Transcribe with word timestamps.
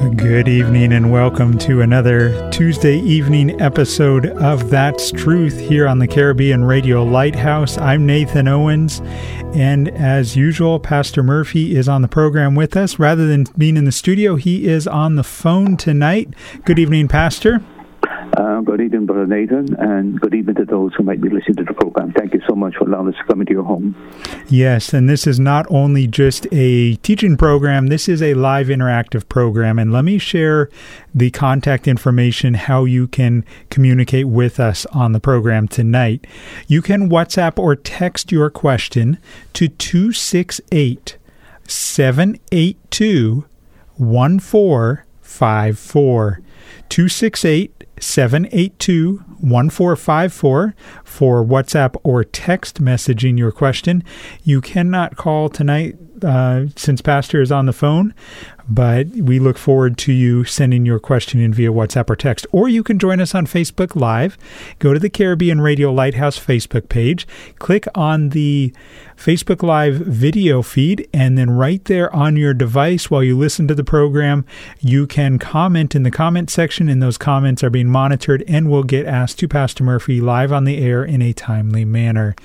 Good 0.00 0.48
evening 0.48 0.94
and 0.94 1.12
welcome 1.12 1.58
to 1.58 1.82
another 1.82 2.50
Tuesday 2.50 2.98
evening 3.00 3.60
episode 3.60 4.24
of 4.24 4.70
That's 4.70 5.12
Truth 5.12 5.60
here 5.60 5.86
on 5.86 5.98
the 5.98 6.08
Caribbean 6.08 6.64
Radio 6.64 7.04
Lighthouse. 7.04 7.76
I'm 7.76 8.06
Nathan 8.06 8.48
Owens, 8.48 9.00
and 9.54 9.88
as 9.88 10.36
usual, 10.36 10.80
Pastor 10.80 11.22
Murphy 11.22 11.76
is 11.76 11.86
on 11.86 12.00
the 12.00 12.08
program 12.08 12.54
with 12.54 12.78
us. 12.78 12.98
Rather 12.98 13.26
than 13.26 13.44
being 13.58 13.76
in 13.76 13.84
the 13.84 13.92
studio, 13.92 14.36
he 14.36 14.66
is 14.66 14.86
on 14.86 15.16
the 15.16 15.22
phone 15.22 15.76
tonight. 15.76 16.32
Good 16.64 16.78
evening, 16.78 17.06
Pastor. 17.06 17.62
Uh, 18.36 18.60
good 18.60 18.80
evening, 18.80 19.06
Brother 19.06 19.26
Nathan, 19.26 19.74
and 19.74 20.20
good 20.20 20.34
evening 20.34 20.54
to 20.56 20.64
those 20.64 20.94
who 20.94 21.02
might 21.02 21.20
be 21.20 21.28
listening 21.28 21.56
to 21.56 21.64
the 21.64 21.74
program. 21.74 22.12
Thank 22.12 22.32
you 22.32 22.40
so 22.48 22.54
much 22.54 22.76
for 22.76 22.84
allowing 22.84 23.08
us 23.08 23.16
to 23.16 23.24
come 23.24 23.40
into 23.40 23.52
your 23.52 23.64
home. 23.64 23.96
Yes, 24.48 24.94
and 24.94 25.08
this 25.08 25.26
is 25.26 25.40
not 25.40 25.66
only 25.68 26.06
just 26.06 26.46
a 26.52 26.94
teaching 26.96 27.36
program, 27.36 27.88
this 27.88 28.08
is 28.08 28.22
a 28.22 28.34
live 28.34 28.68
interactive 28.68 29.28
program. 29.28 29.80
And 29.80 29.92
let 29.92 30.04
me 30.04 30.18
share 30.18 30.70
the 31.12 31.32
contact 31.32 31.88
information 31.88 32.54
how 32.54 32.84
you 32.84 33.08
can 33.08 33.44
communicate 33.68 34.28
with 34.28 34.60
us 34.60 34.86
on 34.86 35.10
the 35.10 35.20
program 35.20 35.66
tonight. 35.66 36.24
You 36.68 36.82
can 36.82 37.10
WhatsApp 37.10 37.58
or 37.58 37.74
text 37.74 38.30
your 38.30 38.48
question 38.48 39.18
to 39.54 39.66
268 39.66 41.16
782 41.66 43.44
1454. 43.96 46.40
268 46.88 47.79
782 48.00 49.18
1454 49.40 50.74
for 51.04 51.44
WhatsApp 51.44 51.96
or 52.02 52.24
text 52.24 52.82
messaging 52.82 53.38
your 53.38 53.52
question. 53.52 54.02
You 54.42 54.60
cannot 54.60 55.16
call 55.16 55.48
tonight 55.48 55.96
uh, 56.22 56.66
since 56.76 57.00
Pastor 57.00 57.40
is 57.40 57.52
on 57.52 57.66
the 57.66 57.72
phone, 57.72 58.14
but 58.70 59.08
we 59.08 59.40
look 59.40 59.58
forward 59.58 59.98
to 59.98 60.12
you 60.12 60.44
sending 60.44 60.86
your 60.86 61.00
question 61.00 61.40
in 61.40 61.52
via 61.52 61.72
WhatsApp 61.72 62.08
or 62.08 62.14
text. 62.14 62.46
Or 62.52 62.68
you 62.68 62.84
can 62.84 63.00
join 63.00 63.20
us 63.20 63.34
on 63.34 63.46
Facebook 63.46 63.96
Live. 63.96 64.38
Go 64.78 64.94
to 64.94 65.00
the 65.00 65.10
Caribbean 65.10 65.60
Radio 65.60 65.92
Lighthouse 65.92 66.38
Facebook 66.38 66.88
page, 66.88 67.26
click 67.58 67.86
on 67.96 68.28
the 68.28 68.72
Facebook 69.16 69.64
Live 69.64 69.96
video 69.96 70.62
feed, 70.62 71.08
and 71.12 71.36
then 71.36 71.50
right 71.50 71.84
there 71.86 72.14
on 72.14 72.36
your 72.36 72.54
device 72.54 73.10
while 73.10 73.24
you 73.24 73.36
listen 73.36 73.66
to 73.66 73.74
the 73.74 73.84
program, 73.84 74.44
you 74.78 75.06
can 75.06 75.38
comment 75.38 75.96
in 75.96 76.04
the 76.04 76.10
comment 76.10 76.48
section, 76.48 76.88
and 76.88 77.02
those 77.02 77.18
comments 77.18 77.64
are 77.64 77.70
being 77.70 77.90
monitored 77.90 78.44
and 78.46 78.70
will 78.70 78.84
get 78.84 79.04
asked 79.04 79.40
to 79.40 79.48
Pastor 79.48 79.82
Murphy 79.82 80.20
live 80.20 80.52
on 80.52 80.64
the 80.64 80.78
air 80.78 81.04
in 81.04 81.20
a 81.20 81.32
timely 81.32 81.84
manner. 81.84 82.36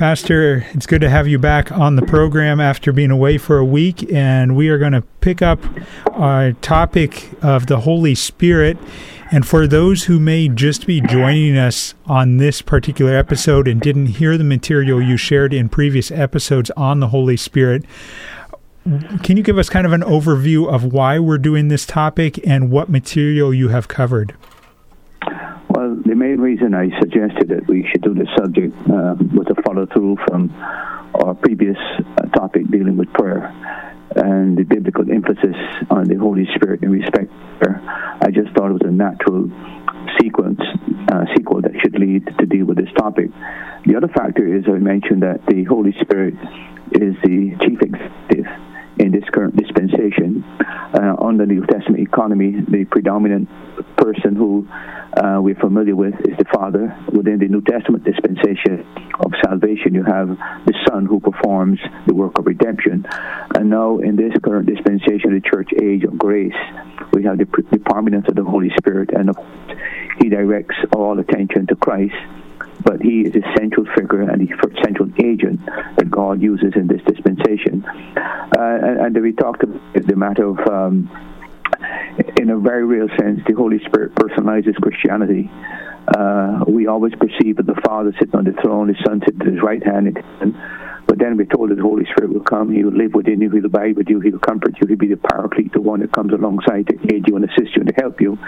Pastor, 0.00 0.66
it's 0.72 0.86
good 0.86 1.02
to 1.02 1.10
have 1.10 1.28
you 1.28 1.38
back 1.38 1.70
on 1.70 1.96
the 1.96 2.00
program 2.00 2.58
after 2.58 2.90
being 2.90 3.10
away 3.10 3.36
for 3.36 3.58
a 3.58 3.64
week, 3.66 4.10
and 4.10 4.56
we 4.56 4.70
are 4.70 4.78
going 4.78 4.94
to 4.94 5.02
pick 5.20 5.42
up 5.42 5.62
our 6.12 6.52
topic 6.52 7.28
of 7.42 7.66
the 7.66 7.80
Holy 7.80 8.14
Spirit. 8.14 8.78
And 9.30 9.46
for 9.46 9.66
those 9.66 10.04
who 10.04 10.18
may 10.18 10.48
just 10.48 10.86
be 10.86 11.02
joining 11.02 11.58
us 11.58 11.92
on 12.06 12.38
this 12.38 12.62
particular 12.62 13.14
episode 13.14 13.68
and 13.68 13.78
didn't 13.78 14.06
hear 14.06 14.38
the 14.38 14.42
material 14.42 15.02
you 15.02 15.18
shared 15.18 15.52
in 15.52 15.68
previous 15.68 16.10
episodes 16.10 16.70
on 16.78 17.00
the 17.00 17.08
Holy 17.08 17.36
Spirit, 17.36 17.84
can 19.22 19.36
you 19.36 19.42
give 19.42 19.58
us 19.58 19.68
kind 19.68 19.84
of 19.84 19.92
an 19.92 20.00
overview 20.00 20.66
of 20.66 20.82
why 20.82 21.18
we're 21.18 21.36
doing 21.36 21.68
this 21.68 21.84
topic 21.84 22.40
and 22.46 22.70
what 22.70 22.88
material 22.88 23.52
you 23.52 23.68
have 23.68 23.86
covered? 23.88 24.34
Main 26.30 26.40
reason 26.40 26.74
I 26.74 26.96
suggested 27.00 27.48
that 27.48 27.66
we 27.66 27.84
should 27.90 28.02
do 28.02 28.14
this 28.14 28.28
subject 28.38 28.72
uh, 28.88 29.18
was 29.34 29.48
a 29.50 29.60
follow 29.62 29.84
through 29.86 30.16
from 30.28 30.54
our 31.12 31.34
previous 31.34 31.76
uh, 31.98 32.22
topic 32.38 32.70
dealing 32.70 32.96
with 32.96 33.12
prayer 33.12 33.50
and 34.14 34.56
the 34.56 34.62
biblical 34.62 35.10
emphasis 35.10 35.56
on 35.90 36.04
the 36.04 36.14
Holy 36.14 36.46
Spirit 36.54 36.84
in 36.84 36.92
respect 36.92 37.32
prayer. 37.58 37.82
I 38.22 38.30
just 38.30 38.54
thought 38.54 38.70
it 38.70 38.78
was 38.78 38.86
a 38.86 38.92
natural 38.92 39.50
sequence, 40.22 40.60
uh, 41.10 41.24
sequel 41.34 41.62
that 41.62 41.72
should 41.82 41.98
lead 41.98 42.24
to 42.38 42.46
deal 42.46 42.64
with 42.64 42.76
this 42.76 42.92
topic. 42.96 43.30
The 43.84 43.96
other 43.96 44.06
factor 44.06 44.46
is 44.46 44.66
I 44.68 44.78
mentioned 44.78 45.24
that 45.24 45.44
the 45.46 45.64
Holy 45.64 45.96
Spirit 46.00 46.34
is 46.92 47.16
the 47.24 47.58
chief 47.58 47.82
executive 47.82 48.46
in 48.98 49.10
this 49.10 49.24
current 49.32 49.56
dispensation. 49.56 50.44
Uh, 50.92 51.14
under 51.22 51.46
the 51.46 51.52
New 51.52 51.64
Testament 51.66 52.00
economy, 52.00 52.52
the 52.68 52.84
predominant 52.84 53.48
person 53.96 54.34
who 54.34 54.66
uh, 54.70 55.38
we're 55.40 55.54
familiar 55.54 55.94
with 55.94 56.14
is 56.26 56.36
the 56.36 56.44
Father. 56.52 56.96
Within 57.12 57.38
the 57.38 57.46
New 57.46 57.62
Testament 57.62 58.02
dispensation 58.02 58.84
of 59.20 59.32
salvation, 59.44 59.94
you 59.94 60.02
have 60.02 60.28
the 60.66 60.74
Son 60.88 61.06
who 61.06 61.20
performs 61.20 61.78
the 62.08 62.14
work 62.14 62.38
of 62.38 62.46
redemption. 62.46 63.06
And 63.54 63.70
now, 63.70 63.98
in 63.98 64.16
this 64.16 64.32
current 64.42 64.66
dispensation, 64.66 65.34
the 65.34 65.40
church 65.40 65.70
age 65.80 66.02
of 66.02 66.18
grace, 66.18 66.58
we 67.12 67.22
have 67.22 67.38
the, 67.38 67.46
the 67.70 67.78
prominence 67.78 68.26
of 68.28 68.34
the 68.34 68.44
Holy 68.44 68.70
Spirit, 68.76 69.10
and 69.12 69.30
He 70.20 70.28
directs 70.28 70.74
all 70.92 71.18
attention 71.20 71.68
to 71.68 71.76
Christ 71.76 72.14
but 72.84 73.00
he 73.00 73.22
is 73.22 73.34
a 73.34 73.42
central 73.56 73.86
figure 73.96 74.22
and 74.22 74.40
the 74.40 74.82
central 74.82 75.08
agent 75.22 75.60
that 75.96 76.10
God 76.10 76.40
uses 76.40 76.72
in 76.74 76.86
this 76.86 77.00
dispensation. 77.06 77.84
Uh, 77.84 78.78
and, 78.82 79.16
and, 79.16 79.22
we 79.22 79.32
talked 79.32 79.62
about 79.62 79.80
the 79.94 80.16
matter 80.16 80.46
of, 80.46 80.58
um, 80.68 81.10
in 82.36 82.50
a 82.50 82.58
very 82.58 82.84
real 82.84 83.08
sense, 83.18 83.40
the 83.46 83.54
Holy 83.54 83.78
Spirit 83.86 84.14
personalizes 84.14 84.74
Christianity. 84.76 85.50
Uh, 86.08 86.64
we 86.66 86.86
always 86.86 87.12
perceive 87.14 87.56
that 87.56 87.66
the 87.66 87.80
Father 87.84 88.12
sitting 88.18 88.34
on 88.34 88.44
the 88.44 88.52
throne, 88.62 88.88
the 88.88 88.96
Son 89.06 89.20
sitting 89.24 89.40
at 89.40 89.46
his 89.46 89.62
right 89.62 89.84
hand, 89.84 90.18
then 91.20 91.36
we're 91.36 91.46
told 91.46 91.70
that 91.70 91.76
the 91.76 91.82
Holy 91.82 92.04
Spirit 92.06 92.32
will 92.32 92.40
come, 92.40 92.72
He 92.72 92.84
will 92.84 92.96
live 92.96 93.14
within 93.14 93.40
you, 93.40 93.50
He'll 93.50 93.66
abide 93.66 93.96
with 93.96 94.08
you, 94.08 94.20
He'll 94.20 94.38
comfort 94.38 94.76
you, 94.80 94.86
He'll 94.88 94.96
be 94.96 95.08
the 95.08 95.16
paraclete, 95.16 95.72
the 95.72 95.80
one 95.80 96.00
that 96.00 96.12
comes 96.12 96.32
alongside 96.32 96.86
to 96.88 97.14
aid 97.14 97.26
you 97.28 97.36
and 97.36 97.44
assist 97.44 97.76
you 97.76 97.82
and 97.82 97.88
to 97.88 97.94
help 98.00 98.20
you. 98.20 98.38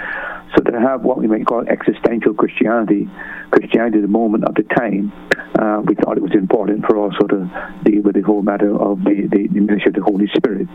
So 0.57 0.63
to 0.63 0.81
have 0.81 1.03
what 1.03 1.19
we 1.19 1.27
might 1.27 1.47
call 1.47 1.67
existential 1.69 2.35
Christianity, 2.35 3.09
Christianity 3.51 3.99
at 3.99 4.03
the 4.03 4.09
moment 4.09 4.45
of 4.45 4.55
the 4.55 4.63
time, 4.65 5.13
uh, 5.59 5.83
we 5.85 5.95
thought 5.95 6.17
it 6.17 6.23
was 6.23 6.35
important 6.35 6.85
for 6.87 6.97
also 6.97 7.27
to 7.27 7.71
deal 7.85 8.03
with 8.03 8.15
the 8.15 8.23
whole 8.23 8.43
matter 8.43 8.75
of 8.75 9.03
the, 9.05 9.27
the, 9.31 9.49
the 9.49 9.61
ministry 9.61 9.89
of 9.89 9.95
the 9.95 10.03
Holy 10.03 10.27
Spirit. 10.35 10.69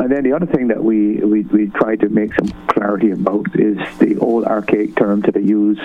And 0.00 0.10
then 0.10 0.24
the 0.24 0.32
other 0.32 0.46
thing 0.46 0.68
that 0.68 0.82
we, 0.82 1.16
we, 1.16 1.42
we 1.42 1.66
tried 1.68 2.00
to 2.00 2.08
make 2.08 2.32
some 2.34 2.48
clarity 2.68 3.10
about 3.10 3.46
is 3.54 3.78
the 3.98 4.18
old 4.20 4.44
archaic 4.44 4.96
terms 4.96 5.24
that 5.24 5.34
they 5.34 5.42
use 5.42 5.78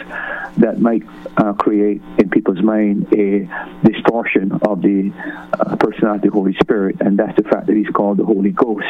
that 0.58 0.80
might 0.80 1.04
uh, 1.38 1.54
create 1.54 2.02
in 2.18 2.30
people's 2.30 2.62
mind 2.62 3.08
a 3.14 3.50
distortion 3.84 4.52
of 4.64 4.82
the 4.82 5.12
uh, 5.60 5.76
personality 5.78 6.28
of 6.28 6.34
the 6.34 6.40
Holy 6.40 6.56
Spirit, 6.62 6.98
and 7.00 7.18
that's 7.18 7.36
the 7.36 7.44
fact 7.44 7.68
that 7.68 7.76
he's 7.76 7.90
called 7.94 8.18
the 8.18 8.26
Holy 8.26 8.52
Ghost. 8.52 8.86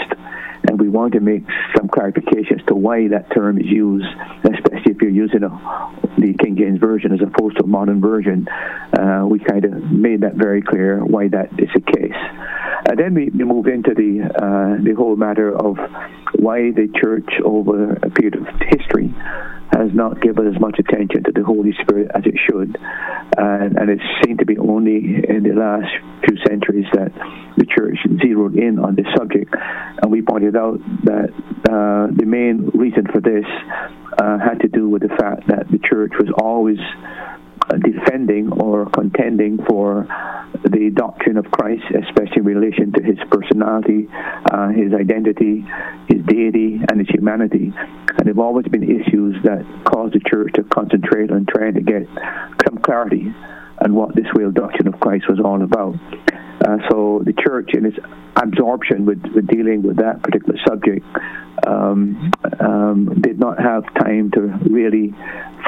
And 0.65 0.79
we 0.79 0.87
want 0.87 1.13
to 1.13 1.19
make 1.19 1.43
some 1.75 1.89
clarification 1.89 2.59
as 2.59 2.65
to 2.67 2.75
why 2.75 3.09
that 3.09 3.33
term 3.35 3.59
is 3.59 3.65
used, 3.65 4.07
especially 4.45 4.91
if 4.93 5.01
you're 5.01 5.11
using 5.11 5.43
a, 5.43 5.49
the 6.17 6.33
King 6.39 6.55
James 6.57 6.79
Version 6.79 7.11
as 7.11 7.19
opposed 7.21 7.57
to 7.57 7.63
a 7.63 7.67
modern 7.67 7.99
version. 7.99 8.47
Uh, 8.97 9.25
we 9.27 9.39
kind 9.39 9.65
of 9.65 9.73
made 9.91 10.21
that 10.21 10.35
very 10.35 10.61
clear 10.61 11.03
why 11.03 11.27
that 11.27 11.51
is 11.59 11.69
the 11.75 11.81
case. 11.81 12.15
And 12.85 12.97
then 12.97 13.13
we, 13.13 13.29
we 13.29 13.43
move 13.43 13.67
into 13.67 13.93
the 13.93 14.23
uh, 14.23 14.83
the 14.83 14.93
whole 14.95 15.15
matter 15.15 15.53
of 15.53 15.77
why 16.35 16.71
the 16.71 16.87
church 16.99 17.29
over 17.43 17.93
a 17.93 18.09
period 18.09 18.35
of 18.35 18.47
history 18.59 19.13
has 19.71 19.93
not 19.93 20.21
given 20.21 20.47
as 20.47 20.59
much 20.59 20.77
attention 20.79 21.23
to 21.23 21.31
the 21.31 21.43
Holy 21.43 21.73
Spirit 21.81 22.11
as 22.13 22.23
it 22.25 22.35
should. 22.47 22.77
And, 23.37 23.77
and 23.77 23.89
it 23.89 23.99
seemed 24.23 24.39
to 24.39 24.45
be 24.45 24.57
only 24.57 25.23
in 25.27 25.43
the 25.43 25.53
last 25.53 25.89
few 26.27 26.32
centuries 26.47 26.85
that 26.93 27.11
the 27.57 27.65
church 27.65 27.97
zeroed 28.21 28.55
in 28.55 28.79
on 28.79 28.95
this 28.95 29.07
subject. 29.15 29.53
And 30.01 30.11
we 30.11 30.21
pointed 30.21 30.55
out 30.55 30.79
that 31.03 31.29
uh, 31.69 32.07
the 32.15 32.25
main 32.25 32.69
reason 32.73 33.05
for 33.11 33.21
this 33.21 33.45
uh, 34.17 34.37
had 34.39 34.59
to 34.61 34.67
do 34.67 34.89
with 34.89 35.01
the 35.01 35.15
fact 35.15 35.47
that 35.47 35.69
the 35.71 35.79
church 35.79 36.11
was 36.19 36.29
always 36.37 36.79
uh, 37.69 37.77
defending 37.77 38.51
or 38.51 38.89
contending 38.89 39.57
for 39.67 40.07
the 40.63 40.91
doctrine 40.93 41.37
of 41.37 41.45
Christ, 41.51 41.83
especially 41.89 42.37
in 42.37 42.45
relation 42.45 42.91
to 42.93 43.03
his 43.03 43.17
personality, 43.31 44.07
uh, 44.51 44.69
his 44.69 44.93
identity, 44.93 45.65
his 46.07 46.21
deity, 46.25 46.79
and 46.89 46.99
his 46.99 47.09
humanity. 47.09 47.73
And 47.73 48.19
there 48.19 48.33
have 48.33 48.39
always 48.39 48.67
been 48.67 48.83
issues 48.83 49.35
that 49.43 49.65
cause 49.85 50.11
the 50.11 50.21
church 50.29 50.53
to 50.53 50.63
concentrate 50.63 51.31
on 51.31 51.45
trying 51.45 51.73
to 51.75 51.81
get 51.81 52.07
some 52.65 52.77
clarity 52.79 53.33
on 53.83 53.93
what 53.93 54.15
this 54.15 54.25
real 54.35 54.51
doctrine 54.51 54.87
of 54.87 54.99
Christ 54.99 55.25
was 55.27 55.39
all 55.43 55.61
about. 55.61 55.95
Uh, 56.65 56.77
so 56.89 57.21
the 57.25 57.33
church, 57.33 57.71
in 57.73 57.85
its 57.85 57.97
absorption 58.35 59.05
with, 59.05 59.21
with 59.35 59.47
dealing 59.47 59.83
with 59.83 59.97
that 59.97 60.23
particular 60.23 60.57
subject, 60.65 61.05
um, 61.67 62.31
um, 62.59 63.21
did 63.21 63.39
not 63.39 63.59
have 63.59 63.83
time 63.95 64.31
to 64.31 64.41
really 64.69 65.13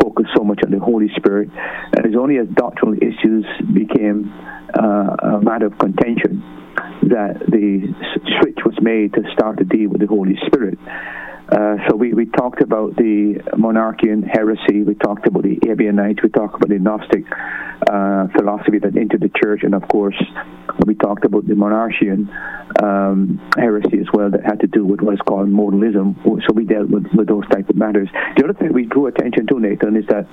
focus 0.01 0.25
so 0.35 0.43
much 0.43 0.59
on 0.65 0.71
the 0.71 0.79
Holy 0.79 1.09
Spirit. 1.17 1.49
And 1.95 2.05
it's 2.05 2.15
only 2.15 2.37
as 2.37 2.47
doctrinal 2.55 2.95
issues 2.95 3.45
became 3.73 4.31
uh, 4.73 5.37
a 5.37 5.41
matter 5.41 5.65
of 5.65 5.77
contention 5.77 6.43
that 7.03 7.39
the 7.47 7.93
switch 8.39 8.59
was 8.65 8.75
made 8.81 9.13
to 9.13 9.21
start 9.33 9.57
to 9.57 9.63
deal 9.63 9.89
with 9.89 10.01
the 10.01 10.07
Holy 10.07 10.37
Spirit. 10.47 10.79
Uh, 11.47 11.77
so 11.87 11.95
we, 11.95 12.13
we 12.13 12.25
talked 12.25 12.61
about 12.61 12.95
the 12.95 13.39
monarchian 13.55 14.23
heresy, 14.23 14.81
we 14.81 14.95
talked 14.95 15.27
about 15.27 15.43
the 15.43 15.59
Ebionites, 15.67 16.23
we 16.23 16.29
talked 16.29 16.55
about 16.55 16.69
the 16.69 16.79
Gnostic 16.79 17.23
uh, 17.87 18.27
philosophy 18.35 18.79
that 18.79 18.97
entered 18.97 19.21
the 19.21 19.29
church, 19.29 19.61
and 19.61 19.75
of 19.75 19.87
course 19.87 20.19
we 20.87 20.95
talked 20.95 21.23
about 21.23 21.47
the 21.47 21.53
monarchian 21.53 22.29
um, 22.81 23.39
heresy 23.55 23.99
as 23.99 24.07
well 24.11 24.31
that 24.31 24.43
had 24.43 24.59
to 24.61 24.67
do 24.67 24.83
with 24.83 25.01
what's 25.01 25.21
called 25.21 25.47
modalism. 25.47 26.15
So 26.47 26.53
we 26.53 26.65
dealt 26.65 26.89
with, 26.89 27.05
with 27.13 27.27
those 27.27 27.47
type 27.49 27.69
of 27.69 27.75
matters. 27.75 28.09
The 28.35 28.43
other 28.45 28.53
thing 28.53 28.73
we 28.73 28.85
drew 28.85 29.05
attention 29.05 29.45
to, 29.47 29.59
Nathan, 29.59 29.97
is 29.97 30.07
that 30.07 30.27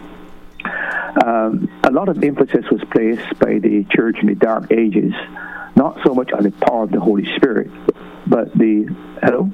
um, 1.26 1.68
a 1.84 1.90
lot 1.90 2.08
of 2.08 2.24
emphasis 2.24 2.64
was 2.70 2.82
placed 2.90 3.38
by 3.38 3.58
the 3.58 3.84
church 3.90 4.16
in 4.22 4.28
the 4.28 4.34
Dark 4.34 4.72
Ages, 4.72 5.12
not 5.76 5.98
so 6.06 6.14
much 6.14 6.32
on 6.32 6.44
the 6.44 6.52
power 6.52 6.84
of 6.84 6.90
the 6.90 7.00
Holy 7.00 7.26
Spirit, 7.36 7.70
but 8.26 8.52
the 8.54 8.86
hello. 9.20 9.50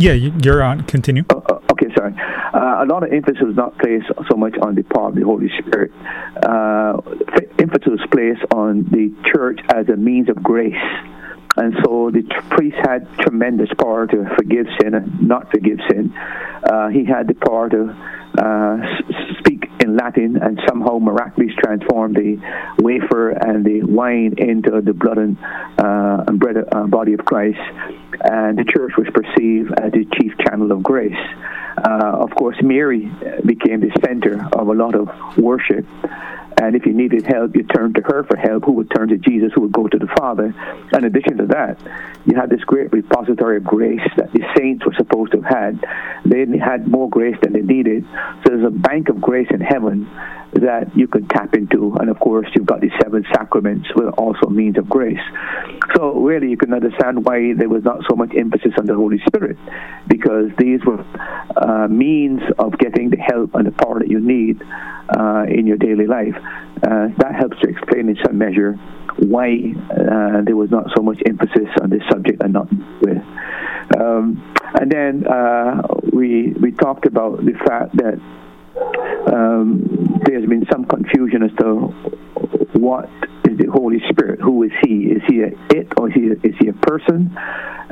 Yeah, 0.00 0.12
you're 0.14 0.62
on. 0.62 0.84
Continue. 0.84 1.24
Uh, 1.28 1.60
okay, 1.72 1.88
sorry. 1.94 2.14
Uh, 2.54 2.84
a 2.84 2.86
lot 2.86 3.02
of 3.02 3.12
emphasis 3.12 3.42
was 3.42 3.54
not 3.54 3.76
placed 3.78 4.06
so 4.30 4.34
much 4.34 4.56
on 4.62 4.74
the 4.74 4.82
power 4.82 5.08
of 5.08 5.14
the 5.14 5.20
Holy 5.20 5.50
Spirit. 5.58 5.92
Uh, 6.42 6.96
emphasis 7.58 8.00
was 8.00 8.06
placed 8.10 8.40
on 8.50 8.84
the 8.84 9.14
church 9.30 9.60
as 9.68 9.90
a 9.90 9.96
means 9.96 10.30
of 10.30 10.42
grace. 10.42 10.72
And 11.58 11.74
so 11.84 12.10
the 12.10 12.22
priest 12.48 12.76
had 12.80 13.12
tremendous 13.18 13.68
power 13.78 14.06
to 14.06 14.24
forgive 14.38 14.64
sin 14.80 14.94
and 14.94 15.28
not 15.28 15.50
forgive 15.50 15.78
sin. 15.90 16.14
Uh, 16.16 16.88
he 16.88 17.04
had 17.04 17.28
the 17.28 17.34
power 17.34 17.68
to 17.68 17.92
uh, 18.40 18.76
speak 19.40 19.59
in 19.90 19.96
Latin 19.96 20.36
and 20.36 20.60
somehow 20.68 20.98
miraculously 20.98 21.54
transformed 21.58 22.16
the 22.16 22.38
wafer 22.78 23.30
and 23.30 23.64
the 23.64 23.82
wine 23.82 24.34
into 24.38 24.80
the 24.80 24.92
blood 24.92 25.18
and, 25.18 25.36
uh, 25.78 26.24
and 26.26 26.38
bread, 26.38 26.56
uh, 26.72 26.86
body 26.86 27.12
of 27.12 27.24
Christ. 27.24 27.58
And 28.22 28.58
the 28.58 28.64
church 28.64 28.92
was 28.96 29.08
perceived 29.12 29.72
as 29.80 29.92
the 29.92 30.06
chief 30.20 30.32
channel 30.38 30.70
of 30.72 30.82
grace. 30.82 31.16
Uh, 31.76 32.24
of 32.24 32.30
course, 32.34 32.56
Mary 32.62 33.10
became 33.44 33.80
the 33.80 33.90
center 34.04 34.48
of 34.52 34.68
a 34.68 34.72
lot 34.72 34.94
of 34.94 35.08
worship. 35.38 35.86
And 36.60 36.76
if 36.76 36.84
you 36.84 36.92
needed 36.92 37.24
help, 37.26 37.56
you 37.56 37.62
turned 37.62 37.94
to 37.94 38.02
her 38.02 38.22
for 38.24 38.36
help, 38.36 38.66
who 38.66 38.72
would 38.72 38.90
turn 38.94 39.08
to 39.08 39.16
Jesus, 39.16 39.50
who 39.54 39.62
would 39.62 39.72
go 39.72 39.88
to 39.88 39.98
the 39.98 40.08
Father. 40.18 40.54
In 40.92 41.04
addition 41.04 41.38
to 41.38 41.46
that, 41.46 41.78
you 42.26 42.36
had 42.36 42.50
this 42.50 42.60
great 42.64 42.92
repository 42.92 43.56
of 43.56 43.64
grace 43.64 44.06
that 44.18 44.30
the 44.32 44.44
saints 44.54 44.84
were 44.84 44.92
supposed 44.92 45.32
to 45.32 45.40
have 45.40 45.80
had. 45.80 45.84
They 46.26 46.44
had 46.58 46.86
more 46.86 47.08
grace 47.08 47.36
than 47.40 47.54
they 47.54 47.62
needed. 47.62 48.04
So 48.44 48.50
there's 48.50 48.66
a 48.66 48.70
bank 48.70 49.08
of 49.08 49.22
grace 49.22 49.48
in 49.50 49.62
heaven 49.62 50.06
that 50.54 50.96
you 50.96 51.06
could 51.06 51.28
tap 51.30 51.54
into. 51.54 51.94
And 52.00 52.10
of 52.10 52.18
course, 52.18 52.48
you've 52.54 52.66
got 52.66 52.80
the 52.80 52.90
seven 53.02 53.24
sacraments, 53.32 53.88
which 53.94 54.06
are 54.06 54.12
also 54.12 54.48
means 54.48 54.78
of 54.78 54.88
grace. 54.88 55.20
So 55.96 56.14
really, 56.14 56.48
you 56.48 56.56
can 56.56 56.72
understand 56.74 57.24
why 57.24 57.54
there 57.56 57.68
was 57.68 57.84
not 57.84 58.00
so 58.08 58.16
much 58.16 58.32
emphasis 58.36 58.72
on 58.78 58.86
the 58.86 58.94
Holy 58.94 59.20
Spirit, 59.26 59.56
because 60.08 60.50
these 60.58 60.80
were 60.84 61.04
uh, 61.56 61.88
means 61.88 62.40
of 62.58 62.78
getting 62.78 63.10
the 63.10 63.18
help 63.18 63.54
and 63.54 63.66
the 63.66 63.72
power 63.72 63.98
that 64.00 64.08
you 64.08 64.20
need 64.20 64.60
uh, 65.16 65.44
in 65.48 65.66
your 65.66 65.76
daily 65.76 66.06
life. 66.06 66.36
Uh, 66.82 67.08
that 67.18 67.34
helps 67.38 67.58
to 67.60 67.68
explain 67.68 68.08
in 68.08 68.16
some 68.24 68.38
measure 68.38 68.74
why 69.18 69.74
uh, 69.90 70.40
there 70.44 70.56
was 70.56 70.70
not 70.70 70.86
so 70.96 71.02
much 71.02 71.20
emphasis 71.26 71.68
on 71.82 71.90
this 71.90 72.02
subject 72.10 72.42
and 72.42 72.52
not 72.52 72.68
with. 73.02 73.18
Um, 73.98 74.54
and 74.80 74.90
then 74.90 75.26
uh, 75.26 75.82
we 76.12 76.54
we 76.60 76.72
talked 76.72 77.06
about 77.06 77.44
the 77.44 77.52
fact 77.66 77.96
that 77.96 78.20
um, 79.32 80.20
there's 80.24 80.48
been 80.48 80.66
some 80.70 80.84
confusion 80.84 81.42
as 81.42 81.50
to 81.58 81.94
what 82.78 83.10
is 83.44 83.58
the 83.58 83.66
Holy 83.70 83.98
Spirit. 84.10 84.40
Who 84.40 84.62
is 84.62 84.72
He? 84.82 85.12
Is 85.12 85.22
He 85.28 85.42
a 85.42 85.48
it 85.74 85.88
or 85.96 86.08
is 86.08 86.14
He 86.14 86.28
a, 86.28 86.32
is 86.48 86.54
He 86.60 86.68
a 86.68 86.72
person? 86.72 87.36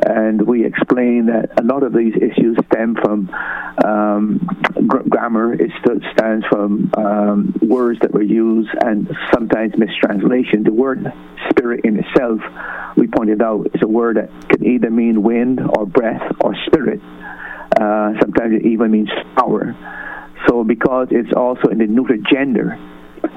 And 0.06 0.46
we 0.46 0.64
explain 0.64 1.26
that 1.26 1.61
a 1.61 1.64
lot 1.64 1.82
of 1.82 1.93
these 1.93 2.14
issues 2.14 2.56
stem 2.70 2.94
from 2.94 3.29
um, 3.85 4.38
gr- 4.87 5.08
grammar. 5.08 5.55
It 5.55 5.73
stands 5.82 6.46
from 6.50 6.90
um, 6.96 7.55
words 7.62 7.99
that 8.00 8.12
were 8.12 8.23
used 8.23 8.70
and 8.85 9.11
sometimes 9.32 9.75
mistranslation. 9.76 10.62
The 10.62 10.73
word 10.73 11.12
spirit 11.50 11.85
in 11.85 11.99
itself, 11.99 12.40
we 12.96 13.08
pointed 13.08 13.43
out, 13.43 13.67
is 13.75 13.82
a 13.82 13.88
word 13.88 14.17
that 14.17 14.31
can 14.49 14.64
either 14.64 14.90
mean 14.90 15.23
wind 15.23 15.61
or 15.61 15.87
breath 15.87 16.23
or 16.40 16.55
spirit. 16.67 17.00
Uh, 17.76 18.12
sometimes 18.20 18.55
it 18.55 18.67
even 18.67 18.90
means 18.90 19.11
power. 19.37 19.76
So 20.46 20.64
because 20.64 21.08
it's 21.11 21.32
also 21.35 21.69
in 21.69 21.79
the 21.79 21.87
neuter 21.87 22.17
gender, 22.31 22.79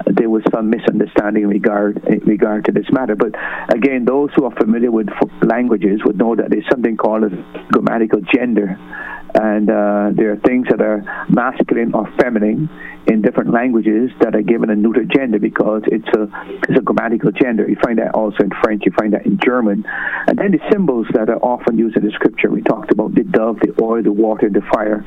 there 0.06 0.30
was 0.30 0.42
some 0.54 0.70
misunderstanding 0.70 1.44
in 1.44 1.48
regard 1.48 2.04
in 2.04 2.20
regard 2.20 2.64
to 2.66 2.72
this 2.72 2.86
matter. 2.92 3.16
But 3.16 3.32
again, 3.74 4.04
those 4.04 4.30
who 4.36 4.44
are 4.44 4.54
familiar 4.54 4.90
with 4.90 5.08
languages 5.42 6.00
would 6.04 6.16
know 6.16 6.36
that 6.36 6.50
there's 6.50 6.68
something 6.70 6.96
called 6.96 7.24
a 7.24 7.30
grammatical 7.72 8.20
gender, 8.20 8.76
and 9.34 9.68
uh, 9.68 10.10
there 10.14 10.32
are 10.32 10.40
things 10.46 10.68
that 10.70 10.80
are 10.80 11.02
masculine 11.28 11.94
or 11.94 12.10
feminine 12.20 12.68
in 13.06 13.20
different 13.22 13.52
languages 13.52 14.10
that 14.20 14.34
are 14.34 14.42
given 14.42 14.70
a 14.70 14.76
neuter 14.76 15.04
gender 15.04 15.38
because 15.38 15.82
it's 15.86 16.08
a 16.16 16.28
it's 16.68 16.78
a 16.78 16.82
grammatical 16.82 17.32
gender. 17.32 17.68
You 17.68 17.76
find 17.82 17.98
that 17.98 18.14
also 18.14 18.44
in 18.44 18.50
French. 18.62 18.82
You 18.86 18.92
find 18.98 19.12
that 19.12 19.26
in 19.26 19.38
German, 19.44 19.84
and 20.26 20.38
then 20.38 20.52
the 20.52 20.60
symbols 20.70 21.06
that 21.14 21.28
are 21.28 21.38
often 21.38 21.78
used 21.78 21.96
in 21.96 22.04
the 22.04 22.12
scripture. 22.12 22.50
We 22.50 22.62
talked 22.62 22.92
about 22.92 23.14
the 23.14 23.24
dove, 23.24 23.58
the 23.60 23.74
oil, 23.82 24.02
the 24.02 24.12
water, 24.12 24.48
the 24.48 24.62
fire, 24.72 25.04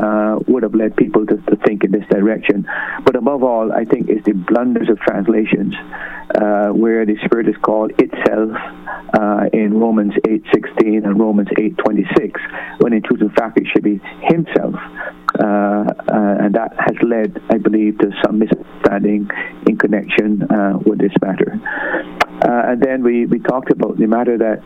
uh, 0.00 0.38
would 0.48 0.62
have 0.62 0.74
led 0.74 0.96
people 0.96 1.26
to, 1.26 1.36
to, 1.36 1.56
think 1.64 1.84
in 1.84 1.92
this 1.92 2.06
direction. 2.10 2.66
But 3.04 3.16
above 3.16 3.42
all, 3.42 3.72
I 3.72 3.84
think 3.84 4.08
it's 4.08 4.24
the 4.24 4.32
blunders 4.32 4.88
of 4.88 4.98
translations 5.00 5.74
uh, 6.34 6.68
where 6.68 7.04
the 7.04 7.16
Spirit 7.24 7.48
is 7.48 7.56
called 7.62 7.92
itself 7.98 8.50
uh, 9.18 9.46
in 9.52 9.78
Romans 9.78 10.14
8:16 10.26 11.04
and 11.04 11.20
Romans 11.20 11.48
8:26, 11.58 12.80
when 12.80 12.92
in 12.92 13.02
truth 13.02 13.20
and 13.20 13.32
fact 13.34 13.58
it 13.58 13.66
should 13.72 13.84
be 13.84 14.00
Himself, 14.22 14.74
and 15.38 16.54
that 16.54 16.74
has 16.78 16.96
led, 17.02 17.40
I 17.50 17.58
believe, 17.58 17.98
to 17.98 18.10
some 18.24 18.38
misunderstanding 18.38 19.28
in 19.66 19.76
connection 19.76 20.42
uh, 20.42 20.78
with 20.84 20.98
this 20.98 21.12
matter. 21.22 21.58
Uh, 22.44 22.70
and 22.70 22.82
then 22.82 23.02
we, 23.02 23.26
we 23.26 23.38
talked 23.38 23.70
about 23.70 23.98
the 23.98 24.06
matter 24.06 24.38
that 24.38 24.62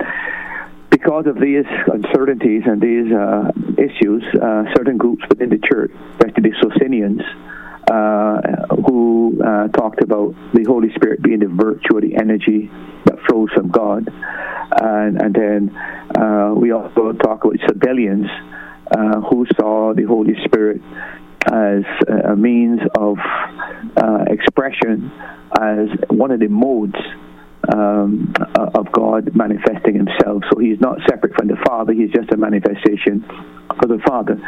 because 0.90 1.26
of 1.26 1.37
these 1.40 1.64
uncertainties 1.92 2.62
and 2.66 2.80
these 2.80 3.12
uh, 3.12 3.50
issues, 3.78 4.25
uh, 4.34 4.64
certain 4.76 4.96
groups 4.96 5.22
within 5.28 5.48
the 5.50 5.58
church, 5.58 5.92
especially 6.12 6.50
the 6.50 6.56
Socinians, 6.60 7.20
uh, 7.90 8.40
who 8.87 9.40
uh, 9.44 9.68
talked 9.68 10.02
about 10.02 10.34
the 10.54 10.64
Holy 10.66 10.92
Spirit 10.94 11.22
being 11.22 11.38
the 11.40 11.46
virtue 11.46 11.96
or 11.96 12.00
the 12.00 12.16
energy 12.16 12.70
that 13.04 13.16
flows 13.28 13.48
from 13.54 13.70
God. 13.70 14.08
And, 14.80 15.20
and 15.22 15.34
then 15.34 15.76
uh, 16.16 16.52
we 16.54 16.72
also 16.72 17.12
talk 17.12 17.44
about 17.44 17.56
Sabellians 17.68 18.28
uh, 18.90 19.21
who 19.21 19.47
saw 19.59 19.92
the 19.95 20.04
Holy 20.04 20.35
Spirit 20.45 20.80
as 21.50 21.83
a 22.26 22.37
means 22.37 22.80
of 22.97 23.16
uh, 23.97 24.25
expression, 24.28 25.11
as 25.59 25.88
one 26.11 26.30
of 26.30 26.40
the 26.40 26.49
modes 26.49 26.97
um, 27.73 28.33
of 28.75 28.90
God 28.92 29.35
manifesting 29.35 29.95
himself. 29.95 30.42
So 30.50 30.59
he's 30.59 30.80
not 30.80 30.99
separate 31.09 31.35
from 31.37 31.49
the 31.49 31.57
Father, 31.66 31.92
he's 31.92 32.11
just 32.11 32.33
a 32.33 32.37
manifestation 32.37 33.25
of 33.71 33.88
the 33.88 34.00
Father. 34.07 34.38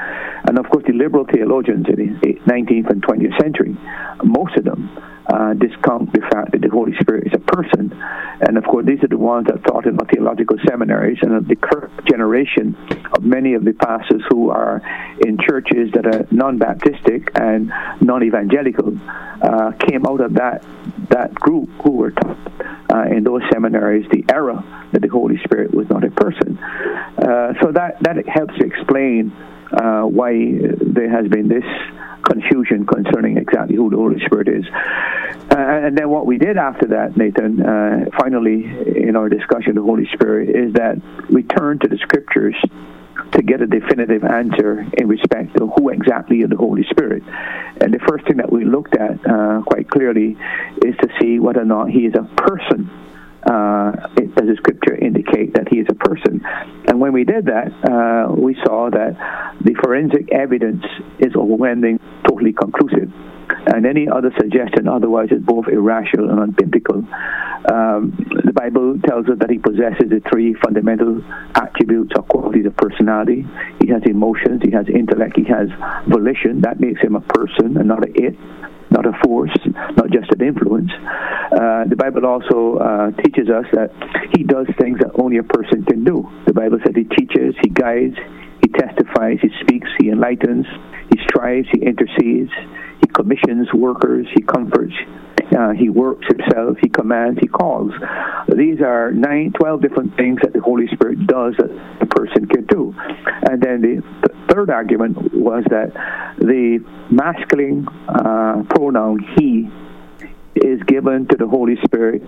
And 0.47 0.59
of 0.59 0.69
course, 0.71 0.85
the 0.87 0.95
liberal 0.95 1.27
theologians 1.33 1.87
in 1.89 2.19
the 2.23 2.35
19th 2.51 2.91
and 2.91 3.03
20th 3.03 3.41
century, 3.41 3.77
most 4.25 4.57
of 4.57 4.65
them 4.65 4.89
uh, 5.33 5.55
discount 5.55 6.13
the 6.13 6.21
fact 6.33 6.53
that 6.53 6.61
the 6.61 6.69
Holy 6.69 6.93
Spirit 7.01 7.27
is 7.27 7.33
a 7.35 7.39
person. 7.39 7.93
And 8.41 8.59
of 8.59 8.65
course, 8.65 8.87
these 8.87 9.03
are 9.05 9.09
the 9.09 9.19
ones 9.19 9.47
that 9.47 9.63
taught 9.65 9.87
in 9.87 9.97
the 9.97 10.05
theological 10.05 10.57
seminaries 10.69 11.19
and 11.23 11.35
of 11.35 11.47
the 11.47 11.57
current 11.57 11.93
generation 12.07 12.77
of 13.15 13.23
many 13.23 13.55
of 13.55 13.65
the 13.65 13.73
pastors 13.73 14.23
who 14.29 14.51
are 14.51 14.83
in 15.25 15.39
churches 15.39 15.93
that 15.95 16.07
are 16.07 16.27
non-Baptistic 16.31 17.31
and 17.41 17.73
non-evangelical 18.01 18.99
uh, 19.43 19.73
came 19.89 20.07
out 20.07 20.21
of 20.21 20.35
that 20.35 20.65
that 21.11 21.35
group 21.35 21.69
who 21.83 21.93
were 21.93 22.11
taught 22.11 22.39
uh, 22.93 23.03
in 23.05 23.25
those 23.25 23.43
seminaries 23.53 24.07
the 24.11 24.25
error 24.33 24.63
that 24.93 25.03
the 25.03 25.09
Holy 25.09 25.39
Spirit 25.45 25.73
was 25.73 25.89
not 25.89 26.05
a 26.05 26.11
person. 26.11 26.59
Uh, 26.59 27.55
so 27.63 27.73
that 27.73 27.97
that 28.01 28.27
helps 28.29 28.55
explain 28.59 29.33
uh, 29.73 30.03
why 30.03 30.33
there 30.81 31.11
has 31.11 31.29
been 31.29 31.49
this 31.49 31.65
confusion 32.23 32.87
concerning 32.87 33.37
exactly 33.37 33.77
who 33.77 33.91
the 33.91 33.97
Holy 33.97 34.21
Spirit 34.27 34.49
is. 34.49 34.65
Uh, 35.51 35.87
and 35.87 35.97
then 35.97 36.09
what 36.09 36.27
we 36.27 36.39
did 36.39 36.57
after 36.57 36.87
that, 36.89 37.17
Nathan, 37.17 37.61
uh, 37.61 38.05
finally 38.19 38.65
in 38.97 39.17
our 39.17 39.29
discussion 39.29 39.71
of 39.71 39.77
the 39.77 39.83
Holy 39.83 40.07
Spirit, 40.13 40.51
is 40.51 40.75
that 40.75 41.01
we 41.31 41.43
turned 41.43 41.81
to 41.81 41.89
the 41.89 41.99
Scriptures 41.99 42.55
to 43.33 43.43
get 43.43 43.61
a 43.61 43.67
definitive 43.67 44.25
answer 44.25 44.85
in 44.97 45.09
respect 45.09 45.57
to 45.57 45.69
who 45.69 45.91
exactly 45.91 46.39
is 46.41 46.51
the 46.51 46.57
Holy 46.57 46.85
Spirit. 46.91 47.23
And 47.81 47.93
the 47.93 48.01
first 48.09 48.27
thing 48.27 48.39
that 48.39 48.51
we 48.51 48.65
looked 48.65 48.97
at 48.97 49.19
uh, 49.27 49.63
quite 49.67 49.89
clearly 49.89 50.37
is 50.85 50.97
to 51.03 51.09
see 51.21 51.39
whether 51.39 51.63
or 51.63 51.65
not 51.65 51.91
he 51.91 52.07
is 52.07 52.15
a 52.15 52.25
person 52.37 52.91
uh, 53.51 53.91
does 54.15 54.47
the 54.47 54.57
scripture 54.59 54.95
indicate 54.95 55.55
that 55.55 55.67
he 55.69 55.79
is 55.79 55.87
a 55.91 55.95
person? 55.95 56.41
And 56.87 57.01
when 57.01 57.13
we 57.13 57.25
did 57.25 57.47
that, 57.47 57.75
uh, 57.83 58.33
we 58.33 58.55
saw 58.65 58.91
that 58.91 59.19
the 59.61 59.75
forensic 59.83 60.31
evidence 60.33 60.85
is 61.19 61.35
overwhelming, 61.35 61.99
totally 62.29 62.53
conclusive. 62.53 63.11
And 63.67 63.85
any 63.85 64.09
other 64.09 64.31
suggestion 64.39 64.87
otherwise 64.87 65.29
is 65.33 65.43
both 65.43 65.67
irrational 65.67 66.31
and 66.31 66.55
unbiblical. 66.55 67.03
Um, 67.71 68.17
the 68.45 68.53
Bible 68.53 68.99
tells 69.07 69.29
us 69.29 69.39
that 69.41 69.51
he 69.51 69.59
possesses 69.59 70.09
the 70.09 70.23
three 70.33 70.55
fundamental 70.55 71.21
attributes 71.55 72.13
or 72.17 72.23
qualities 72.23 72.67
of 72.67 72.77
personality. 72.77 73.45
He 73.83 73.89
has 73.89 74.03
emotions, 74.07 74.63
he 74.63 74.71
has 74.71 74.87
intellect, 74.89 75.37
he 75.37 75.45
has 75.45 75.69
volition. 76.09 76.63
That 76.63 76.81
makes 76.81 77.03
him 77.03 77.17
a 77.17 77.21
person 77.21 77.77
and 77.77 77.89
not 77.89 78.07
an 78.07 78.15
it 78.15 78.37
not 78.91 79.07
a 79.07 79.13
force, 79.25 79.57
not 79.97 80.11
just 80.11 80.31
an 80.33 80.47
influence. 80.47 80.91
Uh, 80.91 81.85
the 81.89 81.97
Bible 81.97 82.27
also 82.27 82.77
uh, 82.79 83.11
teaches 83.23 83.49
us 83.49 83.67
that 83.73 83.91
He 84.37 84.45
does 84.45 84.67
things 84.79 84.99
that 84.99 85.13
only 85.21 85.39
a 85.39 85.43
person 85.43 85.85
can 85.85 86.05
do. 86.05 86.29
The 86.47 86.53
Bible 86.53 86.79
says 86.85 86.95
He 86.95 87.05
teaches, 87.05 87.55
He 87.63 87.71
guides, 87.71 88.17
He 88.63 88.69
testifies, 88.69 89.39
He 89.43 89.51
speaks, 89.61 89.89
He 90.01 90.11
enlightens, 90.11 90.67
He 91.13 91.19
strives, 91.29 91.69
He 91.73 91.83
intercedes, 91.83 92.51
He 93.01 93.09
commissions 93.09 93.73
workers, 93.73 94.27
He 94.35 94.43
comforts, 94.43 94.95
uh, 95.57 95.73
he 95.73 95.89
works 95.89 96.27
himself, 96.29 96.77
he 96.81 96.89
commands, 96.89 97.39
he 97.41 97.49
calls. 97.49 97.93
These 98.57 98.81
are 98.81 99.11
nine, 99.11 99.53
twelve 99.59 99.83
different 99.83 100.17
things 100.17 100.39
that 100.43 100.53
the 100.53 100.61
Holy 100.61 100.87
Spirit 100.93 101.27
does 101.27 101.55
that 101.59 101.71
a 102.01 102.07
person 102.07 102.47
can 102.47 102.67
do. 102.67 102.95
And 103.51 103.61
then 103.61 103.81
the, 103.81 104.03
the 104.20 104.20
third 104.61 104.71
argument 104.71 105.17
was 105.35 105.65
that 105.71 105.93
the 106.39 106.85
masculine 107.11 107.89
uh, 108.09 108.63
pronoun 108.69 109.19
he 109.39 109.71
is 110.55 110.83
given 110.83 111.27
to 111.29 111.37
the 111.37 111.47
Holy 111.47 111.77
Spirit 111.85 112.23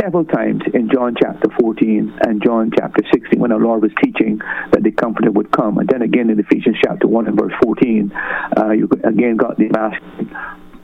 several 0.00 0.24
times 0.24 0.62
in 0.72 0.88
John 0.88 1.14
chapter 1.20 1.48
14 1.60 2.18
and 2.22 2.42
John 2.42 2.70
chapter 2.74 3.02
16 3.12 3.38
when 3.38 3.52
our 3.52 3.58
Lord 3.58 3.82
was 3.82 3.90
teaching 4.02 4.38
that 4.72 4.82
the 4.82 4.90
Comforter 4.92 5.30
would 5.30 5.50
come. 5.50 5.78
And 5.78 5.88
then 5.88 6.00
again 6.00 6.30
in 6.30 6.40
Ephesians 6.40 6.76
chapter 6.82 7.06
1 7.06 7.26
and 7.26 7.38
verse 7.38 7.52
14, 7.62 8.12
uh, 8.56 8.70
you 8.70 8.88
again 9.04 9.36
got 9.36 9.58
the 9.58 9.68
masculine 9.68 10.34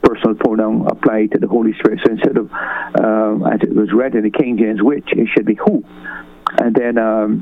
personal 0.03 0.35
pronoun 0.35 0.85
applied 0.91 1.31
to 1.31 1.39
the 1.39 1.47
Holy 1.47 1.73
Spirit. 1.79 2.01
So 2.05 2.11
instead 2.11 2.37
of, 2.37 2.51
um, 2.51 3.47
as 3.47 3.61
it 3.63 3.73
was 3.73 3.89
read 3.93 4.13
in 4.13 4.23
the 4.23 4.31
King 4.31 4.57
James, 4.57 4.83
which, 4.83 5.07
it 5.13 5.27
should 5.33 5.45
be 5.45 5.55
who. 5.55 5.83
And 6.59 6.75
then 6.75 6.97
um, 6.99 7.41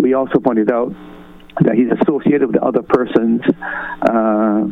we 0.00 0.14
also 0.14 0.40
pointed 0.40 0.72
out 0.72 0.92
that 1.60 1.74
he's 1.74 1.92
associated 2.00 2.48
with 2.48 2.62
other 2.62 2.82
persons 2.82 3.42
uh, 4.02 4.64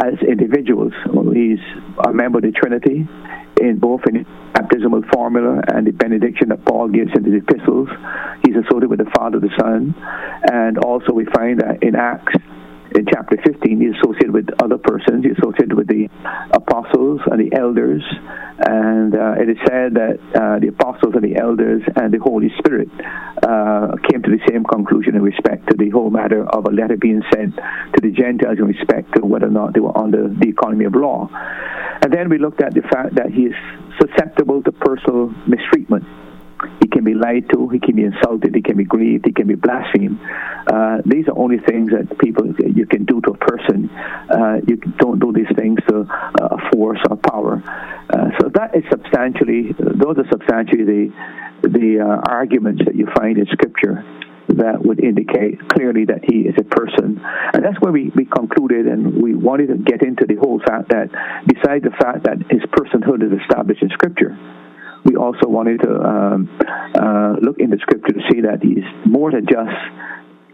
as 0.00 0.14
individuals. 0.26 0.92
He's 1.32 1.60
a 2.06 2.12
member 2.12 2.38
of 2.38 2.44
the 2.44 2.52
Trinity 2.52 3.06
in 3.60 3.78
both 3.78 4.00
in 4.08 4.22
the 4.22 4.26
baptismal 4.54 5.02
formula 5.12 5.60
and 5.68 5.86
the 5.86 5.92
benediction 5.92 6.48
that 6.48 6.64
Paul 6.64 6.88
gives 6.88 7.10
in 7.14 7.22
the 7.22 7.36
epistles. 7.36 7.88
He's 8.44 8.56
associated 8.56 8.90
with 8.90 8.98
the 8.98 9.10
Father, 9.16 9.38
the 9.38 9.50
Son, 9.58 9.94
and 10.50 10.78
also 10.78 11.12
we 11.12 11.26
find 11.26 11.60
that 11.60 11.82
in 11.82 11.94
Acts 11.94 12.34
in 12.94 13.06
chapter 13.06 13.36
15, 13.44 13.80
he's 13.80 13.94
associated 13.98 14.32
with 14.32 14.46
other 14.62 14.78
persons. 14.78 15.24
He's 15.24 15.36
associated 15.38 15.74
with 15.74 15.88
the 15.88 16.08
apostles 16.52 17.20
and 17.26 17.40
the 17.40 17.56
elders. 17.56 18.02
And 18.58 19.14
uh, 19.14 19.34
it 19.34 19.50
is 19.50 19.58
said 19.66 19.94
that 19.94 20.18
uh, 20.34 20.58
the 20.60 20.68
apostles 20.68 21.14
and 21.14 21.24
the 21.24 21.36
elders 21.36 21.82
and 21.96 22.14
the 22.14 22.18
Holy 22.22 22.54
Spirit 22.58 22.88
uh, 23.42 23.98
came 24.08 24.22
to 24.22 24.30
the 24.30 24.38
same 24.48 24.62
conclusion 24.64 25.16
in 25.16 25.22
respect 25.22 25.68
to 25.70 25.76
the 25.76 25.90
whole 25.90 26.10
matter 26.10 26.46
of 26.46 26.66
a 26.66 26.70
letter 26.70 26.96
being 26.96 27.22
sent 27.34 27.56
to 27.56 28.00
the 28.00 28.10
Gentiles 28.10 28.58
in 28.58 28.66
respect 28.66 29.14
to 29.16 29.26
whether 29.26 29.46
or 29.46 29.50
not 29.50 29.74
they 29.74 29.80
were 29.80 29.96
under 29.98 30.28
the 30.28 30.48
economy 30.48 30.84
of 30.84 30.94
law. 30.94 31.28
And 31.32 32.12
then 32.12 32.28
we 32.28 32.38
looked 32.38 32.62
at 32.62 32.74
the 32.74 32.82
fact 32.82 33.16
that 33.16 33.30
he 33.30 33.50
is 33.50 33.54
susceptible 33.98 34.62
to 34.62 34.72
personal 34.72 35.34
mistreatment. 35.48 36.04
He 36.80 36.88
can 36.88 37.04
be 37.04 37.14
lied 37.14 37.48
to, 37.52 37.68
he 37.68 37.78
can 37.78 37.96
be 37.96 38.04
insulted, 38.04 38.54
he 38.54 38.62
can 38.62 38.76
be 38.76 38.84
grieved, 38.84 39.26
he 39.26 39.32
can 39.32 39.46
be 39.46 39.54
blasphemed. 39.54 40.18
Uh, 40.66 40.98
these 41.04 41.28
are 41.28 41.38
only 41.38 41.58
things 41.58 41.90
that 41.90 42.18
people 42.18 42.46
you 42.64 42.86
can 42.86 43.04
do 43.04 43.20
to 43.22 43.30
a 43.32 43.38
person. 43.38 43.90
Uh, 43.90 44.60
you 44.66 44.76
don't 44.98 45.18
do 45.18 45.32
these 45.32 45.50
things 45.56 45.78
to 45.88 46.00
uh, 46.00 46.56
a 46.56 46.70
force 46.72 47.00
or 47.10 47.16
power. 47.16 47.62
Uh, 48.10 48.30
so 48.40 48.48
that 48.54 48.74
is 48.74 48.84
substantially, 48.90 49.72
those 49.78 50.18
are 50.18 50.28
substantially 50.30 50.84
the 50.84 51.12
the 51.62 52.00
uh, 52.00 52.30
arguments 52.30 52.82
that 52.84 52.94
you 52.94 53.08
find 53.16 53.38
in 53.38 53.46
Scripture 53.46 54.04
that 54.48 54.84
would 54.84 55.02
indicate 55.02 55.56
clearly 55.70 56.04
that 56.04 56.20
he 56.22 56.44
is 56.44 56.54
a 56.58 56.64
person. 56.64 57.20
And 57.52 57.64
that's 57.64 57.80
where 57.80 57.92
we, 57.92 58.12
we 58.14 58.26
concluded 58.26 58.86
and 58.86 59.22
we 59.22 59.34
wanted 59.34 59.68
to 59.68 59.76
get 59.76 60.04
into 60.04 60.26
the 60.26 60.36
whole 60.36 60.60
fact 60.60 60.90
that 60.90 61.08
besides 61.46 61.84
the 61.84 61.96
fact 61.96 62.24
that 62.24 62.38
his 62.50 62.60
personhood 62.68 63.24
is 63.24 63.32
established 63.40 63.82
in 63.82 63.88
Scripture, 63.90 64.36
we 65.04 65.16
also 65.16 65.48
wanted 65.48 65.80
to 65.82 65.92
um, 66.00 66.58
uh, 66.60 67.36
look 67.40 67.58
in 67.58 67.70
the 67.70 67.78
scripture 67.80 68.14
to 68.14 68.20
see 68.30 68.40
that 68.42 68.62
he 68.62 68.80
is 68.80 68.84
more 69.04 69.30
than 69.30 69.46
just 69.46 69.76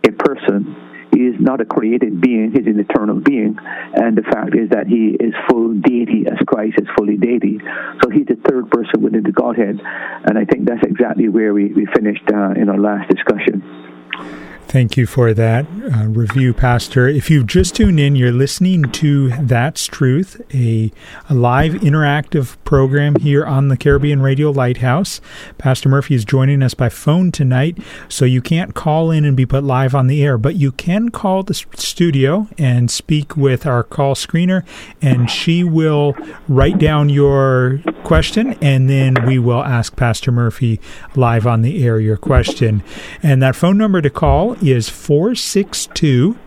a 0.06 0.12
person. 0.12 0.76
He 1.12 1.26
is 1.26 1.34
not 1.40 1.60
a 1.60 1.64
created 1.64 2.20
being, 2.20 2.52
he's 2.52 2.66
an 2.66 2.78
eternal 2.78 3.20
being. 3.20 3.58
And 3.94 4.16
the 4.16 4.22
fact 4.22 4.54
is 4.54 4.70
that 4.70 4.86
he 4.86 5.16
is 5.18 5.34
full 5.48 5.74
deity 5.74 6.24
as 6.30 6.38
Christ 6.46 6.78
is 6.80 6.88
fully 6.96 7.16
deity. 7.16 7.58
So 8.02 8.10
he's 8.10 8.26
the 8.26 8.38
third 8.48 8.70
person 8.70 9.02
within 9.02 9.22
the 9.22 9.32
Godhead. 9.32 9.80
And 9.80 10.38
I 10.38 10.44
think 10.44 10.68
that's 10.68 10.82
exactly 10.86 11.28
where 11.28 11.52
we, 11.52 11.72
we 11.72 11.86
finished 11.94 12.22
uh, 12.32 12.52
in 12.52 12.68
our 12.68 12.78
last 12.78 13.10
discussion. 13.10 14.49
Thank 14.70 14.96
you 14.96 15.04
for 15.04 15.34
that 15.34 15.66
uh, 15.66 16.06
review, 16.06 16.54
Pastor. 16.54 17.08
If 17.08 17.28
you've 17.28 17.48
just 17.48 17.74
tuned 17.74 17.98
in, 17.98 18.14
you're 18.14 18.30
listening 18.30 18.84
to 18.92 19.30
That's 19.30 19.88
Truth, 19.88 20.40
a, 20.54 20.92
a, 21.28 21.34
live 21.34 21.72
interactive 21.72 22.56
program 22.62 23.16
here 23.16 23.44
on 23.44 23.66
the 23.66 23.76
Caribbean 23.76 24.22
Radio 24.22 24.52
Lighthouse. 24.52 25.20
Pastor 25.58 25.88
Murphy 25.88 26.14
is 26.14 26.24
joining 26.24 26.62
us 26.62 26.74
by 26.74 26.88
phone 26.88 27.32
tonight, 27.32 27.78
so 28.08 28.24
you 28.24 28.40
can't 28.40 28.76
call 28.76 29.10
in 29.10 29.24
and 29.24 29.36
be 29.36 29.44
put 29.44 29.64
live 29.64 29.92
on 29.92 30.06
the 30.06 30.22
air, 30.22 30.38
but 30.38 30.54
you 30.54 30.70
can 30.70 31.08
call 31.08 31.42
the 31.42 31.54
studio 31.54 32.46
and 32.56 32.92
speak 32.92 33.36
with 33.36 33.66
our 33.66 33.82
call 33.82 34.14
screener, 34.14 34.64
and 35.02 35.28
she 35.28 35.64
will 35.64 36.14
write 36.46 36.78
down 36.78 37.08
your 37.08 37.80
question, 38.04 38.56
and 38.62 38.88
then 38.88 39.16
we 39.26 39.36
will 39.36 39.64
ask 39.64 39.96
Pastor 39.96 40.30
Murphy 40.30 40.80
live 41.16 41.44
on 41.44 41.62
the 41.62 41.84
air 41.84 41.98
your 41.98 42.16
question. 42.16 42.84
And 43.20 43.42
that 43.42 43.56
phone 43.56 43.76
number 43.76 44.00
to 44.00 44.10
call 44.10 44.59
is 44.62 44.88
462 44.88 46.38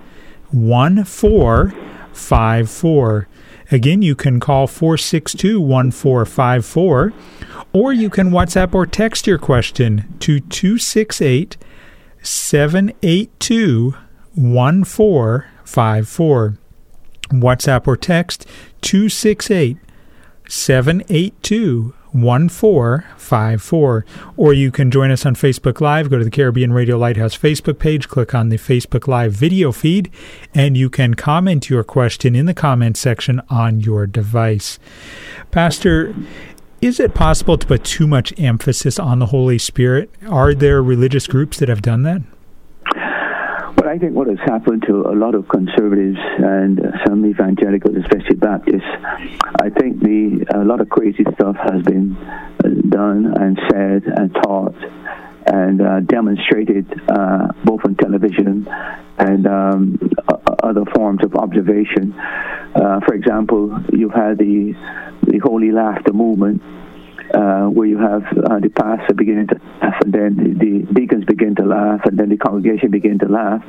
1454. 0.51 3.27
Again, 3.71 4.01
you 4.01 4.15
can 4.15 4.39
call 4.39 4.67
462 4.67 5.59
1454, 5.59 7.13
or 7.73 7.93
you 7.93 8.09
can 8.09 8.29
WhatsApp 8.29 8.73
or 8.75 8.85
text 8.85 9.25
your 9.25 9.37
question 9.37 10.13
to 10.19 10.39
268 10.39 11.57
782 12.21 13.95
1454. 14.35 16.57
WhatsApp 17.31 17.87
or 17.87 17.97
text 17.97 18.45
268 18.81 19.77
782 20.47 21.95
1454. 22.13 24.05
Or 24.37 24.53
you 24.53 24.71
can 24.71 24.91
join 24.91 25.11
us 25.11 25.25
on 25.25 25.35
Facebook 25.35 25.81
Live. 25.81 26.09
Go 26.09 26.17
to 26.17 26.23
the 26.23 26.31
Caribbean 26.31 26.73
Radio 26.73 26.97
Lighthouse 26.97 27.37
Facebook 27.37 27.79
page, 27.79 28.07
click 28.07 28.33
on 28.33 28.49
the 28.49 28.57
Facebook 28.57 29.07
Live 29.07 29.33
video 29.33 29.71
feed, 29.71 30.09
and 30.53 30.77
you 30.77 30.89
can 30.89 31.13
comment 31.13 31.69
your 31.69 31.83
question 31.83 32.35
in 32.35 32.45
the 32.45 32.53
comment 32.53 32.97
section 32.97 33.41
on 33.49 33.79
your 33.79 34.07
device. 34.07 34.79
Pastor, 35.51 36.15
is 36.81 36.99
it 36.99 37.13
possible 37.13 37.57
to 37.57 37.65
put 37.65 37.85
too 37.85 38.07
much 38.07 38.37
emphasis 38.37 38.99
on 38.99 39.19
the 39.19 39.27
Holy 39.27 39.57
Spirit? 39.57 40.09
Are 40.27 40.53
there 40.53 40.83
religious 40.83 41.27
groups 41.27 41.59
that 41.59 41.69
have 41.69 41.81
done 41.81 42.03
that? 42.03 42.21
I 43.93 43.99
think 43.99 44.15
what 44.15 44.27
has 44.27 44.39
happened 44.39 44.85
to 44.87 45.01
a 45.01 45.13
lot 45.13 45.35
of 45.35 45.47
conservatives 45.47 46.17
and 46.39 46.79
uh, 46.79 47.05
some 47.05 47.23
evangelicals, 47.27 47.95
especially 47.97 48.37
Baptists, 48.37 48.81
I 49.61 49.69
think 49.69 49.99
the 49.99 50.47
a 50.55 50.65
lot 50.65 50.81
of 50.81 50.89
crazy 50.89 51.23
stuff 51.35 51.55
has 51.57 51.83
been 51.83 52.17
uh, 52.17 52.69
done 52.89 53.31
and 53.39 53.59
said 53.69 54.01
and 54.17 54.33
taught 54.33 54.73
and 55.45 55.79
uh, 55.79 55.99
demonstrated 55.99 56.91
uh, 57.07 57.49
both 57.65 57.81
on 57.85 57.93
television 57.93 58.67
and 59.19 59.45
um, 59.45 59.99
other 60.63 60.85
forms 60.95 61.23
of 61.23 61.35
observation. 61.35 62.13
Uh, 62.13 62.99
for 63.05 63.13
example, 63.13 63.79
you've 63.93 64.11
had 64.13 64.39
the 64.39 64.73
the 65.27 65.37
Holy 65.37 65.71
Laughter 65.71 66.13
movement, 66.13 66.63
uh, 67.33 67.65
where 67.65 67.87
you 67.87 67.97
have 67.97 68.23
uh, 68.23 68.59
the 68.59 68.69
pastor 68.69 69.13
beginning 69.13 69.47
to 69.47 69.59
laugh, 69.81 69.95
and 70.03 70.13
then 70.13 70.57
the, 70.59 70.93
deacons 70.93 71.25
begin 71.25 71.55
to 71.55 71.65
laugh, 71.65 72.01
and 72.05 72.17
then 72.17 72.29
the 72.29 72.37
congregation 72.37 72.91
begin 72.91 73.17
to 73.19 73.27
laugh, 73.27 73.63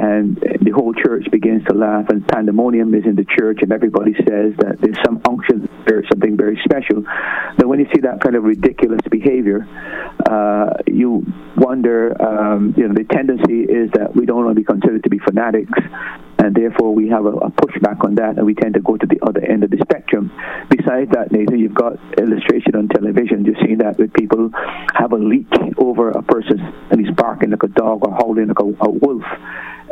and 0.00 0.36
the 0.62 0.70
whole 0.70 0.94
church 0.94 1.26
begins 1.30 1.62
to 1.64 1.74
laugh, 1.74 2.08
and 2.08 2.26
pandemonium 2.28 2.94
is 2.94 3.04
in 3.04 3.14
the 3.14 3.26
church, 3.38 3.58
and 3.62 3.72
everybody 3.72 4.14
says 4.14 4.54
that 4.58 4.78
there's 4.80 4.96
some 5.04 5.20
unction, 5.28 5.68
there's 5.86 6.08
something 6.08 6.36
very 6.36 6.58
special. 6.64 7.04
But 7.58 7.68
when 7.68 7.78
you 7.80 7.86
see 7.94 8.00
that 8.00 8.20
kind 8.20 8.36
of 8.36 8.44
ridiculous 8.44 9.00
behavior, 9.10 9.68
uh, 10.26 10.82
you 10.86 11.26
wonder, 11.56 12.16
um, 12.22 12.74
you 12.76 12.88
know, 12.88 12.94
the 12.94 13.04
tendency 13.04 13.62
is 13.62 13.90
that 13.92 14.16
we 14.16 14.24
don't 14.24 14.44
want 14.44 14.56
to 14.56 14.60
be 14.60 14.64
considered 14.64 15.02
to 15.04 15.10
be 15.10 15.18
fanatics, 15.18 15.72
and 16.42 16.54
therefore 16.56 16.92
we 16.92 17.08
have 17.08 17.24
a, 17.24 17.30
a, 17.30 17.50
pushback 17.50 18.04
on 18.04 18.16
that, 18.16 18.36
and 18.36 18.44
we 18.44 18.54
tend 18.54 18.74
to 18.74 18.80
go 18.80 18.96
to 18.96 19.06
the 19.06 19.20
other 19.22 19.40
end 19.40 19.62
of 19.62 19.70
the 19.70 19.78
spectrum. 19.78 20.32
Besides 20.68 21.10
that, 21.12 21.30
Nathan, 21.30 21.58
you've 21.58 21.74
got 21.74 21.94
illustration 22.18 22.74
on 22.74 22.88
television. 22.88 23.44
You've 23.44 23.62
seen 23.64 23.78
that 23.78 23.96
with 23.98 24.12
people 24.12 24.50
have 24.94 25.12
a 25.12 25.16
leak 25.16 25.46
over 25.78 26.10
a 26.10 26.22
person, 26.22 26.58
and 26.90 27.00
he's 27.00 27.14
barking 27.14 27.50
like 27.50 27.62
a 27.62 27.68
dog 27.68 28.04
or 28.06 28.12
howling 28.12 28.48
like 28.48 28.58
a, 28.58 28.64
a 28.64 28.90
wolf, 28.90 29.22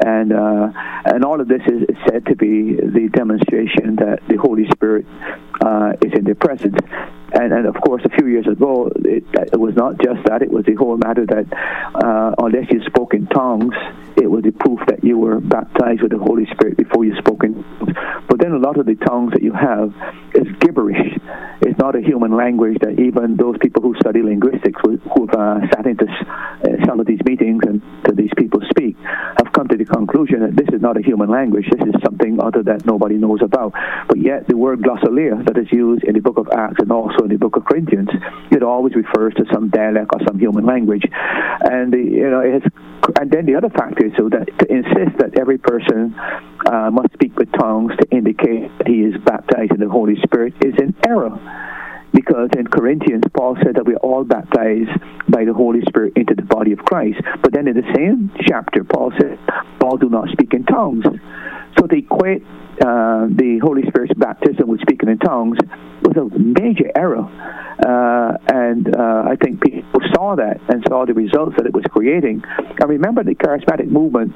and 0.05 0.33
uh, 0.33 0.73
and 1.05 1.25
all 1.25 1.41
of 1.41 1.49
this 1.49 1.63
is 1.67 1.97
said 2.09 2.27
to 2.27 2.37
be 2.37 2.75
the 2.75 3.09
demonstration 3.13 3.97
that 3.97 4.21
the 4.29 4.37
Holy 4.37 4.67
Spirit 4.71 5.07
uh, 5.61 5.93
is 6.03 6.13
in 6.15 6.25
their 6.25 6.35
presence. 6.35 6.79
And, 7.33 7.53
and, 7.53 7.67
of 7.67 7.77
course, 7.87 8.03
a 8.05 8.09
few 8.09 8.27
years 8.27 8.47
ago, 8.49 8.91
it, 8.97 9.23
it, 9.33 9.61
was 9.61 9.77
not 9.77 10.01
just 10.03 10.25
that; 10.27 10.43
it 10.43 10.51
was 10.51 10.65
the 10.65 10.75
whole 10.75 10.97
matter 10.97 11.25
that 11.27 11.47
uh, 11.95 12.35
unless 12.39 12.71
you 12.73 12.83
spoke 12.87 13.15
in 13.15 13.27
tongues, 13.29 13.75
it 14.17 14.29
was 14.29 14.43
the 14.43 14.51
proof 14.51 14.81
that 14.89 15.05
you 15.05 15.17
were 15.17 15.39
baptized 15.39 16.03
with 16.03 16.11
the 16.11 16.19
Holy 16.19 16.47
Spirit 16.47 16.77
before 16.77 17.05
you 17.05 17.15
spoke 17.19 17.45
in. 17.45 17.55
Tongues. 17.55 17.97
But 18.29 18.41
then 18.41 18.53
a 18.53 18.59
lot 18.59 18.79
of 18.79 18.87
the 18.87 18.97
tongues 18.97 19.33
that 19.35 19.43
you 19.43 19.53
have 19.53 19.95
is 20.35 20.47
gibberish. 20.59 21.19
It's 21.63 21.79
not 21.79 21.95
a 21.95 22.01
human 22.01 22.37
language 22.37 22.79
that 22.81 22.99
even 22.99 23.37
those 23.37 23.57
people 23.61 23.83
who 23.83 23.95
study 24.01 24.23
linguistics, 24.23 24.81
who've 24.83 25.31
uh, 25.31 25.61
sat 25.71 25.87
into 25.87 26.07
some 26.87 26.99
of 26.99 27.07
these 27.07 27.21
meetings 27.25 27.63
and 27.67 27.81
to 28.07 28.13
these 28.13 28.31
people 28.37 28.61
speak, 28.81 28.97
have 29.05 29.53
come 29.53 29.69
to 29.69 29.77
the 29.77 29.85
conclusion 29.85 30.41
that 30.41 30.57
this 30.57 30.69
is 30.73 30.81
not 30.81 30.97
a 30.97 31.03
human 31.03 31.29
language. 31.29 31.67
This 31.71 31.87
is 31.87 31.95
something 32.03 32.41
other 32.41 32.63
that 32.65 32.87
nobody 32.87 33.17
knows 33.17 33.41
about. 33.43 33.73
But 34.09 34.19
yet, 34.19 34.49
the 34.49 34.57
word 34.57 34.81
glossolalia 34.81 35.45
that 35.47 35.59
is 35.59 35.71
used 35.71 36.05
in 36.05 36.15
the 36.15 36.21
book 36.21 36.39
of 36.39 36.49
Acts 36.53 36.77
and 36.79 36.91
also 36.91 37.25
in 37.25 37.29
the 37.29 37.37
book 37.37 37.57
of 37.57 37.65
Corinthians, 37.65 38.09
it 38.51 38.63
always 38.63 38.95
refers 38.95 39.35
to 39.35 39.45
some 39.53 39.69
dialect 39.69 40.11
or 40.15 40.21
some 40.27 40.39
human 40.39 40.65
language. 40.65 41.05
And 41.05 41.93
the, 41.93 41.99
you 41.99 42.31
know, 42.31 42.41
it 42.41 42.63
has, 42.63 42.73
and 43.21 43.31
then 43.31 43.47
the 43.47 43.57
other 43.57 43.71
factor 43.71 44.07
is 44.07 44.13
so 44.17 44.29
that 44.29 44.47
to 44.47 44.73
insist 44.73 45.19
that 45.19 45.39
every 45.39 45.59
person 45.59 46.15
uh, 46.67 46.91
must 46.91 47.13
speak 47.13 47.37
with 47.37 47.51
tongues 47.53 47.93
to 48.01 48.09
indicate 48.11 48.71
that 48.79 48.89
he 48.89 49.03
is 49.03 49.15
baptized 49.25 49.73
in 49.73 49.81
the 49.81 49.89
Holy 49.89 50.17
Spirit 50.23 50.55
is 50.65 50.75
an 50.79 50.95
error 51.07 51.37
because 52.13 52.51
in 52.57 52.67
Corinthians, 52.67 53.25
Paul 53.33 53.57
said 53.63 53.77
that 53.77 53.85
we're 53.85 53.97
all 53.97 54.25
baptized 54.25 54.91
by 55.29 55.45
the 55.45 55.55
Holy 55.55 55.81
Spirit 55.89 56.15
into 56.17 56.35
the 56.35 56.43
body 56.43 56.73
of 56.73 56.79
Christ. 56.79 57.21
But 57.43 57.53
then 57.53 57.69
in 57.69 57.77
the 57.77 57.87
same 57.95 58.33
chapter, 58.49 58.85
Paul 58.85 59.13
said, 59.19 59.39
Paul 59.81 59.97
do 59.97 60.09
not 60.09 60.29
speak 60.31 60.55
in 60.55 60.65
tongues. 60.65 61.05
So 61.79 61.87
they 61.89 61.99
equate 61.99 62.43
uh, 62.83 63.27
the 63.31 63.61
Holy 63.63 63.83
Spirit's 63.89 64.15
baptism 64.15 64.69
with 64.69 64.81
speaking 64.81 65.09
in 65.09 65.19
tongues 65.19 65.59
was 66.03 66.17
a 66.17 66.39
major 66.39 66.91
error. 66.97 67.23
Uh, 67.23 68.37
and 68.49 68.95
uh, 68.95 69.25
I 69.27 69.37
think 69.37 69.63
people 69.63 70.01
saw 70.13 70.37
that 70.37 70.61
and 70.69 70.85
saw 70.89 71.07
the 71.07 71.15
results 71.15 71.57
that 71.57 71.67
it 71.67 71.73
was 71.73 71.85
creating. 71.91 72.43
And 72.59 72.89
remember, 72.89 73.23
the 73.23 73.35
charismatic 73.35 73.89
movement 73.89 74.35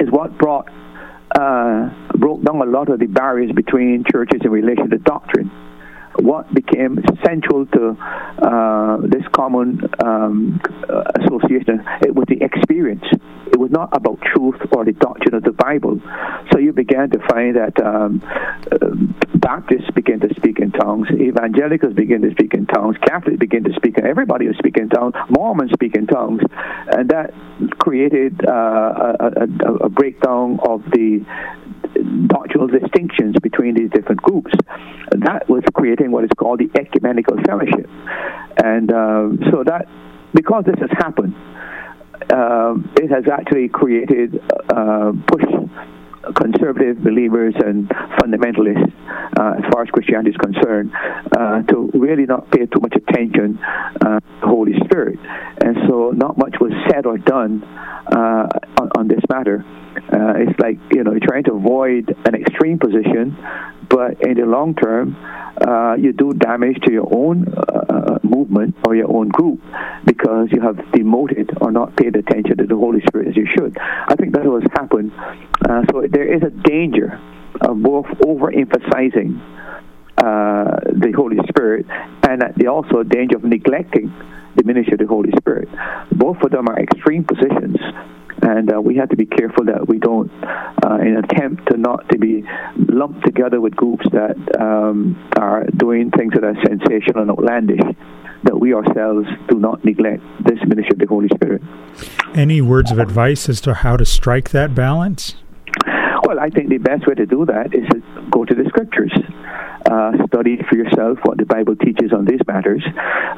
is 0.00 0.10
what 0.10 0.38
brought 0.38 0.68
uh, 1.38 1.90
broke 2.16 2.42
down 2.42 2.60
a 2.60 2.64
lot 2.64 2.88
of 2.88 2.98
the 2.98 3.06
barriers 3.06 3.52
between 3.52 4.04
churches 4.10 4.40
in 4.42 4.50
relation 4.50 4.90
to 4.90 4.98
doctrine 4.98 5.50
what 6.22 6.52
became 6.54 7.02
central 7.24 7.66
to 7.66 7.96
uh, 8.42 8.98
this 9.02 9.26
common 9.32 9.80
um, 10.04 10.60
association 11.20 11.84
it 12.02 12.14
was 12.14 12.26
the 12.28 12.42
experience. 12.42 13.04
It 13.52 13.58
was 13.58 13.70
not 13.70 13.90
about 13.92 14.20
truth 14.22 14.60
or 14.72 14.84
the 14.84 14.92
doctrine 14.92 15.34
of 15.34 15.42
the 15.42 15.52
Bible. 15.52 16.00
So 16.52 16.58
you 16.58 16.72
began 16.72 17.10
to 17.10 17.18
find 17.28 17.56
that 17.56 17.80
um, 17.84 18.22
uh, 18.70 18.78
Baptists 19.34 19.90
began 19.94 20.20
to 20.20 20.32
speak 20.34 20.58
in 20.58 20.70
tongues, 20.72 21.08
evangelicals 21.10 21.94
began 21.94 22.22
to 22.22 22.30
speak 22.32 22.54
in 22.54 22.66
tongues, 22.66 22.96
Catholics 23.06 23.38
began 23.38 23.64
to 23.64 23.72
speak, 23.74 23.98
in 23.98 24.06
everybody 24.06 24.46
was 24.46 24.56
speaking 24.58 24.84
in 24.84 24.88
tongues, 24.88 25.14
Mormons 25.30 25.72
speak 25.72 25.94
in 25.94 26.06
tongues, 26.06 26.42
and 26.92 27.08
that 27.10 27.32
created 27.78 28.40
uh, 28.46 29.16
a, 29.18 29.30
a, 29.66 29.74
a 29.86 29.88
breakdown 29.88 30.58
of 30.66 30.82
the 30.92 31.24
doctrinal 32.26 32.68
distinctions 32.68 33.36
between 33.42 33.74
these 33.74 33.90
different 33.90 34.22
groups. 34.22 34.52
That 35.12 35.48
was 35.48 35.62
creating 35.74 36.10
what 36.10 36.24
is 36.24 36.30
called 36.36 36.60
the 36.60 36.70
ecumenical 36.78 37.36
fellowship. 37.46 37.88
And 38.62 38.92
uh, 38.92 39.50
so 39.50 39.64
that, 39.64 39.86
because 40.34 40.64
this 40.64 40.78
has 40.80 40.90
happened, 40.92 41.34
uh, 42.32 42.74
it 42.96 43.10
has 43.10 43.24
actually 43.30 43.68
created 43.68 44.40
uh, 44.68 45.12
push 45.26 45.44
conservative 46.36 47.02
believers 47.02 47.54
and 47.56 47.88
fundamentalists, 47.88 48.92
uh, 49.38 49.54
as 49.58 49.64
far 49.72 49.82
as 49.82 49.88
Christianity 49.90 50.30
is 50.30 50.36
concerned, 50.36 50.92
uh, 51.32 51.62
to 51.62 51.90
really 51.94 52.26
not 52.26 52.50
pay 52.50 52.66
too 52.66 52.80
much 52.80 52.94
attention 52.94 53.58
uh, 53.62 54.20
to 54.20 54.26
the 54.40 54.46
Holy 54.46 54.74
Spirit. 54.84 55.18
And 55.62 55.76
so 55.88 56.10
not 56.10 56.36
much 56.36 56.56
was 56.60 56.72
said 56.90 57.06
or 57.06 57.18
done 57.18 57.62
uh, 57.64 58.48
on, 58.80 58.90
on, 58.98 59.08
this 59.08 59.20
matter. 59.28 59.64
Uh, 60.12 60.34
it's 60.36 60.58
like, 60.58 60.78
you 60.92 61.04
know, 61.04 61.12
you're 61.12 61.20
trying 61.20 61.44
to 61.44 61.54
avoid 61.54 62.14
an 62.26 62.34
extreme 62.34 62.78
position, 62.78 63.36
but 63.88 64.20
in 64.22 64.34
the 64.34 64.46
long 64.46 64.74
term, 64.74 65.16
uh, 65.60 65.94
you 65.94 66.12
do 66.12 66.32
damage 66.32 66.78
to 66.86 66.92
your 66.92 67.08
own 67.14 67.44
movement 68.30 68.76
or 68.86 68.94
your 68.94 69.10
own 69.14 69.28
group 69.28 69.60
because 70.04 70.48
you 70.52 70.60
have 70.60 70.76
demoted 70.92 71.50
or 71.60 71.70
not 71.70 71.96
paid 71.96 72.16
attention 72.16 72.56
to 72.56 72.66
the 72.66 72.76
Holy 72.76 73.00
Spirit 73.06 73.28
as 73.28 73.36
you 73.36 73.46
should. 73.46 73.76
I 73.78 74.14
think 74.14 74.32
that 74.34 74.44
has 74.44 74.62
happened. 74.72 75.12
Uh, 75.68 75.82
so 75.90 76.06
there 76.08 76.32
is 76.32 76.42
a 76.42 76.50
danger 76.50 77.20
of 77.60 77.82
both 77.82 78.06
overemphasizing 78.24 79.40
uh, 80.18 80.80
the 80.92 81.12
Holy 81.14 81.38
Spirit 81.48 81.86
and 82.22 82.42
also 82.66 83.00
a 83.00 83.04
danger 83.04 83.36
of 83.36 83.44
neglecting 83.44 84.12
the 84.56 84.64
ministry 84.64 84.94
of 84.94 85.00
the 85.00 85.06
Holy 85.06 85.30
Spirit. 85.38 85.68
Both 86.12 86.42
of 86.42 86.50
them 86.50 86.68
are 86.68 86.78
extreme 86.78 87.24
positions 87.24 87.76
and 88.42 88.72
uh, 88.72 88.80
we 88.80 88.96
have 88.96 89.08
to 89.10 89.16
be 89.16 89.26
careful 89.26 89.64
that 89.66 89.88
we 89.88 89.98
don't, 89.98 90.30
uh, 90.84 90.96
in 90.96 91.16
attempt 91.16 91.70
to 91.70 91.76
not 91.76 92.08
to 92.10 92.18
be 92.18 92.44
lumped 92.88 93.24
together 93.24 93.60
with 93.60 93.74
groups 93.76 94.06
that 94.12 94.36
um, 94.60 95.16
are 95.36 95.64
doing 95.76 96.10
things 96.10 96.32
that 96.34 96.44
are 96.44 96.54
sensational 96.64 97.22
and 97.22 97.30
outlandish, 97.30 97.80
that 98.44 98.58
we 98.58 98.74
ourselves 98.74 99.28
do 99.48 99.58
not 99.58 99.84
neglect 99.84 100.22
this 100.44 100.58
ministry 100.66 100.92
of 100.92 100.98
the 100.98 101.06
Holy 101.06 101.28
Spirit. 101.34 101.62
Any 102.34 102.60
words 102.60 102.90
of 102.90 102.98
advice 102.98 103.48
as 103.48 103.60
to 103.62 103.74
how 103.74 103.96
to 103.96 104.04
strike 104.04 104.50
that 104.50 104.74
balance? 104.74 105.34
Well, 106.30 106.38
I 106.38 106.48
think 106.48 106.68
the 106.68 106.78
best 106.78 107.08
way 107.08 107.14
to 107.14 107.26
do 107.26 107.44
that 107.46 107.74
is 107.74 107.88
to 107.90 108.00
go 108.30 108.44
to 108.44 108.54
the 108.54 108.62
scriptures 108.68 109.10
uh, 109.90 110.12
study 110.28 110.62
for 110.68 110.76
yourself 110.76 111.18
what 111.24 111.38
the 111.38 111.44
Bible 111.44 111.74
teaches 111.74 112.12
on 112.12 112.24
these 112.24 112.38
matters. 112.46 112.84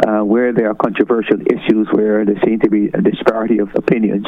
Uh, 0.07 0.20
where 0.20 0.52
there 0.52 0.68
are 0.68 0.74
controversial 0.74 1.40
issues, 1.40 1.88
where 1.92 2.26
there 2.26 2.38
seem 2.44 2.61
to 2.61 2.68
be 2.68 2.88
a 2.92 3.00
disparity 3.00 3.59
of 3.61 3.74
opinions, 3.76 4.26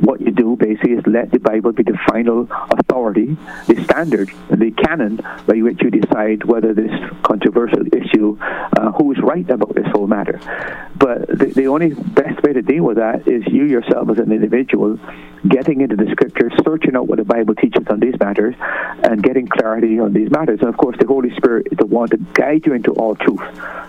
what 0.00 0.22
you 0.22 0.30
do 0.30 0.56
basically 0.56 0.92
is 0.92 1.04
let 1.06 1.30
the 1.32 1.38
Bible 1.38 1.72
be 1.72 1.82
the 1.82 1.98
final 2.08 2.48
authority, 2.70 3.36
the 3.66 3.84
standard, 3.84 4.30
the 4.48 4.70
canon 4.70 5.16
by 5.46 5.60
which 5.60 5.82
you 5.82 5.90
decide 5.90 6.44
whether 6.44 6.72
this 6.72 6.92
controversial 7.22 7.84
issue, 7.92 8.38
uh, 8.40 8.90
who 8.92 9.12
is 9.12 9.18
right 9.22 9.50
about 9.50 9.74
this 9.74 9.86
whole 9.92 10.06
matter. 10.06 10.40
But 10.96 11.28
the, 11.28 11.52
the 11.54 11.66
only 11.66 11.92
best 11.92 12.42
way 12.42 12.54
to 12.54 12.62
deal 12.62 12.84
with 12.84 12.96
that 12.96 13.28
is 13.28 13.42
you 13.48 13.64
yourself 13.64 14.08
as 14.08 14.18
an 14.18 14.32
individual 14.32 14.98
getting 15.46 15.80
into 15.80 15.96
the 15.96 16.10
scriptures, 16.12 16.52
searching 16.64 16.96
out 16.96 17.06
what 17.06 17.18
the 17.18 17.24
Bible 17.24 17.54
teaches 17.54 17.84
on 17.90 17.97
these 18.00 18.18
matters, 18.20 18.54
and 18.58 19.22
getting 19.22 19.46
clarity 19.46 19.98
on 19.98 20.12
these 20.12 20.30
matters. 20.30 20.60
And 20.60 20.68
of 20.68 20.76
course, 20.76 20.96
the 20.98 21.06
Holy 21.06 21.34
Spirit 21.36 21.68
is 21.70 21.78
the 21.78 21.86
one 21.86 22.08
to 22.10 22.16
guide 22.34 22.66
you 22.66 22.74
into 22.74 22.92
all 22.92 23.14
truth. 23.14 23.40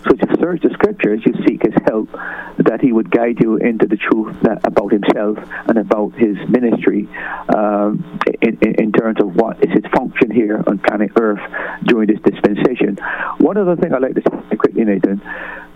So 0.04 0.12
as 0.12 0.30
you 0.30 0.36
search 0.40 0.62
the 0.62 0.70
scriptures, 0.74 1.22
you 1.26 1.34
seek 1.48 1.64
His 1.64 1.74
help 1.86 2.12
that 2.58 2.80
He 2.82 2.92
would 2.92 3.12
guide 3.12 3.40
you 3.40 3.58
into 3.58 3.88
the 3.88 3.98
truth 3.98 4.36
that, 4.44 4.60
about 4.64 4.92
Himself 4.92 5.38
and 5.68 5.78
about 5.78 6.14
His 6.16 6.38
ministry 6.48 7.08
um, 7.50 8.20
in, 8.42 8.58
in, 8.62 8.76
in, 8.76 8.92
terms 8.92 9.20
of 9.22 9.36
what 9.36 9.64
is 9.64 9.72
His 9.72 9.86
function 9.94 10.32
here 10.32 10.64
on 10.68 10.80
planet 10.80 11.12
Earth 11.20 11.42
during 11.84 12.08
this 12.08 12.20
dispensation. 12.22 12.98
One 13.40 13.58
other 13.58 13.76
thing 13.76 13.94
I'd 13.94 14.02
like 14.02 14.16
to 14.16 14.22
say 14.50 14.56
quickly, 14.56 14.86
Nathan, 14.86 15.22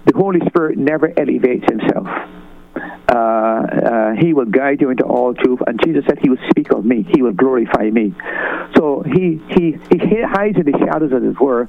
the 0.05 0.13
Holy 0.15 0.39
Spirit 0.47 0.77
never 0.77 1.11
elevates 1.17 1.65
Himself. 1.69 2.07
Uh, 2.75 3.15
uh, 3.15 4.11
he 4.19 4.33
will 4.33 4.45
guide 4.45 4.81
you 4.81 4.89
into 4.89 5.03
all 5.03 5.33
truth. 5.33 5.59
And 5.67 5.79
Jesus 5.83 6.03
said 6.07 6.19
he 6.21 6.29
will 6.29 6.43
speak 6.49 6.71
of 6.71 6.85
me. 6.85 7.05
He 7.13 7.21
will 7.21 7.33
glorify 7.33 7.89
me. 7.89 8.13
So 8.75 9.03
he, 9.05 9.41
he, 9.49 9.77
he 9.91 10.21
hides 10.21 10.57
in 10.57 10.65
the 10.65 10.77
shadows, 10.79 11.11
as 11.13 11.23
it 11.23 11.39
were, 11.39 11.67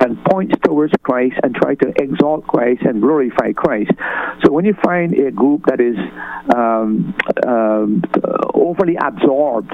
and 0.00 0.22
points 0.24 0.54
towards 0.64 0.92
Christ 1.02 1.36
and 1.42 1.54
try 1.54 1.74
to 1.76 1.92
exalt 1.96 2.46
Christ 2.46 2.82
and 2.82 3.00
glorify 3.00 3.52
Christ. 3.52 3.90
So 4.44 4.52
when 4.52 4.64
you 4.64 4.74
find 4.82 5.14
a 5.14 5.30
group 5.30 5.64
that 5.66 5.80
is 5.80 5.96
um, 6.54 7.14
um, 7.46 8.02
overly 8.54 8.96
absorbed 8.96 9.72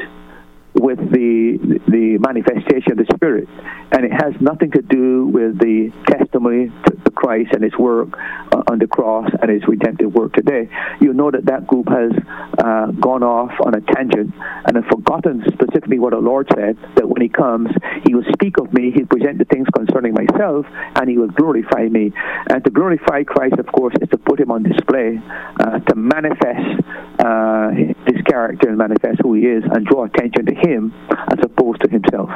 with 0.74 0.98
the 0.98 1.80
the 1.86 2.18
manifestation 2.18 2.92
of 2.92 2.98
the 2.98 3.06
Spirit, 3.14 3.48
and 3.92 4.04
it 4.04 4.12
has 4.12 4.34
nothing 4.40 4.72
to 4.72 4.82
do 4.82 5.26
with 5.26 5.58
the 5.58 5.92
testimony 6.10 6.70
to 6.86 7.10
Christ 7.14 7.50
and 7.52 7.62
His 7.62 7.76
work 7.78 8.08
uh, 8.18 8.62
on 8.70 8.78
the 8.78 8.86
cross 8.86 9.30
and 9.40 9.50
His 9.50 9.62
redemptive 9.68 10.12
work 10.12 10.32
today. 10.34 10.68
You 11.00 11.14
know 11.14 11.30
that 11.30 11.46
that 11.46 11.66
group 11.66 11.88
has 11.88 12.10
uh, 12.58 12.90
gone 12.98 13.22
off 13.22 13.52
on 13.64 13.74
a 13.74 13.80
tangent 13.80 14.34
and 14.66 14.76
have 14.76 14.86
forgotten 14.86 15.44
specifically 15.46 15.98
what 15.98 16.12
our 16.12 16.20
Lord 16.20 16.48
said 16.54 16.76
that 16.96 17.08
when 17.08 17.22
He 17.22 17.28
comes, 17.28 17.70
He 18.06 18.14
will 18.14 18.26
speak 18.34 18.58
of 18.58 18.72
me, 18.72 18.90
He 18.90 19.02
will 19.02 19.14
present 19.14 19.38
the 19.38 19.46
things 19.46 19.68
concerning 19.74 20.12
myself, 20.12 20.66
and 20.96 21.08
He 21.08 21.18
will 21.18 21.30
glorify 21.30 21.86
me. 21.86 22.12
And 22.50 22.64
to 22.64 22.70
glorify 22.70 23.22
Christ, 23.22 23.58
of 23.58 23.66
course, 23.66 23.94
is 24.02 24.08
to 24.10 24.18
put 24.18 24.40
Him 24.40 24.50
on 24.50 24.64
display, 24.64 25.22
uh, 25.60 25.78
to 25.78 25.94
manifest 25.94 26.82
uh, 27.22 27.70
His 28.10 28.20
character 28.26 28.68
and 28.68 28.78
manifest 28.78 29.22
who 29.22 29.34
He 29.34 29.46
is, 29.46 29.62
and 29.70 29.86
draw 29.86 30.04
attention 30.04 30.46
to 30.46 30.54
him 30.54 30.63
as 30.72 31.38
opposed 31.42 31.82
to 31.82 31.90
himself. 31.90 32.30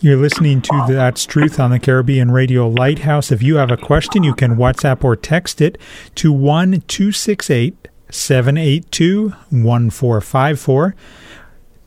You're 0.00 0.16
listening 0.16 0.62
to 0.62 0.84
That's 0.88 1.26
Truth 1.26 1.60
on 1.60 1.70
the 1.70 1.78
Caribbean 1.78 2.30
Radio 2.30 2.68
Lighthouse. 2.68 3.30
If 3.30 3.42
you 3.42 3.56
have 3.56 3.70
a 3.70 3.76
question, 3.76 4.22
you 4.22 4.34
can 4.34 4.56
WhatsApp 4.56 5.04
or 5.04 5.14
text 5.14 5.60
it 5.60 5.76
to 6.14 6.32
1 6.32 6.82
268 6.86 7.88
782 8.10 9.28
1454. 9.50 10.94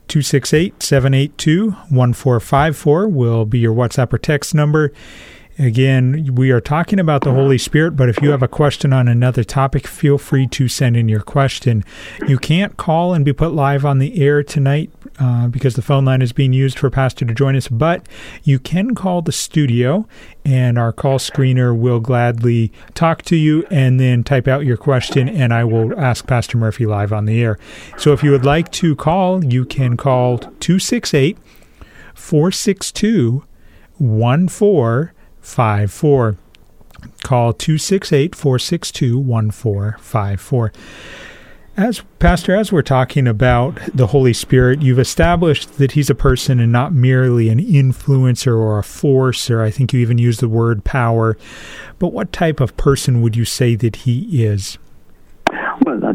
268 0.06 0.82
782 0.82 1.70
1454 1.70 3.08
will 3.08 3.44
be 3.44 3.58
your 3.58 3.74
WhatsApp 3.74 4.12
or 4.12 4.18
text 4.18 4.54
number. 4.54 4.92
Again, 5.56 6.34
we 6.34 6.50
are 6.50 6.60
talking 6.60 6.98
about 6.98 7.22
the 7.22 7.32
Holy 7.32 7.58
Spirit, 7.58 7.92
but 7.92 8.08
if 8.08 8.20
you 8.20 8.32
have 8.32 8.42
a 8.42 8.48
question 8.48 8.92
on 8.92 9.06
another 9.06 9.44
topic, 9.44 9.86
feel 9.86 10.18
free 10.18 10.48
to 10.48 10.66
send 10.66 10.96
in 10.96 11.08
your 11.08 11.20
question. 11.20 11.84
You 12.26 12.38
can't 12.38 12.76
call 12.76 13.14
and 13.14 13.24
be 13.24 13.32
put 13.32 13.52
live 13.52 13.84
on 13.84 14.00
the 14.00 14.20
air 14.20 14.42
tonight 14.42 14.90
uh, 15.20 15.46
because 15.46 15.76
the 15.76 15.82
phone 15.82 16.04
line 16.04 16.22
is 16.22 16.32
being 16.32 16.52
used 16.52 16.76
for 16.76 16.90
Pastor 16.90 17.24
to 17.24 17.32
join 17.32 17.54
us, 17.54 17.68
but 17.68 18.04
you 18.42 18.58
can 18.58 18.96
call 18.96 19.22
the 19.22 19.30
studio 19.30 20.08
and 20.44 20.76
our 20.76 20.92
call 20.92 21.18
screener 21.18 21.76
will 21.76 22.00
gladly 22.00 22.72
talk 22.94 23.22
to 23.22 23.36
you 23.36 23.64
and 23.70 24.00
then 24.00 24.24
type 24.24 24.48
out 24.48 24.66
your 24.66 24.76
question 24.76 25.28
and 25.28 25.54
I 25.54 25.62
will 25.62 25.96
ask 25.98 26.26
Pastor 26.26 26.58
Murphy 26.58 26.84
live 26.84 27.12
on 27.12 27.26
the 27.26 27.40
air. 27.40 27.60
So 27.96 28.12
if 28.12 28.24
you 28.24 28.32
would 28.32 28.44
like 28.44 28.72
to 28.72 28.96
call, 28.96 29.44
you 29.44 29.64
can 29.64 29.96
call 29.96 30.38
268 30.38 31.38
462 32.14 33.44
1454. 35.44 36.36
Call 37.22 37.52
268 37.52 38.34
462 38.34 39.18
1454. 39.18 40.72
As 41.76 42.02
Pastor, 42.20 42.54
as 42.54 42.70
we're 42.70 42.82
talking 42.82 43.26
about 43.26 43.80
the 43.92 44.06
Holy 44.06 44.32
Spirit, 44.32 44.80
you've 44.80 45.00
established 45.00 45.76
that 45.78 45.92
he's 45.92 46.08
a 46.08 46.14
person 46.14 46.60
and 46.60 46.70
not 46.70 46.92
merely 46.92 47.48
an 47.48 47.58
influencer 47.58 48.56
or 48.56 48.78
a 48.78 48.84
force, 48.84 49.50
or 49.50 49.60
I 49.60 49.70
think 49.70 49.92
you 49.92 49.98
even 49.98 50.16
use 50.16 50.38
the 50.38 50.48
word 50.48 50.84
power. 50.84 51.36
But 51.98 52.12
what 52.12 52.32
type 52.32 52.60
of 52.60 52.76
person 52.76 53.22
would 53.22 53.34
you 53.34 53.44
say 53.44 53.74
that 53.74 53.96
he 53.96 54.44
is? 54.44 54.78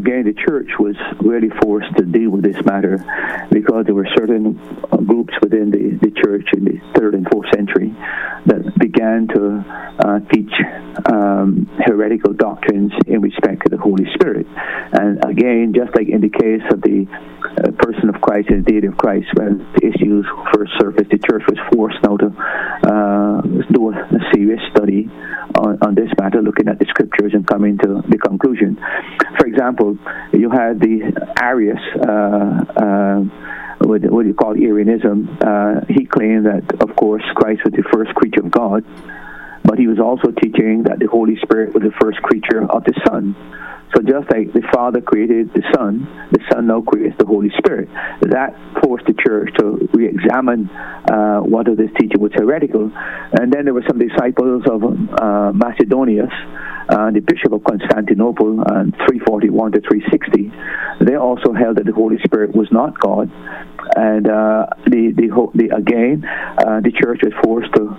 Again, 0.00 0.24
the 0.24 0.32
church 0.32 0.70
was 0.78 0.96
really 1.20 1.50
forced 1.60 1.94
to 1.98 2.04
deal 2.06 2.30
with 2.30 2.42
this 2.42 2.56
matter 2.64 3.04
because 3.52 3.84
there 3.84 3.94
were 3.94 4.08
certain 4.16 4.56
groups 5.04 5.34
within 5.42 5.70
the, 5.70 6.00
the 6.00 6.10
church 6.24 6.48
in 6.56 6.64
the 6.64 6.80
third 6.96 7.14
and 7.14 7.28
fourth 7.30 7.44
century 7.54 7.92
that 8.46 8.64
began 8.78 9.28
to 9.28 9.60
uh, 10.00 10.20
teach 10.32 10.52
um, 11.04 11.68
heretical 11.84 12.32
doctrines 12.32 12.92
in 13.06 13.20
respect 13.20 13.60
to 13.64 13.68
the 13.68 13.76
Holy 13.76 14.06
Spirit. 14.14 14.46
And 14.96 15.22
again, 15.22 15.74
just 15.76 15.94
like 15.94 16.08
in 16.08 16.22
the 16.22 16.32
case 16.32 16.64
of 16.72 16.80
the 16.80 17.04
uh, 17.60 17.70
person 17.84 18.08
of 18.08 18.22
Christ 18.22 18.48
and 18.48 18.64
the 18.64 18.72
deity 18.72 18.86
of 18.86 18.96
Christ, 18.96 19.28
when 19.34 19.60
issues 19.82 20.24
first 20.54 20.72
surfaced, 20.80 21.10
the 21.10 21.18
church 21.18 21.44
was 21.44 21.60
forced 21.74 22.00
now 22.02 22.16
to 22.16 22.28
uh, 22.88 23.40
do 23.68 23.92
a 23.92 23.94
serious 24.32 24.60
study 24.72 25.10
on, 25.60 25.78
on 25.82 25.94
this 25.94 26.08
matter, 26.18 26.40
looking 26.40 26.68
at 26.68 26.78
the 26.78 26.86
scriptures 26.88 27.32
and 27.34 27.46
coming 27.46 27.76
to 27.78 28.02
the 28.08 28.18
conclusion. 28.18 28.78
For 29.38 29.46
example, 29.46 29.89
you 30.32 30.50
had 30.50 30.80
the 30.80 31.12
Arius. 31.40 31.80
Uh, 31.96 32.64
uh, 32.76 33.46
what, 33.80 34.02
what 34.02 34.26
you 34.26 34.34
call 34.34 34.52
Arianism, 34.52 35.38
uh, 35.40 35.80
he 35.88 36.04
claimed 36.04 36.46
that, 36.46 36.82
of 36.82 36.94
course, 36.96 37.24
Christ 37.34 37.62
was 37.64 37.72
the 37.72 37.84
first 37.92 38.14
creature 38.14 38.40
of 38.40 38.50
God, 38.50 38.84
but 39.64 39.78
he 39.78 39.86
was 39.86 39.98
also 39.98 40.30
teaching 40.30 40.84
that 40.84 40.98
the 40.98 41.06
Holy 41.06 41.36
Spirit 41.42 41.72
was 41.74 41.82
the 41.82 41.92
first 42.00 42.20
creature 42.22 42.62
of 42.70 42.84
the 42.84 42.94
Son. 43.08 43.34
So 43.94 44.02
just 44.02 44.30
like 44.30 44.52
the 44.52 44.62
Father 44.72 45.00
created 45.00 45.52
the 45.52 45.62
Son, 45.74 46.06
the 46.30 46.40
Son 46.52 46.66
now 46.66 46.80
creates 46.80 47.16
the 47.18 47.26
Holy 47.26 47.50
Spirit. 47.58 47.88
That 48.22 48.54
forced 48.82 49.06
the 49.06 49.14
church 49.14 49.50
to 49.58 49.88
re-examine 49.92 50.70
uh, 50.70 51.40
whether 51.40 51.74
this 51.74 51.90
teaching 51.98 52.20
was 52.20 52.32
heretical. 52.34 52.92
And 53.32 53.52
then 53.52 53.64
there 53.64 53.74
were 53.74 53.84
some 53.88 53.98
disciples 53.98 54.62
of 54.70 54.84
uh, 54.84 55.52
Macedonius, 55.52 56.30
uh, 56.88 57.10
the 57.10 57.20
Bishop 57.20 57.52
of 57.52 57.64
Constantinople, 57.64 58.60
uh, 58.60 58.84
341 59.10 59.72
to 59.72 59.80
360. 59.80 60.52
They 61.04 61.16
also 61.16 61.52
held 61.52 61.78
that 61.78 61.86
the 61.86 61.92
Holy 61.92 62.18
Spirit 62.24 62.54
was 62.54 62.68
not 62.70 62.98
God. 63.00 63.30
And 63.96 64.28
uh, 64.28 64.66
the, 64.86 65.10
the, 65.16 65.28
the, 65.54 65.74
again, 65.74 66.24
uh, 66.24 66.80
the 66.80 66.92
church 66.92 67.20
was 67.22 67.32
forced 67.42 67.74
to 67.74 67.90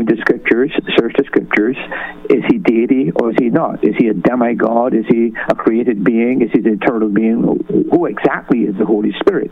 go 0.00 0.12
into 0.12 0.20
scriptures, 0.20 0.70
search 0.98 1.12
the 1.16 1.24
scriptures. 1.24 1.76
Is 2.28 2.44
he 2.50 2.58
deity 2.58 3.10
or 3.14 3.30
is 3.30 3.36
he 3.38 3.48
not? 3.48 3.84
Is 3.84 3.94
he 3.98 4.08
a 4.08 4.14
demigod? 4.14 4.94
Is 4.94 5.04
he 5.08 5.32
a 5.48 5.54
created 5.54 6.04
being? 6.04 6.42
Is 6.42 6.50
he 6.52 6.60
an 6.60 6.80
eternal 6.80 7.08
being? 7.08 7.42
Who 7.90 8.06
exactly 8.06 8.60
is 8.60 8.76
the 8.78 8.86
Holy 8.86 9.12
Spirit? 9.20 9.50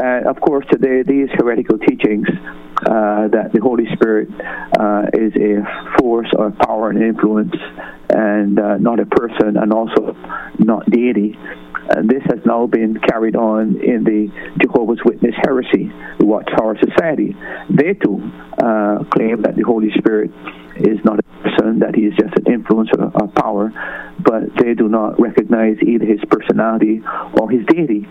Uh, 0.00 0.28
of 0.28 0.40
course, 0.40 0.66
today 0.70 1.02
these 1.02 1.28
heretical 1.32 1.78
teachings 1.78 2.28
uh, 2.28 3.28
that 3.28 3.50
the 3.52 3.60
Holy 3.62 3.86
Spirit 3.94 4.28
uh, 4.78 5.06
is 5.14 5.32
a 5.36 5.98
force 5.98 6.28
or 6.36 6.50
power 6.50 6.90
and 6.90 7.02
influence 7.02 7.54
and 8.10 8.58
uh, 8.58 8.76
not 8.76 9.00
a 9.00 9.06
person 9.06 9.56
and 9.56 9.72
also 9.72 10.16
not 10.58 10.88
deity. 10.90 11.38
And 11.88 12.08
this 12.08 12.22
has 12.30 12.40
now 12.44 12.66
been 12.66 12.98
carried 13.08 13.36
on 13.36 13.80
in 13.80 14.04
the 14.04 14.28
Jehovah's 14.60 15.00
Witness 15.04 15.34
heresy, 15.44 15.92
the 16.18 16.26
Watchtower 16.26 16.76
Society. 16.78 17.34
They 17.70 17.94
too 17.94 18.20
uh, 18.58 19.04
claim 19.14 19.42
that 19.42 19.54
the 19.56 19.62
Holy 19.62 19.90
Spirit 19.96 20.30
is 20.76 20.98
not 21.04 21.18
a 21.18 21.22
person, 21.42 21.78
that 21.80 21.94
he 21.94 22.02
is 22.02 22.14
just 22.18 22.36
an 22.36 22.52
influence 22.52 22.90
or 22.98 23.04
a 23.06 23.28
power, 23.28 23.72
but 24.18 24.42
they 24.60 24.74
do 24.74 24.88
not 24.88 25.20
recognize 25.20 25.76
either 25.80 26.04
his 26.04 26.20
personality 26.28 27.00
or 27.38 27.50
his 27.50 27.64
deity. 27.66 28.06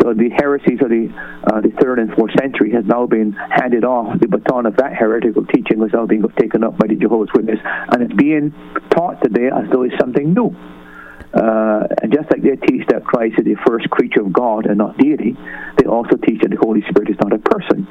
So 0.00 0.14
the 0.14 0.30
heresies 0.36 0.80
of 0.82 0.90
the, 0.90 1.12
uh, 1.46 1.60
the 1.60 1.70
third 1.80 1.98
and 1.98 2.12
fourth 2.14 2.32
century 2.40 2.72
has 2.72 2.84
now 2.86 3.06
been 3.06 3.32
handed 3.32 3.84
off. 3.84 4.18
The 4.18 4.26
baton 4.26 4.66
of 4.66 4.76
that 4.76 4.94
heretical 4.94 5.44
teaching 5.46 5.78
was 5.78 5.90
now 5.92 6.06
being 6.06 6.24
taken 6.40 6.64
up 6.64 6.78
by 6.78 6.88
the 6.88 6.96
Jehovah's 6.96 7.30
Witness, 7.34 7.60
and 7.62 8.02
it's 8.02 8.14
being 8.14 8.52
taught 8.90 9.22
today 9.22 9.50
as 9.54 9.70
though 9.70 9.82
it's 9.82 9.98
something 10.00 10.32
new. 10.34 10.56
Uh, 11.34 11.86
and 12.02 12.12
just 12.12 12.30
like 12.30 12.42
they 12.42 12.56
teach 12.66 12.86
that 12.88 13.04
Christ 13.04 13.34
is 13.38 13.44
the 13.44 13.56
first 13.66 13.90
creature 13.90 14.22
of 14.22 14.32
God 14.32 14.66
and 14.66 14.78
not 14.78 14.96
deity, 14.96 15.36
they 15.76 15.84
also 15.84 16.16
teach 16.16 16.40
that 16.42 16.50
the 16.50 16.56
Holy 16.56 16.82
Spirit 16.88 17.10
is 17.10 17.16
not 17.20 17.32
a 17.32 17.38
person. 17.38 17.86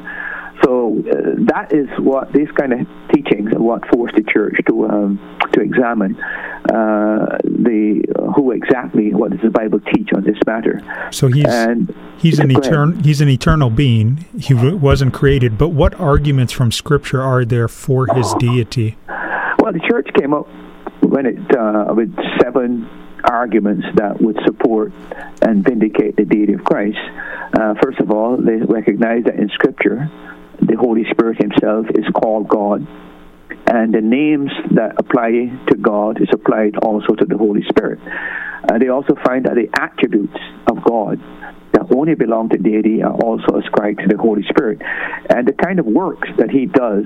So 0.64 0.98
uh, 1.00 1.36
that 1.54 1.72
is 1.72 1.88
what 2.00 2.34
these 2.34 2.50
kind 2.58 2.74
of 2.74 2.80
teachings 3.14 3.54
are 3.54 3.62
what 3.62 3.88
forced 3.94 4.16
the 4.16 4.24
church 4.24 4.56
to 4.68 4.88
um, 4.88 5.38
to 5.54 5.62
examine 5.62 6.20
uh, 6.20 7.38
the 7.44 8.04
uh, 8.16 8.32
who 8.32 8.52
exactly 8.52 9.14
what 9.14 9.32
does 9.32 9.42
the 9.42 9.52
Bible 9.52 9.80
teach 9.94 10.10
on 10.16 10.24
this 10.24 10.38
matter. 10.48 10.82
So 11.12 11.28
he's 11.28 11.46
and 11.46 11.94
he's 12.18 12.40
an 12.40 12.50
eternal 12.52 13.00
he's 13.04 13.22
an 13.22 13.30
eternal 13.30 13.70
being. 13.70 14.26
He 14.40 14.54
wasn't 14.54 15.14
created. 15.14 15.58
But 15.58 15.70
what 15.70 15.94
arguments 16.00 16.54
from 16.54 16.72
Scripture 16.72 17.22
are 17.22 17.46
there 17.46 17.68
for 17.68 18.08
his 18.16 18.34
deity? 18.40 18.98
Well, 19.60 19.74
the 19.74 19.86
church 19.88 20.10
came 20.20 20.34
up 20.34 20.48
when 21.02 21.28
it 21.28 21.56
uh, 21.56 21.94
with 21.94 22.16
seven 22.42 22.90
arguments 23.24 23.86
that 23.96 24.22
would 24.22 24.38
support 24.46 24.92
and 25.42 25.64
vindicate 25.64 26.16
the 26.16 26.26
deity 26.26 26.54
of 26.54 26.64
Christ. 26.64 26.98
Uh, 27.54 27.76
first 27.82 28.00
of 28.00 28.12
all, 28.12 28.38
they 28.38 28.58
recognize 28.58 29.24
that 29.26 29.36
in 29.36 29.50
Scripture, 29.50 30.10
the 30.62 30.76
Holy 30.76 31.06
Spirit 31.12 31.42
Himself 31.42 31.88
is 31.96 32.06
called 32.14 32.48
God, 32.48 32.86
and 33.68 33.94
the 33.94 34.02
names 34.02 34.52
that 34.72 34.96
apply 34.98 35.32
to 35.68 35.76
God 35.76 36.22
is 36.22 36.30
applied 36.34 36.78
also 36.78 37.16
to 37.16 37.26
the 37.26 37.38
Holy 37.38 37.64
Spirit. 37.70 38.00
Uh, 38.04 38.78
they 38.78 38.90
also 38.90 39.16
find 39.24 39.46
that 39.46 39.56
the 39.56 39.70
attributes 39.80 40.38
of 40.68 40.84
God 40.84 41.20
that 41.74 41.96
only 41.96 42.16
belong 42.16 42.50
to 42.50 42.58
deity 42.58 43.04
are 43.04 43.14
also 43.14 43.60
ascribed 43.60 44.00
to 44.00 44.08
the 44.08 44.18
Holy 44.18 44.44
Spirit, 44.50 44.82
and 45.30 45.48
the 45.48 45.54
kind 45.54 45.80
of 45.80 45.86
works 45.86 46.28
that 46.38 46.50
He 46.50 46.66
does 46.66 47.06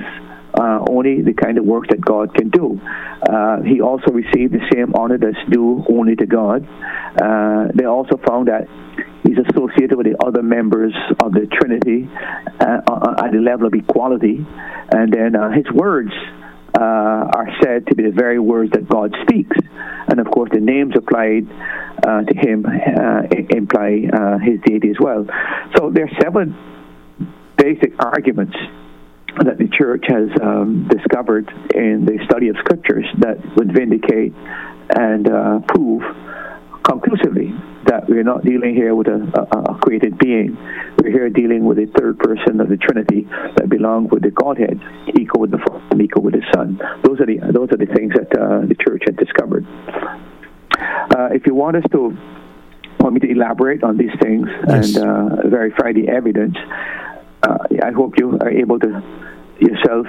uh, 0.54 0.86
only 0.90 1.22
the 1.22 1.34
kind 1.34 1.58
of 1.58 1.66
work 1.66 1.88
that 1.88 2.02
God 2.02 2.34
can 2.34 2.50
do. 2.50 2.80
Uh, 3.22 3.62
he 3.62 3.82
also 3.82 4.12
received 4.12 4.54
the 4.54 4.66
same 4.74 4.94
honor 4.96 5.18
that's 5.18 5.38
due 5.50 5.84
only 5.90 6.16
to 6.16 6.26
God. 6.26 6.68
Uh, 7.22 7.68
they 7.74 7.86
also 7.86 8.18
found 8.28 8.48
that 8.48 8.68
he's 9.24 9.38
associated 9.50 9.96
with 9.98 10.08
the 10.08 10.18
other 10.26 10.44
members 10.44 10.94
of 11.24 11.32
the 11.32 11.48
Trinity 11.48 12.10
uh, 12.60 13.24
at 13.24 13.32
the 13.32 13.40
level 13.40 13.68
of 13.68 13.74
equality. 13.74 14.46
And 14.92 15.14
then 15.14 15.36
uh, 15.36 15.52
his 15.52 15.66
words 15.74 16.12
uh, 16.78 16.82
are 16.82 17.48
said 17.64 17.88
to 17.88 17.96
be 17.96 18.04
the 18.04 18.12
very 18.12 18.40
words 18.40 18.72
that 18.72 18.88
God 18.88 19.16
speaks. 19.24 19.58
And 20.08 20.20
of 20.20 20.28
course, 20.32 20.50
the 20.52 20.60
names 20.60 20.94
applied 20.96 21.48
uh, 22.06 22.24
to 22.24 22.34
him 22.36 22.66
uh, 22.66 23.24
imply 23.50 24.10
uh, 24.12 24.38
his 24.40 24.60
deity 24.66 24.90
as 24.90 24.98
well. 25.00 25.26
So 25.78 25.92
there 25.92 26.06
are 26.06 26.22
seven 26.22 26.56
basic 27.58 27.94
arguments 28.04 28.56
that 29.44 29.58
the 29.58 29.68
church 29.78 30.06
has 30.08 30.30
um, 30.42 30.88
discovered 30.90 31.50
in 31.74 32.06
the 32.06 32.20
study 32.26 32.50
of 32.50 32.58
scriptures 32.58 33.06
that 33.20 33.38
would 33.56 33.74
vindicate 33.74 34.34
and 34.96 35.32
uh, 35.32 35.60
prove 35.68 36.04
conclusively 36.84 37.54
that 37.86 38.08
we're 38.08 38.24
not 38.24 38.44
dealing 38.44 38.76
here 38.76 38.94
with 38.94 39.08
a, 39.08 39.20
a, 39.36 39.72
a, 39.72 39.80
created 39.80 40.18
being. 40.18 40.58
We're 41.02 41.12
here 41.12 41.30
dealing 41.30 41.66
with 41.66 41.78
a 41.80 41.88
third 41.98 42.20
person 42.20 42.60
of 42.60 42.70
the 42.70 42.78
Trinity 42.78 43.28
that 43.56 43.70
belongs 43.70 44.12
with 44.12 44.24
the 44.24 44.32
Godhead, 44.32 44.80
equal 45.20 45.42
with 45.42 45.52
the 45.52 45.58
Father, 45.60 46.02
equal 46.02 46.24
with 46.24 46.34
the 46.34 46.46
Son. 46.54 46.80
Those 47.04 47.20
are 47.20 47.26
the 47.26 47.40
those 47.52 47.70
are 47.72 47.78
the 47.78 47.92
things 47.94 48.14
that 48.14 48.30
uh, 48.38 48.66
the 48.66 48.76
church 48.76 49.04
had 49.06 49.18
discovered. 49.18 49.66
Uh, 50.78 51.30
if 51.32 51.46
you 51.46 51.56
want 51.56 51.78
us 51.78 51.84
to 51.92 52.16
want 53.00 53.14
me 53.16 53.20
to 53.20 53.32
elaborate 53.32 53.84
on 53.84 53.98
these 53.98 54.14
things 54.22 54.48
yes. 54.68 54.96
and 54.96 55.06
uh, 55.06 55.48
verify 55.48 55.92
the 55.92 56.08
evidence, 56.08 56.56
uh, 57.44 57.58
I 57.84 57.92
hope 57.92 58.18
you 58.18 58.38
are 58.40 58.50
able 58.50 58.80
to 58.80 59.04
yourself 59.60 60.08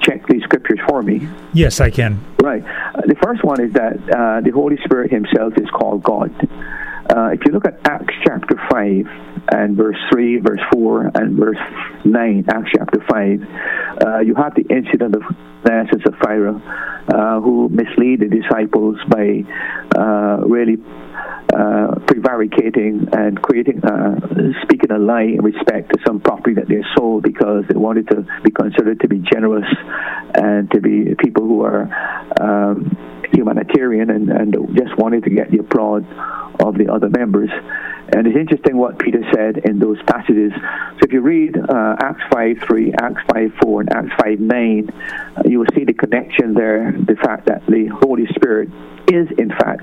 check 0.00 0.26
these 0.28 0.42
scriptures 0.42 0.78
for 0.88 1.02
me. 1.02 1.28
Yes, 1.52 1.80
I 1.80 1.90
can. 1.90 2.22
Right. 2.42 2.62
Uh, 2.62 3.02
the 3.06 3.16
first 3.22 3.42
one 3.44 3.60
is 3.60 3.72
that 3.72 3.94
uh, 3.94 4.40
the 4.40 4.50
Holy 4.50 4.76
Spirit 4.84 5.10
Himself 5.10 5.54
is 5.56 5.68
called 5.70 6.02
God. 6.02 6.30
Uh, 7.10 7.30
if 7.32 7.40
you 7.44 7.52
look 7.52 7.66
at 7.66 7.78
Acts 7.84 8.14
chapter 8.24 8.60
5 8.70 9.06
and 9.52 9.76
verse 9.76 9.98
3, 10.12 10.38
verse 10.38 10.60
4, 10.72 11.10
and 11.14 11.36
verse 11.38 11.58
9, 12.04 12.44
Acts 12.48 12.70
chapter 12.76 13.04
5, 13.10 13.42
uh, 14.06 14.18
you 14.20 14.34
have 14.34 14.54
the 14.54 14.64
incident 14.70 15.16
of 15.16 15.22
Ananias 15.64 15.88
and 15.92 16.02
Sapphira 16.02 16.54
uh, 17.08 17.40
who 17.40 17.68
mislead 17.68 18.20
the 18.20 18.28
disciples 18.28 18.96
by 19.08 19.44
uh, 19.96 20.46
really 20.46 20.76
uh, 21.52 21.96
prevaricating 22.06 23.08
and 23.12 23.40
creating, 23.42 23.84
uh, 23.84 24.14
speaking 24.62 24.90
a 24.90 24.98
lie 24.98 25.22
in 25.22 25.42
respect 25.42 25.90
to 25.90 25.98
some 26.06 26.20
property 26.20 26.54
that 26.54 26.68
they 26.68 26.82
sold 26.96 27.22
because 27.22 27.64
they 27.68 27.76
wanted 27.76 28.08
to 28.08 28.24
be 28.42 28.50
considered 28.50 29.00
to 29.00 29.08
be 29.08 29.18
generous 29.18 29.66
and 30.34 30.70
to 30.70 30.80
be 30.80 31.14
people 31.18 31.46
who 31.46 31.62
are 31.62 31.88
um, 32.40 32.96
humanitarian 33.32 34.10
and, 34.10 34.30
and 34.30 34.54
just 34.76 34.96
wanted 34.96 35.24
to 35.24 35.30
get 35.30 35.50
the 35.50 35.58
applause 35.58 36.04
of 36.60 36.78
the 36.78 36.90
other 36.92 37.08
members. 37.08 37.50
And 38.14 38.26
it's 38.26 38.36
interesting 38.36 38.76
what 38.76 38.98
Peter 38.98 39.22
said 39.34 39.58
in 39.64 39.78
those 39.78 39.96
passages. 40.06 40.52
So 40.54 40.98
if 41.02 41.12
you 41.12 41.20
read 41.20 41.56
uh, 41.56 41.96
Acts 41.98 42.22
5 42.30 42.58
3, 42.66 42.92
Acts 43.00 43.22
5 43.32 43.52
4, 43.62 43.80
and 43.80 43.92
Acts 43.92 44.22
5 44.22 44.40
9, 44.40 44.90
uh, 44.90 45.42
you 45.46 45.58
will 45.58 45.72
see 45.74 45.84
the 45.84 45.94
connection 45.94 46.54
there, 46.54 46.92
the 46.92 47.16
fact 47.16 47.46
that 47.46 47.64
the 47.66 47.86
Holy 47.86 48.26
Spirit 48.34 48.68
is, 49.08 49.28
in 49.38 49.48
fact, 49.48 49.82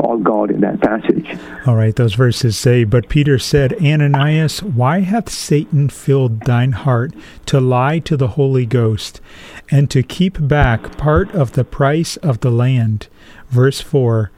called 0.00 0.24
God 0.24 0.50
in 0.50 0.60
that 0.60 0.80
passage. 0.80 1.38
All 1.66 1.76
right, 1.76 1.94
those 1.94 2.14
verses 2.14 2.56
say, 2.56 2.84
But 2.84 3.08
Peter 3.08 3.38
said, 3.38 3.74
Ananias, 3.82 4.62
why 4.62 5.00
hath 5.00 5.28
Satan 5.28 5.88
filled 5.88 6.40
thine 6.44 6.72
heart 6.72 7.12
to 7.46 7.60
lie 7.60 7.98
to 8.00 8.16
the 8.16 8.28
Holy 8.28 8.66
Ghost, 8.66 9.20
and 9.70 9.90
to 9.90 10.02
keep 10.02 10.38
back 10.40 10.96
part 10.96 11.30
of 11.34 11.52
the 11.52 11.64
price 11.64 12.16
of 12.18 12.40
the 12.40 12.50
land? 12.50 13.08
Verse 13.48 13.80
4 13.80 14.30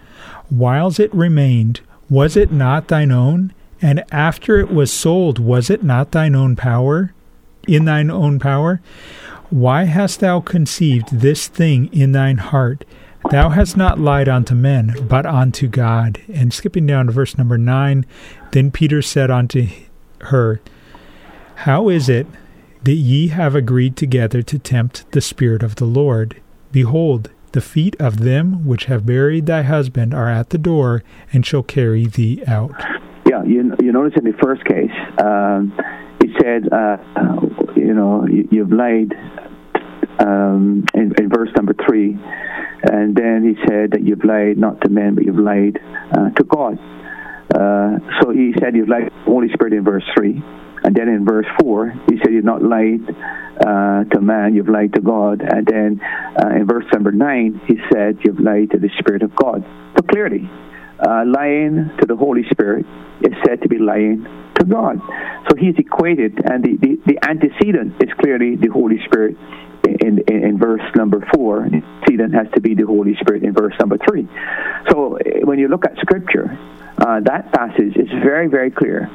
Whiles 0.50 0.98
it 0.98 1.14
remained, 1.14 1.80
was 2.10 2.36
it 2.36 2.52
not 2.52 2.88
thine 2.88 3.12
own? 3.12 3.54
And 3.80 4.04
after 4.12 4.60
it 4.60 4.70
was 4.70 4.92
sold, 4.92 5.38
was 5.38 5.70
it 5.70 5.82
not 5.82 6.12
thine 6.12 6.34
own 6.34 6.56
power? 6.56 7.12
In 7.66 7.84
thine 7.84 8.10
own 8.10 8.38
power? 8.38 8.80
Why 9.50 9.84
hast 9.84 10.20
thou 10.20 10.40
conceived 10.40 11.20
this 11.20 11.48
thing 11.48 11.86
in 11.92 12.12
thine 12.12 12.38
heart? 12.38 12.84
Thou 13.30 13.50
hast 13.50 13.76
not 13.76 13.98
lied 13.98 14.28
unto 14.28 14.54
men, 14.54 14.96
but 15.08 15.24
unto 15.24 15.68
God. 15.68 16.20
And 16.32 16.52
skipping 16.52 16.86
down 16.86 17.06
to 17.06 17.12
verse 17.12 17.38
number 17.38 17.56
9, 17.56 18.04
then 18.50 18.70
Peter 18.70 19.00
said 19.00 19.30
unto 19.30 19.68
her, 20.22 20.60
How 21.56 21.88
is 21.88 22.08
it 22.08 22.26
that 22.82 22.92
ye 22.94 23.28
have 23.28 23.54
agreed 23.54 23.96
together 23.96 24.42
to 24.42 24.58
tempt 24.58 25.10
the 25.12 25.20
Spirit 25.20 25.62
of 25.62 25.76
the 25.76 25.84
Lord? 25.84 26.40
Behold, 26.72 27.30
the 27.52 27.60
feet 27.60 27.94
of 28.00 28.20
them 28.20 28.66
which 28.66 28.86
have 28.86 29.06
buried 29.06 29.46
thy 29.46 29.62
husband 29.62 30.12
are 30.14 30.28
at 30.28 30.50
the 30.50 30.58
door, 30.58 31.02
and 31.32 31.46
shall 31.46 31.62
carry 31.62 32.06
thee 32.06 32.42
out. 32.46 32.74
Yeah, 33.28 33.44
you, 33.44 33.74
you 33.80 33.92
notice 33.92 34.14
in 34.18 34.24
the 34.24 34.36
first 34.42 34.64
case, 34.64 34.90
um, 35.22 35.72
he 36.22 36.34
said, 36.40 36.72
uh, 36.72 36.96
you 37.76 37.94
know, 37.94 38.26
you, 38.26 38.48
you've 38.50 38.72
lied 38.72 39.14
um, 40.24 40.84
in, 40.94 41.12
in 41.18 41.28
verse 41.28 41.50
number 41.56 41.74
3 41.86 42.18
and 42.82 43.14
then 43.14 43.44
he 43.44 43.54
said 43.68 43.92
that 43.92 44.02
you've 44.02 44.24
lied 44.24 44.58
not 44.58 44.80
to 44.80 44.88
men, 44.90 45.14
but 45.14 45.24
you've 45.24 45.38
lied 45.38 45.78
uh, 46.10 46.30
to 46.30 46.44
God. 46.44 46.78
Uh, 47.54 47.98
so 48.20 48.30
he 48.30 48.54
said 48.58 48.74
you've 48.74 48.88
lied 48.88 49.04
to 49.04 49.10
the 49.10 49.30
Holy 49.30 49.48
Spirit 49.52 49.72
in 49.72 49.84
verse 49.84 50.04
3. 50.16 50.42
And 50.84 50.96
then 50.96 51.08
in 51.08 51.24
verse 51.24 51.46
4, 51.60 51.90
he 52.10 52.18
said 52.18 52.32
you've 52.32 52.44
not 52.44 52.60
lied 52.60 53.06
uh, 53.64 54.02
to 54.10 54.20
man, 54.20 54.54
you've 54.54 54.68
lied 54.68 54.94
to 54.94 55.00
God. 55.00 55.42
And 55.42 55.64
then 55.64 56.00
uh, 56.02 56.56
in 56.56 56.66
verse 56.66 56.84
number 56.92 57.12
9, 57.12 57.60
he 57.68 57.76
said 57.92 58.18
you've 58.24 58.40
lied 58.40 58.72
to 58.72 58.78
the 58.78 58.90
Spirit 58.98 59.22
of 59.22 59.36
God. 59.36 59.64
So 59.96 60.02
clearly, 60.02 60.50
uh, 60.98 61.22
lying 61.24 61.88
to 62.00 62.06
the 62.06 62.16
Holy 62.16 62.42
Spirit 62.50 62.84
is 63.20 63.34
said 63.46 63.62
to 63.62 63.68
be 63.68 63.78
lying 63.78 64.26
to 64.58 64.64
God. 64.64 64.98
So 65.48 65.56
he's 65.56 65.74
equated, 65.78 66.40
and 66.50 66.64
the, 66.64 66.76
the, 66.80 67.00
the 67.06 67.18
antecedent 67.28 68.02
is 68.02 68.10
clearly 68.18 68.56
the 68.56 68.68
Holy 68.72 68.98
Spirit 69.06 69.36
in, 69.84 70.18
in, 70.28 70.44
in, 70.44 70.58
verse 70.58 70.82
number 70.94 71.26
four. 71.34 71.64
Antecedent 71.64 72.34
has 72.34 72.46
to 72.54 72.60
be 72.60 72.74
the 72.74 72.86
Holy 72.86 73.16
Spirit 73.20 73.42
in 73.42 73.52
verse 73.52 73.74
number 73.80 73.98
three. 73.98 74.28
So 74.90 75.16
eh, 75.16 75.40
when 75.44 75.58
you 75.58 75.68
look 75.68 75.84
at 75.84 75.96
Scripture, 75.98 76.56
uh, 76.98 77.20
that 77.20 77.52
passage 77.52 77.96
is 77.96 78.08
very, 78.22 78.48
very 78.48 78.70
clear 78.70 79.10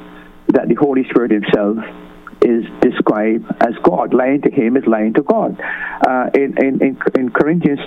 that 0.49 0.67
the 0.67 0.75
Holy 0.75 1.03
Spirit 1.09 1.31
Himself 1.31 1.77
is 2.41 2.65
described 2.81 3.45
as 3.61 3.73
God. 3.83 4.13
Lying 4.13 4.41
to 4.41 4.51
Him 4.51 4.77
is 4.77 4.85
lying 4.85 5.13
to 5.15 5.23
God. 5.23 5.59
Uh, 6.07 6.29
in, 6.33 6.55
in, 6.63 6.97
in, 7.15 7.29
Corinthians 7.31 7.79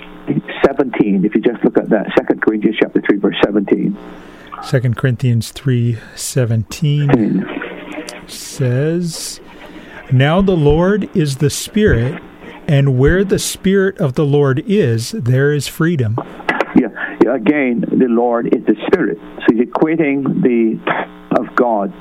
17, 0.65 1.25
if 1.25 1.35
you 1.35 1.41
just 1.41 1.63
look 1.63 1.77
at 1.77 1.89
that, 1.89 2.07
Second 2.17 2.41
Corinthians 2.41 2.77
chapter 2.79 3.01
3, 3.01 3.17
verse 3.17 3.37
17. 3.43 3.97
2 4.69 4.79
Corinthians 4.93 5.51
3 5.51 5.97
17 6.15 7.45
says, 8.27 9.39
Now 10.11 10.41
the 10.41 10.55
Lord 10.55 11.09
is 11.15 11.37
the 11.37 11.49
Spirit, 11.49 12.21
and 12.71 12.97
where 12.97 13.25
the 13.25 13.37
Spirit 13.37 13.99
of 13.99 14.13
the 14.13 14.23
Lord 14.23 14.63
is, 14.65 15.11
there 15.11 15.51
is 15.51 15.67
freedom. 15.67 16.15
Yeah, 16.73 16.87
again, 17.35 17.81
the 17.81 18.07
Lord 18.07 18.47
is 18.55 18.65
the 18.65 18.75
Spirit. 18.87 19.17
So 19.19 19.53
he's 19.53 19.67
equating 19.67 20.41
the 20.41 20.79
of 21.37 21.53
God 21.53 21.91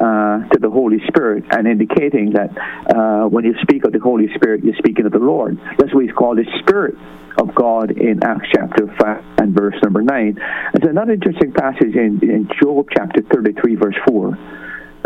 uh, 0.00 0.48
to 0.48 0.58
the 0.58 0.70
Holy 0.70 1.00
Spirit 1.06 1.44
and 1.50 1.68
indicating 1.68 2.32
that 2.32 2.48
uh, 2.96 3.28
when 3.28 3.44
you 3.44 3.54
speak 3.60 3.84
of 3.84 3.92
the 3.92 3.98
Holy 3.98 4.28
Spirit, 4.34 4.64
you're 4.64 4.76
speaking 4.76 5.04
of 5.04 5.12
the 5.12 5.18
Lord. 5.18 5.60
That's 5.76 5.92
what 5.92 6.04
he's 6.04 6.14
called 6.14 6.38
the 6.38 6.46
Spirit 6.60 6.94
of 7.38 7.54
God 7.54 7.90
in 7.90 8.24
Acts 8.24 8.48
chapter 8.54 8.86
5 8.98 9.24
and 9.36 9.54
verse 9.54 9.74
number 9.82 10.00
9. 10.00 10.40
There's 10.72 10.90
another 10.90 11.12
interesting 11.12 11.52
passage 11.52 11.94
in, 11.94 12.20
in 12.22 12.48
Job 12.58 12.86
chapter 12.96 13.20
33, 13.20 13.74
verse 13.74 13.96
4. 14.08 14.28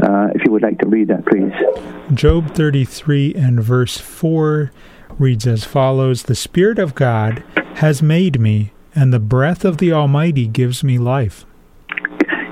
Uh, 0.02 0.28
if 0.36 0.42
you 0.46 0.52
would 0.52 0.62
like 0.62 0.78
to 0.78 0.88
read 0.88 1.08
that, 1.08 1.26
please. 1.26 1.52
Job 2.14 2.54
33 2.54 3.34
and 3.34 3.60
verse 3.60 3.98
4 3.98 4.70
reads 5.18 5.46
as 5.46 5.64
follows 5.64 6.24
The 6.24 6.34
Spirit 6.34 6.78
of 6.78 6.94
God 6.94 7.44
has 7.76 8.02
made 8.02 8.40
me, 8.40 8.72
and 8.94 9.12
the 9.12 9.18
breath 9.20 9.64
of 9.64 9.78
the 9.78 9.92
Almighty 9.92 10.46
gives 10.46 10.82
me 10.84 10.98
life 10.98 11.44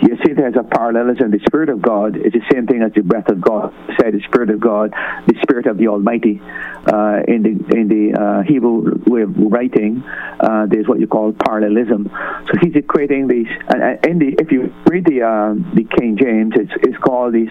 You 0.00 0.16
see, 0.24 0.32
there's 0.32 0.54
a 0.54 0.62
parallelism. 0.62 1.30
The 1.32 1.40
Spirit 1.48 1.68
of 1.70 1.82
God 1.82 2.16
is 2.16 2.32
the 2.32 2.42
same 2.52 2.66
thing 2.66 2.82
as 2.82 2.92
the 2.94 3.02
breath 3.02 3.28
of 3.28 3.40
God. 3.40 3.74
Say 4.00 4.10
the 4.12 4.20
Spirit 4.28 4.50
of 4.50 4.60
God, 4.60 4.92
the 5.26 5.34
Spirit 5.42 5.66
of 5.66 5.76
the 5.76 5.88
Almighty. 5.88 6.40
Uh, 6.40 7.20
in 7.26 7.42
the 7.42 7.76
in 7.76 7.88
the 7.88 8.14
uh, 8.14 8.42
Hebrew 8.42 9.02
way 9.06 9.22
of 9.22 9.36
writing, 9.36 10.02
uh, 10.40 10.66
there's 10.70 10.86
what 10.86 11.00
you 11.00 11.08
call 11.08 11.32
parallelism. 11.32 12.08
So 12.46 12.52
he's 12.62 12.74
equating 12.74 13.28
these. 13.28 13.48
And, 13.68 14.06
and 14.06 14.20
the, 14.20 14.36
if 14.38 14.52
you 14.52 14.72
read 14.86 15.04
the 15.04 15.22
uh, 15.22 15.54
the 15.74 15.84
King 15.98 16.16
James, 16.16 16.54
it's 16.54 16.72
it's 16.82 16.96
called 16.98 17.34
the 17.34 17.46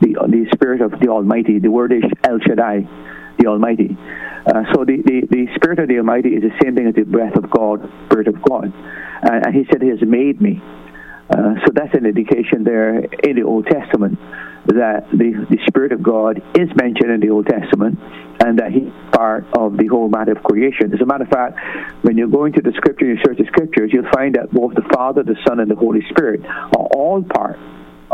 the 0.00 0.14
the 0.26 0.46
Spirit 0.54 0.82
of 0.82 0.98
the 0.98 1.08
Almighty. 1.08 1.60
The 1.60 1.70
word 1.70 1.92
is 1.92 2.02
El 2.24 2.40
Shaddai, 2.40 2.86
the 3.38 3.46
Almighty. 3.46 3.96
Uh, 4.46 4.62
so 4.74 4.84
the, 4.84 5.02
the, 5.04 5.26
the 5.30 5.46
Spirit 5.56 5.78
of 5.78 5.88
the 5.88 5.98
Almighty 5.98 6.30
is 6.30 6.42
the 6.42 6.54
same 6.62 6.74
thing 6.74 6.86
as 6.86 6.94
the 6.94 7.02
breath 7.02 7.36
of 7.36 7.50
God, 7.50 7.82
Spirit 8.06 8.28
of 8.28 8.40
God. 8.42 8.72
Uh, 8.72 9.46
and 9.46 9.54
he 9.54 9.64
said, 9.70 9.82
He 9.82 9.88
has 9.88 10.02
made 10.02 10.40
me. 10.40 10.62
Uh, 11.28 11.58
so 11.66 11.72
that's 11.74 11.94
an 11.94 12.06
indication 12.06 12.62
there 12.62 12.98
in 13.00 13.34
the 13.34 13.42
Old 13.42 13.66
Testament 13.66 14.18
that 14.66 15.06
the, 15.10 15.46
the 15.50 15.58
Spirit 15.68 15.92
of 15.92 16.02
God 16.02 16.38
is 16.58 16.68
mentioned 16.74 17.10
in 17.10 17.20
the 17.20 17.30
Old 17.30 17.46
Testament. 17.46 17.98
and 18.44 18.58
that 18.58 18.70
he's 18.70 18.90
part 19.12 19.46
of 19.56 19.76
the 19.76 19.86
whole 19.86 20.08
matter 20.08 20.32
of 20.32 20.42
creation. 20.42 20.92
As 20.92 21.00
a 21.00 21.06
matter 21.06 21.24
of 21.24 21.30
fact, 21.30 21.58
when 22.02 22.16
you 22.16 22.28
go 22.28 22.44
into 22.44 22.60
the 22.60 22.72
scripture, 22.76 23.06
and 23.06 23.18
you 23.18 23.24
search 23.24 23.38
the 23.38 23.46
scriptures, 23.46 23.90
you'll 23.92 24.10
find 24.12 24.34
that 24.34 24.50
both 24.52 24.74
the 24.74 24.86
Father, 24.92 25.22
the 25.22 25.36
Son, 25.46 25.60
and 25.60 25.70
the 25.70 25.76
Holy 25.76 26.02
Spirit 26.10 26.44
are 26.44 26.86
all 26.94 27.22
part 27.22 27.58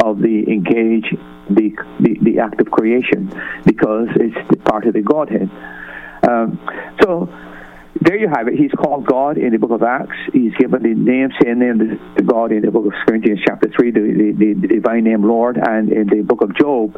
of 0.02 0.18
the 0.18 0.44
engage 0.48 1.12
the, 1.54 1.70
the, 2.00 2.18
the 2.22 2.38
act 2.38 2.60
of 2.60 2.70
creation 2.70 3.28
because 3.64 4.08
it's 4.16 4.62
part 4.64 4.86
of 4.86 4.94
the 4.94 5.02
Godhead. 5.02 5.50
Um, 6.28 6.58
so 7.02 7.28
there 8.00 8.16
you 8.16 8.28
have 8.28 8.48
it. 8.48 8.54
He's 8.54 8.70
called 8.72 9.06
God 9.06 9.36
in 9.36 9.52
the 9.52 9.58
book 9.58 9.70
of 9.70 9.82
Acts. 9.82 10.16
He's 10.32 10.54
given 10.54 10.82
the 10.82 10.94
name, 10.94 11.30
same 11.42 11.58
name 11.58 11.98
to 12.16 12.22
God 12.22 12.50
in 12.50 12.62
the 12.62 12.70
book 12.70 12.86
of 12.86 12.92
Corinthians 13.06 13.40
chapter 13.46 13.70
3, 13.74 13.90
the, 13.90 14.34
the, 14.36 14.54
the 14.54 14.68
divine 14.68 15.04
name 15.04 15.22
Lord. 15.22 15.56
And 15.56 15.92
in 15.92 16.08
the 16.08 16.22
book 16.22 16.40
of 16.40 16.56
Job, 16.56 16.96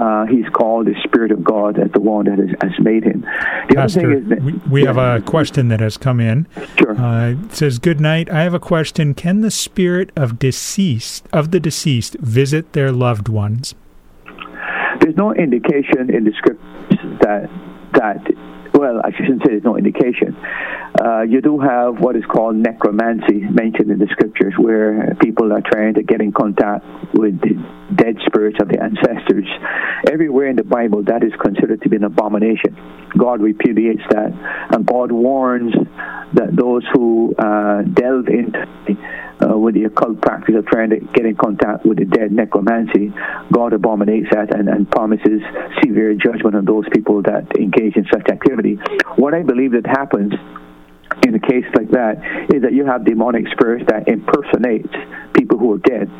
uh, 0.00 0.26
he's 0.26 0.48
called 0.50 0.86
the 0.86 0.94
Spirit 1.04 1.32
of 1.32 1.42
God 1.42 1.78
as 1.78 1.90
the 1.92 2.00
one 2.00 2.26
that 2.26 2.38
has, 2.38 2.50
has 2.62 2.80
made 2.80 3.04
him. 3.04 3.22
The 3.68 3.74
Pastor, 3.74 4.12
is 4.12 4.28
that, 4.28 4.42
we, 4.42 4.52
we 4.70 4.82
yeah. 4.82 4.94
have 4.94 4.98
a 4.98 5.24
question 5.24 5.68
that 5.68 5.80
has 5.80 5.96
come 5.96 6.20
in. 6.20 6.46
Sure. 6.78 6.96
Uh, 6.96 7.30
it 7.30 7.52
says, 7.52 7.78
Good 7.78 8.00
night. 8.00 8.30
I 8.30 8.42
have 8.42 8.54
a 8.54 8.60
question. 8.60 9.14
Can 9.14 9.40
the 9.40 9.50
spirit 9.50 10.10
of 10.16 10.38
deceased 10.38 11.26
of 11.32 11.50
the 11.50 11.60
deceased 11.60 12.16
visit 12.20 12.72
their 12.72 12.92
loved 12.92 13.28
ones? 13.28 13.74
There's 15.00 15.16
no 15.16 15.34
indication 15.34 16.14
in 16.14 16.24
the 16.24 16.32
scriptures 16.38 17.18
that 17.20 17.50
that 17.92 18.26
well, 18.76 19.00
I 19.02 19.10
shouldn't 19.16 19.42
say 19.42 19.52
there's 19.52 19.64
no 19.64 19.76
indication. 19.76 20.36
Uh, 21.00 21.22
you 21.22 21.40
do 21.40 21.58
have 21.58 21.98
what 21.98 22.14
is 22.14 22.24
called 22.26 22.56
necromancy 22.56 23.40
mentioned 23.40 23.90
in 23.90 23.98
the 23.98 24.08
scriptures, 24.10 24.54
where 24.58 25.16
people 25.20 25.52
are 25.52 25.62
trying 25.62 25.94
to 25.94 26.02
get 26.02 26.20
in 26.20 26.32
contact 26.32 26.84
with 27.14 27.40
the 27.40 27.54
dead 27.94 28.16
spirits 28.26 28.58
of 28.60 28.68
the 28.68 28.82
ancestors. 28.82 29.48
Everywhere 30.10 30.48
in 30.48 30.56
the 30.56 30.64
Bible, 30.64 31.02
that 31.04 31.24
is 31.24 31.32
considered 31.40 31.82
to 31.82 31.88
be 31.88 31.96
an 31.96 32.04
abomination. 32.04 32.76
God 33.16 33.40
repudiates 33.40 34.02
that, 34.10 34.32
and 34.70 34.84
God 34.86 35.10
warns 35.10 35.72
that 36.34 36.54
those 36.54 36.84
who 36.92 37.34
uh, 37.38 37.82
delve 37.82 38.28
into 38.28 38.66
uh, 39.42 39.56
with 39.56 39.74
the 39.74 39.84
occult 39.84 40.20
practice 40.20 40.54
of 40.56 40.66
trying 40.66 40.90
to 40.90 41.00
get 41.00 41.26
in 41.26 41.36
contact 41.36 41.84
with 41.84 41.98
the 41.98 42.04
dead 42.04 42.32
necromancy, 42.32 43.12
God 43.52 43.72
abominates 43.72 44.28
that 44.32 44.54
and, 44.54 44.68
and 44.68 44.90
promises 44.90 45.42
severe 45.82 46.14
judgment 46.14 46.56
on 46.56 46.64
those 46.64 46.84
people 46.92 47.22
that 47.22 47.46
engage 47.58 47.96
in 47.96 48.06
such 48.12 48.28
activity. 48.30 48.78
What 49.16 49.34
I 49.34 49.42
believe 49.42 49.72
that 49.72 49.86
happens 49.86 50.32
in 51.26 51.34
a 51.34 51.40
case 51.40 51.64
like 51.74 51.90
that 51.90 52.18
is 52.54 52.62
that 52.62 52.72
you 52.72 52.84
have 52.86 53.04
demonic 53.04 53.46
spirits 53.52 53.84
that 53.88 54.08
impersonate 54.08 54.86
people 55.34 55.58
who 55.58 55.74
are 55.74 55.78
dead. 55.78 56.10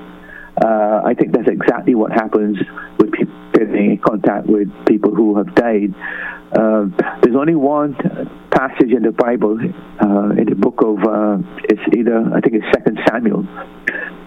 Uh, 0.62 1.02
I 1.04 1.14
think 1.14 1.32
that's 1.32 1.48
exactly 1.48 1.94
what 1.94 2.12
happens 2.12 2.56
with 2.98 3.12
people 3.12 3.34
getting 3.52 3.92
in 3.92 3.98
contact 3.98 4.46
with 4.46 4.68
people 4.86 5.14
who 5.14 5.36
have 5.36 5.54
died. 5.54 5.94
Uh, 6.52 6.86
there's 7.22 7.36
only 7.36 7.54
one 7.54 7.94
passage 8.50 8.92
in 8.92 9.02
the 9.02 9.12
Bible, 9.12 9.58
uh, 10.00 10.30
in 10.30 10.46
the 10.48 10.54
book 10.54 10.82
of, 10.82 10.98
uh, 11.04 11.38
it's 11.64 11.82
either, 11.96 12.18
I 12.34 12.40
think 12.40 12.54
it's 12.54 12.66
Second 12.72 12.98
Samuel, 13.08 13.42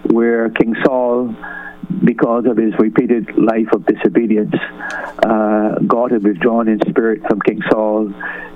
where 0.04 0.50
King 0.50 0.74
Saul, 0.84 1.34
because 2.04 2.44
of 2.46 2.56
his 2.56 2.72
repeated 2.78 3.36
life 3.36 3.66
of 3.72 3.86
disobedience, 3.86 4.54
uh, 5.24 5.78
God 5.86 6.12
had 6.12 6.22
withdrawn 6.22 6.68
in 6.68 6.78
spirit 6.88 7.22
from 7.26 7.40
King 7.40 7.62
Saul, 7.70 8.12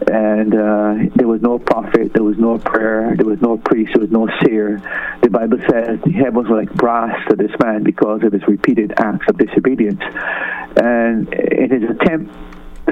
and 0.07 0.55
uh, 0.55 0.94
there 1.16 1.27
was 1.27 1.40
no 1.42 1.59
prophet, 1.59 2.12
there 2.12 2.22
was 2.22 2.38
no 2.38 2.59
prayer, 2.59 3.14
there 3.16 3.27
was 3.27 3.40
no 3.40 3.57
priest, 3.57 3.92
there 3.94 4.03
was 4.03 4.11
no 4.11 4.29
seer. 4.44 4.81
The 5.22 5.31
Bible 5.31 5.59
says 5.70 5.98
the 6.05 6.12
heavens 6.12 6.48
were 6.48 6.59
like 6.59 6.72
brass 6.74 7.16
to 7.31 7.37
this 7.37 7.50
man 7.59 7.83
because 7.83 8.22
of 8.22 8.33
his 8.33 8.46
repeated 8.46 8.92
acts 8.98 9.27
of 9.29 9.38
disobedience. 9.38 10.03
And 10.77 11.33
in 11.33 11.70
his 11.70 11.90
attempt 11.90 12.33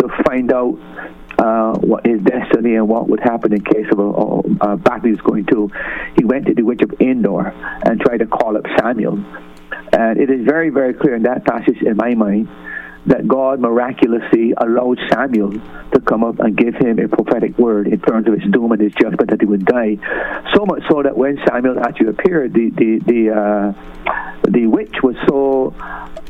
to 0.02 0.22
find 0.24 0.52
out 0.52 0.78
uh, 1.38 1.78
what 1.78 2.06
his 2.06 2.20
destiny 2.22 2.74
and 2.74 2.88
what 2.88 3.08
would 3.08 3.20
happen 3.20 3.52
in 3.52 3.62
case 3.64 3.86
of 3.90 3.98
a, 3.98 4.02
a, 4.02 4.72
a 4.72 4.76
battle 4.76 5.06
he 5.06 5.10
was 5.10 5.20
going 5.20 5.46
to, 5.46 5.70
he 6.16 6.24
went 6.24 6.46
to 6.46 6.54
the 6.54 6.62
witch 6.62 6.82
of 6.82 6.92
Endor 7.00 7.48
and 7.86 8.00
tried 8.00 8.18
to 8.18 8.26
call 8.26 8.56
up 8.56 8.64
Samuel. 8.78 9.24
And 9.92 10.18
it 10.18 10.30
is 10.30 10.44
very, 10.44 10.70
very 10.70 10.94
clear 10.94 11.14
in 11.14 11.22
that 11.24 11.44
passage, 11.44 11.82
in 11.82 11.96
my 11.96 12.14
mind, 12.14 12.48
that 13.06 13.26
God 13.26 13.58
miraculously 13.60 14.54
allowed 14.56 14.98
Samuel 15.10 15.52
to 15.92 16.00
come 16.00 16.22
up 16.22 16.38
and 16.38 16.56
give 16.56 16.74
him 16.74 16.98
a 16.98 17.08
prophetic 17.08 17.58
word 17.58 17.88
in 17.88 18.00
terms 18.00 18.28
of 18.28 18.34
his 18.34 18.50
doom 18.52 18.70
and 18.72 18.80
his 18.80 18.92
judgment 18.92 19.30
that 19.30 19.40
he 19.40 19.46
would 19.46 19.66
die. 19.66 19.98
So 20.54 20.64
much 20.64 20.82
so 20.88 21.02
that 21.02 21.16
when 21.16 21.38
Samuel 21.48 21.80
actually 21.80 22.08
appeared, 22.08 22.54
the 22.54 22.70
the 22.70 23.00
the, 23.04 23.20
uh, 23.30 24.42
the 24.48 24.66
witch 24.66 24.94
was 25.02 25.16
so 25.28 25.74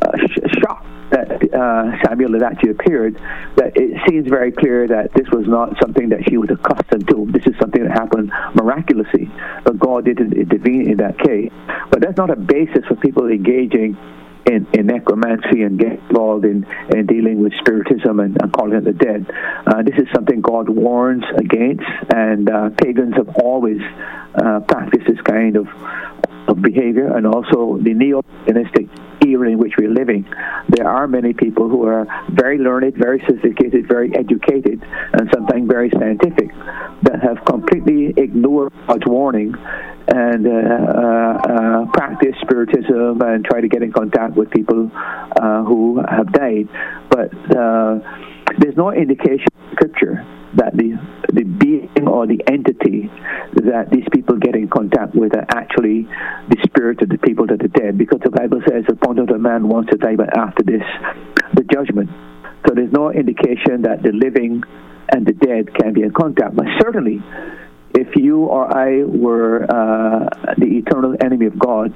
uh, 0.01 0.17
sh- 0.17 0.61
shocked 0.61 0.87
that 1.13 1.55
uh, 1.55 1.93
Samuel 2.05 2.33
had 2.33 2.43
actually 2.43 2.71
appeared, 2.71 3.15
that 3.57 3.73
it 3.77 4.01
seems 4.09 4.29
very 4.29 4.51
clear 4.51 4.89
that 4.89 5.13
this 5.15 5.29
was 5.31 5.47
not 5.47 5.77
something 5.81 6.09
that 6.09 6.25
she 6.29 6.37
was 6.37 6.51
accustomed 6.51 7.07
to. 7.09 7.29
This 7.31 7.47
is 7.47 7.55
something 7.61 7.83
that 7.85 7.93
happened 7.93 8.33
miraculously, 8.55 9.31
but 9.65 9.79
God 9.79 10.05
didn't 10.05 10.33
intervene 10.33 10.91
in 10.91 10.97
that 10.99 11.19
case. 11.19 11.53
But 11.91 12.01
that's 12.01 12.17
not 12.17 12.31
a 12.31 12.37
basis 12.37 12.85
for 12.89 12.97
people 12.97 13.29
engaging 13.29 13.97
in, 14.47 14.67
in 14.73 14.87
necromancy 14.87 15.63
and 15.63 15.79
get 15.79 15.93
involved 15.93 16.45
in, 16.45 16.67
in 16.95 17.07
dealing 17.07 17.43
with 17.43 17.53
spiritism 17.59 18.19
and, 18.21 18.41
and 18.43 18.53
calling 18.53 18.75
it 18.75 18.85
the 18.85 18.93
dead. 18.93 19.31
Uh, 19.67 19.83
this 19.83 19.95
is 19.97 20.09
something 20.15 20.41
God 20.41 20.69
warns 20.69 21.25
against, 21.37 21.85
and 22.13 22.51
uh, 22.51 22.71
pagans 22.71 23.15
have 23.17 23.29
always 23.37 23.81
uh, 24.35 24.61
practiced 24.61 25.07
this 25.07 25.21
kind 25.21 25.57
of, 25.57 25.69
of 26.49 26.61
behavior, 26.63 27.17
and 27.17 27.27
also 27.27 27.79
the 27.83 27.95
neo-paganistic 27.95 28.89
era 29.25 29.49
in 29.49 29.59
which 29.59 29.75
we're 29.79 29.91
living, 29.91 30.27
there 30.69 30.89
are 30.89 31.07
many 31.07 31.33
people 31.33 31.69
who 31.69 31.87
are 31.87 32.07
very 32.31 32.59
learned, 32.59 32.95
very 32.97 33.21
sophisticated, 33.27 33.87
very 33.87 34.15
educated, 34.17 34.83
and 35.13 35.31
sometimes 35.33 35.69
very 35.71 35.91
scientific 35.91 36.49
that 37.03 37.23
have 37.23 37.45
completely 37.45 38.13
ignored 38.17 38.73
God's 38.87 39.07
warning 39.07 39.55
and 40.09 40.47
uh, 40.47 40.51
uh, 40.51 41.05
uh, 41.05 41.87
practice 41.93 42.35
spiritism 42.41 43.21
and 43.23 43.45
try 43.45 43.61
to 43.61 43.69
get 43.69 43.83
in 43.83 43.93
contact 43.93 44.35
with 44.35 44.51
people 44.51 44.91
uh, 45.41 45.63
who 45.63 46.03
have 46.09 46.33
died. 46.33 46.69
But 47.09 47.33
uh, 47.57 48.01
there's 48.59 48.77
no 48.77 48.93
indication 48.93 49.47
in 49.55 49.73
Scripture 49.73 50.27
that 50.55 50.77
the 50.77 50.99
the 51.33 51.45
being 51.45 52.07
or 52.07 52.27
the 52.27 52.41
entity 52.47 53.11
that 53.55 53.89
these 53.91 54.05
people 54.13 54.37
get 54.37 54.55
in 54.55 54.69
contact 54.69 55.15
with 55.15 55.35
are 55.35 55.47
actually 55.49 56.03
the 56.49 56.57
spirit 56.67 57.01
of 57.03 57.09
the 57.09 57.19
people 57.19 57.47
that 57.47 57.63
are 57.63 57.69
dead, 57.69 57.97
because 57.97 58.21
the 58.23 58.31
Bible 58.31 58.61
says 58.69 58.85
"Upon 58.89 59.17
the 59.17 59.39
man 59.39 59.69
wants 59.69 59.91
to 59.91 59.97
die, 59.97 60.17
but 60.17 60.37
after 60.37 60.63
this, 60.63 60.83
the 61.55 61.63
judgment. 61.63 62.11
So 62.67 62.75
there's 62.75 62.93
no 62.93 63.11
indication 63.11 63.83
that 63.83 64.03
the 64.03 64.13
living 64.13 64.63
and 65.13 65.27
the 65.27 65.33
dead 65.33 65.75
can 65.75 65.93
be 65.93 66.03
in 66.03 66.13
contact. 66.13 66.55
But 66.55 66.67
certainly, 66.81 67.23
if 67.95 68.17
you 68.17 68.45
or 68.45 68.67
I 68.73 69.05
were 69.05 69.65
uh, 69.65 70.55
the 70.57 70.67
eternal 70.79 71.17
enemy 71.21 71.47
of 71.47 71.59
God 71.59 71.93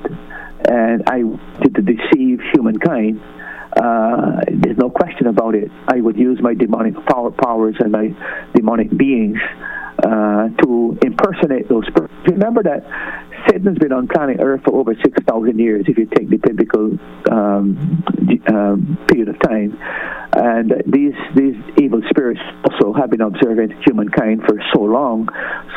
and 0.68 1.04
I 1.06 1.22
wanted 1.22 1.74
to 1.74 1.82
deceive 1.82 2.40
humankind, 2.52 3.20
uh, 3.76 4.40
there's 4.48 4.78
no 4.78 4.90
question 4.90 5.26
about 5.26 5.54
it. 5.54 5.70
I 5.88 6.00
would 6.00 6.16
use 6.16 6.38
my 6.40 6.54
demonic 6.54 6.94
power, 7.06 7.30
powers 7.30 7.76
and 7.78 7.92
my 7.92 8.08
demonic 8.54 8.96
beings 8.96 9.38
uh, 10.02 10.48
to 10.62 10.98
impersonate 11.02 11.68
those. 11.68 11.84
Remember 12.26 12.62
that 12.62 12.84
Satan's 13.48 13.78
been 13.78 13.92
on 13.92 14.08
planet 14.08 14.38
Earth 14.40 14.62
for 14.64 14.74
over 14.74 14.94
6,000 14.94 15.58
years, 15.58 15.84
if 15.88 15.98
you 15.98 16.06
take 16.06 16.28
the 16.28 16.36
biblical 16.36 16.98
um, 17.30 18.04
um, 18.48 18.98
period 19.08 19.28
of 19.28 19.40
time. 19.40 19.78
And 20.32 20.82
these, 20.86 21.14
these 21.34 21.56
evil 21.80 22.02
spirits 22.10 22.40
also 22.64 22.92
have 22.92 23.10
been 23.10 23.20
observing 23.20 23.80
humankind 23.86 24.42
for 24.46 24.60
so 24.74 24.82
long. 24.82 25.28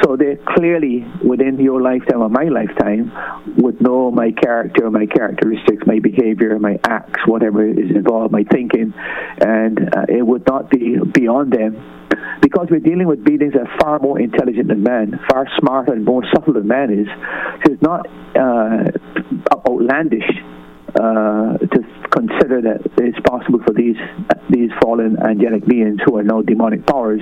So 0.03 0.17
they 0.17 0.37
clearly, 0.55 1.05
within 1.23 1.59
your 1.59 1.81
lifetime 1.81 2.21
or 2.21 2.29
my 2.29 2.45
lifetime, 2.45 3.11
would 3.57 3.81
know 3.81 4.11
my 4.11 4.31
character, 4.31 4.89
my 4.89 5.05
characteristics, 5.05 5.83
my 5.85 5.99
behavior, 5.99 6.57
my 6.59 6.79
acts, 6.83 7.21
whatever 7.25 7.65
is 7.65 7.91
involved, 7.95 8.31
my 8.31 8.43
thinking. 8.51 8.93
And 9.39 9.79
uh, 9.95 10.05
it 10.09 10.25
would 10.25 10.45
not 10.47 10.69
be 10.69 10.97
beyond 11.13 11.53
them 11.53 11.98
because 12.41 12.67
we're 12.69 12.79
dealing 12.79 13.07
with 13.07 13.23
beings 13.23 13.53
that 13.53 13.67
are 13.67 13.77
far 13.79 13.99
more 13.99 14.19
intelligent 14.19 14.67
than 14.67 14.83
man, 14.83 15.19
far 15.29 15.47
smarter 15.59 15.93
and 15.93 16.05
more 16.05 16.23
subtle 16.33 16.53
than 16.53 16.67
man 16.67 16.91
is. 16.91 17.07
So 17.65 17.73
it's 17.73 17.81
not 17.81 18.07
uh, 18.35 18.91
outlandish 19.67 20.29
uh, 20.95 21.57
to 21.57 21.79
consider 22.09 22.61
that 22.61 22.81
it's 22.97 23.19
possible 23.21 23.59
for 23.65 23.73
these 23.73 23.97
these 24.49 24.71
fallen 24.81 25.17
angelic 25.21 25.65
beings 25.65 25.99
who 26.03 26.17
are 26.17 26.23
now 26.23 26.41
demonic 26.41 26.85
powers 26.85 27.21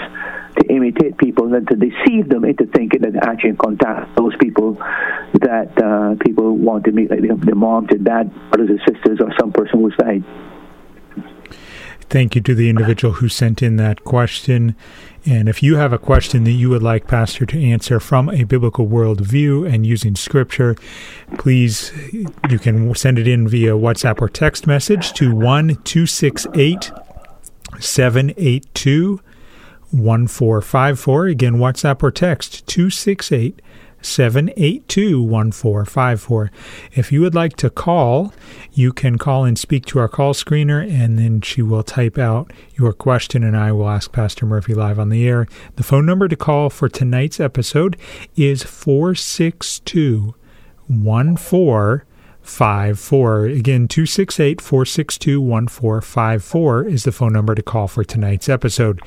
to 0.58 0.73
imitate 0.73 1.17
people 1.17 1.53
and 1.53 1.67
to 1.67 1.75
deceive 1.75 2.30
them 2.30 2.45
into 2.45 2.65
thinking 2.67 3.01
that 3.01 3.13
they're 3.13 3.30
actually 3.30 3.51
in 3.51 3.58
contact 3.58 4.15
those 4.15 4.34
people 4.39 4.75
that 5.34 5.71
uh, 5.84 6.15
people 6.25 6.56
want 6.56 6.86
to 6.86 6.91
meet, 6.91 7.12
like 7.12 7.19
their 7.41 7.56
moms 7.56 7.89
and 7.91 8.06
dad, 8.06 8.32
brothers 8.51 8.69
and 8.69 8.80
sisters, 8.88 9.19
or 9.21 9.32
some 9.39 9.51
person 9.51 9.82
who's 9.82 9.95
died. 9.97 10.23
Thank 12.10 12.36
you 12.36 12.41
to 12.41 12.56
the 12.56 12.69
individual 12.69 13.15
who 13.15 13.27
sent 13.27 13.62
in 13.62 13.75
that 13.75 14.06
question. 14.06 14.75
And 15.27 15.49
if 15.49 15.61
you 15.61 15.75
have 15.75 15.91
a 15.91 15.97
question 15.97 16.45
that 16.45 16.51
you 16.51 16.69
would 16.69 16.83
like 16.83 17.05
Pastor 17.05 17.45
to 17.47 17.61
answer 17.61 17.99
from 17.99 18.29
a 18.29 18.45
biblical 18.45 18.87
worldview 18.87 19.69
and 19.69 19.85
using 19.85 20.15
scripture, 20.15 20.75
please, 21.37 21.91
you 22.49 22.57
can 22.59 22.95
send 22.95 23.19
it 23.19 23.27
in 23.27 23.45
via 23.45 23.71
WhatsApp 23.71 24.21
or 24.21 24.29
text 24.29 24.65
message 24.65 25.12
to 25.13 25.35
1 25.35 25.75
268 25.83 26.91
782 27.79 29.19
1454. 29.91 31.25
Again, 31.25 31.56
WhatsApp 31.56 32.04
or 32.04 32.12
text 32.12 32.65
268 32.67 33.62
782 34.02 35.21
1454. 35.21 36.52
If 36.93 37.12
you 37.12 37.21
would 37.21 37.35
like 37.35 37.56
to 37.58 37.69
call, 37.69 38.33
you 38.73 38.91
can 38.93 39.17
call 39.17 39.45
and 39.45 39.58
speak 39.58 39.85
to 39.87 40.00
our 40.00 40.08
call 40.08 40.33
screener, 40.33 40.81
and 40.89 41.19
then 41.19 41.41
she 41.41 41.62
will 41.62 41.83
type 41.83 42.17
out 42.17 42.52
your 42.75 42.93
question, 42.93 43.43
and 43.43 43.56
I 43.56 43.71
will 43.71 43.89
ask 43.89 44.12
Pastor 44.12 44.45
Murphy 44.45 44.73
live 44.73 45.00
on 45.00 45.10
the 45.10 45.27
air. 45.27 45.48
The 45.75 45.83
phone 45.83 46.06
number 46.06 46.27
to 46.27 46.35
call 46.35 46.69
for 46.69 46.89
tonight's 46.89 47.39
episode 47.39 47.98
is 48.35 48.63
462 48.63 50.35
1454. 50.87 52.06
54. 52.48 53.45
Again, 53.45 53.87
268 53.87 54.62
462 54.62 55.41
1454 55.41 56.85
is 56.85 57.04
the 57.04 57.12
phone 57.12 57.33
number 57.33 57.54
to 57.54 57.62
call 57.62 57.87
for 57.87 58.04
tonight's 58.04 58.48
episode. 58.48 59.02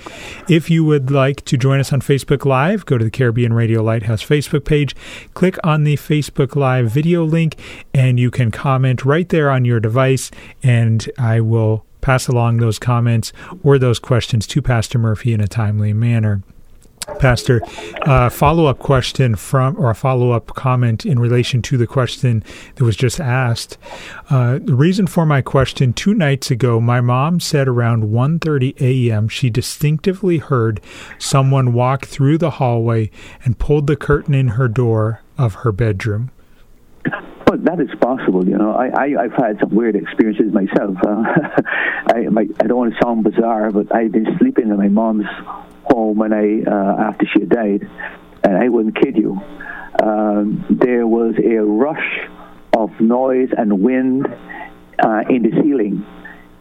If 0.48 0.70
you 0.70 0.84
would 0.84 1.10
like 1.10 1.44
to 1.46 1.56
join 1.56 1.80
us 1.80 1.92
on 1.92 2.00
Facebook 2.00 2.44
Live, 2.44 2.84
go 2.86 2.98
to 2.98 3.04
the 3.04 3.10
Caribbean 3.10 3.52
Radio 3.52 3.82
Lighthouse 3.82 4.22
Facebook 4.22 4.64
page, 4.64 4.94
click 5.34 5.56
on 5.64 5.84
the 5.84 5.96
Facebook 5.96 6.54
Live 6.54 6.90
video 6.90 7.24
link, 7.24 7.56
and 7.94 8.20
you 8.20 8.30
can 8.30 8.50
comment 8.50 9.04
right 9.04 9.28
there 9.28 9.50
on 9.50 9.64
your 9.64 9.80
device, 9.80 10.30
and 10.62 11.10
I 11.18 11.40
will 11.40 11.84
pass 12.00 12.28
along 12.28 12.58
those 12.58 12.78
comments 12.78 13.32
or 13.62 13.78
those 13.78 13.98
questions 13.98 14.46
to 14.48 14.62
Pastor 14.62 14.98
Murphy 14.98 15.32
in 15.32 15.40
a 15.40 15.48
timely 15.48 15.92
manner. 15.92 16.42
Pastor, 17.18 17.60
uh, 18.02 18.28
follow 18.28 18.66
up 18.66 18.78
question 18.78 19.36
from, 19.36 19.76
or 19.78 19.90
a 19.90 19.94
follow 19.94 20.32
up 20.32 20.54
comment 20.54 21.04
in 21.04 21.18
relation 21.18 21.62
to 21.62 21.76
the 21.76 21.86
question 21.86 22.42
that 22.74 22.84
was 22.84 22.96
just 22.96 23.20
asked. 23.20 23.78
Uh, 24.28 24.58
the 24.62 24.74
reason 24.74 25.06
for 25.06 25.26
my 25.26 25.42
question: 25.42 25.92
two 25.92 26.14
nights 26.14 26.50
ago, 26.50 26.80
my 26.80 27.00
mom 27.00 27.40
said 27.40 27.68
around 27.68 28.04
1:30 28.04 28.80
a.m. 28.80 29.28
she 29.28 29.50
distinctively 29.50 30.38
heard 30.38 30.80
someone 31.18 31.72
walk 31.72 32.06
through 32.06 32.38
the 32.38 32.52
hallway 32.52 33.10
and 33.44 33.58
pulled 33.58 33.86
the 33.86 33.96
curtain 33.96 34.34
in 34.34 34.48
her 34.48 34.68
door 34.68 35.22
of 35.36 35.54
her 35.56 35.72
bedroom. 35.72 36.30
But 37.46 37.64
that 37.64 37.80
is 37.80 37.88
possible, 38.00 38.46
you 38.46 38.56
know. 38.56 38.72
I, 38.72 39.16
I 39.16 39.22
have 39.22 39.32
had 39.32 39.58
some 39.58 39.74
weird 39.74 39.96
experiences 39.96 40.52
myself. 40.52 40.96
Uh, 41.04 41.24
I 42.14 42.28
my, 42.30 42.46
I 42.62 42.66
don't 42.68 42.78
want 42.78 42.94
to 42.94 42.98
sound 43.02 43.24
bizarre, 43.24 43.72
but 43.72 43.92
I've 43.94 44.12
been 44.12 44.26
sleeping 44.38 44.68
in 44.68 44.76
my 44.76 44.86
mom's 44.86 45.26
home 45.84 46.18
when 46.18 46.32
I 46.32 46.62
uh, 46.66 47.08
after 47.08 47.26
she 47.32 47.44
died, 47.44 47.88
and 48.44 48.56
I 48.56 48.68
wouldn't 48.68 48.96
kid 49.00 49.16
you. 49.16 49.40
Um, 50.02 50.64
there 50.70 51.06
was 51.06 51.34
a 51.44 51.56
rush 51.56 52.28
of 52.76 52.90
noise 53.00 53.50
and 53.56 53.82
wind 53.82 54.26
uh, 54.26 55.22
in 55.28 55.42
the 55.42 55.50
ceiling. 55.62 56.06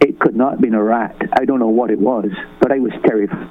It 0.02 0.20
could 0.20 0.36
not 0.36 0.54
have 0.54 0.62
been 0.62 0.74
a 0.74 0.84
rat. 0.84 1.16
I 1.34 1.46
don't 1.46 1.60
know 1.60 1.70
what 1.70 1.92
it 1.92 2.00
was, 2.00 2.30
but 2.60 2.72
I 2.72 2.80
was 2.80 2.92
terrified. 3.06 3.50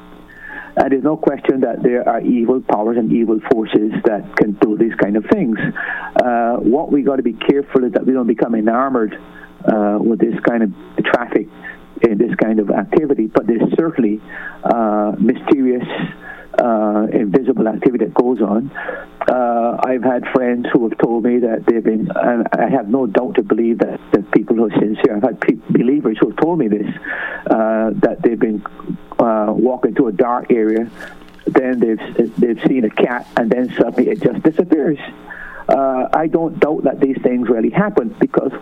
And 0.76 0.92
there's 0.92 1.02
no 1.02 1.16
question 1.16 1.60
that 1.60 1.82
there 1.82 2.08
are 2.08 2.20
evil 2.20 2.60
powers 2.60 2.96
and 2.98 3.12
evil 3.12 3.40
forces 3.52 3.92
that 4.04 4.36
can 4.36 4.52
do 4.60 4.76
these 4.76 4.94
kind 4.94 5.16
of 5.16 5.24
things. 5.32 5.58
Uh, 6.22 6.56
what 6.56 6.92
we 6.92 7.02
got 7.02 7.16
to 7.16 7.22
be 7.22 7.32
careful 7.32 7.84
is 7.84 7.92
that 7.92 8.06
we 8.06 8.12
don't 8.12 8.28
become 8.28 8.54
enamored 8.54 9.18
uh, 9.64 9.98
with 10.00 10.20
this 10.20 10.38
kind 10.48 10.62
of 10.62 10.70
traffic 11.04 11.48
this 12.00 12.34
kind 12.36 12.58
of 12.58 12.70
activity, 12.70 13.26
but 13.26 13.46
there's 13.46 13.72
certainly 13.76 14.20
uh, 14.64 15.12
mysterious, 15.18 15.86
uh, 16.58 17.06
invisible 17.12 17.68
activity 17.68 18.06
that 18.06 18.14
goes 18.14 18.40
on. 18.40 18.70
Uh, 19.28 19.78
I've 19.84 20.02
had 20.02 20.24
friends 20.32 20.66
who 20.72 20.88
have 20.88 20.98
told 20.98 21.24
me 21.24 21.38
that 21.40 21.66
they've 21.66 21.84
been, 21.84 22.10
and 22.14 22.46
I 22.52 22.68
have 22.68 22.88
no 22.88 23.06
doubt 23.06 23.34
to 23.36 23.42
believe 23.42 23.78
that, 23.78 24.00
that 24.12 24.30
people 24.32 24.56
who 24.56 24.64
are 24.64 24.70
sincere, 24.70 25.16
I've 25.16 25.22
had 25.22 25.40
pe- 25.40 25.60
believers 25.70 26.16
who 26.20 26.28
have 26.30 26.38
told 26.38 26.58
me 26.58 26.68
this, 26.68 26.86
uh, 27.46 27.90
that 28.00 28.22
they've 28.22 28.38
been 28.38 28.64
uh, 29.18 29.52
walking 29.56 29.94
to 29.96 30.08
a 30.08 30.12
dark 30.12 30.50
area, 30.50 30.90
then 31.46 31.80
they've, 31.80 32.34
they've 32.36 32.60
seen 32.66 32.84
a 32.84 32.90
cat, 32.90 33.26
and 33.36 33.50
then 33.50 33.72
suddenly 33.78 34.10
it 34.10 34.22
just 34.22 34.42
disappears 34.42 34.98
uh, 35.68 36.08
I 36.12 36.26
don't 36.26 36.58
doubt 36.58 36.84
that 36.84 37.00
these 37.00 37.16
things 37.22 37.48
really 37.48 37.70
happen 37.70 38.14
because 38.20 38.52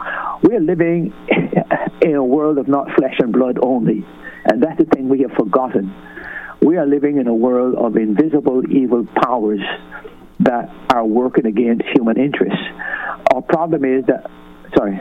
we're 0.43 0.61
living 0.61 1.13
in 2.03 2.15
a 2.15 2.25
world 2.25 2.59
of 2.59 2.69
not 2.69 2.91
flesh 2.97 3.15
and 3.19 3.33
blood 3.33 3.59
only. 3.63 4.05
And 4.45 4.63
that's 4.63 4.79
the 4.79 4.85
thing 4.85 5.09
we 5.09 5.21
have 5.21 5.33
forgotten. 5.33 5.95
We 6.61 6.77
are 6.77 6.87
living 6.87 7.19
in 7.19 7.27
a 7.27 7.35
world 7.35 7.75
of 7.77 7.97
invisible 7.97 8.63
evil 8.71 9.07
powers 9.23 9.61
that 10.41 10.71
are 10.91 11.05
working 11.05 11.47
against 11.47 11.85
human 11.95 12.19
interests. 12.19 12.63
Our 13.33 13.43
problem 13.43 13.85
is 13.85 14.05
that, 14.07 14.31
sorry. 14.77 15.01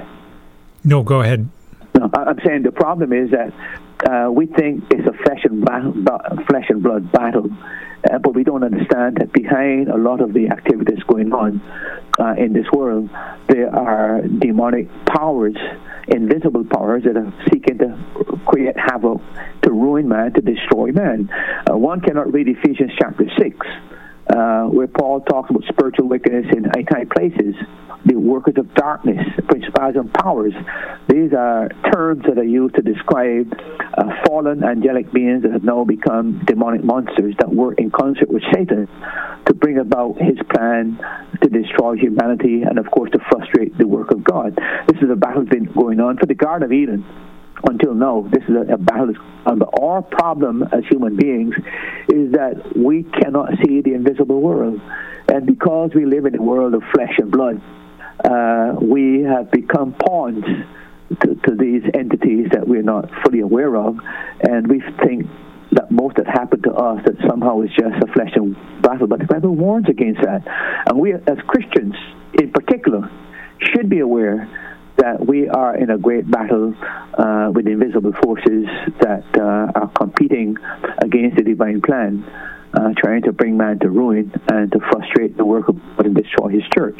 No, 0.83 1.03
go 1.03 1.21
ahead. 1.21 1.49
No, 1.97 2.09
I'm 2.13 2.39
saying 2.45 2.63
the 2.63 2.71
problem 2.71 3.13
is 3.13 3.31
that 3.31 3.53
uh, 4.05 4.29
we 4.31 4.45
think 4.45 4.83
it's 4.91 5.07
a 5.07 5.13
flesh 5.23 5.43
and, 5.43 5.63
flesh 6.47 6.65
and 6.69 6.83
blood 6.83 7.11
battle, 7.11 7.49
uh, 8.11 8.17
but 8.19 8.35
we 8.35 8.43
don't 8.43 8.63
understand 8.63 9.17
that 9.17 9.31
behind 9.31 9.89
a 9.89 9.97
lot 9.97 10.21
of 10.21 10.33
the 10.33 10.49
activities 10.49 11.01
going 11.07 11.33
on 11.33 11.61
uh, 12.19 12.35
in 12.37 12.53
this 12.53 12.65
world, 12.71 13.09
there 13.47 13.73
are 13.75 14.21
demonic 14.21 14.87
powers, 15.05 15.55
invisible 16.07 16.65
powers 16.65 17.03
that 17.03 17.17
are 17.17 17.33
seeking 17.51 17.77
to 17.79 17.97
create 18.45 18.77
havoc, 18.77 19.21
to 19.63 19.71
ruin 19.71 20.07
man, 20.07 20.33
to 20.33 20.41
destroy 20.41 20.91
man. 20.91 21.29
Uh, 21.69 21.75
one 21.75 21.99
cannot 22.01 22.31
read 22.31 22.47
Ephesians 22.47 22.91
chapter 22.99 23.25
6 23.37 23.67
uh, 24.27 24.65
where 24.65 24.87
Paul 24.87 25.21
talks 25.21 25.49
about 25.49 25.63
spiritual 25.69 26.07
wickedness 26.07 26.47
in 26.55 26.63
high 26.63 27.05
places, 27.05 27.55
the 28.05 28.15
workers 28.15 28.53
of 28.57 28.73
darkness, 28.75 29.25
principalities 29.47 29.99
and 29.99 30.13
powers. 30.13 30.53
These 31.09 31.33
are 31.33 31.69
terms 31.91 32.23
that 32.27 32.37
are 32.37 32.43
used 32.43 32.75
to 32.75 32.81
describe 32.81 33.51
uh, 33.97 34.03
fallen 34.25 34.63
angelic 34.63 35.11
beings 35.11 35.43
that 35.43 35.51
have 35.51 35.63
now 35.63 35.83
become 35.83 36.43
demonic 36.45 36.83
monsters 36.83 37.35
that 37.39 37.49
work 37.49 37.79
in 37.79 37.89
concert 37.89 38.29
with 38.29 38.43
Satan 38.53 38.87
to 39.47 39.53
bring 39.53 39.77
about 39.79 40.17
his 40.19 40.37
plan 40.53 40.99
to 41.41 41.49
destroy 41.49 41.95
humanity 41.95 42.61
and, 42.61 42.77
of 42.77 42.89
course, 42.91 43.11
to 43.11 43.19
frustrate 43.29 43.77
the 43.77 43.87
work 43.87 44.11
of 44.11 44.23
God. 44.23 44.55
This 44.87 45.01
is 45.01 45.09
a 45.09 45.15
battle 45.15 45.43
that's 45.43 45.53
been 45.53 45.71
going 45.71 45.99
on 45.99 46.17
for 46.17 46.25
the 46.25 46.35
Garden 46.35 46.65
of 46.65 46.71
Eden 46.71 47.05
until 47.67 47.93
now. 47.93 48.27
This 48.31 48.43
is 48.43 48.55
a, 48.69 48.77
battle. 48.77 49.13
Um, 49.45 49.63
our 49.81 50.01
problem 50.01 50.63
as 50.63 50.83
human 50.89 51.15
beings 51.15 51.55
is 52.09 52.31
that 52.33 52.73
we 52.75 53.03
cannot 53.03 53.49
see 53.63 53.81
the 53.81 53.93
invisible 53.93 54.41
world. 54.41 54.81
And 55.27 55.45
because 55.45 55.91
we 55.95 56.05
live 56.05 56.25
in 56.25 56.35
a 56.35 56.41
world 56.41 56.73
of 56.73 56.83
flesh 56.93 57.13
and 57.17 57.31
blood, 57.31 57.61
uh, 58.23 58.75
we 58.81 59.23
have 59.23 59.51
become 59.51 59.93
pawns 59.93 60.45
to, 61.21 61.35
to, 61.35 61.55
these 61.55 61.83
entities 61.93 62.47
that 62.51 62.67
we're 62.67 62.81
not 62.81 63.09
fully 63.23 63.41
aware 63.41 63.75
of. 63.75 63.97
And 64.41 64.67
we 64.67 64.81
think 65.03 65.27
that 65.71 65.91
most 65.91 66.15
that 66.15 66.27
happened 66.27 66.63
to 66.63 66.73
us 66.73 67.03
that 67.05 67.15
somehow 67.27 67.61
is 67.61 67.69
just 67.69 67.95
a 68.01 68.07
flesh 68.13 68.31
and 68.35 68.55
battle. 68.81 69.07
But 69.07 69.19
the 69.19 69.25
Bible 69.25 69.55
warns 69.55 69.87
against 69.89 70.21
that. 70.21 70.43
And 70.87 70.99
we, 70.99 71.13
as 71.13 71.37
Christians 71.47 71.95
in 72.33 72.51
particular, 72.51 73.09
should 73.59 73.89
be 73.89 73.99
aware 73.99 74.49
that 74.97 75.25
we 75.25 75.49
are 75.49 75.75
in 75.75 75.89
a 75.89 75.97
great 75.97 76.29
battle 76.29 76.73
uh, 77.17 77.51
with 77.53 77.67
invisible 77.67 78.13
forces 78.23 78.65
that 79.01 79.25
uh, 79.37 79.79
are 79.79 79.91
competing 79.95 80.57
against 80.99 81.37
the 81.37 81.43
divine 81.43 81.81
plan, 81.81 82.23
uh, 82.75 82.93
trying 82.97 83.23
to 83.23 83.31
bring 83.31 83.57
man 83.57 83.79
to 83.79 83.89
ruin 83.89 84.31
and 84.49 84.71
to 84.71 84.79
frustrate 84.91 85.37
the 85.37 85.45
work 85.45 85.69
of 85.69 85.75
God 85.95 86.05
and 86.05 86.15
destroy 86.15 86.49
his 86.49 86.63
church. 86.77 86.99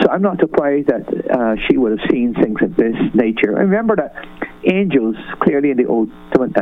So 0.00 0.10
I'm 0.10 0.22
not 0.22 0.38
surprised 0.38 0.88
that 0.88 1.06
uh, 1.08 1.56
she 1.68 1.76
would 1.76 1.98
have 1.98 2.10
seen 2.10 2.34
things 2.34 2.58
of 2.62 2.76
this 2.76 2.96
nature. 3.14 3.56
And 3.56 3.70
remember 3.70 3.96
that 3.96 4.14
angels, 4.64 5.16
clearly 5.42 5.70
in 5.70 5.76
the 5.76 5.86
Old 5.86 6.10
Testament 6.32 6.54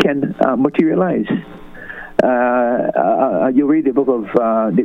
can 0.00 0.34
uh, 0.44 0.56
materialize. 0.56 1.26
Uh, 2.22 3.48
you 3.52 3.66
read 3.66 3.84
the 3.84 3.92
book 3.92 4.08
of, 4.08 4.24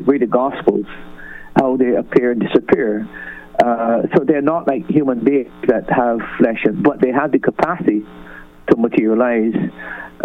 read 0.08 0.22
the 0.22 0.28
Gospels, 0.28 0.86
how 1.56 1.78
they 1.78 1.96
appear 1.96 2.32
and 2.32 2.42
disappear. 2.42 3.08
Uh, 3.64 4.04
so 4.16 4.24
they're 4.24 4.42
not 4.42 4.68
like 4.68 4.86
human 4.88 5.24
beings 5.24 5.52
that 5.68 5.90
have 5.90 6.20
flesh, 6.38 6.64
but 6.84 7.02
they 7.02 7.12
have 7.12 7.32
the 7.32 7.40
capacity 7.40 8.06
to 8.70 8.78
materialize 8.78 9.54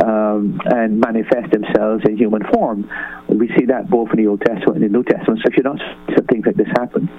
um, 0.04 0.60
and 0.66 1.00
manifest 1.00 1.52
themselves 1.52 2.04
in 2.06 2.16
human 2.16 2.42
form. 2.52 2.88
We 3.28 3.48
see 3.58 3.66
that 3.66 3.90
both 3.90 4.10
in 4.10 4.16
the 4.16 4.26
Old 4.28 4.40
Testament 4.40 4.76
and 4.76 4.84
the 4.84 4.88
New 4.88 5.04
Testament. 5.04 5.40
So 5.42 5.50
if 5.50 5.56
you 5.56 5.62
don't 5.62 5.78
see 5.78 6.14
things 6.30 6.46
like 6.46 6.56
this 6.56 6.68
happen. 6.68 7.10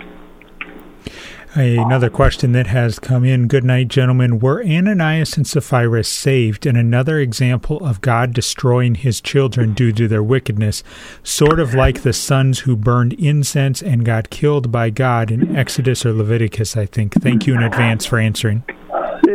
Another 1.55 2.09
question 2.09 2.51
that 2.53 2.65
has 2.67 2.97
come 2.97 3.23
in. 3.23 3.47
Good 3.47 3.63
night, 3.63 3.87
gentlemen. 3.87 4.39
Were 4.39 4.63
Ananias 4.63 5.37
and 5.37 5.45
Sapphira 5.45 6.03
saved 6.03 6.65
in 6.65 6.75
another 6.75 7.19
example 7.19 7.85
of 7.85 8.01
God 8.01 8.33
destroying 8.33 8.95
his 8.95 9.21
children 9.21 9.73
due 9.73 9.91
to 9.91 10.07
their 10.07 10.23
wickedness, 10.23 10.83
sort 11.21 11.59
of 11.59 11.75
like 11.75 12.01
the 12.01 12.13
sons 12.13 12.61
who 12.61 12.75
burned 12.75 13.13
incense 13.13 13.83
and 13.83 14.03
got 14.03 14.31
killed 14.31 14.71
by 14.71 14.89
God 14.89 15.29
in 15.29 15.55
Exodus 15.55 16.03
or 16.03 16.13
Leviticus, 16.13 16.75
I 16.75 16.87
think? 16.87 17.13
Thank 17.21 17.45
you 17.45 17.53
in 17.53 17.61
advance 17.61 18.03
for 18.03 18.17
answering. 18.17 18.63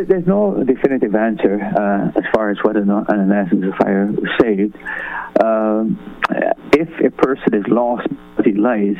There's 0.09 0.27
no 0.27 0.63
definitive 0.63 1.15
answer 1.15 1.61
uh, 1.61 2.19
as 2.19 2.25
far 2.33 2.49
as 2.49 2.57
whether 2.63 2.81
or 2.81 2.85
not 2.85 3.09
Ananias 3.09 3.51
and 3.51 3.63
Sapphira 3.63 4.11
were 4.11 4.29
saved. 4.41 4.75
Um, 5.41 5.97
if 6.73 6.89
a 6.99 7.11
person 7.11 7.53
is 7.53 7.63
lost, 7.67 8.07
but 8.35 8.45
he 8.45 8.53
lies, 8.53 8.97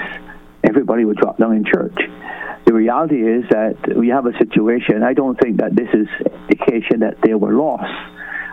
everybody 0.64 1.04
would 1.04 1.18
drop 1.18 1.38
down 1.38 1.56
in 1.56 1.66
church 1.66 1.98
the 2.70 2.76
reality 2.76 3.16
is 3.16 3.46
that 3.50 3.98
we 3.98 4.10
have 4.10 4.28
a 4.28 4.38
situation. 4.38 5.02
I 5.02 5.14
don't 5.14 5.40
think 5.40 5.58
that 5.58 5.76
this 5.76 5.90
is 5.92 6.08
indication 6.70 7.00
that 7.00 7.18
they 7.24 7.34
were 7.34 7.54
lost. 7.54 7.90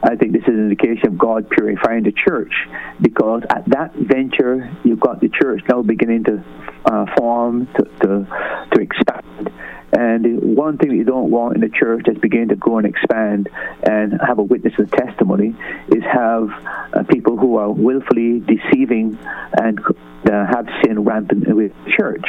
I 0.03 0.17
think 0.17 0.33
this 0.33 0.43
is 0.43 0.55
an 0.55 0.71
indication 0.71 1.09
of 1.09 1.19
God 1.19 1.51
purifying 1.51 2.05
the 2.05 2.13
church 2.13 2.53
because 3.01 3.43
at 3.51 3.69
that 3.69 3.95
venture, 3.95 4.71
you've 4.85 5.01
got 5.01 5.21
the 5.21 5.29
church 5.29 5.61
now 5.69 5.83
beginning 5.83 6.25
to 6.25 6.45
uh, 6.87 7.07
form, 7.19 7.67
to, 7.77 7.85
to, 7.85 8.69
to 8.73 8.81
expand. 8.81 9.51
And 9.97 10.55
one 10.55 10.77
thing 10.77 10.91
that 10.91 10.97
you 10.97 11.05
don't 11.05 11.31
want 11.31 11.55
in 11.55 11.63
the 11.63 11.71
church 11.71 12.03
that's 12.07 12.19
beginning 12.19 12.49
to 12.49 12.57
grow 12.57 12.77
and 12.77 12.87
expand 12.87 13.49
and 13.83 14.13
have 14.21 14.39
a 14.39 14.43
witness 14.43 14.75
and 14.77 14.93
testimony 14.93 15.57
is 15.89 16.03
have 16.05 16.51
uh, 16.93 17.03
people 17.05 17.39
who 17.39 17.57
are 17.57 17.71
willfully 17.71 18.41
deceiving 18.41 19.19
and 19.59 19.81
uh, 19.81 20.47
have 20.53 20.67
sin 20.85 21.03
rampant 21.03 21.49
with 21.49 21.73
the 21.87 21.93
church. 21.97 22.27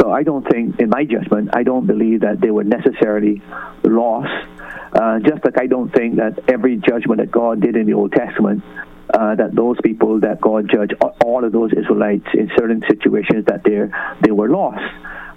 So 0.00 0.12
I 0.12 0.22
don't 0.22 0.48
think, 0.48 0.80
in 0.80 0.88
my 0.88 1.04
judgment, 1.04 1.50
I 1.52 1.62
don't 1.62 1.86
believe 1.86 2.22
that 2.22 2.40
they 2.40 2.50
were 2.50 2.64
necessarily 2.64 3.42
lost. 3.82 4.48
Uh, 4.94 5.18
just 5.18 5.44
like 5.44 5.58
I 5.58 5.66
don't 5.66 5.92
think 5.92 6.16
that 6.16 6.38
every 6.48 6.76
judgment 6.78 7.20
that 7.20 7.30
God 7.30 7.60
did 7.60 7.76
in 7.76 7.84
the 7.84 7.92
Old 7.92 8.12
Testament 8.12 8.64
uh, 9.12 9.34
that 9.34 9.54
those 9.54 9.76
people 9.82 10.20
that 10.20 10.40
God 10.40 10.70
judged, 10.72 10.94
all 11.22 11.44
of 11.44 11.52
those 11.52 11.70
Israelites 11.72 12.26
in 12.32 12.50
certain 12.56 12.82
situations 12.88 13.44
that 13.46 13.62
they 13.62 13.78
they 14.22 14.30
were 14.32 14.48
lost. 14.48 14.82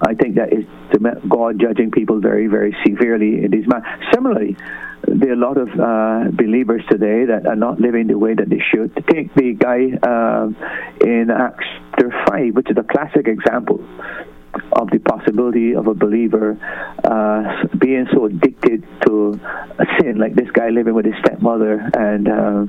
I 0.02 0.14
think 0.14 0.36
that 0.36 0.54
is 0.54 0.66
God 1.28 1.60
judging 1.60 1.92
people 1.92 2.20
very, 2.20 2.48
very 2.48 2.76
severely 2.86 3.44
in 3.44 3.52
these 3.52 3.68
matters. 3.68 3.88
Similarly, 4.14 4.56
there 5.08 5.30
are 5.30 5.34
a 5.34 5.36
lot 5.36 5.58
of 5.58 5.70
uh, 5.70 6.32
believers 6.32 6.84
today 6.90 7.26
that 7.26 7.46
are 7.48 7.56
not 7.56 7.80
living 7.80 8.08
the 8.08 8.18
way 8.18 8.34
that 8.34 8.50
they 8.50 8.62
should. 8.74 8.94
Take 9.10 9.34
the 9.36 9.54
guy 9.54 9.98
uh, 10.02 10.50
in 11.02 11.30
Acts 11.32 11.66
5, 12.30 12.56
which 12.56 12.70
is 12.70 12.78
a 12.78 12.84
classic 12.84 13.28
example 13.28 13.84
of 14.72 14.90
the 14.90 15.00
possibility 15.00 15.76
of 15.76 15.88
a 15.88 15.94
believer 15.94 16.58
uh, 17.04 17.68
being 17.78 18.08
so 18.14 18.26
addicted 18.26 18.84
to 19.06 19.40
sin, 20.00 20.18
like 20.18 20.36
this 20.36 20.50
guy 20.52 20.70
living 20.70 20.94
with 20.94 21.06
his 21.06 21.16
stepmother, 21.20 21.90
and 21.98 22.28
uh, 22.28 22.66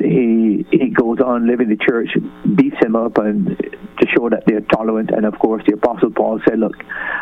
he 0.00 0.66
he 0.70 0.90
goes 0.90 1.20
on 1.20 1.46
living 1.46 1.68
the 1.68 1.76
church, 1.76 2.08
beats 2.56 2.76
him 2.82 2.96
up, 2.96 3.18
and 3.18 3.56
to 3.56 4.06
show 4.16 4.28
that 4.28 4.44
they're 4.46 4.60
tolerant. 4.60 5.10
And 5.10 5.24
of 5.24 5.38
course, 5.38 5.62
the 5.66 5.74
apostle 5.74 6.10
Paul 6.10 6.40
said, 6.48 6.58
"Look, 6.58 6.76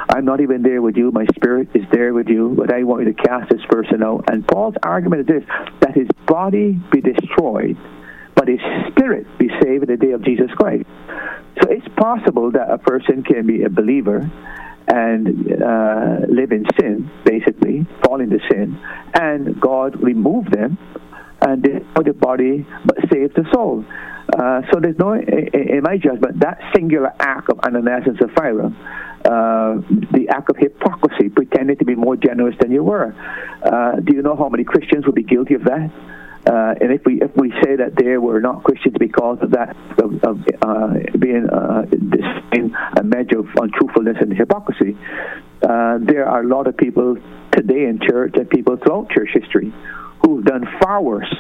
I'm 0.09 0.25
not 0.25 0.41
even 0.41 0.63
there 0.63 0.83
with 0.83 0.97
you. 0.97 1.11
My 1.11 1.27
spirit 1.35 1.69
is 1.75 1.85
there 1.93 2.15
with 2.15 2.29
you, 2.29 2.55
but 2.57 2.73
I 2.73 2.83
want 2.85 3.07
you 3.07 3.13
to 3.13 3.23
cast 3.23 3.51
this 3.51 3.65
person 3.69 4.03
out." 4.03 4.25
And 4.31 4.47
Paul's 4.47 4.75
argument 4.83 5.23
is 5.23 5.27
this: 5.27 5.45
that 5.81 5.95
his 5.95 6.09
body 6.27 6.81
be 6.91 7.01
destroyed 7.01 7.77
but 8.43 8.49
his 8.49 8.61
spirit 8.91 9.25
be 9.39 9.49
saved 9.63 9.85
in 9.85 9.89
the 9.89 9.97
day 9.97 10.11
of 10.11 10.25
Jesus 10.25 10.51
Christ. 10.57 10.85
So 11.63 11.69
it's 11.71 11.87
possible 11.95 12.51
that 12.51 12.73
a 12.73 12.79
person 12.79 13.23
can 13.23 13.47
be 13.47 13.63
a 13.63 13.71
believer 13.71 14.29
and 14.89 15.63
uh, 15.63 16.27
live 16.29 16.51
in 16.51 16.67
sin, 16.77 17.09
basically, 17.25 17.87
fall 18.05 18.21
into 18.21 18.41
sin, 18.51 18.77
and 19.15 19.61
God 19.61 20.03
remove 20.03 20.51
them 20.51 20.77
and 21.41 21.63
destroy 21.63 22.03
the 22.03 22.15
body 22.15 22.67
but 22.85 22.97
save 23.13 23.33
the 23.35 23.47
soul. 23.55 23.85
Uh, 24.37 24.63
so 24.73 24.81
there's 24.81 24.99
no, 24.99 25.13
in 25.15 25.83
my 25.85 25.99
judgment, 25.99 26.41
that 26.41 26.59
singular 26.75 27.13
act 27.21 27.49
of 27.49 27.61
Ananias 27.61 28.03
and 28.07 28.19
Sapphira, 28.19 28.75
uh, 29.25 29.75
the 30.11 30.27
act 30.31 30.51
of 30.51 30.57
hypocrisy, 30.57 31.29
pretending 31.29 31.77
to 31.77 31.85
be 31.85 31.95
more 31.95 32.17
generous 32.17 32.57
than 32.61 32.73
you 32.73 32.83
were. 32.83 33.15
Uh, 33.63 34.01
do 34.01 34.17
you 34.17 34.23
know 34.23 34.35
how 34.35 34.49
many 34.49 34.65
Christians 34.65 35.07
would 35.07 35.15
be 35.15 35.23
guilty 35.23 35.55
of 35.55 35.63
that? 35.63 35.93
Uh, 36.45 36.75
and 36.81 36.93
if 36.93 37.05
we 37.05 37.23
if 37.23 37.31
we 37.37 37.51
say 37.63 37.77
that 37.77 37.95
they 37.95 38.17
were 38.17 38.41
not 38.41 38.65
Christians 38.65 38.97
because 38.99 39.39
of 39.43 39.53
that 39.53 39.77
of, 39.99 40.25
of 40.25 40.45
uh, 40.61 40.95
being 41.17 41.49
uh, 41.49 41.87
a 42.97 43.03
measure 43.05 43.39
of 43.39 43.47
untruthfulness 43.61 44.17
and 44.21 44.33
hypocrisy, 44.33 44.97
uh, 45.63 45.99
there 46.01 46.29
are 46.29 46.43
a 46.43 46.47
lot 46.47 46.67
of 46.67 46.77
people 46.77 47.17
today 47.53 47.85
in 47.85 48.01
church 48.01 48.35
and 48.35 48.51
people 48.51 48.77
throughout 48.77 49.09
church 49.11 49.31
history 49.33 49.73
who've 50.25 50.45
done 50.45 50.67
far 50.81 51.01
worse. 51.01 51.33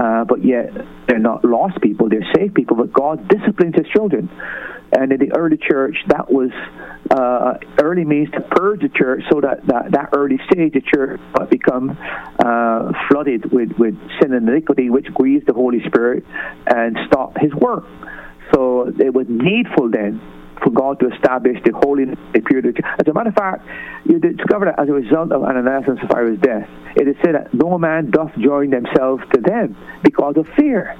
Uh, 0.00 0.24
but 0.24 0.42
yet 0.42 0.70
they're 1.06 1.18
not 1.18 1.44
lost 1.44 1.80
people; 1.82 2.08
they're 2.08 2.26
saved 2.34 2.54
people. 2.54 2.76
But 2.76 2.92
God 2.92 3.28
disciplines 3.28 3.74
His 3.76 3.86
children. 3.88 4.30
And 4.92 5.12
in 5.12 5.20
the 5.20 5.36
early 5.36 5.56
church, 5.56 5.96
that 6.08 6.32
was 6.32 6.50
uh, 7.10 7.58
early 7.82 8.04
means 8.04 8.30
to 8.30 8.40
purge 8.40 8.80
the 8.80 8.88
church 8.88 9.22
so 9.30 9.40
that 9.40 9.66
that, 9.66 9.92
that 9.92 10.08
early 10.16 10.38
stage 10.50 10.72
the 10.72 10.80
church 10.80 11.20
would 11.38 11.50
become 11.50 11.96
uh, 12.38 12.92
flooded 13.08 13.52
with, 13.52 13.72
with 13.78 13.94
sin 14.20 14.32
and 14.32 14.48
iniquity, 14.48 14.90
which 14.90 15.06
grieves 15.14 15.44
the 15.46 15.52
Holy 15.52 15.80
Spirit 15.86 16.24
and 16.66 16.96
stop 17.06 17.36
his 17.38 17.52
work. 17.54 17.84
So 18.52 18.88
it 18.88 19.14
was 19.14 19.26
needful 19.28 19.90
then 19.90 20.20
for 20.62 20.70
God 20.70 21.00
to 21.00 21.08
establish 21.12 21.58
the 21.64 21.72
holiness 21.72 22.18
and 22.34 22.44
purity. 22.44 22.80
As 22.82 23.06
a 23.08 23.12
matter 23.12 23.30
of 23.30 23.34
fact, 23.34 23.66
you 24.04 24.18
discover 24.18 24.66
that 24.66 24.78
as 24.78 24.88
a 24.88 24.92
result 24.92 25.32
of 25.32 25.42
Ananias 25.42 25.84
and 25.86 25.98
Sapphira's 25.98 26.38
death, 26.40 26.68
it 26.96 27.08
is 27.08 27.16
said 27.24 27.34
that 27.34 27.54
no 27.54 27.78
man 27.78 28.10
doth 28.10 28.32
join 28.38 28.70
themselves 28.70 29.22
to 29.34 29.40
them 29.40 29.76
because 30.02 30.36
of 30.36 30.46
fear. 30.56 30.96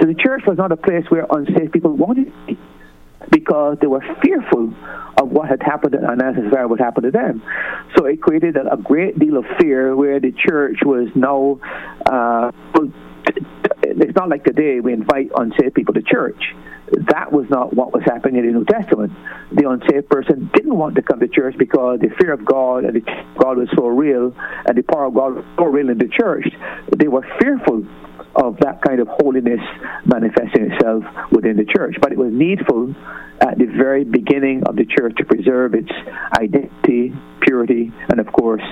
So 0.00 0.06
the 0.06 0.14
church 0.14 0.42
was 0.46 0.58
not 0.58 0.72
a 0.72 0.76
place 0.76 1.04
where 1.08 1.26
unsafe 1.30 1.72
people 1.72 1.92
wanted 1.92 2.26
to 2.26 2.46
be 2.46 2.58
because 3.30 3.78
they 3.80 3.86
were 3.86 4.02
fearful 4.22 4.74
of 5.20 5.30
what 5.30 5.48
had 5.48 5.62
happened 5.62 5.92
to 5.92 5.98
Ananias 5.98 6.36
and 6.36 6.50
Sapphira 6.50 6.68
would 6.68 6.80
happen 6.80 7.04
to 7.04 7.10
them. 7.10 7.42
So 7.96 8.06
it 8.06 8.20
created 8.20 8.56
a, 8.56 8.76
great 8.76 9.18
deal 9.18 9.38
of 9.38 9.44
fear 9.58 9.96
where 9.96 10.20
the 10.20 10.32
church 10.32 10.78
was 10.84 11.08
now. 11.14 11.60
Uh, 12.04 12.50
it's 13.82 14.16
not 14.16 14.28
like 14.28 14.44
today 14.44 14.80
we 14.80 14.92
invite 14.92 15.30
unsaved 15.36 15.74
people 15.74 15.94
to 15.94 16.02
church. 16.02 16.42
That 17.08 17.32
was 17.32 17.46
not 17.50 17.74
what 17.74 17.92
was 17.92 18.02
happening 18.04 18.44
in 18.44 18.46
the 18.46 18.58
New 18.58 18.64
Testament. 18.64 19.12
The 19.52 19.68
unsaved 19.68 20.08
person 20.08 20.50
didn't 20.54 20.76
want 20.76 20.94
to 20.96 21.02
come 21.02 21.20
to 21.20 21.28
church 21.28 21.56
because 21.58 22.00
the 22.00 22.10
fear 22.20 22.32
of 22.32 22.44
God 22.44 22.84
and 22.84 22.94
the, 22.96 23.00
God 23.38 23.58
was 23.58 23.68
so 23.76 23.86
real 23.86 24.34
and 24.66 24.76
the 24.76 24.82
power 24.82 25.06
of 25.06 25.14
God 25.14 25.34
was 25.34 25.44
so 25.56 25.64
real 25.64 25.90
in 25.90 25.98
the 25.98 26.08
church. 26.08 26.46
They 26.96 27.08
were 27.08 27.26
fearful 27.40 27.86
of 28.36 28.58
that 28.60 28.82
kind 28.82 29.00
of 29.00 29.08
holiness 29.08 29.60
manifesting 30.04 30.72
itself 30.72 31.04
within 31.30 31.56
the 31.56 31.64
church. 31.64 31.96
But 32.00 32.12
it 32.12 32.18
was 32.18 32.32
needful 32.32 32.94
at 33.40 33.58
the 33.58 33.66
very 33.66 34.04
beginning 34.04 34.64
of 34.66 34.76
the 34.76 34.84
church 34.84 35.14
to 35.16 35.24
preserve 35.24 35.74
its 35.74 35.90
identity, 36.36 37.12
purity, 37.40 37.92
and 38.08 38.20
of 38.20 38.26
course, 38.32 38.62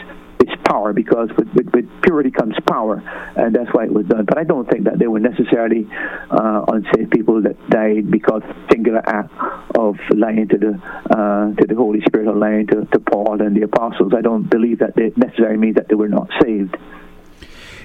its 0.43 0.53
power, 0.65 0.93
because 0.93 1.31
with, 1.37 1.49
with, 1.55 1.73
with 1.73 2.03
purity 2.03 2.31
comes 2.31 2.55
power, 2.69 3.03
and 3.37 3.55
that's 3.55 3.71
why 3.73 3.85
it 3.85 3.93
was 3.93 4.07
done. 4.07 4.25
But 4.25 4.39
I 4.39 4.45
don't 4.45 4.69
think 4.69 4.85
that 4.85 4.99
they 4.99 5.07
were 5.07 5.21
necessarily 5.21 5.89
uh, 6.31 6.65
unsaved 6.69 7.11
people 7.11 7.41
that 7.43 7.57
died 7.71 8.11
because 8.11 8.43
singular 8.71 9.03
act 9.07 9.33
of 9.79 9.97
lying 10.11 10.49
to 10.49 10.59
the 10.59 10.73
uh, 11.11 11.55
to 11.55 11.67
the 11.67 11.75
Holy 11.75 12.01
Spirit 12.07 12.29
or 12.29 12.37
lying 12.37 12.67
to, 12.69 12.85
to 12.85 12.99
Paul 13.01 13.41
and 13.41 13.57
the 13.57 13.63
apostles. 13.63 14.13
I 14.17 14.21
don't 14.21 14.49
believe 14.51 14.81
that 14.81 14.99
it 14.99 15.17
necessarily 15.17 15.57
means 15.57 15.77
that 15.77 15.89
they 15.89 15.95
were 15.95 16.09
not 16.09 16.29
saved. 16.43 16.77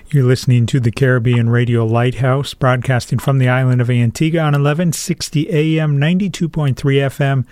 You're 0.09 0.23
listening 0.23 0.67
to 0.67 0.79
the 0.79 0.89
Caribbean 0.89 1.49
Radio 1.49 1.85
Lighthouse, 1.85 2.53
broadcasting 2.53 3.19
from 3.19 3.39
the 3.39 3.49
island 3.49 3.81
of 3.81 3.89
Antigua 3.89 4.39
on 4.39 4.53
1160 4.53 5.49
AM, 5.49 5.97
92.3 5.97 6.75
FM, 6.75 7.45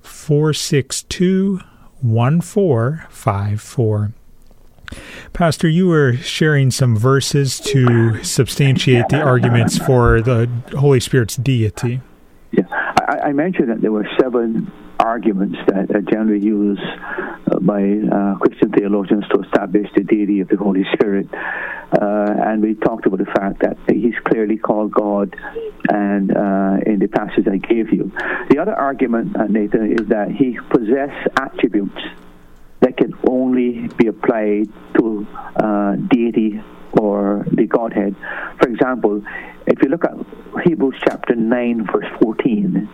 462 0.00 1.60
1454. 2.00 4.12
Pastor, 5.32 5.68
you 5.68 5.88
were 5.88 6.14
sharing 6.14 6.70
some 6.70 6.96
verses 6.96 7.58
to 7.58 8.22
substantiate 8.22 9.08
the 9.08 9.20
arguments 9.20 9.78
for 9.78 10.20
the 10.20 10.48
Holy 10.78 11.00
Spirit's 11.00 11.36
deity. 11.36 12.00
Yeah, 12.52 12.62
I, 12.70 13.28
I 13.28 13.32
mentioned 13.32 13.70
that 13.70 13.80
there 13.80 13.90
were 13.90 14.06
seven 14.20 14.70
arguments 14.98 15.58
that 15.66 15.94
are 15.94 16.02
generally 16.02 16.44
used 16.44 16.82
uh, 16.82 17.58
by 17.60 17.82
uh, 17.82 18.36
Christian 18.36 18.72
theologians 18.72 19.24
to 19.28 19.42
establish 19.42 19.88
the 19.94 20.02
deity 20.02 20.40
of 20.40 20.48
the 20.48 20.56
Holy 20.56 20.84
Spirit. 20.92 21.28
Uh, 21.32 22.34
and 22.46 22.62
we 22.62 22.74
talked 22.74 23.06
about 23.06 23.18
the 23.18 23.26
fact 23.26 23.60
that 23.60 23.76
he's 23.88 24.14
clearly 24.24 24.56
called 24.56 24.92
God, 24.92 25.34
and 25.88 26.36
uh, 26.36 26.78
in 26.86 26.98
the 26.98 27.08
passage 27.08 27.46
I 27.46 27.58
gave 27.58 27.92
you. 27.92 28.12
The 28.50 28.58
other 28.58 28.74
argument, 28.74 29.36
uh, 29.36 29.44
Nathan, 29.44 29.92
is 29.92 30.08
that 30.08 30.30
he 30.30 30.58
possesses 30.70 31.26
attributes 31.36 32.00
that 32.80 32.96
can 32.96 33.14
only 33.28 33.88
be 33.96 34.08
applied 34.08 34.68
to 34.98 35.26
uh, 35.56 35.96
deity 35.96 36.62
or 36.92 37.44
the 37.50 37.66
Godhead. 37.66 38.14
For 38.60 38.68
example, 38.68 39.22
if 39.66 39.82
you 39.82 39.88
look 39.88 40.04
at 40.04 40.14
Hebrews 40.66 40.96
chapter 41.04 41.34
9, 41.34 41.86
verse 41.86 42.06
14, 42.20 42.88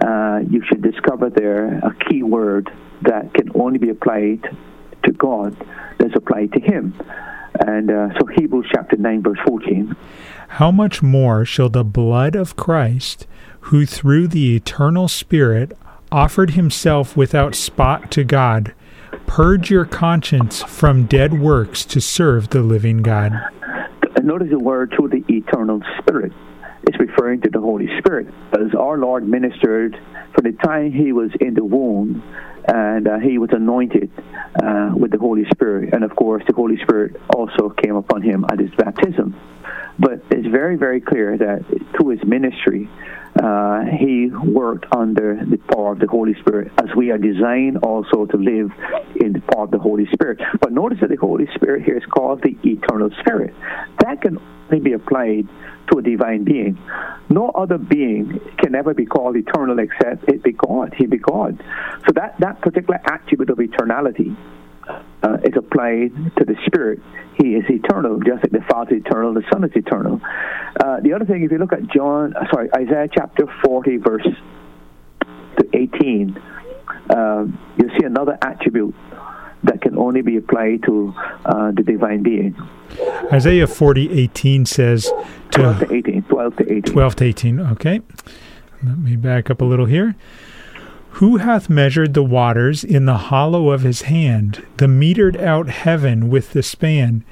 uh, 0.00 0.40
you 0.48 0.62
should 0.68 0.82
discover 0.82 1.30
there 1.30 1.78
a 1.78 1.94
key 2.08 2.22
word 2.22 2.70
that 3.02 3.32
can 3.34 3.50
only 3.54 3.78
be 3.78 3.90
applied 3.90 4.42
to 5.04 5.12
God 5.12 5.56
that's 5.98 6.14
applied 6.14 6.52
to 6.52 6.60
Him. 6.60 6.94
And 7.66 7.90
uh, 7.90 8.08
so 8.18 8.26
Hebrews 8.26 8.66
chapter 8.72 8.96
9, 8.96 9.22
verse 9.22 9.38
14. 9.46 9.96
How 10.48 10.70
much 10.70 11.02
more 11.02 11.44
shall 11.44 11.68
the 11.68 11.84
blood 11.84 12.34
of 12.34 12.56
Christ, 12.56 13.26
who 13.62 13.84
through 13.84 14.28
the 14.28 14.56
eternal 14.56 15.08
Spirit 15.08 15.76
offered 16.10 16.50
himself 16.50 17.16
without 17.16 17.54
spot 17.54 18.10
to 18.12 18.24
God, 18.24 18.74
purge 19.26 19.70
your 19.70 19.84
conscience 19.84 20.62
from 20.62 21.06
dead 21.06 21.40
works 21.40 21.84
to 21.86 22.00
serve 22.00 22.50
the 22.50 22.62
living 22.62 23.02
God? 23.02 23.32
Notice 24.22 24.50
the 24.50 24.58
word 24.58 24.92
through 24.96 25.08
the 25.08 25.24
eternal 25.28 25.80
Spirit. 25.98 26.32
It's 26.88 26.98
referring 26.98 27.42
to 27.42 27.50
the 27.50 27.60
Holy 27.60 27.86
Spirit. 27.98 28.28
As 28.54 28.74
our 28.74 28.96
Lord 28.96 29.28
ministered 29.28 29.94
from 30.34 30.50
the 30.50 30.56
time 30.64 30.90
he 30.90 31.12
was 31.12 31.30
in 31.38 31.52
the 31.52 31.62
womb 31.62 32.22
and 32.66 33.06
uh, 33.06 33.18
he 33.18 33.36
was 33.36 33.50
anointed 33.52 34.10
uh, 34.62 34.92
with 34.96 35.10
the 35.10 35.18
Holy 35.18 35.44
Spirit. 35.50 35.92
And 35.92 36.02
of 36.02 36.16
course, 36.16 36.42
the 36.48 36.54
Holy 36.54 36.78
Spirit 36.78 37.20
also 37.28 37.68
came 37.68 37.94
upon 37.94 38.22
him 38.22 38.46
at 38.50 38.58
his 38.58 38.70
baptism. 38.70 39.38
But 39.98 40.22
it's 40.30 40.48
very, 40.48 40.76
very 40.76 41.02
clear 41.02 41.36
that 41.36 41.66
through 41.94 42.08
his 42.16 42.24
ministry, 42.24 42.88
uh, 43.42 43.82
he 43.84 44.30
worked 44.30 44.86
under 44.96 45.44
the 45.44 45.58
power 45.58 45.92
of 45.92 45.98
the 45.98 46.06
Holy 46.06 46.34
Spirit, 46.40 46.72
as 46.82 46.88
we 46.96 47.10
are 47.10 47.18
designed 47.18 47.78
also 47.82 48.24
to 48.24 48.36
live 48.38 48.72
in 49.20 49.34
the 49.34 49.42
power 49.52 49.64
of 49.64 49.70
the 49.72 49.78
Holy 49.78 50.06
Spirit. 50.14 50.40
But 50.58 50.72
notice 50.72 51.00
that 51.02 51.10
the 51.10 51.16
Holy 51.16 51.48
Spirit 51.54 51.84
here 51.84 51.98
is 51.98 52.06
called 52.06 52.42
the 52.42 52.56
eternal 52.64 53.10
Spirit. 53.20 53.54
That 54.00 54.22
can 54.22 54.38
only 54.70 54.82
be 54.82 54.94
applied 54.94 55.46
to 55.90 55.98
a 55.98 56.02
divine 56.02 56.44
being. 56.44 56.78
No 57.28 57.50
other 57.50 57.78
being 57.78 58.40
can 58.58 58.74
ever 58.74 58.94
be 58.94 59.06
called 59.06 59.36
eternal 59.36 59.78
except 59.78 60.28
it 60.28 60.42
be 60.42 60.52
God. 60.52 60.94
He 60.96 61.06
be 61.06 61.18
God. 61.18 61.62
So 62.06 62.12
that, 62.14 62.38
that 62.40 62.60
particular 62.60 63.00
attribute 63.04 63.50
of 63.50 63.58
eternality 63.58 64.36
uh, 65.22 65.36
is 65.44 65.54
applied 65.56 66.12
to 66.36 66.44
the 66.44 66.56
Spirit. 66.66 67.00
He 67.40 67.54
is 67.54 67.64
eternal, 67.68 68.18
just 68.20 68.42
like 68.42 68.52
the 68.52 68.64
Father 68.70 68.96
is 68.96 69.02
eternal, 69.04 69.34
the 69.34 69.44
Son 69.52 69.64
is 69.64 69.70
eternal. 69.74 70.20
Uh, 70.80 71.00
the 71.00 71.12
other 71.12 71.24
thing, 71.24 71.42
if 71.44 71.52
you 71.52 71.58
look 71.58 71.72
at 71.72 71.86
John, 71.88 72.34
uh, 72.34 72.44
sorry, 72.50 72.68
Isaiah 72.74 73.08
chapter 73.12 73.46
40, 73.64 73.96
verse 73.98 74.26
18, 75.72 76.40
uh, 77.10 77.44
you 77.76 77.90
see 77.98 78.04
another 78.04 78.38
attribute 78.42 78.94
that 79.64 79.80
can 79.80 79.98
only 79.98 80.22
be 80.22 80.36
applied 80.36 80.82
to 80.84 81.14
uh, 81.44 81.70
the 81.72 81.82
divine 81.82 82.22
being. 82.22 82.56
Isaiah 83.32 83.66
40, 83.66 84.20
18 84.20 84.66
says, 84.66 85.12
12 85.50 85.78
to 85.80 85.94
18. 85.94 86.22
12 86.22 86.56
to 86.56 86.72
18. 86.72 86.82
12 86.82 87.16
to 87.16 87.24
18, 87.24 87.60
okay. 87.60 88.00
Let 88.82 88.98
me 88.98 89.16
back 89.16 89.50
up 89.50 89.60
a 89.60 89.64
little 89.64 89.86
here. 89.86 90.14
Who 91.12 91.38
hath 91.38 91.68
measured 91.68 92.14
the 92.14 92.22
waters 92.22 92.84
in 92.84 93.06
the 93.06 93.16
hollow 93.16 93.70
of 93.70 93.82
his 93.82 94.02
hand, 94.02 94.64
the 94.76 94.86
metered 94.86 95.40
out 95.40 95.68
heaven 95.68 96.28
with 96.28 96.52
the 96.52 96.62
span, 96.62 97.24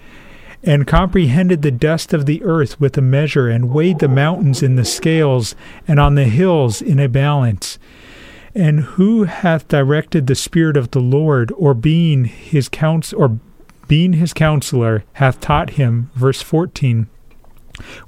and 0.62 0.86
comprehended 0.86 1.62
the 1.62 1.70
dust 1.70 2.12
of 2.12 2.26
the 2.26 2.42
earth 2.42 2.80
with 2.80 2.98
a 2.98 3.02
measure, 3.02 3.48
and 3.48 3.70
weighed 3.70 4.00
the 4.00 4.08
mountains 4.08 4.62
in 4.62 4.74
the 4.74 4.84
scales, 4.84 5.54
and 5.86 6.00
on 6.00 6.16
the 6.16 6.24
hills 6.24 6.82
in 6.82 6.98
a 6.98 7.08
balance? 7.08 7.78
And 8.54 8.80
who 8.80 9.24
hath 9.24 9.68
directed 9.68 10.26
the 10.26 10.34
spirit 10.34 10.76
of 10.76 10.90
the 10.90 11.00
Lord, 11.00 11.52
or 11.56 11.72
being 11.74 12.24
his 12.24 12.68
counsel, 12.68 13.20
or 13.20 13.38
being 13.89 14.14
his 14.14 14.32
counselor, 14.32 15.05
hath 15.14 15.41
taught 15.41 15.70
him? 15.70 16.11
Verse 16.14 16.43
fourteen. 16.43 17.09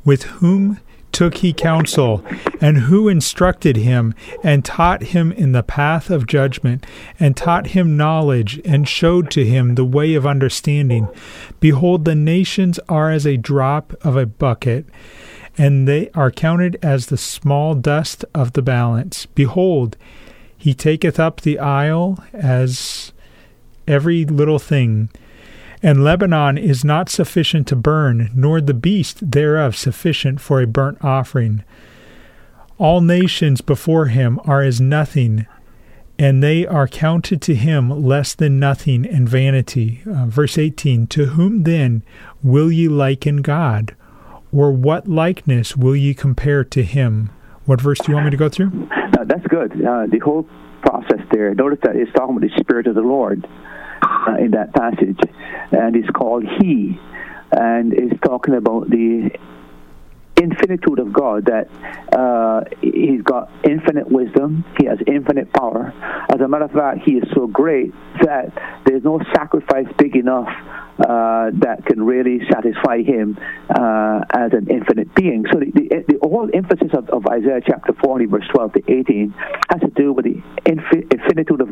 With 0.04 0.24
whom 0.24 0.80
took 1.10 1.36
he 1.38 1.52
counsel, 1.52 2.24
and 2.60 2.78
who 2.78 3.08
instructed 3.08 3.76
him, 3.76 4.14
and 4.44 4.64
taught 4.64 5.02
him 5.02 5.32
in 5.32 5.52
the 5.52 5.62
path 5.62 6.10
of 6.10 6.26
judgment, 6.26 6.86
and 7.18 7.36
taught 7.36 7.68
him 7.68 7.96
knowledge, 7.96 8.60
and 8.64 8.88
showed 8.88 9.30
to 9.30 9.44
him 9.44 9.74
the 9.74 9.84
way 9.84 10.14
of 10.14 10.26
understanding? 10.26 11.08
Behold, 11.60 12.04
the 12.04 12.14
nations 12.14 12.78
are 12.88 13.10
as 13.10 13.26
a 13.26 13.36
drop 13.36 13.94
of 14.04 14.16
a 14.16 14.26
bucket, 14.26 14.86
and 15.56 15.88
they 15.88 16.10
are 16.10 16.30
counted 16.30 16.78
as 16.82 17.06
the 17.06 17.16
small 17.16 17.74
dust 17.74 18.24
of 18.34 18.52
the 18.52 18.62
balance. 18.62 19.26
Behold, 19.26 19.96
he 20.56 20.74
taketh 20.74 21.18
up 21.18 21.40
the 21.40 21.58
isle 21.58 22.22
as 22.32 23.12
every 23.88 24.24
little 24.24 24.58
thing. 24.58 25.08
And 25.82 26.02
Lebanon 26.02 26.58
is 26.58 26.84
not 26.84 27.08
sufficient 27.08 27.66
to 27.68 27.76
burn, 27.76 28.30
nor 28.34 28.60
the 28.60 28.74
beast 28.74 29.30
thereof 29.30 29.76
sufficient 29.76 30.40
for 30.40 30.60
a 30.60 30.66
burnt 30.66 31.04
offering. 31.04 31.62
All 32.78 33.00
nations 33.00 33.60
before 33.60 34.06
him 34.06 34.40
are 34.44 34.62
as 34.62 34.80
nothing, 34.80 35.46
and 36.18 36.42
they 36.42 36.66
are 36.66 36.88
counted 36.88 37.40
to 37.42 37.54
him 37.54 37.90
less 37.90 38.34
than 38.34 38.58
nothing 38.58 39.06
and 39.06 39.28
vanity. 39.28 40.02
Uh, 40.06 40.26
verse 40.26 40.58
18 40.58 41.06
To 41.08 41.26
whom 41.26 41.62
then 41.62 42.02
will 42.42 42.72
ye 42.72 42.88
liken 42.88 43.42
God? 43.42 43.94
Or 44.50 44.72
what 44.72 45.06
likeness 45.06 45.76
will 45.76 45.94
ye 45.94 46.14
compare 46.14 46.64
to 46.64 46.82
him? 46.82 47.30
What 47.66 47.80
verse 47.80 47.98
do 47.98 48.10
you 48.10 48.14
want 48.14 48.26
me 48.26 48.30
to 48.30 48.36
go 48.36 48.48
through? 48.48 48.88
Uh, 48.90 49.24
that's 49.24 49.46
good. 49.48 49.72
Uh, 49.72 50.06
the 50.06 50.20
whole 50.24 50.48
process 50.80 51.20
there. 51.30 51.54
Notice 51.54 51.80
that 51.82 51.96
it's 51.96 52.10
talking 52.12 52.36
about 52.36 52.48
the 52.48 52.60
Spirit 52.60 52.86
of 52.86 52.94
the 52.94 53.02
Lord 53.02 53.46
uh, 54.02 54.36
in 54.38 54.52
that 54.52 54.74
passage, 54.74 55.18
and 55.72 55.96
it's 55.96 56.10
called 56.10 56.44
He, 56.60 56.98
and 57.52 57.92
it's 57.92 58.20
talking 58.20 58.54
about 58.54 58.88
the 58.90 59.30
infinitude 60.40 60.98
of 60.98 61.12
God, 61.12 61.46
that 61.46 61.68
uh, 62.16 62.64
He's 62.80 63.22
got 63.22 63.50
infinite 63.64 64.10
wisdom, 64.10 64.64
He 64.78 64.86
has 64.86 64.98
infinite 65.06 65.52
power. 65.52 65.92
As 66.32 66.40
a 66.40 66.48
matter 66.48 66.64
of 66.64 66.72
fact, 66.72 67.00
He 67.04 67.12
is 67.12 67.24
so 67.34 67.46
great 67.46 67.92
that 68.22 68.52
there's 68.86 69.04
no 69.04 69.20
sacrifice 69.34 69.86
big 69.98 70.16
enough 70.16 70.48
uh, 70.98 71.50
that 71.54 71.84
can 71.86 72.02
really 72.02 72.40
satisfy 72.50 73.02
Him 73.02 73.38
uh, 73.70 74.20
as 74.32 74.52
an 74.52 74.68
infinite 74.70 75.14
being. 75.14 75.44
So 75.52 75.60
the, 75.60 75.70
the, 75.70 76.18
the 76.20 76.28
whole 76.28 76.50
emphasis 76.52 76.90
of, 76.92 77.08
of, 77.10 77.26
Isaiah 77.26 77.60
chapter 77.64 77.92
40, 78.02 78.26
verse 78.26 78.46
12 78.52 78.72
to 78.74 78.82
18, 78.88 79.34
has 79.70 79.80
to 79.80 79.90
do 79.94 80.12
with 80.12 80.24
the 80.24 80.42
of 80.66 81.17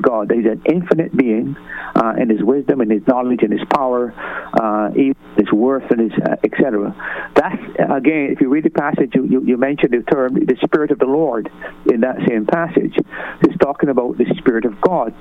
God. 0.07 0.31
He's 0.31 0.47
an 0.47 0.63
infinite 0.65 1.17
being 1.17 1.57
uh, 1.97 2.15
in 2.19 2.31
His 2.31 2.43
wisdom, 2.43 2.81
and 2.81 2.91
His 2.91 3.07
knowledge, 3.07 3.41
and 3.43 3.53
His 3.53 3.67
power, 3.75 4.15
uh, 4.55 4.91
His 4.91 5.51
worth, 5.53 5.91
and 5.91 6.01
His 6.01 6.13
uh, 6.23 6.37
etc. 6.45 6.95
That's 7.35 7.57
again, 7.79 8.31
if 8.31 8.41
you 8.41 8.49
read 8.49 8.65
the 8.65 8.71
passage, 8.71 9.13
you, 9.15 9.25
you, 9.27 9.43
you 9.45 9.57
mentioned 9.57 9.93
the 9.93 10.03
term 10.11 10.35
the 10.35 10.57
Spirit 10.65 10.91
of 10.91 10.99
the 10.99 11.07
Lord 11.07 11.51
in 11.91 12.01
that 12.01 12.17
same 12.29 12.47
passage. 12.47 12.97
It's 13.43 13.57
talking 13.59 13.89
about 13.89 14.19
the 14.19 14.27
Spirit 14.39 14.65
of 14.65 14.81
God, 14.81 15.15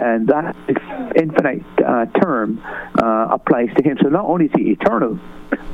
and 0.00 0.28
that 0.28 0.54
infinite 1.16 1.64
uh, 1.84 2.06
term 2.20 2.62
uh, 3.00 3.28
applies 3.30 3.68
to 3.76 3.82
Him. 3.82 3.98
So 4.02 4.08
not 4.08 4.24
only 4.24 4.46
is 4.46 4.52
He 4.56 4.70
eternal, 4.70 5.18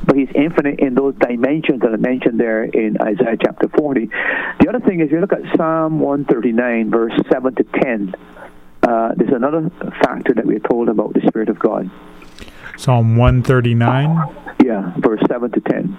but 0.05 0.17
He's 0.17 0.29
infinite 0.35 0.81
in 0.81 0.95
those 0.95 1.15
dimensions 1.17 1.81
that 1.81 1.93
I 1.93 1.97
mentioned 1.97 2.41
there 2.41 2.65
in 2.65 2.97
Isaiah 3.01 3.37
chapter 3.43 3.69
40. 3.69 4.07
The 4.61 4.69
other 4.69 4.81
thing 4.81 5.01
is, 5.01 5.11
you 5.11 5.21
look 5.21 5.33
at 5.33 5.43
Psalm 5.57 6.01
139, 6.01 6.91
verse 6.91 7.13
7 7.31 7.55
to 7.57 7.65
10. 7.65 8.15
Uh, 8.87 9.15
there's 9.17 9.33
another 9.33 9.71
factor 10.03 10.35
that 10.35 10.45
we're 10.45 10.59
told 10.59 10.89
about 10.89 11.15
the 11.15 11.21
Spirit 11.27 11.49
of 11.49 11.59
God. 11.59 11.91
Psalm 12.77 13.17
139? 13.17 14.57
Yeah, 14.65 14.93
verse 14.99 15.21
7 15.29 15.51
to 15.53 15.61
10. 15.61 15.99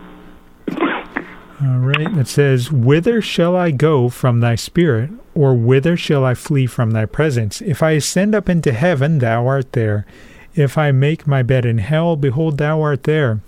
All 1.61 1.79
right. 1.79 2.17
It 2.17 2.27
says, 2.27 2.71
Whither 2.71 3.21
shall 3.21 3.55
I 3.55 3.71
go 3.71 4.09
from 4.09 4.39
thy 4.39 4.55
spirit, 4.55 5.09
or 5.33 5.55
whither 5.55 5.95
shall 5.95 6.25
I 6.25 6.33
flee 6.33 6.67
from 6.67 6.91
thy 6.91 7.05
presence? 7.05 7.61
If 7.61 7.81
I 7.81 7.91
ascend 7.91 8.35
up 8.35 8.49
into 8.49 8.73
heaven, 8.73 9.19
thou 9.19 9.47
art 9.47 9.71
there. 9.71 10.05
If 10.53 10.77
I 10.77 10.91
make 10.91 11.25
my 11.25 11.43
bed 11.43 11.65
in 11.65 11.79
hell, 11.79 12.15
behold, 12.15 12.57
thou 12.57 12.81
art 12.81 13.03
there. 13.03 13.39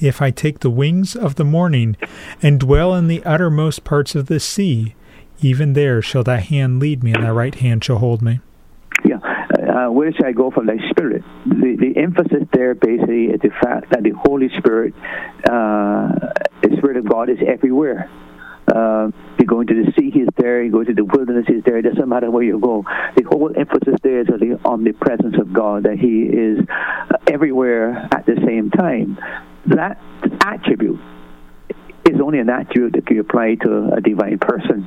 If 0.00 0.20
I 0.20 0.30
take 0.30 0.60
the 0.60 0.70
wings 0.70 1.16
of 1.16 1.36
the 1.36 1.44
morning, 1.44 1.96
and 2.42 2.60
dwell 2.60 2.94
in 2.94 3.08
the 3.08 3.24
uttermost 3.24 3.82
parts 3.82 4.14
of 4.14 4.26
the 4.26 4.40
sea, 4.40 4.94
even 5.40 5.72
there 5.72 6.02
shall 6.02 6.22
thy 6.22 6.38
hand 6.38 6.80
lead 6.80 7.02
me, 7.02 7.12
and 7.12 7.24
thy 7.24 7.30
right 7.30 7.54
hand 7.54 7.82
shall 7.82 7.98
hold 7.98 8.22
me. 8.22 8.40
Uh, 9.72 9.88
where 9.88 10.12
should 10.12 10.26
I 10.26 10.32
go 10.32 10.50
from 10.50 10.66
thy 10.66 10.76
spirit? 10.90 11.22
The, 11.46 11.76
the 11.80 11.98
emphasis 11.98 12.46
there 12.52 12.74
basically 12.74 13.26
is 13.26 13.40
the 13.40 13.48
fact 13.48 13.90
that 13.90 14.02
the 14.02 14.10
Holy 14.10 14.50
Spirit, 14.58 14.92
uh, 15.48 16.12
the 16.62 16.76
Spirit 16.76 16.98
of 16.98 17.08
God, 17.08 17.30
is 17.30 17.38
everywhere. 17.46 18.10
Uh, 18.68 19.10
you 19.38 19.46
go 19.46 19.60
into 19.60 19.74
the 19.74 19.90
sea, 19.92 20.10
he's 20.10 20.28
there. 20.36 20.62
You 20.62 20.70
go 20.70 20.84
to 20.84 20.92
the 20.92 21.04
wilderness, 21.04 21.46
he's 21.48 21.64
there. 21.64 21.78
It 21.78 21.82
doesn't 21.82 22.08
matter 22.08 22.30
where 22.30 22.42
you 22.42 22.58
go. 22.60 22.84
The 23.16 23.24
whole 23.24 23.50
emphasis 23.56 23.94
there 24.02 24.20
is 24.20 24.28
on 24.64 24.84
the 24.84 24.92
presence 24.92 25.36
of 25.40 25.52
God, 25.52 25.84
that 25.84 25.98
he 25.98 26.22
is 26.22 26.58
everywhere 27.26 28.08
at 28.12 28.26
the 28.26 28.36
same 28.46 28.70
time. 28.70 29.18
That 29.66 30.00
attribute 30.40 31.00
is 32.04 32.20
only 32.20 32.40
an 32.40 32.50
attribute 32.50 32.92
that 32.92 33.06
can 33.06 33.18
apply 33.18 33.54
to 33.62 33.94
a 33.96 34.00
divine 34.00 34.38
person. 34.38 34.86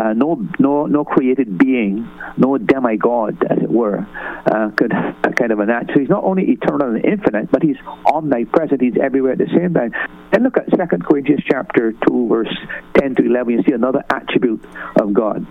Uh, 0.00 0.12
no, 0.12 0.46
no, 0.58 0.86
no 0.86 1.04
created 1.04 1.56
being, 1.56 2.08
no 2.36 2.58
demigod, 2.58 3.42
as 3.48 3.58
it 3.62 3.70
were, 3.70 4.06
uh, 4.46 4.70
could 4.76 4.92
have 4.92 5.34
kind 5.36 5.52
of 5.52 5.60
an 5.60 5.70
act. 5.70 5.90
So 5.94 6.00
he's 6.00 6.08
not 6.08 6.22
only 6.22 6.50
eternal 6.50 6.94
and 6.94 7.04
infinite, 7.04 7.50
but 7.50 7.62
he's 7.62 7.76
omnipresent. 8.12 8.80
He's 8.80 8.96
everywhere 9.00 9.32
at 9.32 9.38
the 9.38 9.48
same 9.56 9.72
time. 9.72 9.92
And 10.32 10.44
look 10.44 10.58
at 10.58 10.68
Second 10.76 11.04
Corinthians 11.04 11.42
chapter 11.48 11.92
two, 12.06 12.28
verse 12.28 12.54
ten 12.94 13.14
to 13.14 13.24
eleven. 13.24 13.54
You 13.54 13.62
see 13.62 13.72
another 13.72 14.04
attribute 14.10 14.64
of 15.00 15.14
God. 15.14 15.46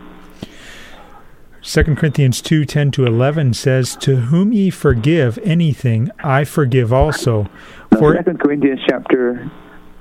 2 1.64 1.96
Corinthians 1.96 2.44
2 2.44 2.64
10 2.64 2.92
to 2.92 3.06
11 3.08 3.56
says, 3.56 3.96
To 3.96 4.18
whom 4.18 4.54
ye 4.54 4.70
forgive 4.70 5.40
anything, 5.40 6.12
I 6.24 6.44
forgive 6.44 6.94
also. 6.94 7.50
For 7.98 8.22
2 8.22 8.38
Corinthians 8.38 8.82
chapter 8.88 9.50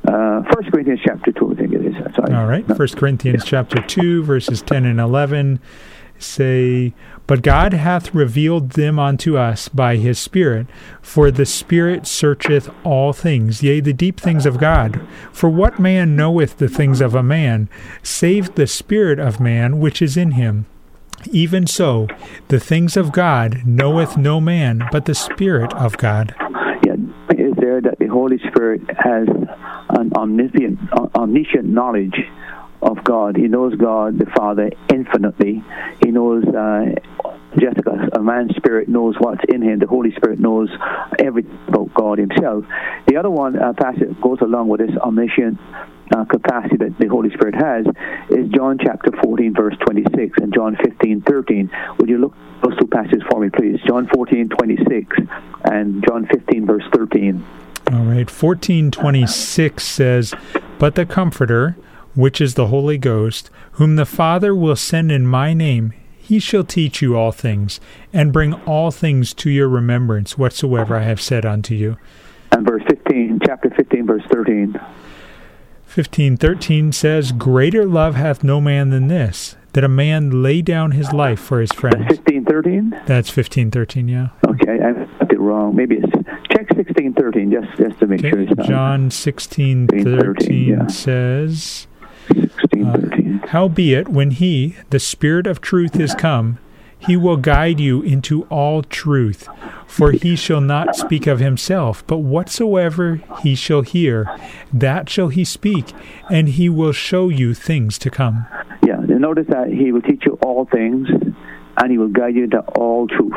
uh, 0.07 0.43
1 0.43 0.71
Corinthians 0.71 1.01
chapter 1.05 1.33
2, 1.33 1.53
I 1.53 1.55
think 1.55 1.73
it 1.73 1.87
is. 1.87 2.15
Sorry. 2.15 2.35
All 2.35 2.47
right. 2.47 2.67
1 2.69 2.89
Corinthians 2.89 3.45
yeah. 3.45 3.51
chapter 3.51 3.81
2, 3.81 4.23
verses 4.23 4.63
10 4.63 4.85
and 4.85 5.01
11 5.01 5.61
say, 6.19 6.93
But 7.27 7.43
God 7.43 7.73
hath 7.73 8.15
revealed 8.15 8.71
them 8.71 8.99
unto 8.99 9.37
us 9.37 9.69
by 9.69 9.97
his 9.97 10.19
Spirit. 10.19 10.67
For 11.01 11.31
the 11.31 11.47
Spirit 11.47 12.07
searcheth 12.07 12.71
all 12.85 13.13
things, 13.13 13.63
yea, 13.63 13.81
the 13.81 13.93
deep 13.93 14.21
things 14.21 14.47
of 14.47 14.59
God. 14.59 15.07
For 15.33 15.49
what 15.49 15.79
man 15.79 16.17
knoweth 16.17 16.59
the 16.59 16.69
things 16.69 17.01
of 17.01 17.15
a 17.15 17.23
man, 17.23 17.69
save 18.03 18.55
the 18.55 18.67
Spirit 18.67 19.19
of 19.19 19.41
man 19.41 19.81
which 19.81 20.03
is 20.03 20.17
in 20.17 20.33
him? 20.33 20.67
Even 21.31 21.67
so, 21.67 22.07
the 22.49 22.61
things 22.61 22.97
of 22.97 23.13
God 23.13 23.63
knoweth 23.65 24.17
no 24.17 24.41
man 24.41 24.87
but 24.93 25.07
the 25.07 25.15
Spirit 25.15 25.73
of 25.75 25.97
God. 25.97 26.35
There 27.65 27.81
that 27.81 27.99
the 27.99 28.09
Holy 28.09 28.39
Spirit 28.51 28.83
has 28.91 29.27
an 29.89 30.13
omniscient, 30.15 30.79
omniscient 31.15 31.65
knowledge 31.65 32.21
of 32.83 33.03
God. 33.03 33.37
He 33.37 33.49
knows 33.49 33.75
God 33.75 34.19
the 34.19 34.27
Father 34.37 34.71
infinitely. 34.93 35.65
He 36.05 36.11
knows 36.11 36.45
uh, 36.45 36.95
Jessica, 37.59 38.11
a 38.13 38.21
man's 38.21 38.55
spirit 38.57 38.91
knows 38.91 39.15
what's 39.19 39.41
in 39.49 39.63
him. 39.63 39.79
The 39.79 39.87
Holy 39.87 40.13
Spirit 40.15 40.41
knows 40.41 40.69
everything 41.19 41.59
about 41.67 41.95
God 41.95 42.19
Himself. 42.19 42.67
The 43.07 43.17
other 43.17 43.31
one 43.31 43.59
uh, 43.59 43.73
passage 43.73 44.15
goes 44.21 44.43
along 44.43 44.69
with 44.69 44.81
this 44.81 44.95
omniscient 44.99 45.59
uh, 46.15 46.25
capacity 46.25 46.77
that 46.77 46.99
the 46.99 47.09
Holy 47.09 47.31
Spirit 47.31 47.55
has 47.55 47.87
is 48.31 48.49
John 48.51 48.79
chapter 48.79 49.11
14, 49.23 49.55
verse 49.55 49.77
26, 49.87 50.39
and 50.39 50.53
John 50.55 50.77
15, 50.77 51.23
13. 51.23 51.71
Would 51.99 52.09
you 52.09 52.19
look 52.19 52.35
those 52.63 52.77
two 52.79 52.87
passages 52.87 53.23
for 53.31 53.41
me, 53.41 53.51
please? 53.51 53.81
John 53.87 54.09
14, 54.13 54.49
26, 54.49 55.17
and 55.65 56.05
John 56.07 56.27
15, 56.27 56.67
verse 56.67 56.85
13. 56.93 57.45
All 57.93 57.99
right. 57.99 58.31
1426 58.31 59.83
says, 59.83 60.35
But 60.79 60.95
the 60.95 61.07
Comforter, 61.07 61.77
which 62.15 62.41
is 62.41 62.55
the 62.55 62.69
Holy 62.69 62.99
Ghost, 62.99 63.51
whom 63.73 63.97
the 63.97 64.07
Father 64.07 64.55
will 64.55 64.77
send 64.77 65.13
in 65.13 65.27
my 65.27 65.53
name, 65.53 65.93
he 66.17 66.39
shall 66.39 66.65
teach 66.65 67.03
you 67.03 67.17
all 67.17 67.33
things, 67.33 67.81
and 68.11 68.33
bring 68.33 68.55
all 68.65 68.91
things 68.91 69.35
to 69.35 69.51
your 69.51 69.69
remembrance 69.69 70.39
whatsoever 70.39 70.97
I 70.97 71.03
have 71.03 71.21
said 71.21 71.45
unto 71.45 71.75
you. 71.75 71.99
And 72.51 72.67
verse 72.67 72.83
15, 72.89 73.41
chapter 73.45 73.69
15, 73.77 74.07
verse 74.07 74.23
13. 74.33 74.81
15:13 75.95 76.91
says, 76.91 77.31
"Greater 77.31 77.85
love 77.87 78.17
hath 78.17 78.43
no 78.43 78.61
man 78.61 78.91
than 78.91 79.07
this, 79.07 79.55
that 79.75 79.85
a 79.85 79.89
man 79.89 80.43
lay 80.43 80.61
down 80.61 80.91
his 80.91 81.13
life 81.13 81.39
for 81.39 81.61
his 81.61 81.71
friends." 81.71 82.07
That's 82.09 82.19
15:13. 82.19 82.97
That's 83.07 83.31
15:13, 83.31 84.09
yeah. 84.09 84.31
Okay, 84.45 84.81
I 84.83 84.93
got 84.93 85.33
it 85.33 85.39
wrong. 85.39 85.77
Maybe 85.77 85.99
it's 86.03 86.11
check 86.51 86.69
16:13 86.71 87.53
just 87.53 87.79
just 87.79 88.01
to 88.01 88.09
make 88.09 88.19
okay. 88.19 88.31
sure 88.31 88.41
it's 88.41 88.57
not. 88.57 88.67
John 88.67 89.09
16:13 89.09 90.67
yeah. 90.67 90.87
says, 90.89 91.87
16:13. 92.29 93.45
Uh, 93.45 93.47
Howbeit, 93.49 94.09
when 94.09 94.33
he, 94.33 94.75
the 94.91 94.99
Spirit 94.99 95.47
of 95.47 95.61
truth, 95.61 96.01
is 96.01 96.13
come, 96.17 96.59
he 97.07 97.17
will 97.17 97.37
guide 97.37 97.81
you 97.81 98.03
into 98.03 98.45
all 98.45 98.83
truth. 98.83 99.49
For 99.87 100.11
he 100.13 100.35
shall 100.35 100.61
not 100.61 100.97
speak 100.97 101.27
of 101.27 101.39
himself, 101.39 102.05
but 102.07 102.19
whatsoever 102.19 103.21
he 103.43 103.55
shall 103.55 103.83
hear, 103.83 104.29
that 104.73 105.09
shall 105.09 105.29
he 105.29 105.45
speak, 105.45 105.93
and 106.31 106.49
he 106.49 106.69
will 106.69 106.93
show 106.93 107.29
you 107.29 107.55
things 107.55 107.99
to 107.99 108.11
come. 108.11 108.47
Yeah, 108.85 108.97
notice 109.25 109.47
that 109.49 109.69
he 109.69 109.93
will 109.93 110.03
teach 110.03 110.25
you 110.27 110.39
all 110.45 110.67
things, 110.67 111.09
and 111.79 111.91
he 111.91 111.99
will 111.99 112.09
guide 112.09 112.35
you 112.35 112.45
into 112.45 112.61
all 112.61 113.07
truth. 113.07 113.33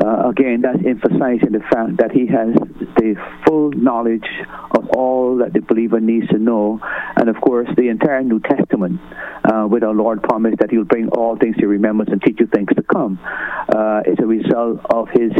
Uh, 0.00 0.28
again, 0.28 0.62
that's 0.62 0.78
emphasizing 0.84 1.52
the 1.52 1.62
fact 1.70 1.98
that 1.98 2.10
he 2.10 2.26
has 2.26 2.50
the 2.96 3.14
full 3.46 3.70
knowledge 3.70 4.26
of 4.72 4.88
all 4.90 5.38
that 5.38 5.52
the 5.52 5.60
believer 5.60 6.00
needs 6.00 6.26
to 6.28 6.38
know. 6.38 6.80
And 7.16 7.28
of 7.28 7.40
course, 7.40 7.68
the 7.76 7.88
entire 7.88 8.22
New 8.24 8.40
Testament, 8.40 9.00
uh, 9.44 9.68
with 9.70 9.84
our 9.84 9.94
Lord 9.94 10.22
promised 10.22 10.58
that 10.58 10.70
he 10.70 10.78
will 10.78 10.84
bring 10.84 11.08
all 11.10 11.36
things 11.36 11.56
to 11.58 11.68
remembrance 11.68 12.10
and 12.10 12.20
teach 12.22 12.40
you 12.40 12.46
things 12.46 12.68
to 12.74 12.82
come, 12.82 13.20
uh, 13.22 14.02
is 14.04 14.18
a 14.18 14.26
result 14.26 14.80
of 14.90 15.08
his, 15.12 15.30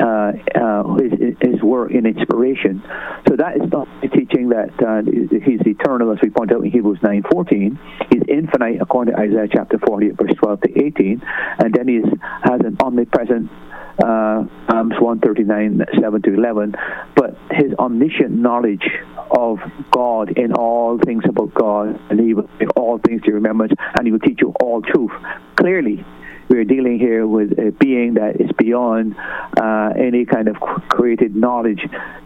uh, 0.00 0.32
uh, 0.54 0.94
his, 0.96 1.36
his 1.40 1.62
work 1.62 1.90
in 1.90 2.06
inspiration. 2.06 2.82
So 3.28 3.36
that 3.36 3.56
is 3.56 3.70
not 3.70 3.88
the 4.00 4.08
teaching 4.08 4.48
that 4.50 4.72
uh, 4.80 5.02
he's 5.44 5.60
eternal, 5.66 6.12
as 6.12 6.18
we 6.22 6.30
point 6.30 6.50
out 6.52 6.64
in 6.64 6.70
Hebrews 6.70 7.00
9.14. 7.02 7.78
He's 8.10 8.22
infinite, 8.26 8.80
according 8.80 9.14
to 9.14 9.20
Isaiah 9.20 9.48
chapter 9.52 9.78
40, 9.78 10.10
verse 10.10 10.32
12 10.38 10.60
to 10.62 10.84
18. 10.86 11.22
And 11.58 11.74
then 11.74 11.88
he 11.88 11.96
has 12.42 12.60
an 12.64 12.78
omnipresent 12.80 13.50
uh, 14.02 14.44
Psalms 14.70 14.94
139, 15.00 15.84
7 16.00 16.22
to 16.22 16.34
11, 16.34 16.74
but 17.14 17.36
his 17.50 17.72
omniscient 17.78 18.30
knowledge 18.30 18.86
of 19.30 19.58
God 19.90 20.36
in 20.38 20.52
all 20.52 20.98
things 20.98 21.24
about 21.28 21.52
God, 21.54 22.00
and 22.10 22.20
he 22.20 22.34
will 22.34 22.48
all 22.76 22.98
things 22.98 23.22
to 23.22 23.32
remembrance, 23.32 23.72
and 23.96 24.06
he 24.06 24.12
will 24.12 24.20
teach 24.20 24.40
you 24.40 24.54
all 24.60 24.82
truth. 24.82 25.10
Clearly, 25.56 26.04
we're 26.48 26.64
dealing 26.64 26.98
here 26.98 27.26
with 27.26 27.58
a 27.58 27.72
being 27.72 28.14
that 28.14 28.40
is 28.40 28.50
beyond 28.56 29.16
uh, 29.60 29.92
any 29.98 30.24
kind 30.24 30.48
of 30.48 30.56
created 30.88 31.36
knowledge. 31.36 31.80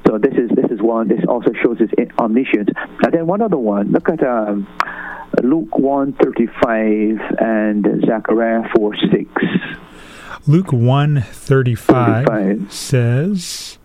So 0.06 0.18
this 0.18 0.34
is 0.34 0.50
this 0.54 0.70
is 0.70 0.80
one. 0.80 1.08
This 1.08 1.24
also 1.26 1.52
shows 1.62 1.78
his 1.78 1.90
omniscience. 2.18 2.68
And 3.02 3.12
then 3.12 3.26
one 3.26 3.42
other 3.42 3.58
one. 3.58 3.90
Look 3.90 4.08
at 4.08 4.22
um, 4.22 4.68
Luke 5.42 5.76
one 5.76 6.12
thirty 6.12 6.46
five 6.46 7.18
and 7.40 8.04
Zechariah 8.06 8.68
four 8.76 8.94
six. 9.10 9.28
Luke 10.44 10.72
1:35 10.72 12.70
says, 12.72 13.78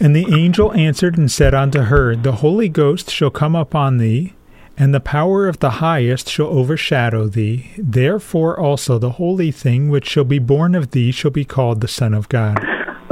And 0.00 0.16
the 0.16 0.26
angel 0.34 0.72
answered 0.72 1.16
and 1.16 1.30
said 1.30 1.54
unto 1.54 1.82
her, 1.82 2.16
The 2.16 2.32
Holy 2.32 2.68
Ghost 2.68 3.08
shall 3.08 3.30
come 3.30 3.54
upon 3.54 3.98
thee, 3.98 4.32
and 4.76 4.92
the 4.92 4.98
power 4.98 5.46
of 5.46 5.60
the 5.60 5.70
highest 5.78 6.28
shall 6.28 6.48
overshadow 6.48 7.28
thee. 7.28 7.70
Therefore 7.78 8.58
also 8.58 8.98
the 8.98 9.12
holy 9.12 9.52
thing 9.52 9.88
which 9.88 10.08
shall 10.08 10.24
be 10.24 10.40
born 10.40 10.74
of 10.74 10.90
thee 10.90 11.12
shall 11.12 11.30
be 11.30 11.44
called 11.44 11.82
the 11.82 11.88
Son 11.88 12.14
of 12.14 12.28
God. 12.28 12.58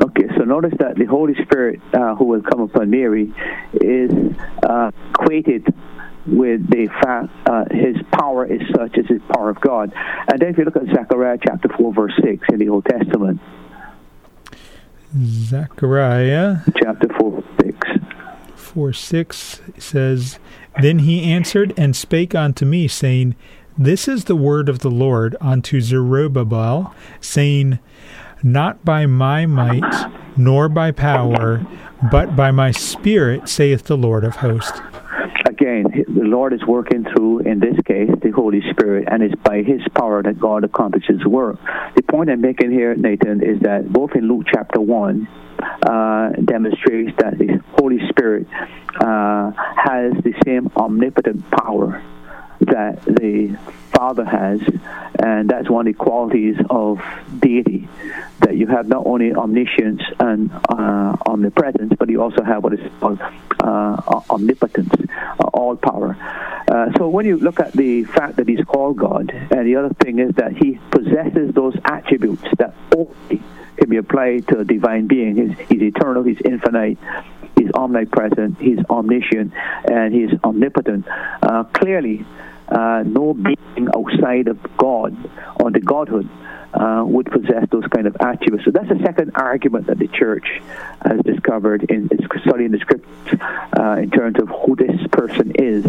Okay, 0.02 0.26
so 0.36 0.42
notice 0.42 0.74
that 0.80 0.96
the 0.96 1.04
Holy 1.04 1.36
Spirit 1.44 1.80
uh, 1.94 2.16
who 2.16 2.24
will 2.24 2.42
come 2.42 2.58
upon 2.60 2.90
Mary 2.90 3.32
is 3.74 4.10
uh, 4.68 4.90
equated 5.10 5.72
with 6.26 6.68
the 6.70 6.88
fact 7.02 7.28
uh, 7.48 7.64
his 7.70 7.96
power 8.12 8.44
is 8.44 8.60
such 8.74 8.98
as 8.98 9.06
his 9.06 9.22
power 9.32 9.50
of 9.50 9.60
God. 9.60 9.92
And 10.28 10.40
then 10.40 10.50
if 10.50 10.58
you 10.58 10.64
look 10.64 10.76
at 10.76 10.86
Zechariah 10.86 11.38
chapter 11.44 11.68
4, 11.68 11.94
verse 11.94 12.12
6 12.22 12.48
in 12.52 12.58
the 12.58 12.68
Old 12.68 12.84
Testament. 12.84 13.40
Zechariah 15.16 16.58
chapter 16.76 17.08
4, 17.18 17.44
6. 17.62 17.88
4 18.54 18.92
6 18.92 19.60
says, 19.78 20.38
Then 20.82 21.00
he 21.00 21.22
answered 21.22 21.72
and 21.76 21.94
spake 21.94 22.34
unto 22.34 22.64
me, 22.64 22.88
saying, 22.88 23.36
This 23.78 24.08
is 24.08 24.24
the 24.24 24.36
word 24.36 24.68
of 24.68 24.80
the 24.80 24.90
Lord 24.90 25.36
unto 25.40 25.80
Zerubbabel, 25.80 26.94
saying, 27.20 27.78
Not 28.42 28.84
by 28.84 29.06
my 29.06 29.46
might, 29.46 30.10
nor 30.36 30.68
by 30.68 30.90
power, 30.90 31.64
but 32.10 32.34
by 32.34 32.50
my 32.50 32.72
spirit, 32.72 33.48
saith 33.48 33.84
the 33.84 33.96
Lord 33.96 34.24
of 34.24 34.36
hosts 34.36 34.80
again, 35.66 36.04
the 36.08 36.24
Lord 36.24 36.52
is 36.52 36.64
working 36.66 37.04
through, 37.04 37.40
in 37.40 37.58
this 37.58 37.76
case, 37.84 38.10
the 38.22 38.30
Holy 38.30 38.62
Spirit, 38.70 39.08
and 39.10 39.22
it's 39.22 39.34
by 39.42 39.62
His 39.62 39.80
power 39.94 40.22
that 40.22 40.38
God 40.38 40.64
accomplishes 40.64 41.24
work. 41.24 41.58
The 41.94 42.02
point 42.02 42.30
I'm 42.30 42.40
making 42.40 42.70
here, 42.70 42.94
Nathan, 42.94 43.42
is 43.42 43.60
that 43.60 43.92
both 43.92 44.12
in 44.14 44.28
Luke 44.28 44.46
chapter 44.52 44.80
1, 44.80 45.28
uh, 45.58 46.28
demonstrates 46.44 47.16
that 47.18 47.38
the 47.38 47.60
Holy 47.78 47.98
Spirit 48.08 48.46
uh, 49.00 49.50
has 49.50 50.12
the 50.22 50.34
same 50.44 50.70
omnipotent 50.76 51.50
power 51.50 52.02
that 52.60 53.02
the 53.04 53.56
Father 53.96 54.24
has, 54.24 54.60
and 55.18 55.48
that's 55.48 55.70
one 55.70 55.86
of 55.86 55.94
the 55.94 55.98
qualities 55.98 56.56
of 56.68 57.00
deity 57.38 57.88
that 58.40 58.54
you 58.56 58.66
have 58.66 58.86
not 58.86 59.06
only 59.06 59.32
omniscience 59.32 60.02
and 60.20 60.50
uh, 60.68 61.16
omnipresence, 61.24 61.94
but 61.98 62.10
you 62.10 62.22
also 62.22 62.42
have 62.44 62.62
what 62.62 62.74
is 62.74 62.92
called 63.00 63.18
uh, 63.60 64.20
omnipotence, 64.28 64.92
uh, 65.40 65.44
all 65.54 65.76
power. 65.76 66.14
Uh, 66.68 66.92
so 66.98 67.08
when 67.08 67.24
you 67.24 67.38
look 67.38 67.58
at 67.58 67.72
the 67.72 68.04
fact 68.04 68.36
that 68.36 68.46
He's 68.46 68.64
called 68.64 68.98
God, 68.98 69.30
and 69.30 69.66
the 69.66 69.76
other 69.76 69.94
thing 69.94 70.18
is 70.18 70.34
that 70.34 70.52
He 70.52 70.78
possesses 70.90 71.54
those 71.54 71.74
attributes 71.84 72.44
that 72.58 72.74
only 72.94 73.42
can 73.78 73.88
be 73.88 73.96
applied 73.96 74.46
to 74.48 74.60
a 74.60 74.64
divine 74.64 75.06
being. 75.06 75.36
He's, 75.36 75.68
he's 75.68 75.82
eternal, 75.82 76.22
He's 76.22 76.40
infinite, 76.44 76.98
He's 77.56 77.70
omnipresent, 77.72 78.58
He's 78.60 78.78
omniscient, 78.90 79.54
and 79.90 80.12
He's 80.12 80.30
omnipotent. 80.44 81.06
Uh, 81.42 81.64
clearly, 81.64 82.26
Uh, 82.68 83.04
no 83.06 83.32
being 83.32 83.88
outside 83.94 84.48
of 84.48 84.58
God 84.76 85.16
or 85.60 85.70
the 85.70 85.80
Godhood 85.80 86.28
uh, 86.74 87.02
would 87.06 87.26
possess 87.26 87.64
those 87.70 87.84
kind 87.94 88.06
of 88.06 88.16
attributes. 88.20 88.64
So 88.64 88.70
that's 88.70 88.88
the 88.88 89.00
second 89.04 89.32
argument 89.34 89.86
that 89.86 89.98
the 89.98 90.08
church 90.08 90.46
has 91.04 91.20
discovered 91.24 91.84
in 91.90 92.08
studying 92.46 92.72
the 92.72 92.78
scriptures 92.78 93.40
uh, 93.78 93.92
in 93.92 94.10
terms 94.10 94.36
of 94.40 94.48
who 94.48 94.76
this 94.76 95.06
person 95.10 95.52
is. 95.58 95.86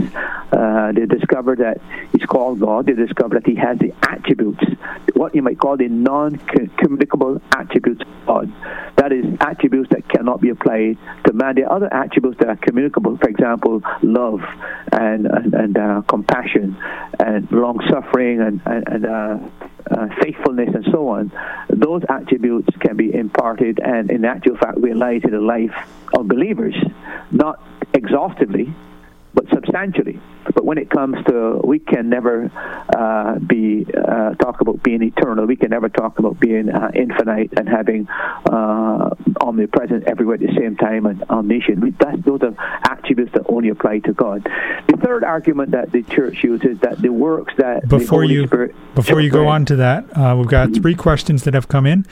Uh, 0.52 0.92
they 0.94 1.06
discovered 1.06 1.60
that 1.60 1.82
he's 2.12 2.26
called 2.26 2.60
God. 2.60 2.86
They 2.86 2.94
discovered 2.94 3.44
that 3.44 3.48
he 3.48 3.56
has 3.56 3.78
the 3.80 3.94
attributes, 4.04 4.64
what 5.14 5.36
you 5.36 5.42
might 5.42 5.60
call 5.60 5.78
the 5.78 5.88
non-communicable 5.88 7.42
attributes 7.56 8.02
of 8.02 8.26
God. 8.26 8.54
That 8.98 9.12
is, 9.12 9.26
attributes 9.40 9.90
that 9.90 10.08
cannot 10.10 10.42
be 10.42 10.50
applied 10.50 10.98
to 11.26 11.34
man. 11.34 11.56
There 11.56 11.68
are 11.68 11.76
other 11.76 11.94
attributes 11.94 12.38
that 12.40 12.48
are 12.48 12.56
communicable. 12.56 13.18
For 13.18 13.30
example, 13.30 13.82
love 14.02 14.42
and 14.92 15.28
and, 15.28 15.54
and 15.54 15.78
uh, 15.78 16.02
compassion 16.08 16.78
and 17.20 17.52
long 17.52 17.80
suffering 17.90 18.42
and 18.42 18.62
and, 18.66 18.88
and 18.88 19.06
uh, 19.92 20.08
faithfulness 20.22 20.70
and 20.74 20.86
so 20.92 21.10
on, 21.10 21.32
those 21.70 22.02
attributes 22.10 22.70
can 22.80 22.96
be 22.98 23.14
imparted 23.14 23.80
and 23.80 24.12
in 24.12 24.26
actual 24.26 24.58
fact 24.58 24.78
realized 24.78 25.26
in 25.26 25.32
the 25.32 25.42
life 25.42 25.76
of 26.14 26.28
believers, 26.28 26.76
not 27.32 27.62
exhaustively, 27.94 28.74
but 29.38 29.48
substantially. 29.54 30.20
But 30.46 30.66
when 30.66 30.80
it 30.80 30.90
comes 30.90 31.24
to, 31.28 31.62
we 31.64 31.78
can 31.78 32.10
never 32.10 32.50
uh, 32.90 33.38
be 33.38 33.86
uh, 33.86 34.34
talk 34.34 34.62
about 34.62 34.82
being 34.82 35.04
eternal. 35.04 35.46
We 35.46 35.56
can 35.56 35.70
never 35.70 35.90
talk 35.90 36.18
about 36.18 36.40
being 36.40 36.70
uh, 36.70 36.90
infinite 36.96 37.54
and 37.56 37.70
having 37.70 38.08
uh, 38.10 39.12
omnipresent 39.40 40.06
everywhere 40.08 40.36
at 40.36 40.40
the 40.40 40.56
same 40.58 40.76
time 40.76 41.06
and 41.06 41.22
omniscient. 41.30 41.82
We, 41.82 41.92
that's, 41.92 42.20
those 42.26 42.42
are 42.42 42.56
attributes 42.90 43.32
that 43.34 43.44
only 43.48 43.70
apply 43.70 44.00
to 44.00 44.14
God. 44.14 44.44
The 44.88 44.98
third 44.98 45.24
argument 45.24 45.70
that 45.72 45.92
the 45.92 46.02
church 46.02 46.44
uses 46.44 46.80
that 46.80 47.00
the 47.00 47.10
works 47.10 47.54
that 47.58 47.88
before 47.88 48.24
you 48.24 48.48
Spirit, 48.48 48.76
before 48.96 49.22
you 49.22 49.30
go 49.30 49.48
on 49.48 49.66
to 49.66 49.76
that, 49.76 50.18
uh, 50.18 50.36
we've 50.36 50.48
got 50.48 50.74
three 50.74 50.96
questions 50.96 51.44
that 51.44 51.54
have 51.54 51.68
come 51.68 51.86
in. 51.86 52.08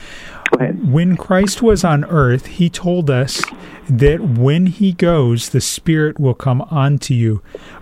When 0.59 1.17
Christ 1.17 1.61
was 1.61 1.83
on 1.83 2.05
earth, 2.05 2.45
he 2.45 2.69
told 2.69 3.09
us 3.09 3.43
that 3.89 4.21
when 4.21 4.67
he 4.67 4.93
goes, 4.93 5.49
the 5.49 5.61
Spirit 5.61 6.19
will 6.19 6.33
come 6.33 6.61
onto 6.63 7.13
you. 7.13 7.41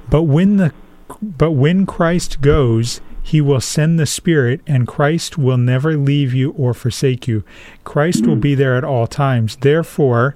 But 0.09 0.23
when 0.23 0.57
the 0.57 0.73
but 1.21 1.51
when 1.51 1.85
Christ 1.85 2.41
goes, 2.41 2.99
he 3.21 3.39
will 3.39 3.61
send 3.61 3.97
the 3.97 4.05
Spirit, 4.05 4.61
and 4.67 4.87
Christ 4.87 5.37
will 5.37 5.57
never 5.57 5.95
leave 5.95 6.33
you 6.33 6.51
or 6.51 6.73
forsake 6.73 7.27
you. 7.27 7.43
Christ 7.85 8.25
will 8.25 8.35
be 8.35 8.55
there 8.55 8.75
at 8.75 8.83
all 8.83 9.07
times. 9.07 9.55
Therefore, 9.57 10.35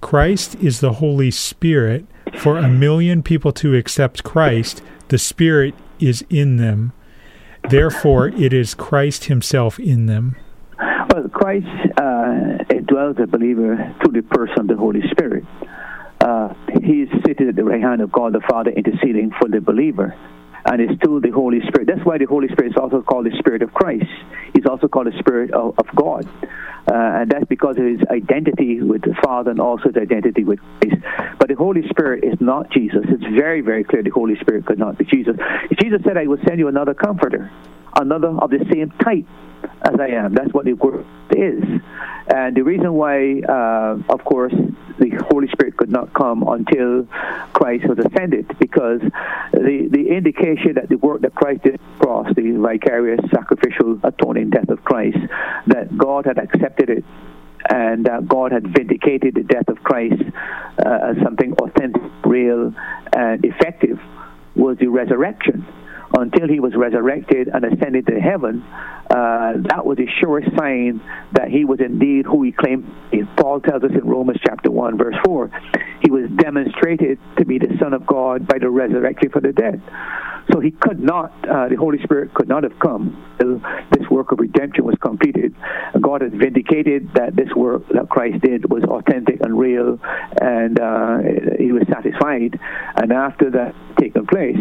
Christ 0.00 0.54
is 0.56 0.80
the 0.80 0.94
Holy 0.94 1.30
Spirit. 1.30 2.06
For 2.38 2.56
a 2.56 2.68
million 2.68 3.24
people 3.24 3.52
to 3.54 3.74
accept 3.74 4.22
Christ, 4.22 4.82
the 5.08 5.18
Spirit 5.18 5.74
is 5.98 6.24
in 6.30 6.56
them. 6.56 6.92
Therefore, 7.68 8.28
it 8.28 8.52
is 8.52 8.74
Christ 8.74 9.24
Himself 9.24 9.80
in 9.80 10.06
them. 10.06 10.36
Well, 11.12 11.28
Christ 11.28 11.66
uh, 11.96 12.62
dwells 12.86 13.16
a 13.20 13.26
believer 13.26 13.96
through 14.00 14.12
the 14.12 14.22
person 14.22 14.60
of 14.60 14.68
the 14.68 14.76
Holy 14.76 15.00
Spirit. 15.10 15.44
Uh, 16.20 16.54
he 16.84 17.02
is 17.02 17.08
seated 17.26 17.48
at 17.48 17.56
the 17.56 17.64
right 17.64 17.80
hand 17.80 18.00
of 18.00 18.12
God 18.12 18.32
the 18.32 18.40
Father, 18.48 18.70
interceding 18.70 19.32
for 19.40 19.48
the 19.48 19.60
believer. 19.60 20.14
And 20.64 20.80
it's 20.80 21.02
through 21.02 21.22
the 21.22 21.30
Holy 21.30 21.60
Spirit. 21.66 21.88
That's 21.88 22.04
why 22.04 22.18
the 22.18 22.26
Holy 22.26 22.46
Spirit 22.48 22.72
is 22.72 22.76
also 22.76 23.02
called 23.02 23.26
the 23.26 23.36
Spirit 23.40 23.62
of 23.62 23.74
Christ. 23.74 24.06
He's 24.54 24.66
also 24.66 24.86
called 24.86 25.08
the 25.08 25.18
Spirit 25.18 25.52
of, 25.52 25.74
of 25.78 25.86
God. 25.96 26.28
Uh, 26.86 27.22
and 27.22 27.30
that's 27.30 27.46
because 27.46 27.76
of 27.76 27.84
his 27.84 28.00
identity 28.08 28.80
with 28.80 29.02
the 29.02 29.16
Father 29.24 29.50
and 29.50 29.60
also 29.60 29.88
his 29.88 29.96
identity 29.96 30.44
with 30.44 30.60
Christ. 30.80 31.02
But 31.40 31.48
the 31.48 31.56
Holy 31.56 31.82
Spirit 31.88 32.22
is 32.22 32.40
not 32.40 32.70
Jesus. 32.70 33.02
It's 33.08 33.34
very, 33.34 33.62
very 33.62 33.82
clear 33.82 34.04
the 34.04 34.10
Holy 34.10 34.36
Spirit 34.38 34.64
could 34.64 34.78
not 34.78 34.96
be 34.96 35.06
Jesus. 35.06 35.34
Jesus 35.80 36.02
said, 36.04 36.16
I 36.16 36.28
will 36.28 36.40
send 36.46 36.60
you 36.60 36.68
another 36.68 36.94
comforter, 36.94 37.50
another 37.96 38.28
of 38.28 38.50
the 38.50 38.64
same 38.70 38.92
type 39.02 39.26
as 39.92 40.00
I 40.00 40.08
am. 40.08 40.34
That's 40.34 40.52
what 40.52 40.64
the 40.64 40.74
word 40.74 41.04
is. 41.30 41.62
And 42.32 42.56
the 42.56 42.62
reason 42.62 42.94
why, 42.94 43.40
uh, 43.40 43.98
of 44.08 44.24
course, 44.24 44.54
the 44.98 45.10
Holy 45.30 45.48
Spirit 45.48 45.76
could 45.76 45.90
not 45.90 46.12
come 46.12 46.44
until 46.46 47.06
Christ 47.52 47.88
was 47.88 47.98
ascended, 47.98 48.46
because 48.58 49.00
the, 49.52 49.88
the 49.90 50.08
indication 50.08 50.74
that 50.74 50.88
the 50.88 50.96
work 50.96 51.22
that 51.22 51.34
Christ 51.34 51.62
did 51.64 51.80
cross, 51.98 52.28
the 52.34 52.52
vicarious 52.52 53.20
sacrificial 53.30 53.98
atoning 54.04 54.50
death 54.50 54.68
of 54.68 54.84
Christ, 54.84 55.18
that 55.66 55.96
God 55.96 56.26
had 56.26 56.38
accepted 56.38 56.90
it 56.90 57.04
and 57.68 58.08
uh, 58.08 58.20
God 58.20 58.52
had 58.52 58.66
vindicated 58.66 59.34
the 59.34 59.42
death 59.42 59.68
of 59.68 59.82
Christ 59.82 60.22
uh, 60.84 61.10
as 61.10 61.16
something 61.22 61.52
authentic, 61.54 62.02
real, 62.24 62.74
and 63.14 63.44
effective 63.44 64.00
was 64.54 64.78
the 64.78 64.86
resurrection 64.86 65.66
until 66.18 66.48
he 66.48 66.58
was 66.58 66.74
resurrected 66.74 67.48
and 67.48 67.64
ascended 67.64 68.06
to 68.06 68.18
heaven, 68.18 68.64
uh, 69.10 69.54
that 69.68 69.84
was 69.84 69.98
a 69.98 70.06
sure 70.20 70.40
sign 70.56 71.00
that 71.32 71.48
he 71.48 71.64
was 71.64 71.80
indeed 71.80 72.26
who 72.26 72.42
he 72.42 72.52
claimed. 72.52 72.88
Paul 73.36 73.60
tells 73.60 73.82
us 73.82 73.90
in 73.92 74.06
Romans 74.06 74.38
chapter 74.44 74.70
1, 74.70 74.98
verse 74.98 75.16
4, 75.24 75.50
he 76.02 76.10
was 76.10 76.30
demonstrated 76.36 77.18
to 77.36 77.44
be 77.44 77.58
the 77.58 77.76
Son 77.80 77.92
of 77.92 78.06
God 78.06 78.46
by 78.46 78.58
the 78.58 78.70
resurrection 78.70 79.30
from 79.30 79.42
the 79.42 79.52
dead. 79.52 79.82
So 80.52 80.60
he 80.60 80.70
could 80.70 81.00
not, 81.00 81.32
uh, 81.48 81.68
the 81.68 81.76
Holy 81.76 82.02
Spirit 82.02 82.34
could 82.34 82.48
not 82.48 82.62
have 82.64 82.78
come 82.78 83.16
until 83.38 83.60
this 83.90 84.08
work 84.10 84.32
of 84.32 84.40
redemption 84.40 84.84
was 84.84 84.96
completed. 85.00 85.54
God 86.00 86.22
has 86.22 86.32
vindicated 86.32 87.10
that 87.14 87.36
this 87.36 87.48
work 87.54 87.86
that 87.88 88.08
Christ 88.08 88.42
did 88.42 88.70
was 88.70 88.82
authentic 88.84 89.40
and 89.42 89.58
real, 89.58 89.98
and 90.40 90.80
uh, 90.80 91.18
he 91.58 91.72
was 91.72 91.82
satisfied. 91.92 92.58
And 92.96 93.12
after 93.12 93.50
that 93.50 93.74
taken 93.98 94.26
place, 94.26 94.58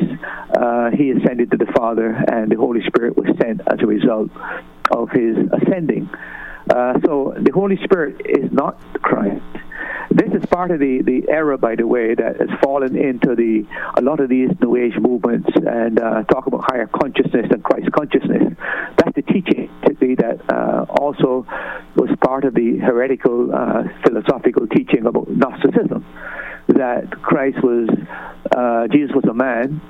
uh, 0.58 0.92
he 0.92 1.12
ascended 1.12 1.52
to 1.52 1.58
the 1.58 1.72
Father, 1.76 2.10
and 2.32 2.52
the 2.52 2.58
Holy 2.58 2.82
Spirit 2.86 3.18
was 3.18 3.28
sent 3.42 3.62
as 3.62 3.80
a 3.82 3.88
result 3.88 4.30
of 4.92 5.10
his 5.12 5.38
ascending. 5.52 6.10
Uh, 6.70 7.00
so 7.06 7.34
the 7.38 7.52
Holy 7.52 7.78
Spirit 7.84 8.22
is 8.26 8.52
not 8.52 8.80
Christ. 9.02 9.44
This 10.12 10.34
is 10.34 10.46
part 10.48 10.72
of 10.72 10.80
the, 10.80 11.02
the 11.04 11.30
error, 11.30 11.58
by 11.58 11.76
the 11.76 11.86
way, 11.86 12.16
that 12.16 12.40
has 12.40 12.50
fallen 12.64 12.96
into 12.96 13.36
the 13.36 13.66
a 13.96 14.02
lot 14.02 14.20
of 14.20 14.30
these 14.30 14.50
New 14.60 14.76
Age 14.76 14.98
movements 15.00 15.50
and 15.56 16.00
uh, 16.00 16.24
talk 16.24 16.48
about 16.48 16.64
higher 16.68 16.88
consciousness 16.88 17.46
and 17.52 17.64
Christ 17.64 17.92
consciousness. 17.92 18.54
That's 18.98 19.16
the 19.16 19.22
teaching 19.22 19.70
that 20.20 20.42
uh, 20.52 20.86
also 20.90 21.46
was 21.96 22.10
part 22.22 22.46
of 22.46 22.54
the 22.54 22.78
heretical 22.78 23.54
uh, 23.54 23.84
philosophical 24.04 24.68
teaching 24.68 25.06
about 25.06 25.30
Gnosticism. 25.30 26.06
That 26.68 27.10
Christ 27.12 27.64
was 27.64 27.90
uh, 28.56 28.88
Jesus 28.88 29.16
was 29.16 29.26
a 29.26 29.34
man 29.34 29.82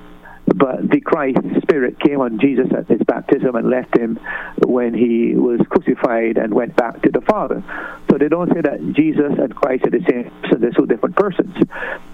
but 0.60 0.89
the 0.89 0.99
Christ 0.99 1.39
Spirit 1.62 1.99
came 1.99 2.20
on 2.20 2.39
Jesus 2.39 2.68
at 2.78 2.88
his 2.88 3.01
baptism 3.07 3.55
and 3.55 3.70
left 3.70 3.97
him 3.97 4.20
when 4.68 4.93
he 4.93 5.34
was 5.36 5.62
crucified 5.70 6.38
and 6.38 6.53
went 6.53 6.76
back 6.76 7.01
to 7.03 7.10
the 7.10 7.22
Father. 7.22 7.64
So 8.12 8.18
they 8.18 8.28
don't 8.28 8.51
say 8.53 8.62
that 8.62 8.93
Jesus 8.93 9.32
and 9.39 9.55
Christ 9.55 9.86
are 9.88 9.91
the 9.91 10.03
same 10.10 10.30
person, 10.41 10.62
they're 10.62 10.72
two 10.72 10.86
different 10.86 11.16
persons. 11.16 11.55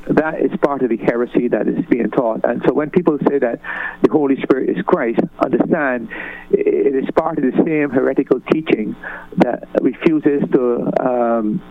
That 0.07 0.39
is 0.41 0.51
part 0.61 0.83
of 0.83 0.89
the 0.89 0.97
heresy 0.97 1.47
that 1.47 1.67
is 1.67 1.83
being 1.89 2.11
taught. 2.11 2.41
And 2.43 2.61
so 2.67 2.73
when 2.73 2.91
people 2.91 3.17
say 3.27 3.39
that 3.39 3.59
the 4.03 4.11
Holy 4.11 4.39
Spirit 4.43 4.69
is 4.69 4.83
Christ, 4.85 5.19
understand 5.39 6.09
it 6.51 6.95
is 6.95 7.09
part 7.15 7.39
of 7.39 7.43
the 7.43 7.63
same 7.65 7.89
heretical 7.89 8.39
teaching 8.53 8.95
that 9.37 9.67
refuses 9.81 10.43
to. 10.53 10.91
Um, 11.01 11.61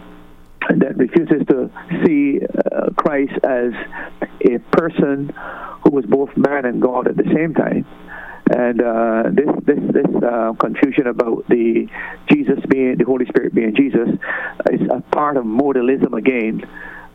that 0.68 0.96
refuses 0.96 1.46
to 1.48 1.70
see 2.04 2.40
uh, 2.40 2.90
Christ 2.96 3.32
as 3.44 3.72
a 4.42 4.58
person 4.76 5.32
who 5.82 5.90
was 5.90 6.04
both 6.06 6.30
man 6.36 6.64
and 6.64 6.80
God 6.80 7.08
at 7.08 7.16
the 7.16 7.30
same 7.34 7.54
time. 7.54 7.86
And 8.50 8.82
uh, 8.82 9.22
this 9.32 9.48
this 9.64 9.78
this 9.92 10.22
uh, 10.22 10.52
confusion 10.60 11.06
about 11.06 11.48
the 11.48 11.86
Jesus 12.30 12.58
being 12.68 12.96
the 12.98 13.04
Holy 13.04 13.24
Spirit 13.26 13.54
being 13.54 13.74
Jesus 13.74 14.08
is 14.70 14.80
a 14.90 15.00
part 15.00 15.38
of 15.38 15.44
modalism 15.44 16.16
again. 16.16 16.62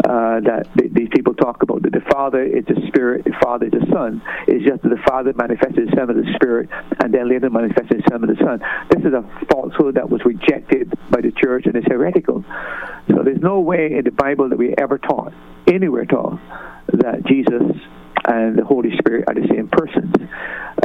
Uh, 0.09 0.39
that 0.41 0.65
these 0.73 1.07
people 1.13 1.35
talk 1.35 1.61
about 1.61 1.83
that 1.83 1.91
the 1.93 2.01
Father 2.09 2.41
is 2.41 2.65
the 2.65 2.81
Spirit, 2.87 3.23
the 3.25 3.35
Father 3.43 3.67
is 3.67 3.73
the 3.73 3.85
Son. 3.93 4.19
It's 4.47 4.65
just 4.65 4.81
that 4.81 4.89
the 4.89 5.03
Father 5.07 5.33
manifested 5.37 5.85
Himself 5.85 6.09
as 6.09 6.15
the 6.15 6.33
Spirit, 6.33 6.67
and 6.97 7.13
then 7.13 7.29
later 7.29 7.47
manifested 7.51 8.01
Himself 8.01 8.23
as 8.23 8.29
the 8.33 8.41
Son. 8.43 8.57
This 8.89 9.05
is 9.05 9.13
a 9.13 9.21
falsehood 9.53 10.01
that 10.01 10.09
was 10.09 10.25
rejected 10.25 10.91
by 11.11 11.21
the 11.21 11.31
church 11.31 11.67
and 11.67 11.75
is 11.75 11.83
heretical. 11.85 12.43
So 13.09 13.21
there's 13.21 13.41
no 13.41 13.59
way 13.59 13.93
in 13.93 14.03
the 14.03 14.09
Bible 14.09 14.49
that 14.49 14.57
we 14.57 14.73
ever 14.75 14.97
taught, 14.97 15.31
anywhere 15.67 16.05
taught, 16.05 16.39
that 16.87 17.23
Jesus 17.27 17.69
and 18.29 18.57
the 18.57 18.63
Holy 18.63 18.95
Spirit 18.97 19.25
are 19.27 19.33
the 19.33 19.47
same 19.47 19.67
persons. 19.67 20.13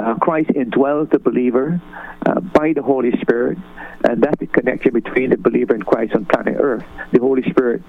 Uh, 0.00 0.14
Christ 0.14 0.50
indwells 0.50 1.10
the 1.10 1.18
believer 1.18 1.80
uh, 2.26 2.40
by 2.40 2.72
the 2.72 2.82
Holy 2.82 3.12
Spirit, 3.20 3.58
and 4.08 4.22
that's 4.22 4.38
the 4.40 4.46
connection 4.46 4.92
between 4.92 5.30
the 5.30 5.36
believer 5.36 5.74
and 5.74 5.84
Christ 5.84 6.14
on 6.14 6.24
planet 6.24 6.56
Earth. 6.58 6.84
The 7.12 7.20
Holy 7.20 7.42
Spirit 7.50 7.82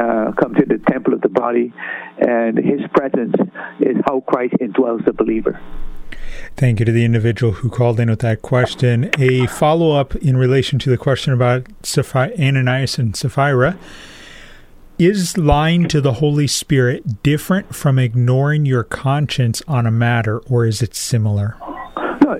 uh, 0.00 0.32
comes 0.32 0.56
in 0.58 0.68
the 0.68 0.82
temple 0.90 1.12
of 1.12 1.20
the 1.20 1.28
body, 1.28 1.72
and 2.18 2.56
His 2.56 2.80
presence 2.94 3.34
is 3.80 3.96
how 4.06 4.20
Christ 4.20 4.54
indwells 4.60 5.04
the 5.04 5.12
believer. 5.12 5.60
Thank 6.56 6.80
you 6.80 6.86
to 6.86 6.92
the 6.92 7.04
individual 7.04 7.52
who 7.52 7.68
called 7.68 8.00
in 8.00 8.08
with 8.08 8.20
that 8.20 8.42
question. 8.42 9.10
A 9.18 9.46
follow 9.46 9.92
up 9.92 10.16
in 10.16 10.36
relation 10.36 10.78
to 10.80 10.90
the 10.90 10.98
question 10.98 11.32
about 11.32 11.66
Ananias 11.94 12.98
and 12.98 13.14
Sapphira. 13.14 13.78
Is 14.98 15.38
lying 15.38 15.88
to 15.88 16.00
the 16.00 16.14
Holy 16.14 16.46
Spirit 16.46 17.22
different 17.22 17.74
from 17.74 17.98
ignoring 17.98 18.66
your 18.66 18.84
conscience 18.84 19.62
on 19.66 19.86
a 19.86 19.90
matter, 19.90 20.38
or 20.40 20.66
is 20.66 20.82
it 20.82 20.94
similar? 20.94 21.56
No, 22.22 22.36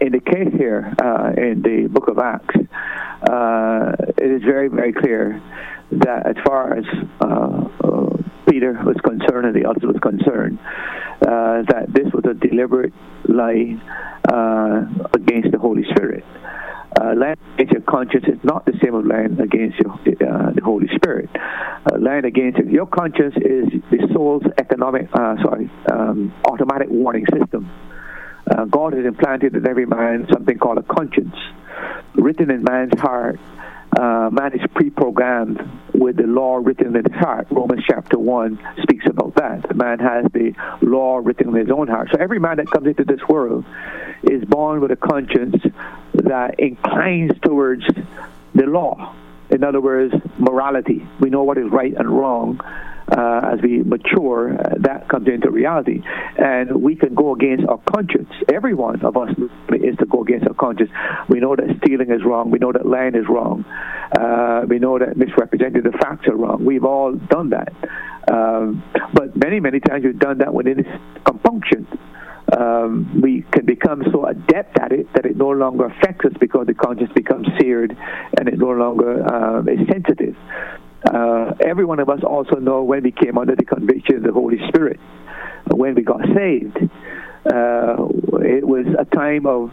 in 0.00 0.12
the 0.12 0.20
case 0.20 0.48
here, 0.56 0.94
uh, 1.02 1.32
in 1.36 1.60
the 1.60 1.88
book 1.90 2.08
of 2.08 2.18
Acts, 2.18 2.54
uh, 3.28 3.92
it 4.16 4.30
is 4.30 4.42
very, 4.42 4.68
very 4.68 4.92
clear 4.92 5.42
that 5.90 6.26
as 6.26 6.36
far 6.46 6.78
as 6.78 6.84
uh, 7.20 7.68
uh, 7.84 8.16
Peter 8.48 8.78
was 8.84 8.96
concerned 9.04 9.46
and 9.46 9.54
the 9.54 9.68
others 9.68 9.82
was 9.82 9.98
concerned, 10.00 10.58
uh, 11.26 11.62
that 11.68 11.86
this 11.88 12.06
was 12.14 12.24
a 12.30 12.34
deliberate 12.34 12.92
lie 13.28 13.76
uh, 14.32 14.86
against 15.14 15.50
the 15.50 15.58
Holy 15.58 15.84
Spirit. 15.90 16.24
Uh, 16.96 17.14
lying 17.16 17.36
against 17.54 17.72
your 17.72 17.82
conscience 17.82 18.24
is 18.26 18.38
not 18.42 18.64
the 18.64 18.72
same 18.82 18.98
as 18.98 19.04
land 19.04 19.40
against 19.40 19.78
your, 19.78 19.92
uh, 19.92 20.50
the 20.52 20.62
Holy 20.64 20.88
Spirit. 20.96 21.28
Uh, 21.34 21.98
lying 21.98 22.24
against 22.24 22.58
your 22.58 22.86
conscience 22.86 23.34
is 23.36 23.68
the 23.90 24.08
soul's 24.12 24.42
economic, 24.58 25.08
uh, 25.12 25.36
sorry, 25.42 25.70
um, 25.92 26.32
automatic 26.46 26.88
warning 26.90 27.26
system. 27.38 27.70
Uh, 28.50 28.64
God 28.64 28.94
has 28.94 29.04
implanted 29.04 29.54
in 29.54 29.68
every 29.68 29.86
man 29.86 30.26
something 30.32 30.58
called 30.58 30.78
a 30.78 30.82
conscience, 30.82 31.36
written 32.14 32.50
in 32.50 32.62
man's 32.62 32.98
heart 32.98 33.38
uh, 33.96 34.28
man 34.30 34.52
is 34.52 34.60
pre-programmed 34.74 35.60
with 35.94 36.16
the 36.16 36.26
law 36.26 36.56
written 36.56 36.94
in 36.94 37.04
his 37.04 37.18
heart. 37.18 37.46
Romans 37.50 37.82
chapter 37.86 38.18
1 38.18 38.58
speaks 38.82 39.06
about 39.08 39.34
that. 39.36 39.66
The 39.66 39.74
man 39.74 39.98
has 39.98 40.24
the 40.32 40.52
law 40.82 41.16
written 41.16 41.48
in 41.48 41.54
his 41.54 41.70
own 41.70 41.88
heart. 41.88 42.08
So 42.12 42.20
every 42.20 42.38
man 42.38 42.58
that 42.58 42.70
comes 42.70 42.86
into 42.86 43.04
this 43.04 43.20
world 43.28 43.64
is 44.22 44.44
born 44.44 44.80
with 44.80 44.90
a 44.90 44.96
conscience 44.96 45.56
that 46.28 46.58
inclines 46.58 47.32
towards 47.42 47.84
the 48.54 48.66
law. 48.66 49.14
In 49.50 49.64
other 49.64 49.80
words, 49.80 50.14
morality. 50.38 51.06
We 51.20 51.30
know 51.30 51.42
what 51.42 51.58
is 51.58 51.70
right 51.70 51.94
and 51.96 52.08
wrong 52.08 52.60
uh, 53.10 53.40
as 53.52 53.62
we 53.62 53.82
mature, 53.82 54.52
uh, 54.52 54.74
that 54.80 55.08
comes 55.08 55.28
into 55.28 55.50
reality. 55.50 56.02
And 56.36 56.82
we 56.82 56.94
can 56.94 57.14
go 57.14 57.34
against 57.34 57.66
our 57.66 57.80
conscience. 57.90 58.30
Every 58.52 58.74
one 58.74 59.00
of 59.02 59.16
us 59.16 59.30
is 59.70 59.96
to 59.98 60.06
go 60.06 60.22
against 60.22 60.46
our 60.46 60.54
conscience. 60.54 60.90
We 61.28 61.40
know 61.40 61.56
that 61.56 61.78
stealing 61.82 62.10
is 62.10 62.22
wrong. 62.24 62.50
We 62.50 62.58
know 62.58 62.72
that 62.72 62.86
lying 62.86 63.14
is 63.14 63.26
wrong. 63.28 63.64
Uh, 63.64 64.64
we 64.68 64.78
know 64.78 64.98
that 64.98 65.16
misrepresenting 65.16 65.82
the 65.82 65.92
facts 65.92 66.26
are 66.28 66.36
wrong. 66.36 66.64
We've 66.64 66.84
all 66.84 67.12
done 67.12 67.50
that. 67.50 67.72
Um, 68.30 68.82
but 69.14 69.36
many, 69.36 69.60
many 69.60 69.80
times 69.80 70.04
we've 70.04 70.18
done 70.18 70.38
that 70.38 70.52
within 70.52 70.84
compunction. 71.24 71.86
Um, 72.56 73.20
we 73.20 73.44
can 73.52 73.66
become 73.66 74.02
so 74.10 74.24
adept 74.24 74.78
at 74.80 74.92
it 74.92 75.12
that 75.14 75.26
it 75.26 75.36
no 75.36 75.50
longer 75.50 75.86
affects 75.86 76.24
us 76.24 76.32
because 76.40 76.66
the 76.66 76.74
conscience 76.74 77.10
becomes 77.14 77.46
seared 77.60 77.96
and 78.38 78.48
it 78.48 78.58
no 78.58 78.70
longer 78.70 79.22
um, 79.26 79.68
is 79.68 79.86
sensitive. 79.90 80.34
Uh, 81.12 81.52
every 81.60 81.84
one 81.84 82.00
of 82.00 82.08
us 82.08 82.20
also 82.24 82.56
know 82.56 82.82
when 82.82 83.02
we 83.02 83.12
came 83.12 83.36
under 83.38 83.54
the 83.54 83.64
conviction 83.64 84.16
of 84.16 84.22
the 84.22 84.32
Holy 84.32 84.58
Spirit, 84.68 84.98
when 85.70 85.94
we 85.94 86.02
got 86.02 86.20
saved. 86.34 86.76
Uh, 87.46 88.08
it 88.40 88.66
was 88.66 88.86
a 88.98 89.04
time 89.14 89.46
of 89.46 89.70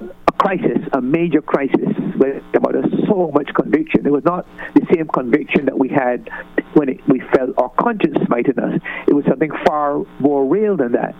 a 0.00 0.32
crisis, 0.32 0.78
a 0.92 1.00
major 1.00 1.40
crisis, 1.40 1.88
where 2.16 2.40
about 2.54 2.74
so 3.06 3.30
much 3.32 3.48
conviction. 3.54 4.06
It 4.06 4.12
was 4.12 4.24
not 4.24 4.46
the 4.74 4.86
same 4.94 5.08
conviction 5.08 5.66
that 5.66 5.78
we 5.78 5.88
had 5.88 6.28
when 6.74 6.88
it, 6.88 7.00
we 7.08 7.20
felt 7.34 7.50
our 7.58 7.70
conscience 7.70 8.16
smiting 8.26 8.58
us. 8.58 8.80
It 9.06 9.14
was 9.14 9.24
something 9.28 9.50
far 9.66 10.04
more 10.18 10.44
real 10.46 10.76
than 10.76 10.92
that. 10.92 11.14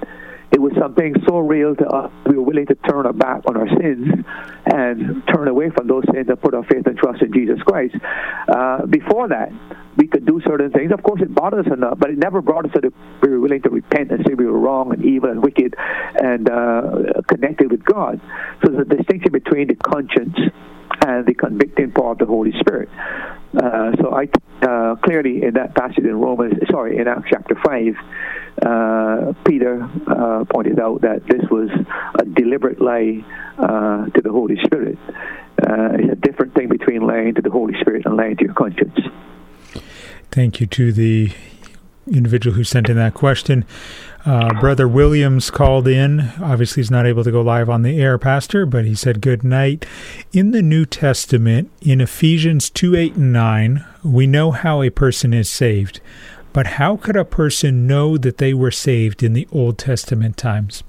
It 0.55 0.61
was 0.61 0.73
something 0.79 1.17
so 1.27 1.39
real 1.39 1.75
to 1.75 1.87
us, 1.89 2.13
we 2.27 2.37
were 2.37 2.43
willing 2.45 2.67
to 2.67 2.77
turn 2.77 3.07
our 3.07 3.13
back 3.13 3.43
on 3.49 3.57
our 3.57 3.67
sins 3.67 4.07
and 4.67 5.23
turn 5.27 5.49
away 5.49 5.71
from 5.71 5.89
those 5.89 6.05
sins 6.13 6.29
and 6.29 6.41
put 6.41 6.55
our 6.55 6.63
faith 6.63 6.87
and 6.87 6.97
trust 6.97 7.23
in 7.23 7.33
Jesus 7.33 7.61
Christ. 7.63 7.97
Uh, 8.47 8.87
before 8.87 9.27
that, 9.29 9.51
we 9.97 10.07
could 10.07 10.25
do 10.25 10.41
certain 10.47 10.71
things. 10.71 10.93
Of 10.93 11.03
course, 11.03 11.21
it 11.23 11.35
bothered 11.35 11.67
us 11.67 11.73
enough, 11.73 11.99
but 11.99 12.11
it 12.11 12.19
never 12.19 12.41
brought 12.41 12.67
us 12.67 12.73
to 12.75 12.81
the 12.81 12.93
we 13.21 13.31
were 13.31 13.41
willing 13.41 13.63
to 13.63 13.71
repent 13.71 14.13
and 14.13 14.25
say 14.27 14.35
we 14.35 14.47
were 14.47 14.59
wrong 14.59 14.93
and 14.93 15.05
evil 15.05 15.31
and 15.31 15.43
wicked 15.43 15.75
and 16.23 16.49
uh, 16.49 17.21
connected 17.27 17.73
with 17.73 17.85
God. 17.85 18.21
So 18.63 18.71
there's 18.71 18.87
a 18.87 18.97
distinction 18.97 19.33
between 19.33 19.67
the 19.67 19.75
conscience 19.75 20.39
and 21.05 21.27
the 21.27 21.35
convicting 21.35 21.91
power 21.93 22.13
of 22.13 22.19
the 22.19 22.27
Holy 22.27 22.53
Spirit. 22.61 22.89
Uh, 23.57 23.93
so 24.01 24.15
I 24.15 24.29
uh, 24.63 24.97
clearly 24.97 25.43
in 25.43 25.55
that 25.55 25.75
passage 25.75 26.05
in 26.05 26.19
Romans, 26.19 26.55
sorry, 26.71 26.97
in 26.97 27.07
Acts 27.07 27.29
chapter 27.31 27.55
five, 27.65 27.95
uh, 28.63 29.33
Peter 29.45 29.89
uh, 30.07 30.45
pointed 30.51 30.81
out 30.81 31.03
that 31.03 31.27
this 31.27 31.43
was 31.51 31.71
a 32.19 32.25
deliberate 32.25 32.81
lie 32.81 33.25
uh, 33.59 34.07
to 34.07 34.21
the 34.23 34.31
Holy 34.31 34.57
Spirit. 34.65 34.99
Uh, 35.09 35.95
it's 35.99 36.13
a 36.13 36.17
different 36.17 36.55
thing 36.55 36.69
between 36.69 37.07
lying 37.07 37.35
to 37.35 37.43
the 37.43 37.51
Holy 37.51 37.75
Spirit 37.81 38.07
and 38.07 38.17
lying 38.17 38.37
to 38.37 38.45
your 38.45 38.55
conscience. 38.55 38.99
Thank 40.31 40.61
you 40.61 40.67
to 40.67 40.93
the 40.93 41.31
individual 42.07 42.57
who 42.57 42.65
sent 42.65 42.89
in 42.89 42.97
that 42.97 43.15
question. 43.15 43.65
Uh, 44.25 44.59
Brother 44.59 44.89
Williams 44.89 45.51
called 45.51 45.87
in. 45.87 46.33
Obviously, 46.41 46.81
he's 46.81 46.91
not 46.91 47.07
able 47.07 47.25
to 47.25 47.31
go 47.31 47.43
live 47.43 47.68
on 47.68 47.83
the 47.83 48.01
air, 48.01 48.16
Pastor, 48.16 48.64
but 48.64 48.87
he 48.87 48.95
said 48.95 49.20
good 49.20 49.45
night. 49.45 49.85
In 50.33 50.53
the 50.53 50.62
New 50.62 50.87
Testament, 50.87 51.70
in 51.83 52.01
Ephesians 52.01 52.70
2 52.70 52.97
8 52.97 53.14
and 53.16 53.33
9, 53.35 53.85
we 54.03 54.27
know 54.27 54.51
how 54.51 54.81
a 54.81 54.89
person 54.89 55.35
is 55.35 55.51
saved. 55.51 56.01
But 56.55 56.66
how 56.66 56.97
could 56.97 57.16
a 57.16 57.25
person 57.25 57.87
know 57.87 58.16
that 58.16 58.39
they 58.39 58.55
were 58.55 58.70
saved 58.70 59.22
in 59.22 59.35
the 59.35 59.47
Old 59.53 59.77
Testament 59.77 60.39
times? 60.39 60.85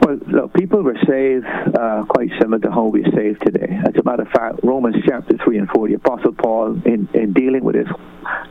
Well, 0.00 0.45
people 0.56 0.82
were 0.82 0.96
saved 1.06 1.46
uh, 1.78 2.04
quite 2.08 2.30
similar 2.40 2.58
to 2.58 2.70
how 2.70 2.86
we're 2.86 3.10
saved 3.14 3.42
today. 3.44 3.78
As 3.86 3.94
a 3.94 4.02
matter 4.04 4.22
of 4.22 4.28
fact, 4.28 4.60
Romans 4.62 4.96
chapter 5.06 5.36
3 5.44 5.58
and 5.58 5.68
4, 5.68 5.88
the 5.88 5.94
Apostle 5.94 6.32
Paul, 6.32 6.80
in, 6.84 7.08
in 7.14 7.32
dealing 7.32 7.62
with 7.62 7.76
this 7.76 7.88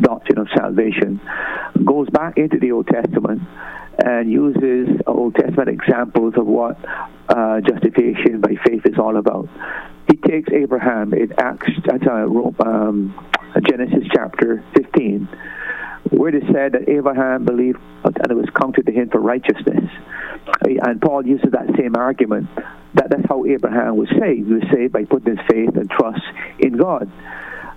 doctrine 0.01 0.37
of 0.37 0.47
salvation, 0.55 1.19
goes 1.83 2.09
back 2.09 2.37
into 2.37 2.59
the 2.59 2.71
Old 2.71 2.87
Testament 2.87 3.41
and 3.97 4.31
uses 4.31 5.01
Old 5.07 5.35
Testament 5.35 5.69
examples 5.69 6.35
of 6.37 6.45
what 6.45 6.77
uh, 7.29 7.61
justification 7.61 8.39
by 8.39 8.55
faith 8.65 8.85
is 8.85 8.99
all 8.99 9.17
about. 9.17 9.49
He 10.09 10.17
takes 10.17 10.49
Abraham 10.51 11.13
in 11.13 11.33
Acts, 11.39 11.71
uh, 11.89 12.63
um, 12.63 13.15
Genesis 13.67 14.03
chapter 14.13 14.63
15 14.75 15.27
where 16.17 16.29
it 16.29 16.35
is 16.35 16.49
said 16.53 16.73
that 16.73 16.87
Abraham 16.87 17.45
believed 17.45 17.79
and 18.03 18.31
it 18.31 18.35
was 18.35 18.49
counted 18.55 18.85
to 18.85 18.91
him 18.91 19.09
for 19.09 19.19
righteousness. 19.19 19.89
And 20.61 21.01
Paul 21.01 21.25
uses 21.25 21.51
that 21.51 21.67
same 21.77 21.95
argument 21.95 22.49
that 22.93 23.09
that's 23.09 23.27
how 23.27 23.45
Abraham 23.45 23.97
was 23.97 24.09
saved. 24.09 24.47
He 24.47 24.53
was 24.53 24.63
saved 24.73 24.93
by 24.93 25.05
putting 25.05 25.35
his 25.35 25.45
faith 25.49 25.75
and 25.75 25.89
trust 25.89 26.21
in 26.59 26.77
God. 26.77 27.11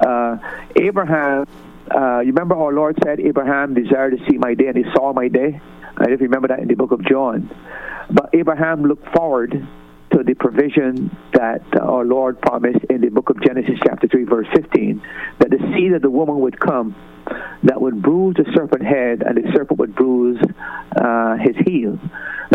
Uh, 0.00 0.38
Abraham, 0.76 1.46
uh, 1.90 2.20
you 2.20 2.28
remember 2.28 2.56
our 2.56 2.72
Lord 2.72 2.98
said, 3.04 3.20
Abraham 3.20 3.74
desired 3.74 4.16
to 4.16 4.30
see 4.30 4.38
my 4.38 4.54
day, 4.54 4.68
and 4.68 4.76
he 4.76 4.84
saw 4.94 5.12
my 5.12 5.28
day. 5.28 5.60
I 5.96 6.06
don't 6.06 6.20
remember 6.20 6.48
that 6.48 6.60
in 6.60 6.68
the 6.68 6.74
book 6.74 6.92
of 6.92 7.04
John. 7.04 7.50
But 8.10 8.30
Abraham 8.32 8.84
looked 8.84 9.12
forward 9.14 9.66
to 10.12 10.22
the 10.22 10.34
provision 10.34 11.14
that 11.34 11.62
our 11.80 12.04
Lord 12.04 12.40
promised 12.40 12.84
in 12.88 13.00
the 13.00 13.08
book 13.08 13.30
of 13.30 13.42
Genesis, 13.42 13.74
chapter 13.84 14.06
3, 14.06 14.24
verse 14.24 14.46
15, 14.54 15.02
that 15.40 15.50
the 15.50 15.58
seed 15.74 15.92
of 15.92 16.02
the 16.02 16.10
woman 16.10 16.40
would 16.40 16.58
come 16.58 16.94
that 17.64 17.80
would 17.80 18.00
bruise 18.02 18.36
the 18.36 18.44
serpent 18.54 18.84
head 18.84 19.22
and 19.22 19.36
the 19.36 19.50
serpent 19.54 19.78
would 19.78 19.94
bruise 19.94 20.40
uh, 20.96 21.36
his 21.36 21.56
heel. 21.66 21.98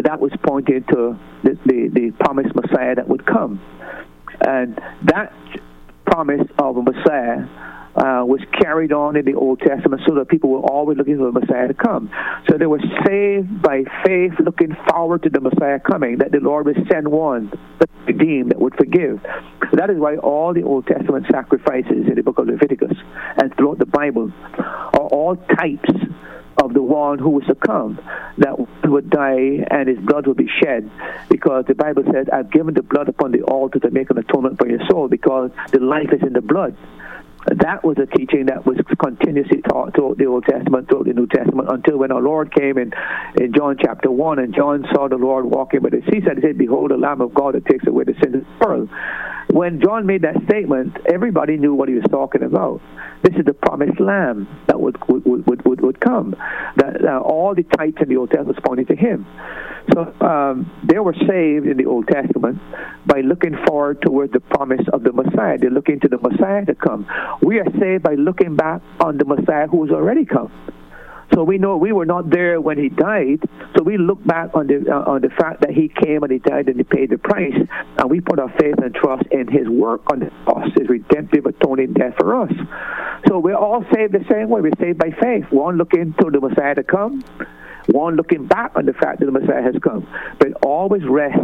That 0.04 0.20
was 0.20 0.32
pointed 0.46 0.88
to 0.90 1.20
the, 1.44 1.58
the, 1.66 1.90
the 1.94 2.12
promised 2.20 2.56
Messiah 2.56 2.96
that 2.96 3.08
would 3.08 3.26
come. 3.26 3.62
And 4.46 4.80
that 5.04 5.34
promise 6.06 6.48
of 6.60 6.78
a 6.78 6.82
Messiah 6.82 7.48
uh, 7.96 8.24
was 8.26 8.42
carried 8.60 8.92
on 8.92 9.16
in 9.16 9.26
the 9.26 9.36
Old 9.36 9.60
Testament 9.60 10.02
so 10.08 10.16
that 10.16 10.28
people 10.28 10.50
were 10.50 10.60
always 10.60 10.98
looking 10.98 11.18
for 11.18 11.32
the 11.32 11.40
Messiah 11.40 11.68
to 11.68 11.74
come. 11.74 12.10
So 12.50 12.58
they 12.58 12.66
were 12.66 12.82
saved 13.06 13.62
by 13.62 13.84
faith, 14.06 14.34
looking 14.40 14.76
forward 14.90 15.24
to 15.24 15.30
the 15.30 15.40
Messiah 15.40 15.80
coming, 15.80 16.18
that 16.18 16.32
the 16.32 16.40
Lord 16.40 16.66
would 16.66 16.88
send 16.92 17.08
one 17.08 17.52
that 17.80 17.90
redeem, 18.06 18.50
that 18.50 18.60
would 18.60 18.76
forgive. 18.76 19.22
That 19.74 19.90
is 19.90 19.98
why 19.98 20.18
all 20.18 20.54
the 20.54 20.64
Old 20.64 20.88
Testament 20.88 21.28
sacrifices 21.32 22.08
in 22.08 22.16
the 22.16 22.24
book 22.24 22.40
of 22.40 22.48
Leviticus 22.48 22.98
and 23.38 23.56
throughout 23.56 23.80
the 23.80 23.86
Bible 23.86 24.32
are 24.58 25.08
all 25.08 25.36
types 25.36 25.90
of 26.62 26.74
the 26.74 26.82
one 26.82 27.20
who 27.20 27.30
was 27.30 27.44
to 27.46 27.56
come, 27.56 28.00
that 28.38 28.56
would 28.86 29.10
die 29.10 29.66
and 29.70 29.90
his 29.90 29.98
blood 30.00 30.28
would 30.28 30.38
be 30.38 30.50
shed, 30.64 30.90
because 31.30 31.66
the 31.68 31.76
Bible 31.76 32.04
says, 32.12 32.28
I've 32.32 32.52
given 32.52 32.74
the 32.74 32.84
blood 32.84 33.10
upon 33.10 33.32
the 33.32 33.42
altar 33.42 33.80
to 33.80 33.90
make 33.92 34.10
an 34.10 34.18
atonement 34.18 34.60
for 34.60 34.68
your 34.68 34.80
soul, 34.90 35.08
because 35.08 35.52
the 35.72 35.80
life 35.80 36.10
is 36.14 36.22
in 36.22 36.34
the 36.34 36.42
blood. 36.42 36.78
That 37.46 37.84
was 37.84 37.98
a 37.98 38.06
teaching 38.06 38.46
that 38.48 38.66
was 38.66 38.78
continuously 39.02 39.62
taught 39.62 39.96
throughout 39.96 40.18
the 40.18 40.26
Old 40.26 40.46
Testament, 40.46 40.88
throughout 40.88 41.06
the 41.06 41.14
New 41.14 41.28
Testament, 41.28 41.70
until 41.72 41.98
when 41.98 42.12
our 42.12 42.22
Lord 42.22 42.54
came 42.54 42.78
in, 42.78 42.94
in 43.40 43.54
John 43.54 43.78
chapter 43.80 44.10
1, 44.10 44.40
and 44.40 44.56
John 44.56 44.86
saw 44.94 45.10
the 45.10 45.18
Lord 45.18 45.46
walking 45.46 45.82
by 45.82 45.90
the 45.90 46.02
seaside, 46.10 46.38
he 46.38 46.42
said, 46.42 46.58
Behold, 46.58 46.92
the 46.92 46.98
Lamb 46.98 47.22
of 47.22 47.34
God 47.34 47.56
that 47.56 47.66
takes 47.66 47.86
away 47.86 48.06
the 48.06 48.16
sins 48.22 48.36
of 48.36 48.42
the 48.44 48.66
world. 48.66 48.90
When 49.54 49.80
John 49.82 50.08
made 50.08 50.24
that 50.24 50.36
statement, 50.50 50.98
everybody 51.06 51.58
knew 51.58 51.76
what 51.76 51.88
he 51.88 51.94
was 51.94 52.06
talking 52.10 52.42
about. 52.42 52.82
This 53.22 53.36
is 53.36 53.46
the 53.46 53.54
promised 53.54 54.00
Lamb 54.00 54.48
that 54.66 54.82
would 54.82 54.98
would, 55.08 55.46
would, 55.46 55.64
would, 55.64 55.82
would 55.82 56.00
come. 56.00 56.36
That 56.78 57.06
uh, 57.06 57.20
all 57.20 57.54
the 57.54 57.62
types 57.62 58.02
in 58.02 58.10
the 58.10 58.18
Old 58.18 58.32
Testament 58.32 58.58
pointing 58.66 58.88
to 58.88 58.96
him. 58.96 59.28
So 59.94 60.12
um, 60.22 60.72
they 60.84 60.98
were 60.98 61.14
saved 61.14 61.68
in 61.68 61.78
the 61.78 61.86
Old 61.86 62.08
Testament 62.08 62.58
by 63.06 63.22
looking 63.22 63.56
forward 63.68 64.02
toward 64.02 64.34
the 64.34 64.40
promise 64.40 64.88
of 64.92 65.04
the 65.04 65.14
Messiah. 65.14 65.60
They're 65.60 65.70
looking 65.70 66.00
to 66.00 66.08
the 66.08 66.18
Messiah 66.18 66.66
to 66.66 66.74
come. 66.74 67.06
We 67.44 67.60
are 67.60 67.68
saved 67.80 68.02
by 68.02 68.16
looking 68.16 68.56
back 68.56 68.82
on 69.02 69.20
the 69.20 69.26
Messiah 69.26 69.68
who 69.68 69.86
has 69.86 69.94
already 69.94 70.26
come. 70.26 70.52
So 71.34 71.44
we 71.44 71.58
know 71.58 71.78
we 71.78 71.92
were 71.92 72.06
not 72.06 72.30
there 72.30 72.62
when 72.62 72.78
he 72.78 72.90
died. 72.90 73.42
So 73.76 73.84
we 73.84 73.98
look 73.98 74.24
back 74.26 74.52
on 74.54 74.68
the 74.68 74.86
uh, 74.90 75.12
on 75.12 75.22
the 75.22 75.30
fact 75.30 75.62
that 75.62 75.72
he 75.72 75.90
came 75.90 76.24
and 76.24 76.32
he 76.32 76.40
died 76.40 76.68
and 76.68 76.78
he 76.78 76.84
paid 76.84 77.10
the 77.10 77.18
price, 77.18 77.56
and 77.98 78.10
we 78.10 78.22
put 78.22 78.40
our 78.40 78.50
faith 78.60 78.76
and 78.78 78.94
trust 78.94 79.24
in 79.32 79.48
his 79.48 79.68
work 79.68 80.02
on 80.12 80.20
the 80.20 80.32
cross, 80.46 80.70
his 80.78 80.88
redemptive 80.88 81.46
atoning 81.46 81.94
death 81.94 82.14
for 82.18 82.44
us. 82.44 82.52
So 83.28 83.40
we're 83.40 83.56
all 83.56 83.84
saved 83.94 84.14
the 84.14 84.26
same 84.30 84.50
way. 84.50 84.62
We're 84.62 84.72
saved 84.80 85.00
by 85.00 85.12
faith. 85.22 85.46
One 85.50 85.78
looking 85.78 86.14
to 86.22 86.30
the 86.30 86.40
Messiah 86.40 86.76
to 86.76 86.84
come, 86.84 87.24
one 87.88 88.16
looking 88.16 88.46
back 88.46 88.74
on 88.76 88.86
the 88.86 88.94
fact 88.94 89.20
that 89.20 89.26
the 89.26 89.32
Messiah 89.32 89.64
has 89.64 89.76
come, 89.82 90.08
but 90.40 90.54
always 90.64 91.04
rest 91.04 91.40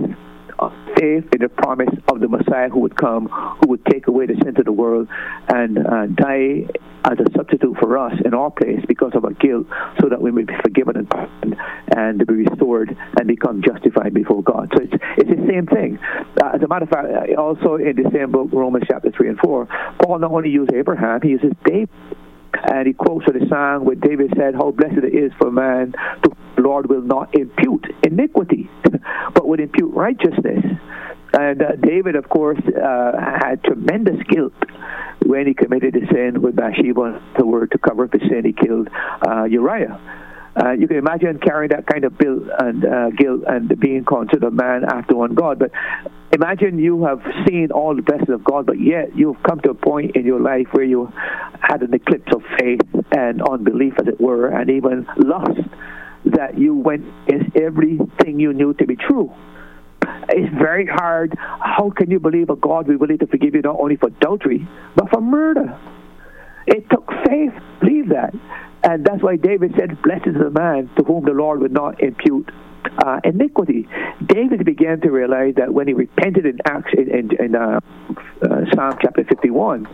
faith 0.97 1.25
in 1.33 1.41
the 1.41 1.49
promise 1.49 1.93
of 2.07 2.19
the 2.19 2.27
Messiah 2.27 2.69
who 2.69 2.79
would 2.79 2.95
come, 2.95 3.27
who 3.27 3.69
would 3.69 3.85
take 3.85 4.07
away 4.07 4.25
the 4.25 4.35
sins 4.43 4.57
of 4.59 4.65
the 4.65 4.71
world 4.71 5.07
and 5.47 5.77
uh, 5.77 6.05
die 6.07 6.67
as 7.05 7.17
a 7.17 7.31
substitute 7.35 7.77
for 7.79 7.97
us 7.97 8.13
in 8.25 8.33
our 8.33 8.51
place 8.51 8.83
because 8.87 9.13
of 9.15 9.23
our 9.23 9.31
guilt, 9.33 9.65
so 10.01 10.09
that 10.09 10.21
we 10.21 10.31
may 10.31 10.43
be 10.43 10.53
forgiven 10.61 10.97
and 10.97 11.09
pardoned 11.09 11.55
and 11.95 12.25
be 12.27 12.33
restored 12.33 12.95
and 13.17 13.27
become 13.27 13.61
justified 13.61 14.13
before 14.13 14.43
God. 14.43 14.69
So 14.75 14.83
it's, 14.83 14.93
it's 15.17 15.29
the 15.29 15.47
same 15.47 15.65
thing. 15.65 15.97
Uh, 16.41 16.51
as 16.53 16.61
a 16.61 16.67
matter 16.67 16.83
of 16.83 16.89
fact, 16.89 17.07
uh, 17.07 17.41
also 17.41 17.75
in 17.75 17.95
the 17.95 18.09
same 18.13 18.31
book, 18.31 18.49
Romans 18.51 18.85
chapter 18.87 19.11
3 19.11 19.29
and 19.29 19.39
4, 19.39 19.67
Paul 20.03 20.19
not 20.19 20.31
only 20.31 20.49
uses 20.49 20.75
Abraham, 20.75 21.21
he 21.21 21.29
uses 21.29 21.53
David 21.65 21.89
and 22.53 22.87
he 22.87 22.93
quotes 22.93 23.25
the 23.25 23.45
song 23.49 23.85
where 23.85 23.95
David 23.95 24.33
said, 24.35 24.55
How 24.55 24.71
blessed 24.71 25.03
it 25.03 25.13
is 25.13 25.31
for 25.39 25.51
man 25.51 25.93
to 26.23 26.31
Lord 26.59 26.89
will 26.89 27.01
not 27.01 27.35
impute 27.35 27.85
iniquity, 28.03 28.69
but 29.33 29.47
would 29.47 29.59
impute 29.59 29.93
righteousness. 29.93 30.65
And 31.33 31.61
uh, 31.61 31.75
David, 31.75 32.15
of 32.15 32.27
course, 32.27 32.59
uh, 32.59 33.11
had 33.17 33.63
tremendous 33.63 34.21
guilt 34.27 34.53
when 35.25 35.45
he 35.45 35.53
committed 35.53 35.93
the 35.93 36.07
sin 36.11 36.41
with 36.41 36.55
Bathsheba, 36.55 37.21
the 37.37 37.45
word 37.45 37.71
to 37.71 37.77
cover 37.77 38.05
up 38.05 38.13
his 38.13 38.21
sin, 38.29 38.43
he 38.45 38.53
killed 38.53 38.89
uh, 39.27 39.43
Uriah. 39.43 39.99
Uh, 40.59 40.71
you 40.71 40.87
can 40.87 40.97
imagine 40.97 41.39
carrying 41.39 41.69
that 41.69 41.85
kind 41.85 42.03
of 42.03 42.17
guilt 42.17 42.43
and 42.57 42.83
uh, 42.83 43.09
guilt 43.11 43.43
and 43.47 43.79
being 43.79 44.03
considered 44.03 44.43
a 44.43 44.51
man 44.51 44.83
after 44.83 45.15
one 45.15 45.35
God. 45.35 45.59
But 45.59 45.71
imagine 46.33 46.79
you 46.79 47.05
have 47.05 47.21
seen 47.47 47.71
all 47.71 47.95
the 47.95 48.01
blessings 48.01 48.29
of 48.29 48.43
God, 48.43 48.65
but 48.65 48.81
yet 48.81 49.15
you've 49.15 49.41
come 49.43 49.59
to 49.61 49.69
a 49.69 49.75
point 49.75 50.15
in 50.15 50.25
your 50.25 50.39
life 50.39 50.67
where 50.71 50.83
you 50.83 51.11
had 51.59 51.81
an 51.83 51.93
eclipse 51.93 52.33
of 52.33 52.41
faith 52.57 52.81
and 53.15 53.41
unbelief, 53.41 53.93
as 54.01 54.07
it 54.07 54.19
were, 54.19 54.47
and 54.47 54.69
even 54.69 55.07
lust 55.17 55.61
that 56.25 56.57
you 56.57 56.75
went 56.75 57.05
against 57.27 57.55
everything 57.55 58.39
you 58.39 58.53
knew 58.53 58.73
to 58.75 58.85
be 58.85 58.95
true. 58.95 59.33
It's 60.29 60.53
very 60.55 60.85
hard. 60.85 61.35
How 61.37 61.91
can 61.95 62.11
you 62.11 62.19
believe 62.19 62.49
a 62.49 62.55
God 62.55 62.87
will 62.87 62.93
be 62.93 62.95
willing 62.95 63.17
to 63.19 63.27
forgive 63.27 63.55
you 63.55 63.61
not 63.61 63.79
only 63.79 63.95
for 63.95 64.07
adultery, 64.07 64.67
but 64.95 65.09
for 65.09 65.21
murder? 65.21 65.79
It 66.67 66.89
took 66.89 67.09
faith 67.25 67.53
believe 67.89 68.09
that. 68.09 68.33
And 68.83 69.05
that's 69.05 69.21
why 69.21 69.35
David 69.35 69.73
said, 69.77 70.01
Blessed 70.01 70.27
is 70.27 70.35
the 70.35 70.49
man 70.49 70.89
to 70.97 71.03
whom 71.03 71.25
the 71.25 71.31
Lord 71.31 71.59
would 71.61 71.71
not 71.71 72.01
impute 72.01 72.49
uh, 73.05 73.19
iniquity. 73.23 73.87
David 74.25 74.65
began 74.65 75.01
to 75.01 75.11
realize 75.11 75.55
that 75.55 75.73
when 75.73 75.87
he 75.87 75.93
repented 75.93 76.45
in 76.45 76.59
Acts 76.65 76.91
in, 76.97 77.09
in, 77.09 77.45
in 77.45 77.55
uh, 77.55 77.79
uh, 78.41 78.61
Psalm 78.73 78.97
chapter 79.01 79.23
51, 79.25 79.87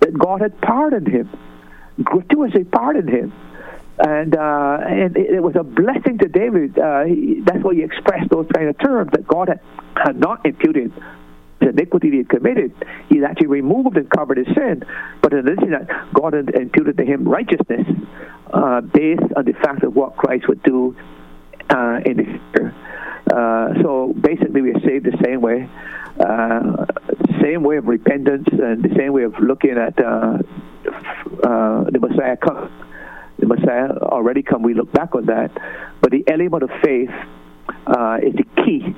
that 0.00 0.16
God 0.16 0.40
had 0.40 0.60
pardoned 0.60 1.08
him, 1.08 1.28
gratuitously 2.02 2.64
pardoned 2.64 3.08
him. 3.08 3.32
And, 3.98 4.34
uh, 4.34 4.78
and 4.80 5.16
it, 5.16 5.34
it, 5.34 5.42
was 5.42 5.54
a 5.54 5.62
blessing 5.62 6.18
to 6.18 6.28
David. 6.28 6.78
Uh, 6.78 7.04
he, 7.04 7.42
that's 7.44 7.62
why 7.62 7.74
he 7.74 7.82
expressed 7.82 8.30
those 8.30 8.46
kind 8.54 8.68
of 8.68 8.78
terms 8.78 9.10
that 9.12 9.26
God 9.26 9.48
had, 9.48 9.60
had 9.94 10.18
not 10.18 10.44
imputed 10.46 10.92
the 11.62 11.70
iniquity 11.70 12.10
he 12.10 12.16
had 12.18 12.28
committed, 12.28 12.72
he 13.08 13.24
actually 13.24 13.46
removed 13.46 13.96
and 13.96 14.10
covered 14.10 14.38
his 14.38 14.46
sin. 14.54 14.84
But 15.22 15.32
in 15.32 15.46
addition 15.46 15.70
that, 15.70 15.88
God 16.12 16.34
had 16.34 16.50
imputed 16.54 16.96
to 16.98 17.04
him 17.04 17.28
righteousness 17.28 17.86
uh, 18.52 18.80
based 18.80 19.22
on 19.36 19.44
the 19.44 19.52
fact 19.62 19.84
of 19.84 19.94
what 19.94 20.16
Christ 20.16 20.48
would 20.48 20.62
do 20.62 20.96
uh, 21.70 22.00
in 22.04 22.16
the 22.16 22.24
future. 22.24 22.74
Uh, 23.32 23.82
so 23.82 24.14
basically, 24.20 24.62
we 24.62 24.72
are 24.72 24.80
saved 24.80 25.06
the 25.06 25.16
same 25.24 25.40
way, 25.40 25.68
uh, 26.20 26.86
same 27.40 27.62
way 27.62 27.76
of 27.76 27.86
repentance, 27.86 28.48
and 28.50 28.82
the 28.82 28.94
same 28.96 29.12
way 29.12 29.22
of 29.22 29.34
looking 29.38 29.78
at 29.78 29.96
the 29.96 30.44
Messiah 32.00 32.36
come. 32.36 32.70
The 33.42 33.48
Messiah 33.48 33.90
already 34.00 34.44
come. 34.44 34.62
We 34.62 34.72
look 34.72 34.92
back 34.92 35.16
on 35.16 35.26
that, 35.26 35.50
but 36.00 36.12
the 36.12 36.22
element 36.28 36.62
of 36.62 36.70
faith 36.80 37.10
is 38.22 38.34
the 38.38 38.46
key 38.64 38.94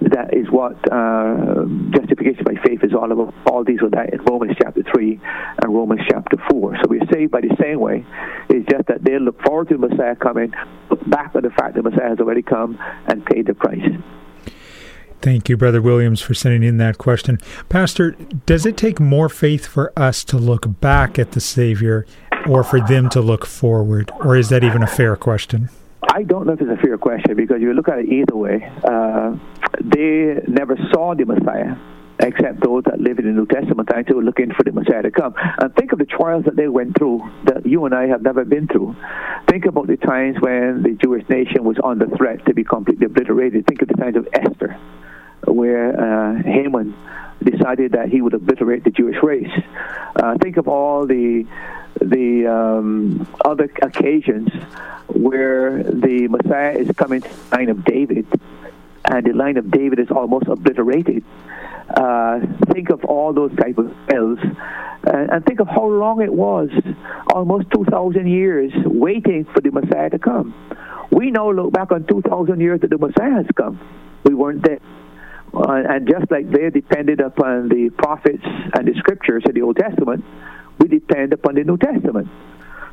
that 0.00 0.34
is 0.34 0.46
what 0.50 0.76
uh, 0.92 1.64
justification 1.90 2.44
by 2.44 2.54
faith 2.64 2.84
is 2.84 2.94
all 2.94 3.10
about. 3.10 3.34
All 3.50 3.64
these 3.64 3.82
are 3.82 3.90
that 3.90 4.12
in 4.12 4.22
Romans 4.22 4.52
chapter 4.60 4.84
3 4.94 5.20
and 5.62 5.74
Romans 5.74 6.00
chapter 6.08 6.36
4. 6.48 6.76
So 6.76 6.82
we're 6.88 7.06
saved 7.12 7.32
by 7.32 7.40
the 7.40 7.56
same 7.60 7.80
way. 7.80 8.06
It's 8.48 8.68
just 8.70 8.86
that 8.86 9.02
they 9.02 9.18
look 9.18 9.42
forward 9.42 9.68
to 9.70 9.76
the 9.76 9.88
Messiah 9.88 10.14
coming, 10.14 10.52
look 10.88 11.08
back 11.10 11.34
on 11.34 11.42
the 11.42 11.50
fact 11.50 11.74
that 11.74 11.82
Messiah 11.82 12.10
has 12.10 12.20
already 12.20 12.42
come 12.42 12.78
and 13.06 13.26
paid 13.26 13.46
the 13.46 13.54
price. 13.54 13.82
Thank 15.20 15.48
you, 15.48 15.56
Brother 15.56 15.80
Williams, 15.80 16.20
for 16.20 16.34
sending 16.34 16.64
in 16.64 16.78
that 16.78 16.98
question. 16.98 17.38
Pastor, 17.68 18.12
does 18.44 18.66
it 18.66 18.76
take 18.76 18.98
more 18.98 19.28
faith 19.28 19.66
for 19.66 19.92
us 19.96 20.24
to 20.24 20.36
look 20.36 20.80
back 20.80 21.16
at 21.16 21.32
the 21.32 21.40
Savior 21.40 22.06
or 22.46 22.64
for 22.64 22.80
them 22.80 23.08
to 23.10 23.20
look 23.20 23.46
forward? 23.46 24.10
Or 24.20 24.36
is 24.36 24.48
that 24.50 24.64
even 24.64 24.82
a 24.82 24.86
fair 24.86 25.16
question? 25.16 25.68
I 26.10 26.24
don't 26.24 26.46
know 26.46 26.52
if 26.52 26.60
it's 26.60 26.70
a 26.70 26.82
fair 26.82 26.98
question 26.98 27.36
because 27.36 27.60
you 27.60 27.72
look 27.72 27.88
at 27.88 28.00
it 28.00 28.08
either 28.08 28.36
way. 28.36 28.70
Uh, 28.84 29.36
they 29.80 30.40
never 30.46 30.76
saw 30.92 31.14
the 31.14 31.24
Messiah 31.24 31.76
except 32.18 32.62
those 32.62 32.84
that 32.84 33.00
live 33.00 33.18
in 33.18 33.24
the 33.24 33.32
New 33.32 33.46
Testament 33.46 33.88
times 33.88 34.06
who 34.08 34.16
were 34.16 34.22
looking 34.22 34.52
for 34.52 34.62
the 34.62 34.72
Messiah 34.72 35.02
to 35.02 35.10
come. 35.10 35.34
And 35.58 35.74
think 35.74 35.92
of 35.92 35.98
the 35.98 36.04
trials 36.04 36.44
that 36.44 36.56
they 36.56 36.68
went 36.68 36.96
through 36.96 37.22
that 37.44 37.66
you 37.66 37.84
and 37.84 37.94
I 37.94 38.06
have 38.06 38.22
never 38.22 38.44
been 38.44 38.68
through. 38.68 38.94
Think 39.48 39.64
about 39.64 39.86
the 39.86 39.96
times 39.96 40.36
when 40.40 40.82
the 40.82 40.96
Jewish 41.02 41.28
nation 41.28 41.64
was 41.64 41.76
under 41.82 42.06
threat 42.16 42.44
to 42.46 42.54
be 42.54 42.64
completely 42.64 43.06
obliterated. 43.06 43.66
Think 43.66 43.82
of 43.82 43.88
the 43.88 43.94
times 43.94 44.16
of 44.16 44.28
Esther, 44.32 44.78
where 45.46 45.98
uh, 45.98 46.42
Haman 46.42 46.94
decided 47.42 47.92
that 47.92 48.08
he 48.08 48.22
would 48.22 48.34
obliterate 48.34 48.84
the 48.84 48.90
Jewish 48.90 49.16
race. 49.22 49.50
Uh, 50.14 50.36
think 50.40 50.56
of 50.58 50.68
all 50.68 51.06
the 51.06 51.44
the 52.04 52.46
um, 52.46 53.26
other 53.44 53.70
occasions 53.82 54.48
where 55.08 55.82
the 55.82 56.28
Messiah 56.28 56.78
is 56.78 56.90
coming 56.96 57.22
to 57.22 57.28
the 57.28 57.56
line 57.56 57.68
of 57.68 57.84
David, 57.84 58.26
and 59.04 59.26
the 59.26 59.32
line 59.32 59.56
of 59.56 59.70
David 59.70 59.98
is 59.98 60.10
almost 60.10 60.46
obliterated. 60.46 61.24
Uh, 61.88 62.40
think 62.72 62.90
of 62.90 63.04
all 63.04 63.32
those 63.32 63.54
type 63.56 63.78
of 63.78 63.94
spells, 64.04 64.38
and, 65.04 65.30
and 65.30 65.44
think 65.44 65.60
of 65.60 65.68
how 65.68 65.86
long 65.86 66.22
it 66.22 66.32
was, 66.32 66.70
almost 67.32 67.66
2,000 67.74 68.26
years, 68.26 68.72
waiting 68.84 69.44
for 69.44 69.60
the 69.60 69.70
Messiah 69.70 70.10
to 70.10 70.18
come. 70.18 70.54
We 71.10 71.30
now 71.30 71.50
look 71.50 71.72
back 71.72 71.92
on 71.92 72.06
2,000 72.06 72.60
years 72.60 72.80
that 72.80 72.90
the 72.90 72.98
Messiah 72.98 73.32
has 73.32 73.46
come. 73.54 73.78
We 74.24 74.34
weren't 74.34 74.64
there. 74.64 74.80
Uh, 75.54 75.82
and 75.86 76.08
just 76.08 76.30
like 76.30 76.50
they 76.50 76.70
depended 76.70 77.20
upon 77.20 77.68
the 77.68 77.90
prophets 77.90 78.42
and 78.42 78.88
the 78.88 78.94
scriptures 78.96 79.42
in 79.46 79.54
the 79.54 79.60
Old 79.60 79.76
Testament, 79.76 80.24
we 80.78 80.88
depend 80.88 81.32
upon 81.32 81.54
the 81.54 81.64
New 81.64 81.76
Testament. 81.76 82.28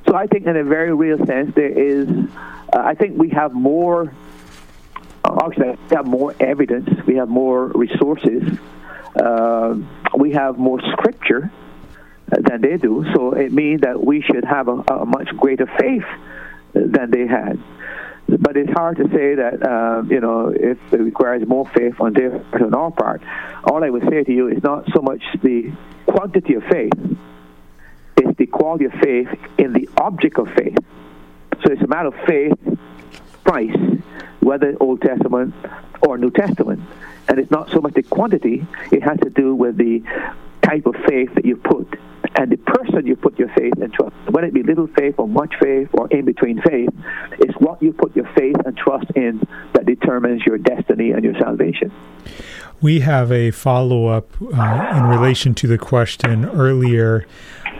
So 0.07 0.15
I 0.15 0.27
think, 0.27 0.45
in 0.47 0.55
a 0.55 0.63
very 0.63 0.93
real 0.93 1.23
sense, 1.25 1.53
there 1.55 1.69
is. 1.69 2.09
Uh, 2.09 2.79
I 2.79 2.95
think 2.95 3.17
we 3.17 3.29
have 3.29 3.53
more. 3.53 4.13
Uh, 5.23 5.37
actually, 5.45 5.77
we 5.89 5.95
have 5.95 6.07
more 6.07 6.33
evidence. 6.39 6.89
We 7.05 7.15
have 7.15 7.29
more 7.29 7.67
resources. 7.67 8.57
Uh, 9.15 9.75
we 10.17 10.31
have 10.31 10.57
more 10.57 10.79
scripture 10.93 11.51
than 12.27 12.61
they 12.61 12.77
do. 12.77 13.05
So 13.13 13.33
it 13.33 13.51
means 13.51 13.81
that 13.81 14.03
we 14.03 14.21
should 14.21 14.45
have 14.45 14.67
a, 14.67 14.83
a 14.93 15.05
much 15.05 15.29
greater 15.37 15.67
faith 15.79 16.05
than 16.73 17.11
they 17.11 17.27
had. 17.27 17.59
But 18.27 18.57
it's 18.57 18.71
hard 18.71 18.97
to 18.97 19.05
say 19.09 19.35
that 19.35 19.63
uh, 19.63 20.03
you 20.07 20.19
know 20.19 20.49
if 20.49 20.77
it 20.93 20.99
requires 20.99 21.47
more 21.47 21.67
faith 21.69 21.95
on 21.99 22.13
their 22.13 22.43
on 22.53 22.73
our 22.73 22.91
part. 22.91 23.21
All 23.63 23.83
I 23.83 23.89
would 23.89 24.07
say 24.09 24.23
to 24.23 24.31
you 24.31 24.47
is 24.47 24.63
not 24.63 24.85
so 24.93 25.01
much 25.01 25.23
the 25.41 25.71
quantity 26.05 26.53
of 26.53 26.63
faith 26.63 26.93
the 28.39 28.47
quality 28.47 28.85
of 28.85 28.93
faith 28.93 29.27
in 29.59 29.73
the 29.73 29.87
object 29.97 30.39
of 30.39 30.47
faith. 30.53 30.77
So 31.61 31.71
it's 31.71 31.81
a 31.81 31.87
matter 31.87 32.07
of 32.07 32.15
faith, 32.25 32.53
price, 33.43 33.75
whether 34.39 34.75
Old 34.79 35.01
Testament 35.01 35.53
or 36.01 36.17
New 36.17 36.31
Testament. 36.31 36.81
And 37.27 37.37
it's 37.37 37.51
not 37.51 37.69
so 37.69 37.81
much 37.81 37.93
the 37.93 38.03
quantity, 38.03 38.65
it 38.91 39.03
has 39.03 39.19
to 39.19 39.29
do 39.29 39.53
with 39.53 39.77
the 39.77 40.01
type 40.63 40.85
of 40.85 40.95
faith 41.07 41.35
that 41.35 41.45
you 41.45 41.57
put 41.57 41.99
and 42.35 42.51
the 42.51 42.57
person 42.57 43.05
you 43.05 43.15
put 43.15 43.37
your 43.37 43.49
faith 43.49 43.73
and 43.81 43.91
trust. 43.93 44.15
Whether 44.29 44.47
it 44.47 44.53
be 44.53 44.63
little 44.63 44.87
faith 44.87 45.15
or 45.17 45.27
much 45.27 45.55
faith 45.61 45.89
or 45.93 46.07
in 46.07 46.25
between 46.25 46.61
faith, 46.61 46.89
it's 47.39 47.53
what 47.59 47.81
you 47.83 47.91
put 47.91 48.15
your 48.15 48.29
faith 48.33 48.55
and 48.65 48.77
trust 48.77 49.11
in 49.15 49.45
that 49.73 49.85
determines 49.85 50.45
your 50.45 50.57
destiny 50.57 51.11
and 51.11 51.23
your 51.23 51.37
salvation. 51.39 51.91
We 52.81 53.01
have 53.01 53.31
a 53.31 53.51
follow 53.51 54.07
up 54.07 54.31
uh, 54.41 54.93
in 54.95 55.03
relation 55.03 55.53
to 55.55 55.67
the 55.67 55.77
question 55.77 56.45
earlier 56.45 57.27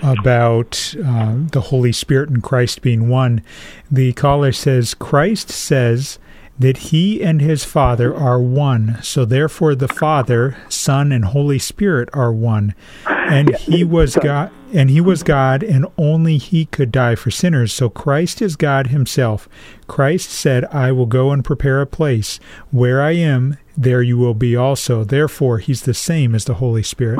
about 0.01 0.95
uh, 1.03 1.35
the 1.51 1.61
Holy 1.61 1.91
Spirit 1.91 2.30
and 2.30 2.43
Christ 2.43 2.81
being 2.81 3.09
one. 3.09 3.43
The 3.91 4.13
caller 4.13 4.51
says, 4.51 4.93
Christ 4.93 5.49
says, 5.49 6.19
that 6.59 6.77
he 6.77 7.23
and 7.23 7.39
his 7.39 7.63
Father 7.63 8.13
are 8.13 8.41
one. 8.41 8.99
So 9.01 9.23
therefore, 9.23 9.76
the 9.76 9.88
Father, 9.88 10.57
Son, 10.67 11.13
and 11.13 11.23
Holy 11.26 11.57
Spirit 11.57 12.09
are 12.11 12.34
one. 12.34 12.76
And 13.07 13.55
he 13.55 13.85
was 13.85 14.17
God, 14.17 14.51
and 14.73 14.89
he 14.89 14.99
was 14.99 15.23
God, 15.23 15.63
and 15.63 15.85
only 15.97 16.38
he 16.38 16.65
could 16.65 16.91
die 16.91 17.15
for 17.15 17.31
sinners. 17.31 17.71
So 17.71 17.89
Christ 17.89 18.41
is 18.41 18.57
God 18.57 18.88
himself. 18.88 19.47
Christ 19.88 20.31
said, 20.31 20.65
I 20.65 20.91
will 20.91 21.05
go 21.05 21.31
and 21.31 21.45
prepare 21.45 21.80
a 21.80 21.88
place. 21.88 22.41
Where 22.71 23.01
I 23.01 23.11
am, 23.11 23.57
there 23.77 24.01
you 24.01 24.17
will 24.17 24.34
be 24.34 24.55
also. 24.55 25.05
Therefore, 25.05 25.59
he's 25.59 25.84
the 25.84 25.93
same 25.93 26.35
as 26.35 26.43
the 26.43 26.55
Holy 26.55 26.84
Spirit. 26.84 27.19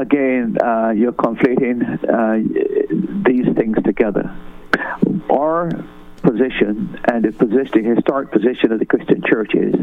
Again, 0.00 0.56
uh, 0.58 0.92
you're 0.96 1.12
conflating 1.12 1.82
uh, 2.08 3.28
these 3.28 3.54
things 3.54 3.76
together. 3.84 4.34
Our 5.28 5.68
position 6.22 6.98
and 7.04 7.22
the 7.22 7.32
position, 7.32 7.84
historic 7.84 8.30
position 8.30 8.72
of 8.72 8.78
the 8.78 8.86
Christian 8.86 9.22
church 9.22 9.54
is 9.54 9.74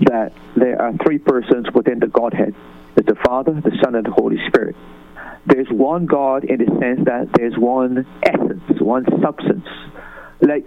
that 0.00 0.32
there 0.56 0.80
are 0.80 0.94
three 1.04 1.18
persons 1.18 1.66
within 1.74 1.98
the 1.98 2.06
Godhead. 2.06 2.54
There's 2.94 3.06
the 3.06 3.22
Father, 3.22 3.52
the 3.52 3.76
Son, 3.82 3.94
and 3.94 4.06
the 4.06 4.12
Holy 4.12 4.38
Spirit. 4.48 4.76
There's 5.44 5.68
one 5.68 6.06
God 6.06 6.44
in 6.44 6.64
the 6.64 6.80
sense 6.80 7.04
that 7.04 7.28
there's 7.34 7.58
one 7.58 8.06
essence, 8.22 8.80
one 8.80 9.04
substance, 9.20 9.68
like 10.40 10.66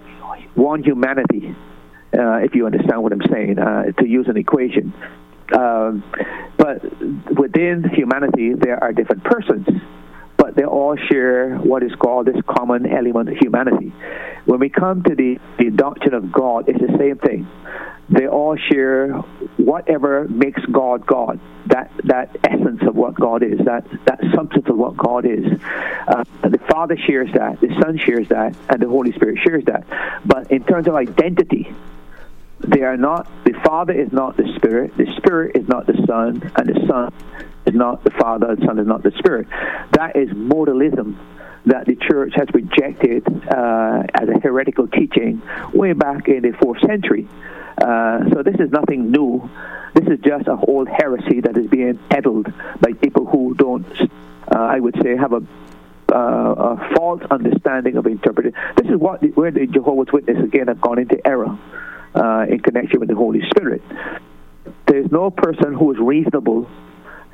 one 0.53 0.83
humanity, 0.83 1.55
uh, 2.15 2.45
if 2.45 2.53
you 2.53 2.67
understand 2.67 3.01
what 3.01 3.11
I'm 3.11 3.25
saying, 3.31 3.57
uh, 3.57 3.91
to 3.93 4.07
use 4.07 4.27
an 4.27 4.37
equation. 4.37 4.93
Um, 5.53 6.03
but 6.57 6.83
within 7.37 7.83
humanity, 7.93 8.53
there 8.53 8.83
are 8.83 8.91
different 8.91 9.23
persons 9.23 9.67
but 10.37 10.55
they 10.55 10.63
all 10.63 10.95
share 10.95 11.57
what 11.57 11.83
is 11.83 11.91
called 11.95 12.27
this 12.27 12.41
common 12.47 12.85
element 12.85 13.27
of 13.27 13.35
humanity. 13.37 13.91
When 14.45 14.59
we 14.59 14.69
come 14.69 15.03
to 15.03 15.15
the, 15.15 15.39
the 15.57 15.71
doctrine 15.71 16.13
of 16.13 16.31
God, 16.31 16.69
it's 16.69 16.79
the 16.79 16.95
same 16.97 17.17
thing. 17.17 17.47
They 18.09 18.27
all 18.27 18.55
share 18.55 19.11
whatever 19.57 20.25
makes 20.29 20.63
God 20.67 21.05
God, 21.05 21.39
that, 21.65 21.91
that 22.05 22.37
essence 22.43 22.81
of 22.87 22.95
what 22.95 23.15
God 23.15 23.43
is, 23.43 23.57
that, 23.65 23.85
that 24.05 24.21
substance 24.33 24.65
of 24.69 24.77
what 24.77 24.95
God 24.95 25.25
is. 25.25 25.45
Uh, 26.07 26.23
the 26.43 26.61
Father 26.69 26.95
shares 26.95 27.29
that, 27.33 27.59
the 27.59 27.75
Son 27.81 27.97
shares 27.97 28.29
that, 28.29 28.55
and 28.69 28.81
the 28.81 28.87
Holy 28.87 29.11
Spirit 29.11 29.39
shares 29.43 29.65
that. 29.65 29.85
But 30.25 30.51
in 30.51 30.63
terms 30.63 30.87
of 30.87 30.95
identity, 30.95 31.75
they 32.59 32.81
are 32.81 32.97
not, 32.97 33.29
the 33.45 33.53
Father 33.63 33.93
is 33.93 34.11
not 34.11 34.37
the 34.37 34.51
Spirit, 34.55 34.97
the 34.97 35.05
Spirit 35.17 35.55
is 35.55 35.67
not 35.67 35.85
the 35.85 35.93
Son, 36.07 36.51
and 36.55 36.67
the 36.67 36.87
Son 36.87 37.13
is 37.65 37.75
not 37.75 38.03
the 38.03 38.11
Father, 38.11 38.55
the 38.55 38.65
Son 38.65 38.79
is 38.79 38.87
not 38.87 39.03
the 39.03 39.11
Spirit. 39.19 39.47
That 39.91 40.15
is 40.15 40.29
modalism 40.29 41.17
that 41.65 41.85
the 41.85 41.95
church 41.95 42.33
has 42.35 42.47
rejected 42.53 43.27
uh, 43.27 44.03
as 44.13 44.29
a 44.29 44.39
heretical 44.39 44.87
teaching 44.87 45.41
way 45.73 45.93
back 45.93 46.27
in 46.29 46.41
the 46.41 46.53
fourth 46.61 46.79
century. 46.81 47.27
Uh, 47.77 48.29
so 48.33 48.41
this 48.41 48.55
is 48.55 48.71
nothing 48.71 49.11
new. 49.11 49.49
This 49.93 50.07
is 50.07 50.19
just 50.23 50.47
a 50.47 50.55
whole 50.55 50.85
heresy 50.85 51.41
that 51.41 51.57
is 51.57 51.67
being 51.67 51.99
peddled 52.09 52.51
by 52.79 52.93
people 52.93 53.25
who 53.25 53.53
don't, 53.55 53.85
uh, 54.01 54.57
I 54.57 54.79
would 54.79 54.95
say, 55.03 55.15
have 55.15 55.33
a 55.33 55.41
uh, 56.09 56.15
a 56.17 56.95
false 56.95 57.21
understanding 57.29 57.97
of 57.97 58.07
interpreting. 58.07 58.53
This 58.77 58.87
is 58.89 58.95
what 58.95 59.21
where 59.35 59.51
the 59.51 59.67
Jehovah's 59.67 60.11
Witnesses 60.13 60.45
again 60.45 60.69
have 60.69 60.79
gone 60.79 60.99
into 60.99 61.19
error 61.27 61.57
uh, 62.17 62.45
in 62.49 62.59
connection 62.59 62.99
with 62.99 63.09
the 63.09 63.15
Holy 63.15 63.41
Spirit. 63.49 63.81
There's 64.87 65.11
no 65.11 65.29
person 65.29 65.73
who 65.73 65.93
is 65.93 65.99
reasonable 65.99 66.69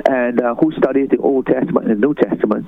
and 0.10 0.42
uh, 0.42 0.56
who 0.56 0.72
studies 0.74 1.10
the 1.10 1.18
Old 1.18 1.46
Testament 1.46 1.88
and 1.88 2.02
the 2.02 2.08
New 2.08 2.14
Testament 2.14 2.68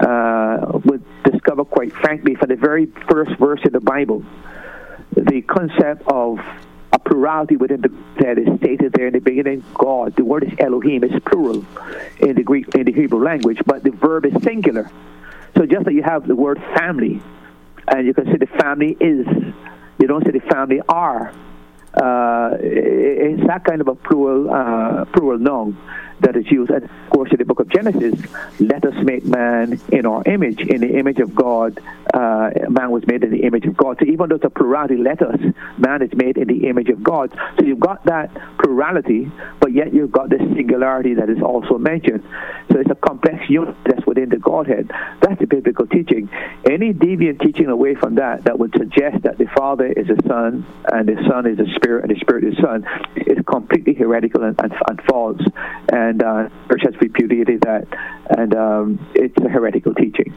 uh, 0.00 0.78
would 0.84 1.04
discover, 1.24 1.64
quite 1.64 1.92
frankly, 1.92 2.34
from 2.34 2.48
the 2.48 2.56
very 2.56 2.86
first 3.10 3.38
verse 3.38 3.60
in 3.64 3.72
the 3.72 3.80
Bible, 3.80 4.24
the 5.14 5.42
concept 5.42 6.02
of 6.06 6.38
a 6.92 6.98
plurality 6.98 7.56
within 7.56 7.80
the 7.80 7.88
that 8.18 8.38
is 8.38 8.46
stated 8.58 8.92
there 8.92 9.06
in 9.06 9.12
the 9.12 9.20
beginning. 9.20 9.64
God, 9.74 10.16
the 10.16 10.24
word 10.24 10.44
is 10.44 10.52
Elohim, 10.58 11.04
it's 11.04 11.24
plural 11.24 11.64
in 12.20 12.34
the 12.34 12.42
Greek, 12.42 12.74
in 12.74 12.84
the 12.84 12.92
Hebrew 12.92 13.22
language, 13.22 13.58
but 13.66 13.82
the 13.82 13.90
verb 13.90 14.26
is 14.26 14.34
singular. 14.42 14.90
So 15.56 15.66
just 15.66 15.84
that 15.84 15.92
you 15.92 16.02
have 16.02 16.26
the 16.26 16.36
word 16.36 16.62
family, 16.76 17.20
and 17.88 18.06
you 18.06 18.14
can 18.14 18.26
say 18.26 18.36
the 18.36 18.46
family 18.46 18.96
is, 19.00 19.26
you 19.98 20.06
don't 20.06 20.24
say 20.24 20.32
the 20.32 20.40
family 20.40 20.80
are. 20.88 21.32
Uh, 21.94 22.56
it's 22.60 23.46
that 23.46 23.64
kind 23.64 23.80
of 23.80 23.88
a 23.88 23.94
plural, 23.94 24.52
uh, 24.52 25.04
plural 25.06 25.38
noun 25.38 25.76
that 26.22 26.36
is 26.36 26.50
used. 26.50 26.70
And 26.70 26.84
of 26.84 27.10
course, 27.10 27.30
in 27.32 27.38
the 27.38 27.44
book 27.44 27.60
of 27.60 27.68
Genesis, 27.68 28.18
let 28.58 28.84
us 28.84 28.94
make 29.02 29.24
man 29.24 29.80
in 29.90 30.06
our 30.06 30.22
image, 30.24 30.60
in 30.60 30.80
the 30.80 30.98
image 30.98 31.18
of 31.18 31.34
God. 31.34 31.78
Uh, 32.14 32.50
man 32.68 32.90
was 32.90 33.06
made 33.06 33.24
in 33.24 33.30
the 33.30 33.42
image 33.42 33.66
of 33.66 33.76
God. 33.76 33.98
So 33.98 34.06
even 34.06 34.28
though 34.28 34.36
it's 34.36 34.44
a 34.44 34.50
plurality, 34.50 34.96
let 34.96 35.20
us, 35.20 35.40
man 35.78 36.02
is 36.02 36.14
made 36.14 36.36
in 36.38 36.48
the 36.48 36.68
image 36.68 36.88
of 36.88 37.02
God. 37.02 37.36
So 37.58 37.66
you've 37.66 37.80
got 37.80 38.04
that 38.04 38.30
plurality, 38.58 39.30
but 39.60 39.72
yet 39.72 39.92
you've 39.92 40.12
got 40.12 40.30
this 40.30 40.40
singularity 40.54 41.14
that 41.14 41.28
is 41.28 41.42
also 41.42 41.78
mentioned. 41.78 42.22
So 42.70 42.78
it's 42.78 42.90
a 42.90 42.94
complex 42.94 43.48
unit 43.50 43.76
within 44.12 44.28
the 44.28 44.38
Godhead. 44.38 44.90
That's 45.20 45.40
the 45.40 45.46
biblical 45.46 45.86
teaching. 45.86 46.28
Any 46.70 46.92
deviant 46.92 47.40
teaching 47.40 47.66
away 47.66 47.94
from 47.94 48.16
that, 48.16 48.44
that 48.44 48.58
would 48.58 48.72
suggest 48.76 49.22
that 49.22 49.38
the 49.38 49.46
Father 49.56 49.86
is 49.86 50.06
the 50.06 50.20
Son, 50.28 50.64
and 50.92 51.08
the 51.08 51.18
Son 51.28 51.46
is 51.46 51.56
the 51.56 51.68
Spirit, 51.76 52.04
and 52.04 52.14
the 52.14 52.20
Spirit 52.20 52.44
is 52.44 52.54
the 52.56 52.62
Son, 52.62 52.86
is 53.16 53.38
completely 53.46 53.94
heretical 53.94 54.44
and, 54.44 54.58
and, 54.62 54.72
and 54.88 55.02
false. 55.08 55.40
And 55.90 56.12
and 56.12 56.22
uh, 56.22 56.48
church 56.68 56.82
has 56.84 57.00
repudiated 57.00 57.62
that, 57.62 57.86
and 58.36 58.54
um, 58.54 59.06
it's 59.14 59.36
a 59.38 59.48
heretical 59.48 59.94
teaching. 59.94 60.34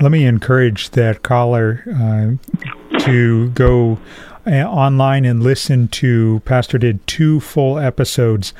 Let 0.00 0.12
me 0.12 0.24
encourage 0.26 0.90
that 0.90 1.22
caller 1.22 1.82
uh, 1.88 2.98
to 3.00 3.50
go 3.50 3.98
uh, 4.46 4.50
online 4.50 5.24
and 5.24 5.42
listen 5.42 5.88
to 5.88 6.40
Pastor 6.44 6.78
did 6.78 7.06
two 7.06 7.40
full 7.40 7.78
episodes 7.78 8.52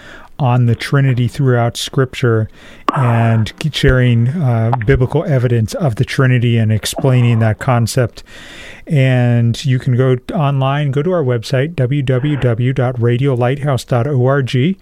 on 0.42 0.66
the 0.66 0.74
Trinity 0.74 1.28
throughout 1.28 1.76
Scripture 1.76 2.48
and 2.96 3.52
sharing 3.72 4.26
uh, 4.28 4.72
biblical 4.84 5.24
evidence 5.24 5.72
of 5.74 5.94
the 5.96 6.04
Trinity 6.04 6.58
and 6.58 6.70
explaining 6.72 7.38
that 7.38 7.60
concept. 7.60 8.24
And 8.86 9.64
you 9.64 9.78
can 9.78 9.96
go 9.96 10.16
online, 10.34 10.90
go 10.90 11.02
to 11.02 11.12
our 11.12 11.22
website, 11.22 11.76
www.radiolighthouse.org 11.76 14.76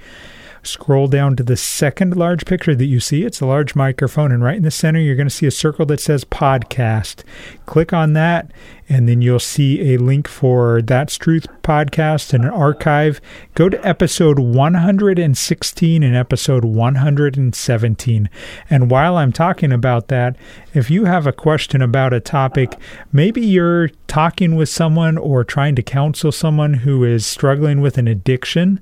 Scroll 0.62 1.08
down 1.08 1.36
to 1.36 1.42
the 1.42 1.56
second 1.56 2.16
large 2.16 2.44
picture 2.44 2.74
that 2.74 2.84
you 2.84 3.00
see. 3.00 3.24
It's 3.24 3.40
a 3.40 3.46
large 3.46 3.74
microphone, 3.74 4.30
and 4.32 4.42
right 4.42 4.56
in 4.56 4.62
the 4.62 4.70
center, 4.70 5.00
you're 5.00 5.16
going 5.16 5.28
to 5.28 5.34
see 5.34 5.46
a 5.46 5.50
circle 5.50 5.86
that 5.86 6.00
says 6.00 6.24
podcast. 6.24 7.24
Click 7.64 7.92
on 7.92 8.12
that, 8.12 8.52
and 8.88 9.08
then 9.08 9.22
you'll 9.22 9.38
see 9.38 9.94
a 9.94 9.98
link 9.98 10.28
for 10.28 10.82
That's 10.82 11.16
Truth 11.16 11.46
podcast 11.62 12.34
and 12.34 12.44
an 12.44 12.50
archive. 12.50 13.20
Go 13.54 13.68
to 13.68 13.86
episode 13.86 14.38
116 14.38 16.02
and 16.02 16.16
episode 16.16 16.64
117. 16.64 18.30
And 18.68 18.90
while 18.90 19.16
I'm 19.16 19.32
talking 19.32 19.72
about 19.72 20.08
that, 20.08 20.36
if 20.74 20.90
you 20.90 21.04
have 21.04 21.26
a 21.26 21.32
question 21.32 21.80
about 21.80 22.12
a 22.12 22.20
topic, 22.20 22.76
maybe 23.12 23.40
you're 23.40 23.88
talking 24.08 24.56
with 24.56 24.68
someone 24.68 25.16
or 25.16 25.44
trying 25.44 25.76
to 25.76 25.82
counsel 25.82 26.32
someone 26.32 26.74
who 26.74 27.04
is 27.04 27.24
struggling 27.24 27.80
with 27.80 27.96
an 27.96 28.08
addiction, 28.08 28.80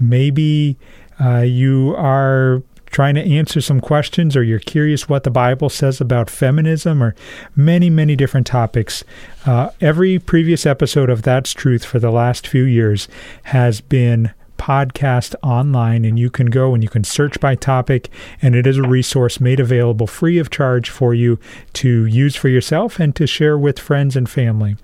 maybe 0.00 0.76
uh, 1.20 1.40
you 1.40 1.94
are 1.96 2.62
trying 2.94 3.16
to 3.16 3.22
answer 3.22 3.60
some 3.60 3.80
questions 3.80 4.36
or 4.36 4.42
you're 4.44 4.60
curious 4.60 5.08
what 5.08 5.24
the 5.24 5.30
Bible 5.30 5.68
says 5.68 6.00
about 6.00 6.30
feminism 6.30 7.02
or 7.02 7.14
many, 7.56 7.90
many 7.90 8.14
different 8.14 8.46
topics, 8.46 9.02
uh, 9.46 9.70
every 9.80 10.18
previous 10.20 10.64
episode 10.64 11.10
of 11.10 11.22
That's 11.22 11.52
Truth 11.52 11.84
for 11.84 11.98
the 11.98 12.12
last 12.12 12.46
few 12.46 12.62
years 12.62 13.08
has 13.44 13.80
been 13.80 14.32
podcast 14.58 15.34
online 15.42 16.04
and 16.04 16.18
you 16.18 16.30
can 16.30 16.46
go 16.46 16.72
and 16.72 16.84
you 16.84 16.88
can 16.88 17.02
search 17.02 17.40
by 17.40 17.56
topic 17.56 18.08
and 18.40 18.54
it 18.54 18.66
is 18.66 18.78
a 18.78 18.82
resource 18.82 19.40
made 19.40 19.58
available 19.58 20.06
free 20.06 20.38
of 20.38 20.48
charge 20.48 20.88
for 20.88 21.12
you 21.12 21.38
to 21.72 22.06
use 22.06 22.36
for 22.36 22.48
yourself 22.48 23.00
and 23.00 23.16
to 23.16 23.26
share 23.26 23.58
with 23.58 23.78
friends 23.78 24.16
and 24.16 24.30
family. 24.30 24.76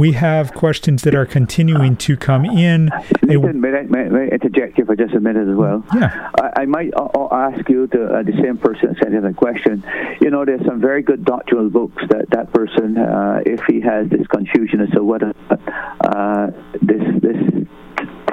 We 0.00 0.12
have 0.12 0.54
questions 0.54 1.02
that 1.02 1.14
are 1.14 1.26
continuing 1.26 1.94
to 1.96 2.16
come 2.16 2.46
in. 2.46 2.88
May, 3.20 3.36
I, 3.36 3.82
may, 3.82 4.00
I 4.00 4.28
interject 4.28 4.76
here 4.76 4.86
for 4.86 4.96
just 4.96 5.12
a 5.12 5.20
minute 5.20 5.46
as 5.46 5.54
well? 5.54 5.84
Yeah. 5.94 6.30
I, 6.40 6.62
I 6.62 6.64
might 6.64 6.94
uh, 6.94 7.04
uh 7.04 7.28
ask 7.30 7.68
you, 7.68 7.86
to, 7.88 8.04
uh, 8.06 8.22
the 8.22 8.32
same 8.42 8.56
person 8.56 8.88
that 8.88 9.02
sent 9.02 9.14
in 9.14 9.24
the 9.24 9.34
question, 9.34 9.84
you 10.22 10.30
know, 10.30 10.46
there's 10.46 10.64
some 10.64 10.80
very 10.80 11.02
good 11.02 11.26
doctrinal 11.26 11.68
books 11.68 12.02
that 12.08 12.30
that 12.30 12.50
person, 12.50 12.96
uh, 12.96 13.42
if 13.44 13.60
he 13.68 13.82
has 13.82 14.08
this 14.08 14.26
confusion 14.28 14.80
as 14.80 14.88
to 14.92 15.04
whether 15.04 15.34
uh, 15.50 16.46
this, 16.80 17.02
this 17.20 17.36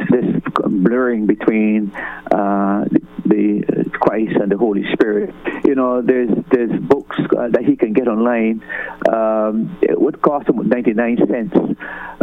this 0.09 0.25
blurring 0.53 1.25
between 1.25 1.91
uh, 2.31 2.85
the 3.29 3.89
Christ 3.91 4.35
and 4.41 4.51
the 4.51 4.57
Holy 4.57 4.83
Spirit. 4.93 5.33
You 5.65 5.75
know, 5.75 6.01
there's 6.01 6.29
there's 6.51 6.71
books 6.79 7.17
uh, 7.19 7.49
that 7.49 7.63
he 7.65 7.75
can 7.75 7.93
get 7.93 8.07
online. 8.07 8.63
Um, 9.07 9.77
it 9.81 9.99
would 9.99 10.21
cost 10.21 10.49
him 10.49 10.67
99 10.67 11.17
cents. 11.27 11.55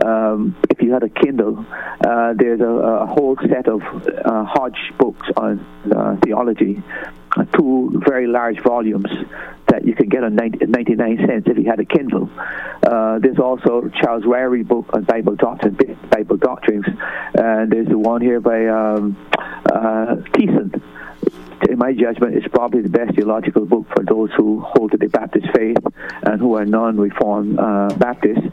Um, 0.04 0.56
if 0.70 0.82
you 0.82 0.92
had 0.92 1.02
a 1.02 1.08
Kindle, 1.08 1.64
uh, 2.04 2.34
there's 2.34 2.60
a, 2.60 2.66
a, 2.66 3.06
whole 3.06 3.36
set 3.48 3.68
of 3.68 3.80
uh, 3.82 4.44
Hodge 4.44 4.92
books 4.98 5.26
on 5.36 5.64
uh, 5.94 6.16
theology, 6.24 6.82
two 7.56 8.02
very 8.04 8.26
large 8.26 8.60
volumes 8.62 9.06
that 9.68 9.86
you 9.86 9.94
can 9.94 10.08
get 10.08 10.24
on 10.24 10.34
90, 10.34 10.66
99 10.66 11.18
cents 11.26 11.46
if 11.48 11.56
you 11.56 11.64
had 11.64 11.80
a 11.80 11.84
Kindle. 11.84 12.28
Uh, 12.82 13.18
there's 13.20 13.38
also 13.38 13.88
Charles 14.00 14.24
Ryrie 14.24 14.66
book 14.66 14.90
on 14.92 15.04
Bible 15.04 15.36
doctrine, 15.36 15.78
Bible 16.10 16.36
doctrines, 16.36 16.86
and 17.34 17.70
there's 17.70 17.88
the 17.88 17.98
one 17.98 18.20
here 18.20 18.40
by 18.40 18.66
um, 18.66 19.16
uh, 19.66 20.16
Thiessen 20.34 20.82
in 21.68 21.78
my 21.78 21.92
judgment, 21.92 22.36
is 22.36 22.44
probably 22.52 22.82
the 22.82 22.88
best 22.88 23.14
theological 23.14 23.64
book 23.64 23.86
for 23.94 24.04
those 24.04 24.30
who 24.36 24.60
hold 24.60 24.92
to 24.92 24.98
the 24.98 25.08
Baptist 25.08 25.46
faith 25.54 25.76
and 26.22 26.40
who 26.40 26.54
are 26.54 26.64
non-Reformed 26.64 27.58
uh, 27.58 27.88
Baptists. 27.96 28.46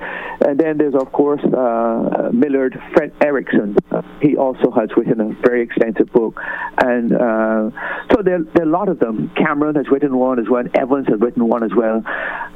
And 0.45 0.59
then 0.59 0.77
there's, 0.77 0.95
of 0.95 1.11
course, 1.11 1.41
uh, 1.43 2.29
Millard 2.33 2.79
Fred 2.93 3.13
Erickson. 3.21 3.75
he 4.21 4.38
also 4.38 4.71
has 4.71 4.89
written 4.97 5.21
a 5.21 5.29
very 5.41 5.61
extensive 5.61 6.11
book. 6.11 6.39
And 6.77 7.13
uh, 7.13 7.69
so 8.11 8.21
there, 8.23 8.43
there, 8.53 8.65
are 8.65 8.69
a 8.69 8.71
lot 8.71 8.89
of 8.89 8.99
them. 8.99 9.31
Cameron 9.35 9.75
has 9.75 9.88
written 9.89 10.17
one 10.17 10.39
as 10.39 10.49
well. 10.49 10.63
Evans 10.73 11.07
has 11.07 11.19
written 11.19 11.47
one 11.47 11.63
as 11.63 11.71
well. 11.75 12.03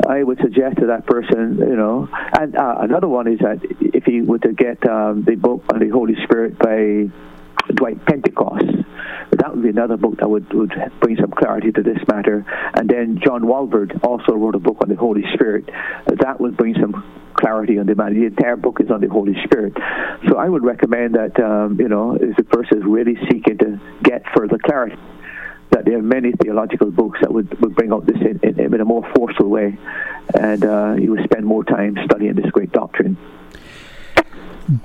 I 0.08 0.24
would 0.24 0.40
suggest 0.40 0.78
to 0.78 0.88
that 0.88 1.06
person, 1.06 1.58
you 1.58 1.76
know, 1.76 2.10
and 2.38 2.56
uh, 2.56 2.76
another 2.80 3.08
one 3.08 3.28
is 3.28 3.40
that 3.40 3.60
if 3.80 4.04
he 4.04 4.22
were 4.22 4.40
to 4.40 4.54
get 4.54 4.88
um, 4.88 5.24
the 5.24 5.36
book 5.36 5.64
on 5.74 5.80
the 5.80 5.90
Holy 5.90 6.16
Spirit 6.24 6.58
by 6.60 7.10
Dwight 7.74 8.06
Pentecost. 8.06 8.66
That 9.32 9.54
would 9.54 9.64
be 9.64 9.70
another 9.70 9.98
book 9.98 10.18
that 10.20 10.30
would, 10.30 10.52
would 10.54 10.74
bring 11.00 11.18
some 11.18 11.32
clarity 11.32 11.72
to 11.72 11.82
this 11.82 11.98
matter. 12.08 12.46
And 12.74 12.90
then 12.90 13.20
John 13.24 13.44
Walvoord 13.44 14.04
also 14.04 14.34
wrote 14.34 14.56
a 14.56 14.60
book 14.60 14.78
on 14.82 14.90
the 14.90 14.96
Holy 14.96 15.24
Spirit. 15.34 15.70
That 16.08 16.40
would 16.40 16.58
bring 16.58 16.76
some 16.80 17.04
clarity 17.34 17.78
on 17.80 17.86
the 17.86 17.96
matter. 17.96 18.14
The 18.14 18.26
entire 18.26 18.56
book 18.56 18.80
is 18.82 18.90
on 18.90 19.02
the 19.02 19.10
Holy 19.10 19.36
Spirit. 19.44 19.74
So 20.28 20.38
I 20.38 20.48
would 20.48 20.64
recommend 20.64 21.16
that, 21.16 21.40
um, 21.40 21.80
you 21.80 21.90
know, 21.90 22.18
if 22.20 22.38
the 22.38 22.44
person 22.44 22.80
is 22.80 22.84
really 22.86 23.18
seeking 23.30 23.58
to 23.58 23.80
get 24.04 24.24
further 24.36 24.58
clarity, 24.58 24.96
that 25.72 25.86
there 25.86 25.98
are 25.98 26.02
many 26.02 26.32
theological 26.32 26.92
books 26.92 27.20
that 27.22 27.34
would, 27.34 27.60
would 27.60 27.76
bring 27.76 27.92
out 27.92 28.06
this 28.06 28.18
in, 28.18 28.40
in, 28.44 28.74
in 28.74 28.82
a 28.82 28.86
more 28.86 29.04
forceful 29.16 29.50
way. 29.50 29.78
And 30.34 30.64
uh, 30.64 30.96
you 30.98 31.12
would 31.12 31.24
spend 31.24 31.46
more 31.46 31.64
time 31.64 31.98
studying 32.06 32.36
this 32.36 32.50
great 32.52 32.72
doctrine. 32.72 33.18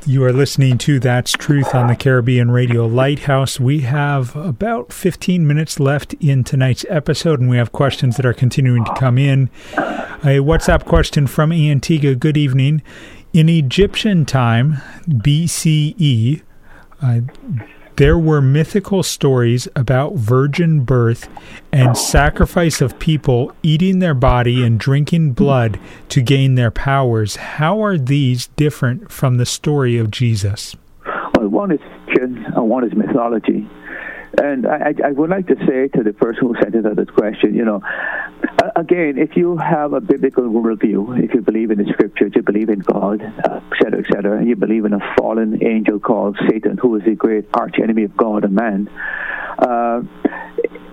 You 0.04 0.24
are 0.24 0.32
listening 0.32 0.76
to 0.78 1.00
That's 1.00 1.32
Truth 1.32 1.74
on 1.74 1.86
the 1.86 1.96
Caribbean 1.96 2.50
Radio 2.50 2.84
Lighthouse. 2.84 3.58
We 3.58 3.80
have 3.80 4.36
about 4.36 4.92
15 4.92 5.46
minutes 5.46 5.80
left 5.80 6.12
in 6.20 6.44
tonight's 6.44 6.84
episode, 6.90 7.40
and 7.40 7.48
we 7.48 7.56
have 7.56 7.72
questions 7.72 8.16
that 8.16 8.26
are 8.26 8.34
continuing 8.34 8.84
to 8.84 8.94
come 8.94 9.16
in. 9.16 9.48
A 9.78 10.40
WhatsApp 10.40 10.84
question 10.84 11.26
from 11.26 11.50
Antigua. 11.50 12.14
Good 12.14 12.36
evening. 12.36 12.82
In 13.32 13.48
Egyptian 13.48 14.26
time, 14.26 14.82
BCE, 15.08 16.42
uh, 17.00 17.20
there 18.00 18.18
were 18.18 18.40
mythical 18.40 19.02
stories 19.02 19.68
about 19.76 20.14
virgin 20.14 20.80
birth 20.80 21.28
and 21.70 21.94
sacrifice 21.94 22.80
of 22.80 22.98
people 22.98 23.54
eating 23.62 23.98
their 23.98 24.14
body 24.14 24.64
and 24.64 24.80
drinking 24.80 25.32
blood 25.32 25.78
to 26.08 26.22
gain 26.22 26.54
their 26.54 26.70
powers. 26.70 27.36
How 27.36 27.84
are 27.84 27.98
these 27.98 28.46
different 28.56 29.12
from 29.12 29.36
the 29.36 29.44
story 29.44 29.98
of 29.98 30.10
Jesus? 30.10 30.74
Well, 31.36 31.48
one 31.48 31.72
is 31.72 31.80
fiction 32.06 32.42
and 32.56 32.70
one 32.70 32.84
is 32.84 32.94
mythology. 32.94 33.68
And 34.40 34.66
I, 34.66 34.94
I, 35.04 35.10
would 35.12 35.28
like 35.28 35.48
to 35.48 35.56
say 35.66 35.88
to 35.88 36.02
the 36.02 36.14
person 36.14 36.46
who 36.46 36.54
sent 36.62 36.74
in 36.74 36.82
this 36.94 37.10
question, 37.10 37.54
you 37.54 37.64
know, 37.64 37.82
again, 38.74 39.18
if 39.18 39.36
you 39.36 39.58
have 39.58 39.92
a 39.92 40.00
biblical 40.00 40.44
worldview, 40.44 41.22
if 41.22 41.34
you 41.34 41.42
believe 41.42 41.70
in 41.70 41.76
the 41.76 41.84
scriptures, 41.92 42.32
you 42.34 42.42
believe 42.42 42.70
in 42.70 42.78
God, 42.78 43.20
et 43.20 43.62
cetera, 43.82 44.00
et 44.00 44.06
cetera, 44.10 44.38
and 44.38 44.48
you 44.48 44.56
believe 44.56 44.86
in 44.86 44.94
a 44.94 45.14
fallen 45.18 45.62
angel 45.62 46.00
called 46.00 46.38
Satan, 46.48 46.78
who 46.78 46.96
is 46.96 47.04
the 47.04 47.14
great 47.14 47.48
arch 47.52 47.76
enemy 47.82 48.04
of 48.04 48.16
God 48.16 48.44
and 48.44 48.54
man, 48.54 48.88
uh, 49.58 50.02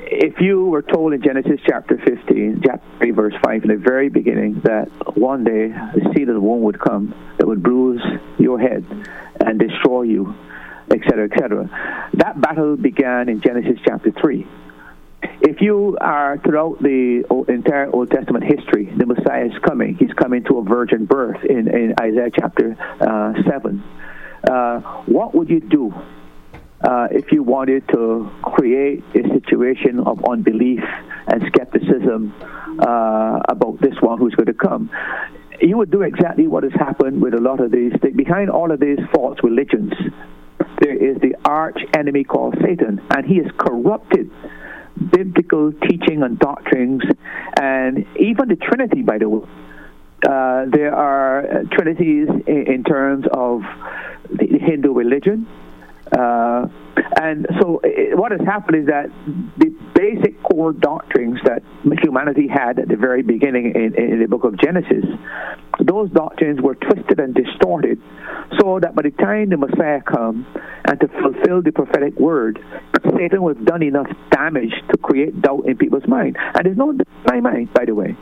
if 0.10 0.40
you 0.42 0.66
were 0.66 0.82
told 0.82 1.14
in 1.14 1.22
Genesis 1.22 1.60
chapter 1.66 1.98
15, 1.98 2.62
chapter 2.66 2.98
3, 3.00 3.12
verse 3.12 3.34
5, 3.44 3.64
in 3.64 3.70
the 3.70 3.76
very 3.76 4.10
beginning, 4.10 4.62
that 4.64 4.90
one 5.18 5.44
day 5.44 5.68
the 5.68 6.12
seed 6.14 6.28
of 6.30 6.36
the 6.36 6.42
womb 6.42 6.62
would 6.64 6.80
come 6.80 7.14
that 7.38 7.48
would 7.48 7.62
bruise 7.62 8.02
your 8.38 8.60
head 8.60 8.86
and 9.40 9.60
destroy 9.60 10.04
you, 10.04 10.34
etc., 10.92 11.30
etc. 11.32 12.10
That 12.14 12.40
battle 12.40 12.78
began 12.78 13.30
in 13.30 13.42
Genesis 13.42 13.80
chapter 13.86 14.12
3. 14.12 14.48
If 15.42 15.62
you 15.62 15.98
are 16.00 16.38
throughout 16.40 16.82
the 16.82 17.24
entire 17.48 17.90
Old 17.92 18.12
Testament 18.12 18.46
history, 18.46 18.92
the 18.98 19.06
Messiah 19.06 19.46
is 19.46 19.58
coming. 19.68 19.96
He's 19.96 20.14
coming 20.14 20.44
to 20.46 20.60
a 20.60 20.64
virgin 20.64 21.06
birth 21.06 21.44
in, 21.44 21.68
in 21.68 21.94
Isaiah 22.00 22.32
chapter 22.34 22.76
uh, 23.02 23.34
7. 23.50 23.84
Uh, 24.50 24.80
what 25.06 25.36
would 25.36 25.50
you 25.50 25.60
do 25.60 25.94
uh, 26.82 27.08
if 27.12 27.32
you 27.32 27.44
wanted 27.44 27.88
to 27.90 28.32
create 28.44 29.04
a 29.16 29.28
situation 29.34 30.00
of 30.00 30.24
unbelief 30.30 30.84
and 31.28 31.44
skepticism 31.48 32.34
uh, 32.80 33.40
about 33.50 33.82
this 33.82 33.96
one 34.02 34.20
who's 34.20 34.36
going 34.36 34.48
to 34.48 34.54
come? 34.54 34.90
You 35.60 35.78
would 35.78 35.90
do 35.90 36.04
exactly 36.04 36.48
what 36.48 36.64
has 36.64 36.74
happened 36.74 37.22
with 37.22 37.34
a 37.34 37.42
lot 37.42 37.60
of 37.60 37.72
these. 37.72 37.94
Behind 38.16 38.50
all 38.52 38.72
of 38.72 38.80
these 38.80 39.00
false 39.14 39.40
religions, 39.44 39.92
there 40.80 40.96
is 40.96 41.20
the 41.22 41.36
arch 41.46 41.80
enemy 41.98 42.24
called 42.24 42.56
Satan, 42.62 43.02
and 43.16 43.26
he 43.26 43.36
is 43.36 43.52
corrupted 43.58 44.32
biblical 45.12 45.72
teaching 45.88 46.24
and 46.24 46.40
doctrines, 46.40 47.02
and 47.60 48.06
even 48.20 48.48
the 48.48 48.56
Trinity, 48.56 49.02
by 49.02 49.18
the 49.18 49.30
way. 49.30 49.48
Uh, 50.28 50.66
there 50.66 50.96
are 50.96 51.64
trinities 51.72 52.28
in, 52.48 52.74
in, 52.74 52.84
terms 52.84 53.26
of 53.32 53.62
the 54.32 54.48
Hindu 54.60 54.92
religion. 54.92 55.48
Uh, 56.12 56.68
and 57.22 57.46
so, 57.60 57.80
it, 57.84 58.18
what 58.18 58.32
has 58.32 58.42
happened 58.42 58.82
is 58.82 58.88
that 58.88 59.10
the 59.58 59.70
basic 59.94 60.42
core 60.44 60.74
doctrines 60.74 61.40
that 61.44 61.64
humanity 62.02 62.48
had 62.48 62.80
at 62.80 62.88
the 62.88 62.96
very 62.96 63.22
beginning 63.22 63.74
in, 63.76 63.96
in 63.96 64.20
the 64.20 64.28
book 64.28 64.44
of 64.44 64.58
Genesis, 64.60 65.06
those 65.80 66.10
doctrines 66.12 66.62
were 66.62 66.76
twisted 66.76 67.20
and 67.20 67.34
distorted 67.36 68.02
so 68.60 68.80
that 68.82 68.96
by 68.96 69.04
the 69.04 69.12
time 69.12 69.50
the 69.50 69.58
Messiah 69.58 70.02
comes 70.02 70.46
and 70.86 71.00
to 71.00 71.08
fulfill 71.08 71.62
the 71.62 71.72
prophetic 71.72 72.18
word, 72.20 72.60
Satan 73.18 73.42
was 73.42 73.58
done 73.64 73.84
enough 73.84 74.08
damage 74.32 74.74
to 74.92 74.98
create 74.98 75.42
doubt 75.42 75.66
in 75.66 75.78
people's 75.78 76.08
mind. 76.08 76.38
And 76.40 76.66
there's 76.66 76.78
no 76.78 76.94
my 77.26 77.40
mind, 77.40 77.74
by 77.74 77.86
the 77.86 77.96
way, 77.96 78.16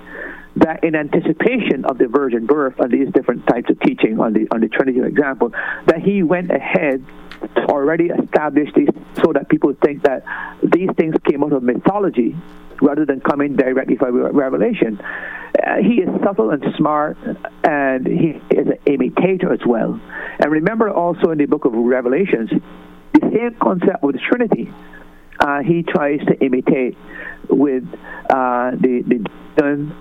that 0.57 0.83
in 0.83 0.95
anticipation 0.95 1.85
of 1.85 1.97
the 1.97 2.07
virgin 2.07 2.45
birth 2.45 2.75
and 2.79 2.91
these 2.91 3.11
different 3.13 3.45
types 3.47 3.69
of 3.69 3.79
teaching 3.81 4.19
on 4.19 4.33
the 4.33 4.47
on 4.51 4.61
the 4.61 4.69
Trinity 4.69 4.99
example, 5.01 5.51
that 5.85 5.99
he 6.03 6.23
went 6.23 6.51
ahead 6.51 7.05
already 7.69 8.05
established 8.05 8.73
these 8.75 8.89
so 9.23 9.33
that 9.33 9.49
people 9.49 9.73
think 9.83 10.03
that 10.03 10.23
these 10.63 10.89
things 10.97 11.15
came 11.29 11.43
out 11.43 11.53
of 11.53 11.63
mythology 11.63 12.35
rather 12.81 13.05
than 13.05 13.21
coming 13.21 13.55
directly 13.55 13.95
from 13.95 14.15
Revelation. 14.35 14.99
Uh, 14.99 15.77
he 15.77 16.01
is 16.01 16.09
subtle 16.23 16.51
and 16.51 16.63
smart, 16.77 17.17
and 17.63 18.05
he 18.05 18.41
is 18.49 18.67
an 18.67 18.79
imitator 18.85 19.53
as 19.53 19.61
well. 19.65 19.99
And 20.39 20.51
remember 20.51 20.89
also 20.89 21.31
in 21.31 21.37
the 21.37 21.45
book 21.45 21.65
of 21.65 21.73
Revelations, 21.73 22.49
the 23.13 23.21
same 23.33 23.55
concept 23.61 24.03
with 24.03 24.15
the 24.15 24.21
Trinity. 24.29 24.71
Uh, 25.39 25.59
he 25.61 25.83
tries 25.83 26.19
to 26.27 26.37
imitate 26.43 26.97
with 27.49 27.83
uh, 28.29 28.71
the 28.71 29.03
the 29.05 29.91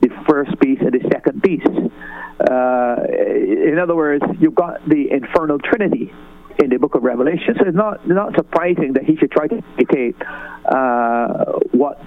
the 0.00 0.08
first 0.28 0.58
piece 0.60 0.78
and 0.80 0.92
the 0.92 1.08
second 1.10 1.42
piece. 1.42 1.66
Uh, 1.66 2.96
in 3.08 3.78
other 3.78 3.94
words, 3.94 4.24
you've 4.40 4.54
got 4.54 4.86
the 4.88 5.10
infernal 5.10 5.58
Trinity 5.58 6.12
in 6.62 6.70
the 6.70 6.78
book 6.78 6.94
of 6.94 7.02
Revelation. 7.02 7.54
So 7.58 7.66
it's 7.66 7.76
not 7.76 8.06
not 8.06 8.34
surprising 8.34 8.94
that 8.94 9.04
he 9.04 9.16
should 9.16 9.30
try 9.30 9.46
to 9.46 9.62
imitate 9.76 10.16
uh, 10.64 11.58
what 11.72 12.00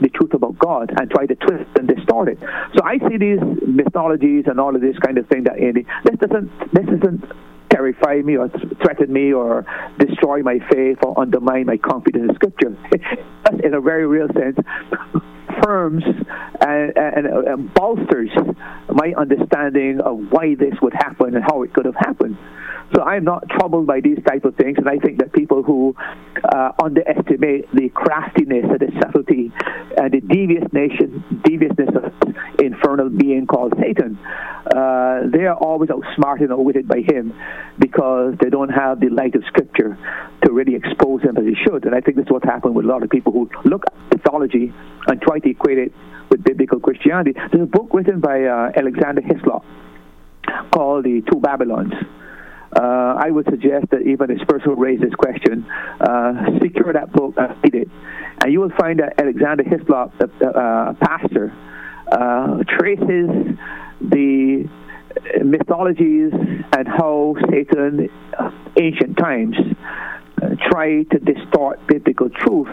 the 0.00 0.10
truth 0.14 0.34
about 0.34 0.58
God 0.58 0.92
and 0.98 1.10
try 1.10 1.26
to 1.26 1.34
twist 1.34 1.70
and 1.76 1.88
distort 1.88 2.28
it. 2.28 2.38
So 2.40 2.84
I 2.84 2.98
see 3.08 3.16
these 3.16 3.40
mythologies 3.66 4.44
and 4.46 4.60
all 4.60 4.74
of 4.74 4.80
this 4.80 4.96
kind 5.04 5.18
of 5.18 5.26
thing 5.28 5.44
that 5.44 5.58
Andy, 5.58 5.86
this 6.04 6.16
doesn't 6.18 6.50
this 6.72 6.86
doesn't 6.86 7.24
terrify 7.70 8.20
me 8.22 8.36
or 8.36 8.50
threaten 8.82 9.12
me 9.12 9.32
or 9.32 9.64
destroy 9.98 10.42
my 10.42 10.58
faith 10.70 10.98
or 11.04 11.18
undermine 11.18 11.66
my 11.66 11.78
confidence 11.78 12.28
in 12.28 12.34
Scripture. 12.34 12.76
in 13.64 13.74
a 13.74 13.80
very 13.80 14.06
real 14.06 14.28
sense, 14.34 14.56
affirms 15.48 16.04
and, 16.60 16.96
and, 16.96 17.26
and 17.26 17.74
bolsters 17.74 18.30
my 18.88 19.12
understanding 19.16 20.00
of 20.00 20.18
why 20.30 20.54
this 20.54 20.74
would 20.82 20.94
happen 20.94 21.34
and 21.34 21.44
how 21.44 21.62
it 21.62 21.72
could 21.72 21.86
have 21.86 21.96
happened. 21.96 22.36
So 22.94 23.02
I'm 23.02 23.24
not 23.24 23.48
troubled 23.48 23.86
by 23.86 24.00
these 24.00 24.18
type 24.26 24.44
of 24.44 24.54
things, 24.56 24.76
and 24.76 24.88
I 24.88 24.98
think 24.98 25.18
that 25.18 25.32
people 25.32 25.62
who 25.62 25.96
uh, 26.44 26.72
underestimate 26.82 27.72
the 27.72 27.88
craftiness 27.88 28.66
and 28.68 28.80
the 28.80 28.92
subtlety 29.00 29.50
and 29.96 30.12
the 30.12 30.20
devious 30.20 30.64
nation, 30.72 31.24
deviousness 31.42 31.88
of 31.88 32.12
infernal 32.58 33.08
being 33.08 33.46
called 33.46 33.72
Satan, 33.80 34.18
uh, 34.22 35.22
they 35.32 35.46
are 35.46 35.56
always 35.56 35.88
outsmarted 35.88 36.50
and 36.50 36.52
outwitted 36.52 36.86
by 36.86 37.00
him 37.00 37.32
because 37.78 38.34
they 38.42 38.50
don't 38.50 38.68
have 38.68 39.00
the 39.00 39.08
light 39.08 39.34
of 39.34 39.44
Scripture 39.46 39.96
to 40.44 40.52
really 40.52 40.74
expose 40.74 41.22
him 41.22 41.36
as 41.38 41.44
he 41.44 41.54
should. 41.64 41.86
And 41.86 41.94
I 41.94 42.00
think 42.00 42.16
this 42.16 42.26
is 42.26 42.30
what 42.30 42.44
happened 42.44 42.74
with 42.74 42.84
a 42.84 42.88
lot 42.88 43.02
of 43.02 43.08
people 43.08 43.32
who 43.32 43.48
look 43.64 43.84
at 43.86 43.94
mythology 44.12 44.72
and 45.06 45.20
try 45.22 45.38
to 45.38 45.48
equate 45.48 45.78
it 45.78 45.92
with 46.28 46.44
biblical 46.44 46.78
Christianity. 46.78 47.32
There's 47.50 47.62
a 47.62 47.66
book 47.66 47.88
written 47.94 48.20
by 48.20 48.44
uh, 48.44 48.72
Alexander 48.76 49.22
Hislop 49.22 49.64
called 50.72 51.04
The 51.04 51.22
Two 51.30 51.40
Babylons 51.40 51.92
uh, 52.74 53.16
I 53.18 53.30
would 53.30 53.46
suggest 53.46 53.90
that 53.90 54.02
even 54.02 54.28
this 54.28 54.42
person 54.48 54.70
who 54.70 54.74
raised 54.74 55.02
this 55.02 55.14
question, 55.14 55.66
uh, 56.00 56.58
secure 56.60 56.92
that 56.92 57.12
book 57.12 57.34
and 57.36 57.56
read 57.62 57.74
it. 57.74 57.88
And 58.42 58.52
you 58.52 58.60
will 58.60 58.72
find 58.78 58.98
that 59.00 59.20
Alexander 59.20 59.62
Hislop, 59.62 60.14
a 60.20 60.46
uh, 60.46 60.94
pastor, 60.94 61.52
uh, 62.10 62.64
traces 62.68 63.56
the 64.00 64.68
mythologies 65.44 66.32
and 66.32 66.88
how 66.88 67.36
Satan, 67.50 68.08
ancient 68.76 69.18
times, 69.18 69.56
try 70.70 71.02
to 71.04 71.18
distort 71.18 71.86
biblical 71.86 72.28
truth. 72.30 72.68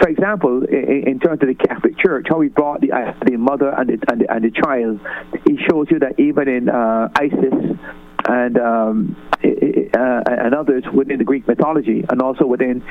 For 0.00 0.08
example, 0.08 0.64
in, 0.64 1.04
in, 1.06 1.20
terms 1.20 1.40
of 1.42 1.48
the 1.48 1.54
Catholic 1.54 1.96
Church, 1.98 2.26
how 2.28 2.40
he 2.40 2.48
brought 2.48 2.80
the, 2.80 2.88
the 3.24 3.36
mother 3.36 3.68
and 3.68 3.88
the, 3.88 3.98
and 4.10 4.20
the, 4.20 4.32
and 4.32 4.44
the 4.44 4.50
child, 4.50 5.00
he 5.46 5.58
shows 5.68 5.86
you 5.90 5.98
that 6.00 6.18
even 6.18 6.48
in 6.48 6.68
uh, 6.68 7.08
Isis 7.14 7.78
and 8.28 8.58
um, 8.58 9.16
uh, 9.42 10.22
and 10.26 10.54
others 10.54 10.84
within 10.92 11.18
the 11.18 11.24
Greek 11.24 11.46
mythology, 11.46 12.04
and 12.08 12.22
also 12.22 12.46
within 12.46 12.82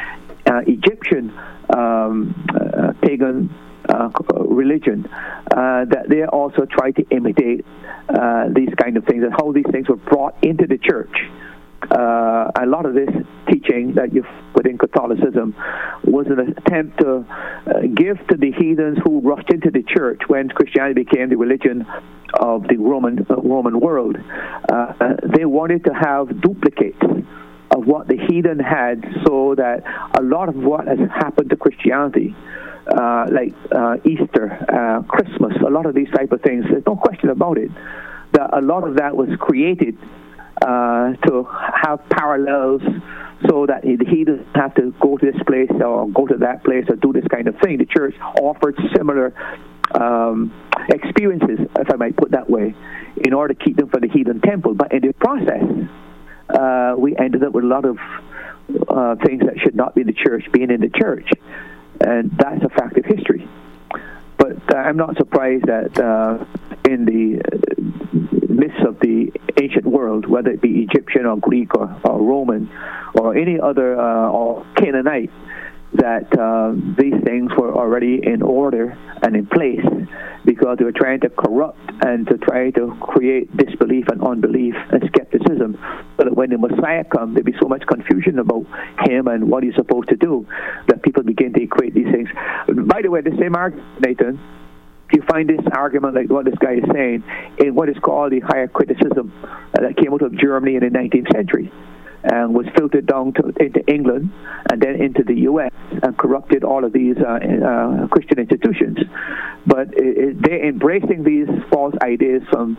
uh, 0.46 0.62
Egyptian 0.68 1.34
um, 1.70 2.36
uh, 2.54 2.94
pagan 3.02 3.50
uh, 3.90 4.10
religion, 4.46 5.08
uh, 5.52 5.86
that 5.86 6.06
they 6.10 6.24
also 6.26 6.66
try 6.66 6.92
to 6.92 7.04
imitate 7.10 7.66
uh, 8.10 8.48
these 8.54 8.74
kind 8.82 8.98
of 8.98 9.06
things 9.06 9.24
and 9.24 9.34
how 9.34 9.52
these 9.52 9.66
things 9.72 9.88
were 9.88 9.96
brought 9.96 10.36
into 10.44 10.68
the 10.68 10.78
church 10.78 11.16
uh, 11.90 12.52
a 12.62 12.66
lot 12.66 12.86
of 12.86 12.94
this 12.94 13.10
teaching 13.52 13.94
that 13.96 14.14
you 14.14 14.24
put 14.54 14.68
in 14.68 14.78
Catholicism 14.78 15.56
was 16.04 16.28
an 16.28 16.54
attempt 16.58 17.00
to 17.00 17.26
uh, 17.28 17.82
give 17.96 18.18
to 18.28 18.38
the 18.38 18.52
heathens 18.52 18.98
who 19.04 19.20
rushed 19.22 19.50
into 19.52 19.72
the 19.72 19.84
church 19.84 20.22
when 20.28 20.50
Christianity 20.50 21.04
became 21.04 21.30
the 21.30 21.38
religion 21.38 21.86
of 22.40 22.68
the 22.68 22.78
Roman 22.78 23.26
uh, 23.30 23.36
Roman 23.36 23.80
world. 23.80 24.18
Uh, 24.72 24.94
they 25.36 25.46
wanted 25.46 25.84
to 25.86 25.94
have 25.94 26.42
duplicates 26.42 27.02
of 27.72 27.86
what 27.88 28.08
the 28.08 28.18
heathen 28.30 28.60
had, 28.60 29.04
so 29.26 29.56
that 29.56 29.84
a 30.18 30.22
lot 30.22 30.50
of 30.50 30.56
what 30.56 30.88
has 30.88 31.00
happened 31.10 31.50
to 31.50 31.56
Christianity. 31.56 32.36
Uh, 32.88 33.28
like 33.32 33.54
uh, 33.72 33.96
Easter, 34.04 34.52
uh, 34.68 35.04
Christmas, 35.04 35.54
a 35.66 35.70
lot 35.70 35.86
of 35.86 35.94
these 35.94 36.10
type 36.10 36.32
of 36.32 36.42
things. 36.42 36.66
There's 36.68 36.84
no 36.86 36.96
question 36.96 37.30
about 37.30 37.60
it. 37.60 37.70
That 38.34 38.50
a 38.58 38.60
lot 38.60 38.86
of 38.86 38.96
that 38.96 39.16
was 39.16 39.30
created 39.40 39.98
uh, 40.62 41.14
to 41.28 41.44
have 41.84 42.08
parallels 42.10 42.82
so 43.50 43.66
that 43.66 43.84
he 43.84 44.24
doesn't 44.24 44.56
have 44.56 44.76
to 44.76 44.94
go 45.00 45.18
to 45.18 45.32
this 45.32 45.42
place 45.48 45.72
or 45.84 46.08
go 46.10 46.28
to 46.28 46.38
that 46.38 46.64
place 46.64 46.86
or 46.90 46.96
do 46.96 47.12
this 47.12 47.26
kind 47.28 47.48
of 47.48 47.56
thing. 47.64 47.78
The 47.78 47.86
church 47.86 48.16
offered 48.40 48.78
similar 48.96 49.34
um, 50.00 50.54
experiences, 50.90 51.60
if 51.78 51.92
I 51.92 51.96
might 51.96 52.16
put 52.16 52.32
that 52.32 52.50
way, 52.50 52.76
in 53.18 53.34
order 53.34 53.54
to 53.54 53.64
keep 53.64 53.78
them 53.78 53.90
from 53.90 54.02
the 54.02 54.10
heathen 54.10 54.42
temple. 54.42 54.76
But 54.76 54.94
in 54.94 55.02
the 55.02 55.14
process, 55.14 55.64
uh, 56.50 56.96
we 56.98 57.16
ended 57.18 57.44
up 57.44 57.54
with 57.54 57.64
a 57.64 57.68
lot 57.68 57.86
of 57.86 57.98
uh, 58.88 59.16
things 59.26 59.44
that 59.46 59.60
should 59.64 59.76
not 59.76 59.96
be 59.96 60.02
in 60.02 60.08
the 60.08 60.14
church 60.14 60.46
being 60.52 60.70
in 60.70 60.82
the 60.82 60.90
church. 60.90 61.28
And 62.00 62.32
that's 62.32 62.64
a 62.64 62.70
fact 62.70 62.98
of 62.98 63.06
history. 63.06 63.48
But 64.38 64.76
I'm 64.76 64.98
not 64.98 65.18
surprised 65.18 65.66
that 65.66 66.00
uh, 66.00 66.46
in 66.90 67.06
the 67.06 67.42
midst 68.62 68.82
of 68.88 69.00
the 69.00 69.32
ancient 69.60 69.86
world, 69.86 70.30
whether 70.30 70.52
it 70.52 70.62
be 70.62 70.86
Egyptian 70.88 71.26
or 71.26 71.38
Greek 71.38 71.76
or, 71.76 71.88
or 72.04 72.22
Roman 72.22 72.70
or 73.16 73.36
any 73.36 73.60
other 73.60 74.00
uh, 74.00 74.30
or 74.30 74.66
Canaanite, 74.78 75.32
that 75.94 76.28
uh, 76.40 76.72
these 76.98 77.18
things 77.26 77.52
were 77.58 77.74
already 77.74 78.22
in 78.24 78.42
order 78.42 78.98
and 79.24 79.36
in 79.36 79.46
place 79.46 79.86
because 80.46 80.78
they 80.78 80.86
were 80.86 80.94
trying 81.04 81.20
to 81.20 81.30
corrupt 81.30 81.80
and 82.02 82.28
to 82.28 82.38
try 82.38 82.72
to 82.72 82.96
create 83.02 83.46
disbelief 83.58 84.08
and 84.08 84.24
unbelief 84.24 84.74
and 84.92 85.04
skepticism. 85.08 85.78
So 86.18 86.24
that 86.26 86.36
when 86.36 86.50
the 86.50 86.58
Messiah 86.58 87.04
comes, 87.04 87.34
there'd 87.34 87.46
be 87.46 87.58
so 87.62 87.68
much 87.68 87.84
confusion 87.88 88.40
about 88.40 88.66
him 89.08 89.28
and 89.28 89.50
what 89.50 89.64
he's 89.64 89.76
supposed 89.76 90.10
to 90.10 90.16
do 90.16 90.48
that 90.88 91.04
people 91.04 91.24
begin 91.24 91.54
to 91.54 91.62
equate 91.62 91.94
these 91.94 92.10
things. 92.12 92.30
By 92.88 93.02
the 93.02 93.10
way, 93.10 93.22
the 93.22 93.36
same 93.40 93.56
argument, 93.56 93.86
Nathan, 94.00 94.40
you 95.14 95.22
find 95.24 95.50
this 95.50 95.62
argument 95.72 96.16
like 96.16 96.30
what 96.30 96.46
this 96.46 96.58
guy 96.60 96.74
is 96.74 96.84
saying 96.94 97.24
in 97.58 97.76
what 97.76 97.90
is 97.90 97.98
called 98.02 98.32
the 98.32 98.40
higher 98.40 98.68
criticism 98.68 99.34
that 99.74 99.96
came 99.98 100.14
out 100.14 100.22
of 100.22 100.38
Germany 100.38 100.76
in 100.76 100.82
the 100.82 100.90
19th 100.90 101.32
century 101.34 101.72
and 102.24 102.54
was 102.54 102.68
filtered 102.78 103.08
down 103.08 103.34
to, 103.34 103.52
into 103.60 103.82
England 103.92 104.32
and 104.70 104.82
then 104.82 105.02
into 105.02 105.24
the 105.24 105.34
U.S. 105.42 105.72
and 106.04 106.18
corrupted 106.18 106.64
all 106.64 106.86
of 106.86 106.94
these 106.94 107.18
uh, 107.18 107.40
uh, 107.40 108.08
Christian 108.08 108.40
institutions. 108.40 109.00
But 109.66 109.88
it, 109.94 110.18
it, 110.18 110.42
they're 110.42 110.68
embracing 110.68 111.24
these 111.24 111.48
false 111.72 111.96
ideas 112.04 112.44
from 112.52 112.78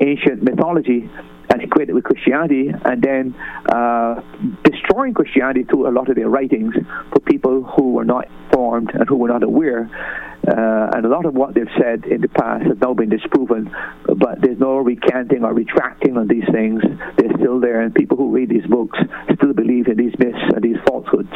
ancient 0.00 0.42
mythology 0.42 1.10
and 1.50 1.62
equate 1.62 1.88
it 1.88 1.92
with 1.92 2.04
Christianity, 2.04 2.70
and 2.84 3.02
then 3.02 3.34
uh, 3.68 4.20
destroying 4.64 5.14
Christianity 5.14 5.64
through 5.64 5.88
a 5.88 5.92
lot 5.92 6.08
of 6.08 6.16
their 6.16 6.28
writings 6.28 6.74
for 7.12 7.20
people 7.20 7.62
who 7.62 7.92
were 7.92 8.04
not 8.04 8.28
informed 8.44 8.90
and 8.94 9.08
who 9.08 9.16
were 9.16 9.28
not 9.28 9.42
aware. 9.42 9.90
Uh, 10.46 10.90
and 10.94 11.06
a 11.06 11.08
lot 11.08 11.24
of 11.24 11.34
what 11.34 11.54
they've 11.54 11.72
said 11.80 12.04
in 12.04 12.20
the 12.20 12.28
past 12.28 12.64
has 12.66 12.76
now 12.78 12.92
been 12.92 13.08
disproven, 13.08 13.74
but 14.06 14.40
there's 14.42 14.58
no 14.58 14.76
recanting 14.76 15.42
or 15.42 15.54
retracting 15.54 16.18
on 16.18 16.28
these 16.28 16.44
things. 16.52 16.82
They're 17.16 17.32
still 17.38 17.60
there, 17.60 17.80
and 17.80 17.94
people 17.94 18.18
who 18.18 18.30
read 18.30 18.50
these 18.50 18.66
books 18.66 18.98
still 19.36 19.54
believe 19.54 19.88
in 19.88 19.96
these 19.96 20.12
myths 20.18 20.38
and 20.54 20.62
these 20.62 20.76
falsehoods. 20.86 21.32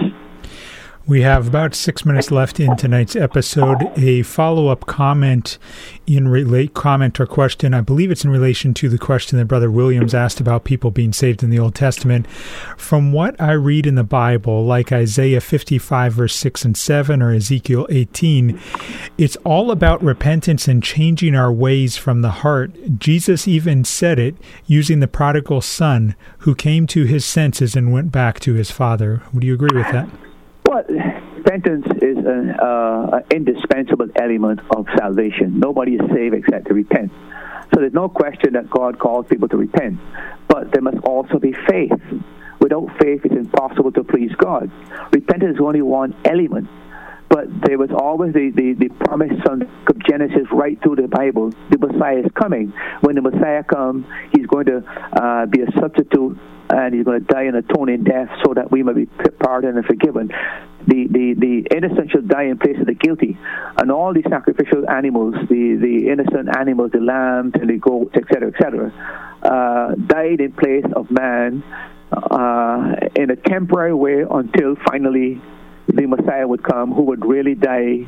We 1.08 1.22
have 1.22 1.48
about 1.48 1.74
six 1.74 2.04
minutes 2.04 2.30
left 2.30 2.60
in 2.60 2.76
tonight's 2.76 3.16
episode. 3.16 3.78
A 3.96 4.20
follow 4.20 4.68
up 4.68 4.84
comment 4.84 5.56
in 6.06 6.28
relate 6.28 6.74
comment 6.74 7.18
or 7.18 7.24
question. 7.24 7.72
I 7.72 7.80
believe 7.80 8.10
it's 8.10 8.26
in 8.26 8.30
relation 8.30 8.74
to 8.74 8.90
the 8.90 8.98
question 8.98 9.38
that 9.38 9.46
Brother 9.46 9.70
Williams 9.70 10.14
asked 10.14 10.38
about 10.38 10.64
people 10.64 10.90
being 10.90 11.14
saved 11.14 11.42
in 11.42 11.48
the 11.48 11.58
Old 11.58 11.74
Testament. 11.74 12.26
From 12.76 13.10
what 13.10 13.40
I 13.40 13.52
read 13.52 13.86
in 13.86 13.94
the 13.94 14.04
Bible, 14.04 14.66
like 14.66 14.92
Isaiah 14.92 15.40
55 15.40 16.12
verse 16.12 16.36
6 16.36 16.66
and 16.66 16.76
7 16.76 17.22
or 17.22 17.32
Ezekiel 17.32 17.86
18, 17.88 18.60
it's 19.16 19.36
all 19.46 19.70
about 19.70 20.04
repentance 20.04 20.68
and 20.68 20.82
changing 20.82 21.34
our 21.34 21.50
ways 21.50 21.96
from 21.96 22.20
the 22.20 22.42
heart. 22.42 22.98
Jesus 22.98 23.48
even 23.48 23.82
said 23.82 24.18
it 24.18 24.36
using 24.66 25.00
the 25.00 25.08
prodigal 25.08 25.62
son 25.62 26.14
who 26.40 26.54
came 26.54 26.86
to 26.88 27.04
his 27.04 27.24
senses 27.24 27.74
and 27.74 27.94
went 27.94 28.12
back 28.12 28.38
to 28.40 28.52
his 28.52 28.70
father. 28.70 29.22
Would 29.32 29.42
you 29.42 29.54
agree 29.54 29.74
with 29.74 29.90
that? 29.90 30.10
Well, 30.68 30.84
repentance 30.84 31.86
is 32.02 32.18
an 32.18 32.50
uh, 32.50 33.20
indispensable 33.34 34.08
element 34.16 34.60
of 34.76 34.86
salvation. 34.98 35.58
Nobody 35.58 35.94
is 35.94 36.02
saved 36.12 36.34
except 36.34 36.66
to 36.66 36.74
repent. 36.74 37.10
So 37.72 37.80
there's 37.80 37.94
no 37.94 38.10
question 38.10 38.52
that 38.52 38.68
God 38.68 38.98
calls 38.98 39.26
people 39.28 39.48
to 39.48 39.56
repent. 39.56 39.98
But 40.46 40.70
there 40.70 40.82
must 40.82 40.98
also 40.98 41.38
be 41.38 41.54
faith. 41.66 41.92
Without 42.60 42.86
faith, 43.00 43.22
it's 43.24 43.34
impossible 43.34 43.92
to 43.92 44.04
please 44.04 44.30
God. 44.36 44.70
Repentance 45.10 45.54
is 45.54 45.60
only 45.62 45.80
one 45.80 46.14
element. 46.26 46.68
But 47.30 47.46
there 47.62 47.78
was 47.78 47.90
always 47.90 48.34
the, 48.34 48.50
the, 48.54 48.74
the 48.74 48.88
promise 49.06 49.40
from 49.42 49.62
Genesis 50.06 50.48
right 50.52 50.78
through 50.82 50.96
the 50.96 51.08
Bible. 51.08 51.50
The 51.70 51.78
Messiah 51.78 52.18
is 52.18 52.30
coming. 52.34 52.74
When 53.00 53.14
the 53.14 53.22
Messiah 53.22 53.64
comes, 53.64 54.04
he's 54.34 54.46
going 54.46 54.66
to 54.66 54.84
uh, 55.14 55.46
be 55.46 55.62
a 55.62 55.72
substitute 55.80 56.38
and 56.70 56.94
he's 56.94 57.04
going 57.04 57.20
to 57.20 57.26
die 57.26 57.44
an 57.44 57.54
atoning 57.54 58.04
death 58.04 58.28
so 58.44 58.54
that 58.54 58.70
we 58.70 58.82
may 58.82 58.92
be 58.92 59.06
pardoned 59.06 59.76
and 59.76 59.86
forgiven. 59.86 60.28
The, 60.86 61.06
the, 61.10 61.34
the 61.34 61.76
innocent 61.76 62.10
shall 62.10 62.22
die 62.22 62.44
in 62.44 62.58
place 62.58 62.78
of 62.78 62.86
the 62.86 62.94
guilty. 62.94 63.38
And 63.76 63.90
all 63.90 64.12
these 64.12 64.26
sacrificial 64.28 64.88
animals, 64.88 65.34
the, 65.48 65.76
the 65.80 66.08
innocent 66.10 66.54
animals, 66.56 66.92
the 66.92 67.00
lambs 67.00 67.54
and 67.54 67.68
the 67.68 67.78
goats, 67.78 68.14
etc., 68.14 68.48
etc., 68.48 68.92
uh, 69.42 69.94
died 69.94 70.40
in 70.40 70.52
place 70.52 70.84
of 70.94 71.10
man 71.10 71.62
uh, 72.12 72.94
in 73.16 73.30
a 73.30 73.36
temporary 73.36 73.94
way 73.94 74.24
until 74.28 74.76
finally 74.86 75.40
the 75.88 76.06
Messiah 76.06 76.46
would 76.46 76.62
come 76.62 76.92
who 76.92 77.02
would 77.02 77.24
really 77.24 77.54
die 77.54 78.06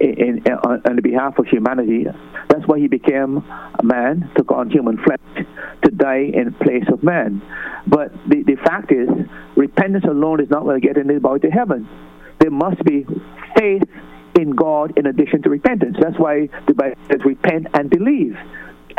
in, 0.00 0.42
in, 0.44 0.52
on, 0.64 0.82
on 0.88 1.00
behalf 1.02 1.38
of 1.38 1.46
humanity. 1.46 2.06
That's 2.48 2.66
why 2.66 2.78
he 2.78 2.88
became 2.88 3.38
a 3.38 3.82
man, 3.82 4.30
took 4.36 4.50
on 4.50 4.70
human 4.70 4.98
flesh 4.98 5.46
to 5.84 5.90
die 5.90 6.30
in 6.32 6.52
place 6.54 6.84
of 6.92 7.02
man. 7.02 7.42
But 7.86 8.12
the, 8.28 8.42
the 8.42 8.56
fact 8.56 8.92
is, 8.92 9.08
repentance 9.56 10.04
alone 10.04 10.40
is 10.40 10.50
not 10.50 10.64
going 10.64 10.80
to 10.80 10.86
get 10.86 10.98
anybody 10.98 11.48
to 11.48 11.50
heaven. 11.50 11.88
There 12.40 12.50
must 12.50 12.82
be 12.84 13.06
faith 13.56 13.82
in 14.38 14.50
God 14.50 14.96
in 14.96 15.06
addition 15.06 15.42
to 15.42 15.50
repentance. 15.50 15.96
That's 16.00 16.18
why 16.18 16.48
the 16.66 16.74
Bible 16.74 16.96
says 17.10 17.20
repent 17.24 17.68
and 17.74 17.90
believe. 17.90 18.36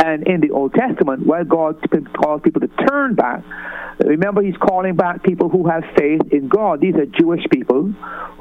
And 0.03 0.27
in 0.27 0.41
the 0.41 0.51
Old 0.51 0.73
Testament, 0.73 1.25
where 1.25 1.43
God 1.43 1.77
calls 2.13 2.41
people 2.43 2.61
to 2.61 2.67
turn 2.87 3.15
back, 3.15 3.43
remember 3.99 4.41
He's 4.41 4.57
calling 4.57 4.95
back 4.95 5.23
people 5.23 5.49
who 5.49 5.67
have 5.67 5.83
faith 5.97 6.21
in 6.31 6.47
God. 6.47 6.81
These 6.81 6.95
are 6.95 7.05
Jewish 7.05 7.43
people 7.51 7.93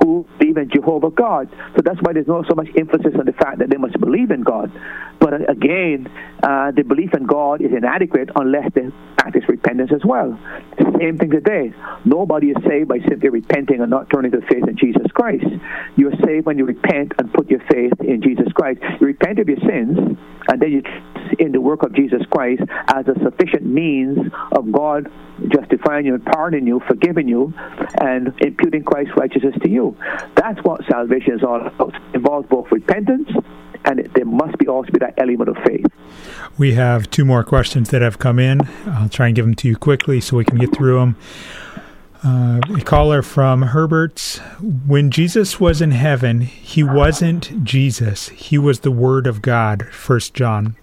who 0.03 0.27
believe 0.39 0.57
in 0.57 0.71
Jehovah 0.71 1.11
God. 1.11 1.49
So 1.77 1.83
that's 1.85 1.99
why 2.03 2.13
there's 2.13 2.29
not 2.29 2.47
so 2.49 2.55
much 2.55 2.69
emphasis 2.77 3.15
on 3.19 3.27
the 3.27 3.33
fact 3.33 3.59
that 3.59 3.71
they 3.71 3.77
must 3.77 3.99
believe 4.01 4.31
in 4.31 4.43
God. 4.43 4.73
But 5.19 5.31
But 5.31 5.49
again, 5.49 6.09
uh, 6.43 6.73
the 6.73 6.83
belief 6.83 7.15
in 7.15 7.25
God 7.25 7.61
is 7.63 7.71
inadequate 7.71 8.31
unless 8.35 8.67
they 8.75 8.91
practice 9.17 9.45
repentance 9.49 9.93
as 9.95 10.03
well. 10.05 10.37
Same 10.99 11.19
thing 11.19 11.31
today. 11.31 11.73
Nobody 12.05 12.49
is 12.49 12.57
saved 12.67 12.89
by 12.89 12.99
simply 13.09 13.29
repenting 13.29 13.81
and 13.81 13.91
not 13.91 14.11
turning 14.13 14.33
to 14.33 14.41
faith 14.51 14.67
in 14.67 14.77
Jesus 14.77 15.07
Christ. 15.15 15.47
You 15.95 16.09
are 16.09 16.17
saved 16.27 16.47
when 16.47 16.59
you 16.59 16.65
repent 16.65 17.13
and 17.19 17.33
put 17.33 17.49
your 17.49 17.61
faith 17.71 17.93
in 18.01 18.23
Jesus 18.23 18.51
Christ. 18.55 18.81
You 19.01 19.07
repent 19.07 19.39
of 19.39 19.49
your 19.49 19.59
sins, 19.59 20.19
Uh, 20.51 20.53
and 20.53 20.63
then 20.63 20.73
you 20.73 20.83
in 21.39 21.53
the 21.53 21.61
work 21.61 21.83
of 21.83 21.95
Jesus 21.95 22.23
Christ 22.31 22.63
as 22.89 23.07
a 23.07 23.15
sufficient 23.23 23.65
means 23.65 24.19
of 24.53 24.71
God 24.73 25.11
justifying 25.49 26.07
you 26.07 26.15
and 26.15 26.25
pardoning 26.25 26.67
you, 26.67 26.81
forgiving 26.89 27.29
you, 27.29 27.55
and 28.01 28.35
imputing 28.41 28.83
Christ's 28.83 29.17
righteousness 29.17 29.55
to 29.63 29.71
you. 29.71 29.97
That's 30.35 30.59
what 30.65 30.81
salvation 30.91 31.35
is 31.35 31.45
all 31.45 31.65
about. 31.65 31.95
It 31.95 32.17
involves 32.17 32.49
both 32.49 32.67
repentance 32.71 33.29
and 33.85 34.01
it, 34.01 34.13
there 34.15 34.25
must 34.25 34.59
be 34.59 34.67
also 34.69 34.91
be 34.91 34.99
that 34.99 35.15
element 35.19 35.49
of 35.49 35.57
faith. 35.65 35.87
We 36.59 36.75
have 36.75 37.11
two 37.11 37.25
more 37.25 37.45
questions 37.45 37.91
that 37.91 38.03
have 38.03 38.19
come 38.19 38.39
in. 38.39 38.61
I'll 38.87 39.09
try 39.09 39.29
and 39.29 39.37
give 39.37 39.47
them 39.47 39.55
to 39.55 39.69
you 39.69 39.77
quickly 39.77 40.21
so 40.21 40.37
we 40.37 40.45
can 40.45 40.59
get 40.59 40.75
through 40.75 40.99
them. 40.99 41.17
Uh, 42.23 42.61
a 42.77 42.83
caller 42.83 43.23
from 43.23 43.63
Herbert's. 43.63 44.39
When 44.87 45.11
Jesus 45.11 45.59
was 45.59 45.81
in 45.81 45.93
heaven, 45.93 46.43
he 46.43 46.83
wasn't 46.83 47.65
Jesus. 47.65 48.29
He 48.29 48.59
was 48.59 48.81
the 48.81 48.91
Word 48.91 49.27
of 49.27 49.41
God. 49.41 49.87
First 49.91 50.35
John. 50.35 50.77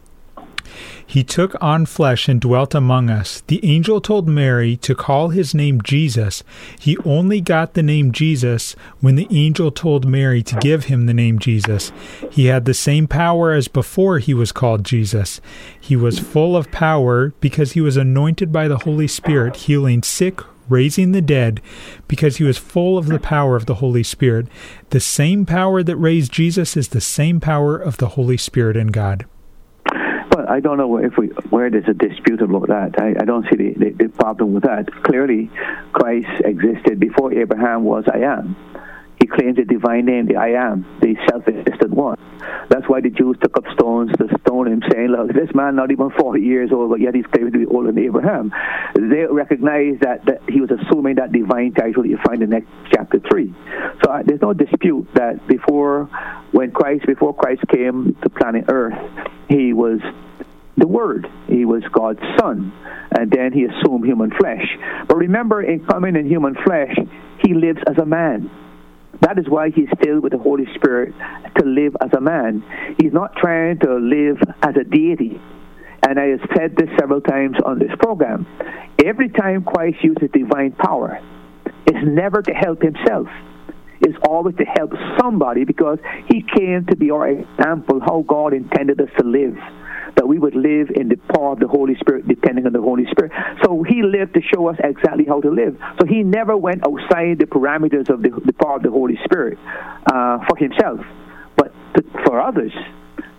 He 1.05 1.23
took 1.23 1.55
on 1.61 1.85
flesh 1.85 2.27
and 2.27 2.41
dwelt 2.41 2.75
among 2.75 3.09
us. 3.09 3.41
The 3.47 3.63
angel 3.63 4.01
told 4.01 4.27
Mary 4.27 4.75
to 4.77 4.93
call 4.93 5.29
his 5.29 5.55
name 5.55 5.81
Jesus. 5.81 6.43
He 6.77 6.97
only 7.05 7.39
got 7.39 7.73
the 7.73 7.83
name 7.83 8.11
Jesus 8.11 8.75
when 8.99 9.15
the 9.15 9.27
angel 9.31 9.71
told 9.71 10.05
Mary 10.05 10.43
to 10.43 10.55
give 10.57 10.85
him 10.85 11.05
the 11.05 11.13
name 11.13 11.39
Jesus. 11.39 11.93
He 12.31 12.47
had 12.47 12.65
the 12.65 12.73
same 12.73 13.07
power 13.07 13.53
as 13.53 13.69
before 13.69 14.19
he 14.19 14.33
was 14.33 14.51
called 14.51 14.83
Jesus. 14.83 15.39
He 15.79 15.95
was 15.95 16.19
full 16.19 16.57
of 16.57 16.71
power 16.71 17.29
because 17.39 17.71
he 17.71 17.81
was 17.81 17.95
anointed 17.95 18.51
by 18.51 18.67
the 18.67 18.79
Holy 18.79 19.07
Spirit, 19.07 19.55
healing 19.55 20.03
sick, 20.03 20.41
raising 20.69 21.11
the 21.11 21.21
dead, 21.21 21.61
because 22.07 22.37
he 22.37 22.43
was 22.43 22.57
full 22.57 22.97
of 22.97 23.07
the 23.07 23.19
power 23.19 23.55
of 23.55 23.65
the 23.65 23.75
Holy 23.75 24.03
Spirit. 24.03 24.47
The 24.89 24.99
same 24.99 25.45
power 25.45 25.83
that 25.83 25.97
raised 25.97 26.31
Jesus 26.31 26.77
is 26.77 26.89
the 26.89 27.01
same 27.01 27.39
power 27.39 27.77
of 27.77 27.97
the 27.97 28.09
Holy 28.09 28.37
Spirit 28.37 28.77
in 28.77 28.87
God. 28.87 29.25
Well, 29.93 30.45
I 30.47 30.59
don't 30.59 30.77
know 30.77 30.97
if 30.97 31.17
we 31.17 31.27
where 31.49 31.69
there's 31.69 31.87
a 31.87 31.93
dispute 31.93 32.41
about 32.41 32.67
that. 32.67 33.01
I, 33.01 33.15
I 33.19 33.25
don't 33.25 33.45
see 33.49 33.55
the, 33.55 33.73
the, 33.73 33.89
the 33.91 34.09
problem 34.09 34.53
with 34.53 34.63
that. 34.63 34.85
Clearly, 35.03 35.49
Christ 35.93 36.41
existed 36.45 36.99
before 36.99 37.33
Abraham 37.33 37.83
was 37.83 38.03
I 38.13 38.19
am. 38.19 38.55
Claims 39.27 39.57
the 39.57 39.65
divine 39.65 40.05
name, 40.05 40.25
the 40.25 40.35
I 40.35 40.49
am, 40.49 40.85
the 41.01 41.15
self-existent 41.29 41.91
one. 41.91 42.17
That's 42.69 42.87
why 42.87 43.01
the 43.01 43.09
Jews 43.09 43.37
took 43.41 43.57
up 43.57 43.63
stones 43.73 44.11
to 44.17 44.27
stone 44.41 44.67
him, 44.67 44.81
saying, 44.91 45.07
"Look, 45.07 45.33
this 45.33 45.53
man 45.55 45.75
not 45.75 45.91
even 45.91 46.09
40 46.11 46.41
years 46.41 46.71
old, 46.71 46.89
but 46.89 46.99
yet 46.99 47.15
he's 47.15 47.25
claiming 47.27 47.53
to 47.53 47.59
be 47.59 47.65
older 47.65 47.91
than 47.91 48.03
Abraham." 48.03 48.51
They 48.95 49.25
recognize 49.29 49.99
that, 50.01 50.25
that 50.25 50.41
he 50.49 50.61
was 50.61 50.71
assuming 50.71 51.15
that 51.15 51.31
divine 51.31 51.73
title 51.73 52.05
you 52.05 52.17
find 52.25 52.41
in 52.41 52.53
Exodus 52.53 52.87
chapter 52.91 53.19
three. 53.29 53.53
So 54.03 54.11
uh, 54.11 54.23
there's 54.25 54.41
no 54.41 54.53
dispute 54.53 55.07
that 55.13 55.47
before, 55.47 56.05
when 56.51 56.71
Christ, 56.71 57.05
before 57.05 57.33
Christ 57.33 57.61
came 57.73 58.15
to 58.21 58.29
planet 58.29 58.65
Earth, 58.69 58.97
he 59.49 59.73
was 59.73 59.99
the 60.77 60.87
Word. 60.87 61.27
He 61.47 61.65
was 61.65 61.83
God's 61.91 62.21
Son. 62.39 62.71
And 63.17 63.31
then 63.31 63.51
he 63.53 63.65
assumed 63.65 64.05
human 64.05 64.31
flesh. 64.31 64.65
But 65.07 65.17
remember, 65.17 65.61
in 65.61 65.85
coming 65.85 66.15
in 66.15 66.27
human 66.27 66.55
flesh, 66.65 66.95
he 67.43 67.53
lives 67.53 67.79
as 67.87 67.97
a 67.97 68.05
man. 68.05 68.49
That 69.21 69.39
is 69.39 69.45
why 69.47 69.69
he's 69.69 69.89
filled 70.03 70.23
with 70.23 70.31
the 70.31 70.37
Holy 70.37 70.65
Spirit 70.75 71.13
to 71.57 71.65
live 71.65 71.95
as 72.01 72.11
a 72.15 72.21
man. 72.21 72.63
He's 73.01 73.13
not 73.13 73.35
trying 73.35 73.79
to 73.79 73.95
live 73.95 74.37
as 74.61 74.75
a 74.79 74.83
deity. 74.83 75.41
And 76.07 76.19
I 76.19 76.27
have 76.27 76.41
said 76.55 76.75
this 76.75 76.89
several 76.99 77.21
times 77.21 77.57
on 77.65 77.79
this 77.79 77.91
program. 77.99 78.45
Every 79.03 79.29
time 79.29 79.63
Christ 79.63 79.97
uses 80.03 80.29
divine 80.31 80.71
power, 80.73 81.19
it's 81.85 82.05
never 82.05 82.41
to 82.41 82.51
help 82.53 82.81
himself. 82.81 83.27
It's 84.01 84.17
always 84.27 84.55
to 84.57 84.63
help 84.63 84.91
somebody 85.19 85.65
because 85.65 85.97
he 86.29 86.45
came 86.55 86.85
to 86.85 86.95
be 86.95 87.09
our 87.09 87.27
example 87.27 87.99
how 87.99 88.23
God 88.27 88.53
intended 88.53 89.01
us 89.01 89.09
to 89.17 89.25
live 89.25 89.57
that 90.17 90.27
we 90.27 90.37
would 90.37 90.55
live 90.55 90.89
in 90.93 91.07
the 91.07 91.15
power 91.33 91.53
of 91.53 91.59
the 91.59 91.67
Holy 91.67 91.95
Spirit, 91.95 92.27
depending 92.27 92.65
on 92.65 92.73
the 92.73 92.81
Holy 92.81 93.05
Spirit. 93.11 93.31
So 93.63 93.83
he 93.83 94.03
lived 94.03 94.33
to 94.33 94.41
show 94.41 94.67
us 94.67 94.75
exactly 94.83 95.25
how 95.25 95.39
to 95.41 95.49
live. 95.49 95.77
So 95.99 96.05
he 96.05 96.23
never 96.23 96.57
went 96.57 96.85
outside 96.85 97.39
the 97.39 97.45
parameters 97.45 98.09
of 98.09 98.21
the, 98.21 98.29
the 98.29 98.53
power 98.53 98.77
of 98.77 98.83
the 98.83 98.91
Holy 98.91 99.17
Spirit 99.23 99.57
uh, 100.11 100.39
for 100.49 100.57
himself, 100.57 100.99
but 101.55 101.71
to, 101.95 102.03
for 102.25 102.41
others. 102.41 102.73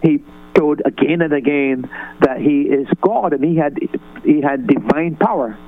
He 0.03 0.23
showed 0.57 0.83
again 0.85 1.23
and 1.23 1.33
again 1.33 1.91
that 2.21 2.41
he 2.41 2.63
is 2.63 2.87
God 3.01 3.33
and 3.33 3.45
he 3.45 3.57
had 3.57 3.79
he 4.25 4.41
had 4.41 4.67
divine 4.67 5.17
power 5.17 5.59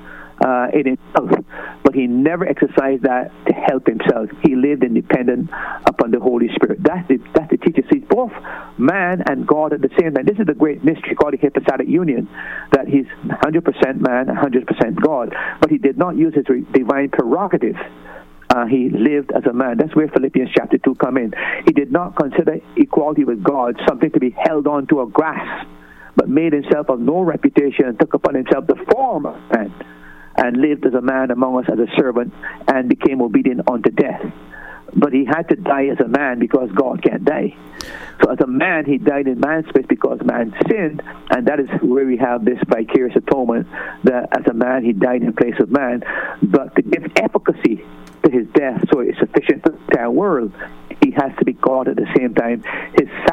uh, 0.41 0.67
in 0.73 0.97
himself, 0.97 1.45
but 1.83 1.93
he 1.93 2.07
never 2.07 2.47
exercised 2.47 3.03
that 3.03 3.31
to 3.45 3.53
help 3.53 3.85
himself. 3.85 4.29
He 4.43 4.55
lived 4.55 4.83
independent 4.83 5.49
upon 5.85 6.11
the 6.11 6.19
Holy 6.19 6.49
Spirit. 6.55 6.81
That's 6.83 7.07
the, 7.07 7.17
that's 7.35 7.49
the 7.51 7.57
teacher. 7.57 7.83
See, 7.91 7.99
both 7.99 8.31
man 8.77 9.23
and 9.29 9.45
God 9.45 9.73
at 9.73 9.81
the 9.81 9.89
same 9.99 10.13
time. 10.13 10.25
This 10.25 10.39
is 10.39 10.47
the 10.47 10.55
great 10.55 10.83
mystery 10.83 11.15
called 11.15 11.33
the 11.33 11.37
hypostatic 11.37 11.87
union, 11.87 12.27
that 12.71 12.87
he's 12.87 13.05
100% 13.25 13.99
man, 14.01 14.27
100% 14.27 15.01
God, 15.01 15.35
but 15.59 15.69
he 15.69 15.77
did 15.77 15.97
not 15.97 16.17
use 16.17 16.33
his 16.33 16.45
divine 16.71 17.09
prerogative. 17.09 17.75
Uh, 18.49 18.65
he 18.65 18.89
lived 18.89 19.31
as 19.31 19.45
a 19.45 19.53
man. 19.53 19.77
That's 19.77 19.95
where 19.95 20.09
Philippians 20.09 20.49
chapter 20.53 20.77
2 20.77 20.95
come 20.95 21.17
in. 21.17 21.33
He 21.65 21.71
did 21.71 21.91
not 21.91 22.17
consider 22.17 22.57
equality 22.75 23.23
with 23.23 23.41
God 23.41 23.79
something 23.87 24.11
to 24.11 24.19
be 24.19 24.31
held 24.31 24.67
on 24.67 24.87
to 24.87 24.99
or 24.99 25.07
grasped, 25.07 25.69
but 26.17 26.27
made 26.27 26.51
himself 26.51 26.89
of 26.89 26.99
no 26.99 27.21
reputation 27.21 27.85
and 27.85 27.97
took 27.97 28.13
upon 28.13 28.35
himself 28.35 28.67
the 28.67 28.75
form 28.91 29.25
of 29.25 29.35
man 29.53 29.73
and 30.41 30.57
lived 30.57 30.85
as 30.85 30.93
a 30.93 31.01
man 31.01 31.29
among 31.31 31.57
us 31.59 31.69
as 31.71 31.79
a 31.79 31.87
servant 31.95 32.33
and 32.67 32.89
became 32.89 33.21
obedient 33.21 33.61
unto 33.69 33.91
death. 33.91 34.21
But 34.93 35.13
he 35.13 35.23
had 35.23 35.43
to 35.49 35.55
die 35.55 35.85
as 35.85 35.99
a 35.99 36.07
man 36.07 36.39
because 36.39 36.69
God 36.71 37.01
can't 37.03 37.23
die. 37.23 37.55
So 38.21 38.31
as 38.31 38.39
a 38.41 38.47
man, 38.47 38.85
he 38.85 38.97
died 38.97 39.27
in 39.27 39.39
man's 39.39 39.71
place 39.71 39.85
because 39.87 40.19
man 40.23 40.53
sinned, 40.69 41.01
and 41.29 41.47
that 41.47 41.59
is 41.59 41.69
where 41.81 42.05
we 42.05 42.17
have 42.17 42.43
this 42.43 42.59
vicarious 42.67 43.15
atonement 43.15 43.67
that 44.03 44.29
as 44.37 44.45
a 44.47 44.53
man 44.53 44.83
he 44.83 44.93
died 44.93 45.21
in 45.21 45.33
place 45.33 45.55
of 45.59 45.71
man. 45.71 46.03
But 46.41 46.75
to 46.75 46.81
give 46.81 47.11
efficacy 47.15 47.85
to 48.23 48.31
his 48.31 48.47
death, 48.53 48.83
so 48.91 48.99
it's 48.99 49.17
sufficient 49.19 49.63
for 49.63 49.69
the 49.69 49.77
entire 49.77 50.11
world, 50.11 50.53
he 51.03 51.11
has 51.11 51.31
to 51.39 51.45
be 51.45 51.53
God 51.53 51.87
at 51.87 51.95
the 51.95 52.07
same 52.15 52.35
time. 52.35 52.63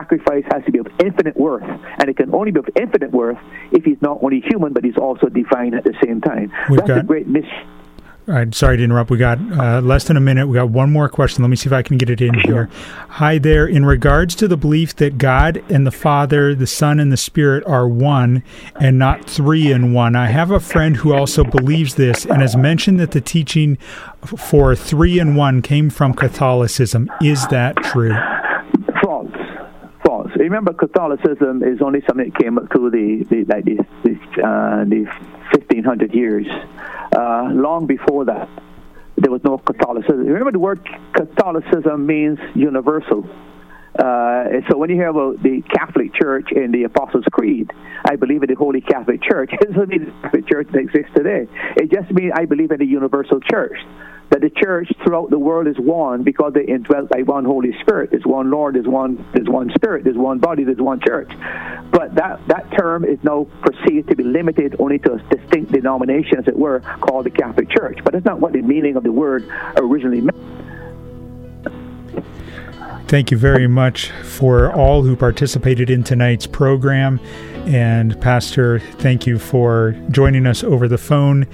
Sacrifice 0.08 0.44
has 0.52 0.64
to 0.64 0.72
be 0.72 0.78
of 0.78 0.86
infinite 1.04 1.36
worth, 1.36 1.62
and 1.62 2.08
it 2.08 2.16
can 2.16 2.34
only 2.34 2.50
be 2.50 2.60
of 2.60 2.68
infinite 2.80 3.10
worth 3.10 3.36
if 3.72 3.84
he's 3.84 4.00
not 4.00 4.22
only 4.22 4.40
human, 4.48 4.72
but 4.72 4.82
he's 4.82 4.96
also 4.96 5.28
divine 5.28 5.74
at 5.74 5.84
the 5.84 5.94
same 6.02 6.20
time. 6.20 6.50
We've 6.70 6.78
That's 6.78 6.88
got, 6.88 6.98
a 6.98 7.02
great. 7.02 7.26
All 7.26 8.34
right, 8.34 8.54
sorry 8.54 8.76
to 8.78 8.84
interrupt. 8.84 9.10
We 9.10 9.18
got 9.18 9.38
uh, 9.52 9.80
less 9.80 10.04
than 10.04 10.16
a 10.16 10.20
minute. 10.20 10.46
We 10.48 10.54
got 10.54 10.70
one 10.70 10.90
more 10.90 11.08
question. 11.08 11.42
Let 11.42 11.48
me 11.48 11.56
see 11.56 11.68
if 11.68 11.72
I 11.72 11.82
can 11.82 11.98
get 11.98 12.10
it 12.10 12.20
in 12.20 12.34
here. 12.40 12.68
Hi 13.08 13.38
there. 13.38 13.66
In 13.66 13.84
regards 13.84 14.34
to 14.36 14.48
the 14.48 14.56
belief 14.56 14.96
that 14.96 15.18
God 15.18 15.62
and 15.70 15.86
the 15.86 15.90
Father, 15.90 16.54
the 16.54 16.66
Son, 16.66 17.00
and 17.00 17.10
the 17.10 17.16
Spirit 17.16 17.64
are 17.66 17.88
one 17.88 18.42
and 18.80 18.98
not 18.98 19.28
three 19.28 19.72
in 19.72 19.92
one, 19.92 20.14
I 20.14 20.26
have 20.26 20.50
a 20.50 20.60
friend 20.60 20.96
who 20.96 21.14
also 21.14 21.44
believes 21.44 21.94
this 21.94 22.24
and 22.24 22.42
has 22.42 22.56
mentioned 22.56 23.00
that 23.00 23.12
the 23.12 23.20
teaching 23.20 23.76
for 24.24 24.74
three 24.74 25.18
in 25.18 25.34
one 25.34 25.62
came 25.62 25.88
from 25.88 26.12
Catholicism. 26.12 27.10
Is 27.22 27.46
that 27.48 27.76
true? 27.76 28.14
False. 29.02 29.30
Remember, 30.38 30.72
Catholicism 30.72 31.64
is 31.64 31.82
only 31.82 32.00
something 32.06 32.30
that 32.30 32.38
came 32.40 32.58
up 32.58 32.70
through 32.70 32.90
the, 32.90 33.24
the 33.28 33.44
like 33.44 33.64
the, 33.64 33.78
the, 34.04 34.14
uh, 34.40 34.84
the 34.84 35.04
1500 35.50 36.14
years. 36.14 36.46
Uh, 37.16 37.48
long 37.52 37.86
before 37.86 38.24
that, 38.26 38.48
there 39.16 39.32
was 39.32 39.42
no 39.42 39.58
Catholicism. 39.58 40.26
Remember, 40.26 40.52
the 40.52 40.60
word 40.60 40.88
Catholicism 41.12 42.06
means 42.06 42.38
universal. 42.54 43.28
Uh, 43.98 44.62
so 44.70 44.78
when 44.78 44.90
you 44.90 44.94
hear 44.94 45.08
about 45.08 45.42
the 45.42 45.60
Catholic 45.74 46.14
Church 46.14 46.52
in 46.52 46.70
the 46.70 46.84
Apostles' 46.84 47.24
Creed, 47.32 47.72
I 48.08 48.14
believe 48.14 48.44
in 48.44 48.48
the 48.48 48.54
Holy 48.54 48.80
Catholic 48.80 49.20
Church. 49.20 49.50
It 49.60 49.72
doesn't 49.72 49.88
mean 49.88 50.04
the 50.04 50.12
Catholic 50.22 50.46
Church 50.46 50.68
that 50.70 50.78
exists 50.78 51.10
today. 51.16 51.48
It 51.76 51.90
just 51.90 52.12
means 52.12 52.32
I 52.36 52.44
believe 52.44 52.70
in 52.70 52.78
the 52.78 52.86
universal 52.86 53.40
church 53.40 53.76
that 54.30 54.40
the 54.40 54.50
church 54.50 54.90
throughout 55.02 55.30
the 55.30 55.38
world 55.38 55.66
is 55.66 55.76
one 55.78 56.22
because 56.22 56.52
they 56.54 56.64
indwelt 56.64 57.08
by 57.08 57.22
one 57.22 57.44
Holy 57.44 57.72
Spirit. 57.80 58.10
There's 58.10 58.26
one 58.26 58.50
Lord, 58.50 58.74
there's 58.74 58.86
one 58.86 59.24
there's 59.32 59.48
one 59.48 59.70
Spirit, 59.74 60.04
there's 60.04 60.16
one 60.16 60.38
body, 60.38 60.64
there's 60.64 60.78
one 60.78 61.00
church. 61.00 61.30
But 61.90 62.14
that, 62.16 62.46
that 62.48 62.70
term 62.78 63.04
is 63.04 63.18
now 63.22 63.46
perceived 63.62 64.08
to 64.10 64.16
be 64.16 64.24
limited 64.24 64.76
only 64.78 64.98
to 65.00 65.14
a 65.14 65.18
distinct 65.34 65.72
denomination, 65.72 66.38
as 66.38 66.48
it 66.48 66.56
were, 66.56 66.80
called 67.00 67.24
the 67.26 67.30
Catholic 67.30 67.70
Church. 67.70 67.98
But 68.04 68.12
that's 68.12 68.24
not 68.24 68.40
what 68.40 68.52
the 68.52 68.60
meaning 68.60 68.96
of 68.96 69.02
the 69.02 69.12
word 69.12 69.48
originally 69.76 70.20
meant. 70.20 70.36
Thank 73.08 73.30
you 73.30 73.38
very 73.38 73.66
much 73.66 74.10
for 74.10 74.70
all 74.70 75.02
who 75.02 75.16
participated 75.16 75.88
in 75.88 76.04
tonight's 76.04 76.46
program. 76.46 77.20
And, 77.64 78.20
Pastor, 78.20 78.80
thank 78.80 79.26
you 79.26 79.38
for 79.38 79.92
joining 80.10 80.46
us 80.46 80.62
over 80.62 80.88
the 80.88 80.98
phone. 80.98 81.46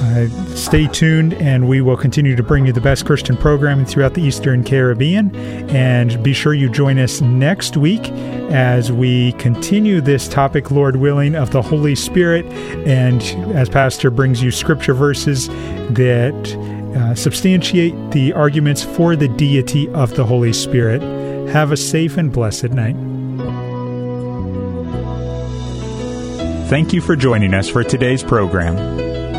Uh, 0.00 0.28
stay 0.54 0.86
tuned, 0.88 1.34
and 1.34 1.68
we 1.68 1.80
will 1.80 1.96
continue 1.96 2.36
to 2.36 2.42
bring 2.42 2.66
you 2.66 2.72
the 2.72 2.80
best 2.80 3.06
Christian 3.06 3.36
programming 3.36 3.86
throughout 3.86 4.14
the 4.14 4.22
Eastern 4.22 4.64
Caribbean. 4.64 5.34
And 5.70 6.22
be 6.22 6.32
sure 6.32 6.52
you 6.52 6.68
join 6.68 6.98
us 6.98 7.20
next 7.20 7.76
week 7.76 8.10
as 8.50 8.92
we 8.92 9.32
continue 9.32 10.00
this 10.00 10.28
topic, 10.28 10.70
Lord 10.70 10.96
willing, 10.96 11.34
of 11.34 11.50
the 11.52 11.62
Holy 11.62 11.94
Spirit. 11.94 12.44
And 12.86 13.22
as 13.56 13.68
Pastor 13.68 14.10
brings 14.10 14.42
you 14.42 14.50
scripture 14.50 14.94
verses 14.94 15.48
that 15.48 16.34
uh, 16.96 17.14
substantiate 17.14 17.94
the 18.12 18.32
arguments 18.32 18.82
for 18.82 19.16
the 19.16 19.28
deity 19.28 19.88
of 19.90 20.14
the 20.14 20.24
Holy 20.24 20.52
Spirit. 20.52 21.02
Have 21.50 21.72
a 21.72 21.76
safe 21.76 22.16
and 22.16 22.32
blessed 22.32 22.70
night. 22.70 22.96
Thank 26.68 26.92
you 26.92 27.00
for 27.00 27.14
joining 27.14 27.52
us 27.52 27.68
for 27.68 27.84
today's 27.84 28.22
program. 28.22 29.23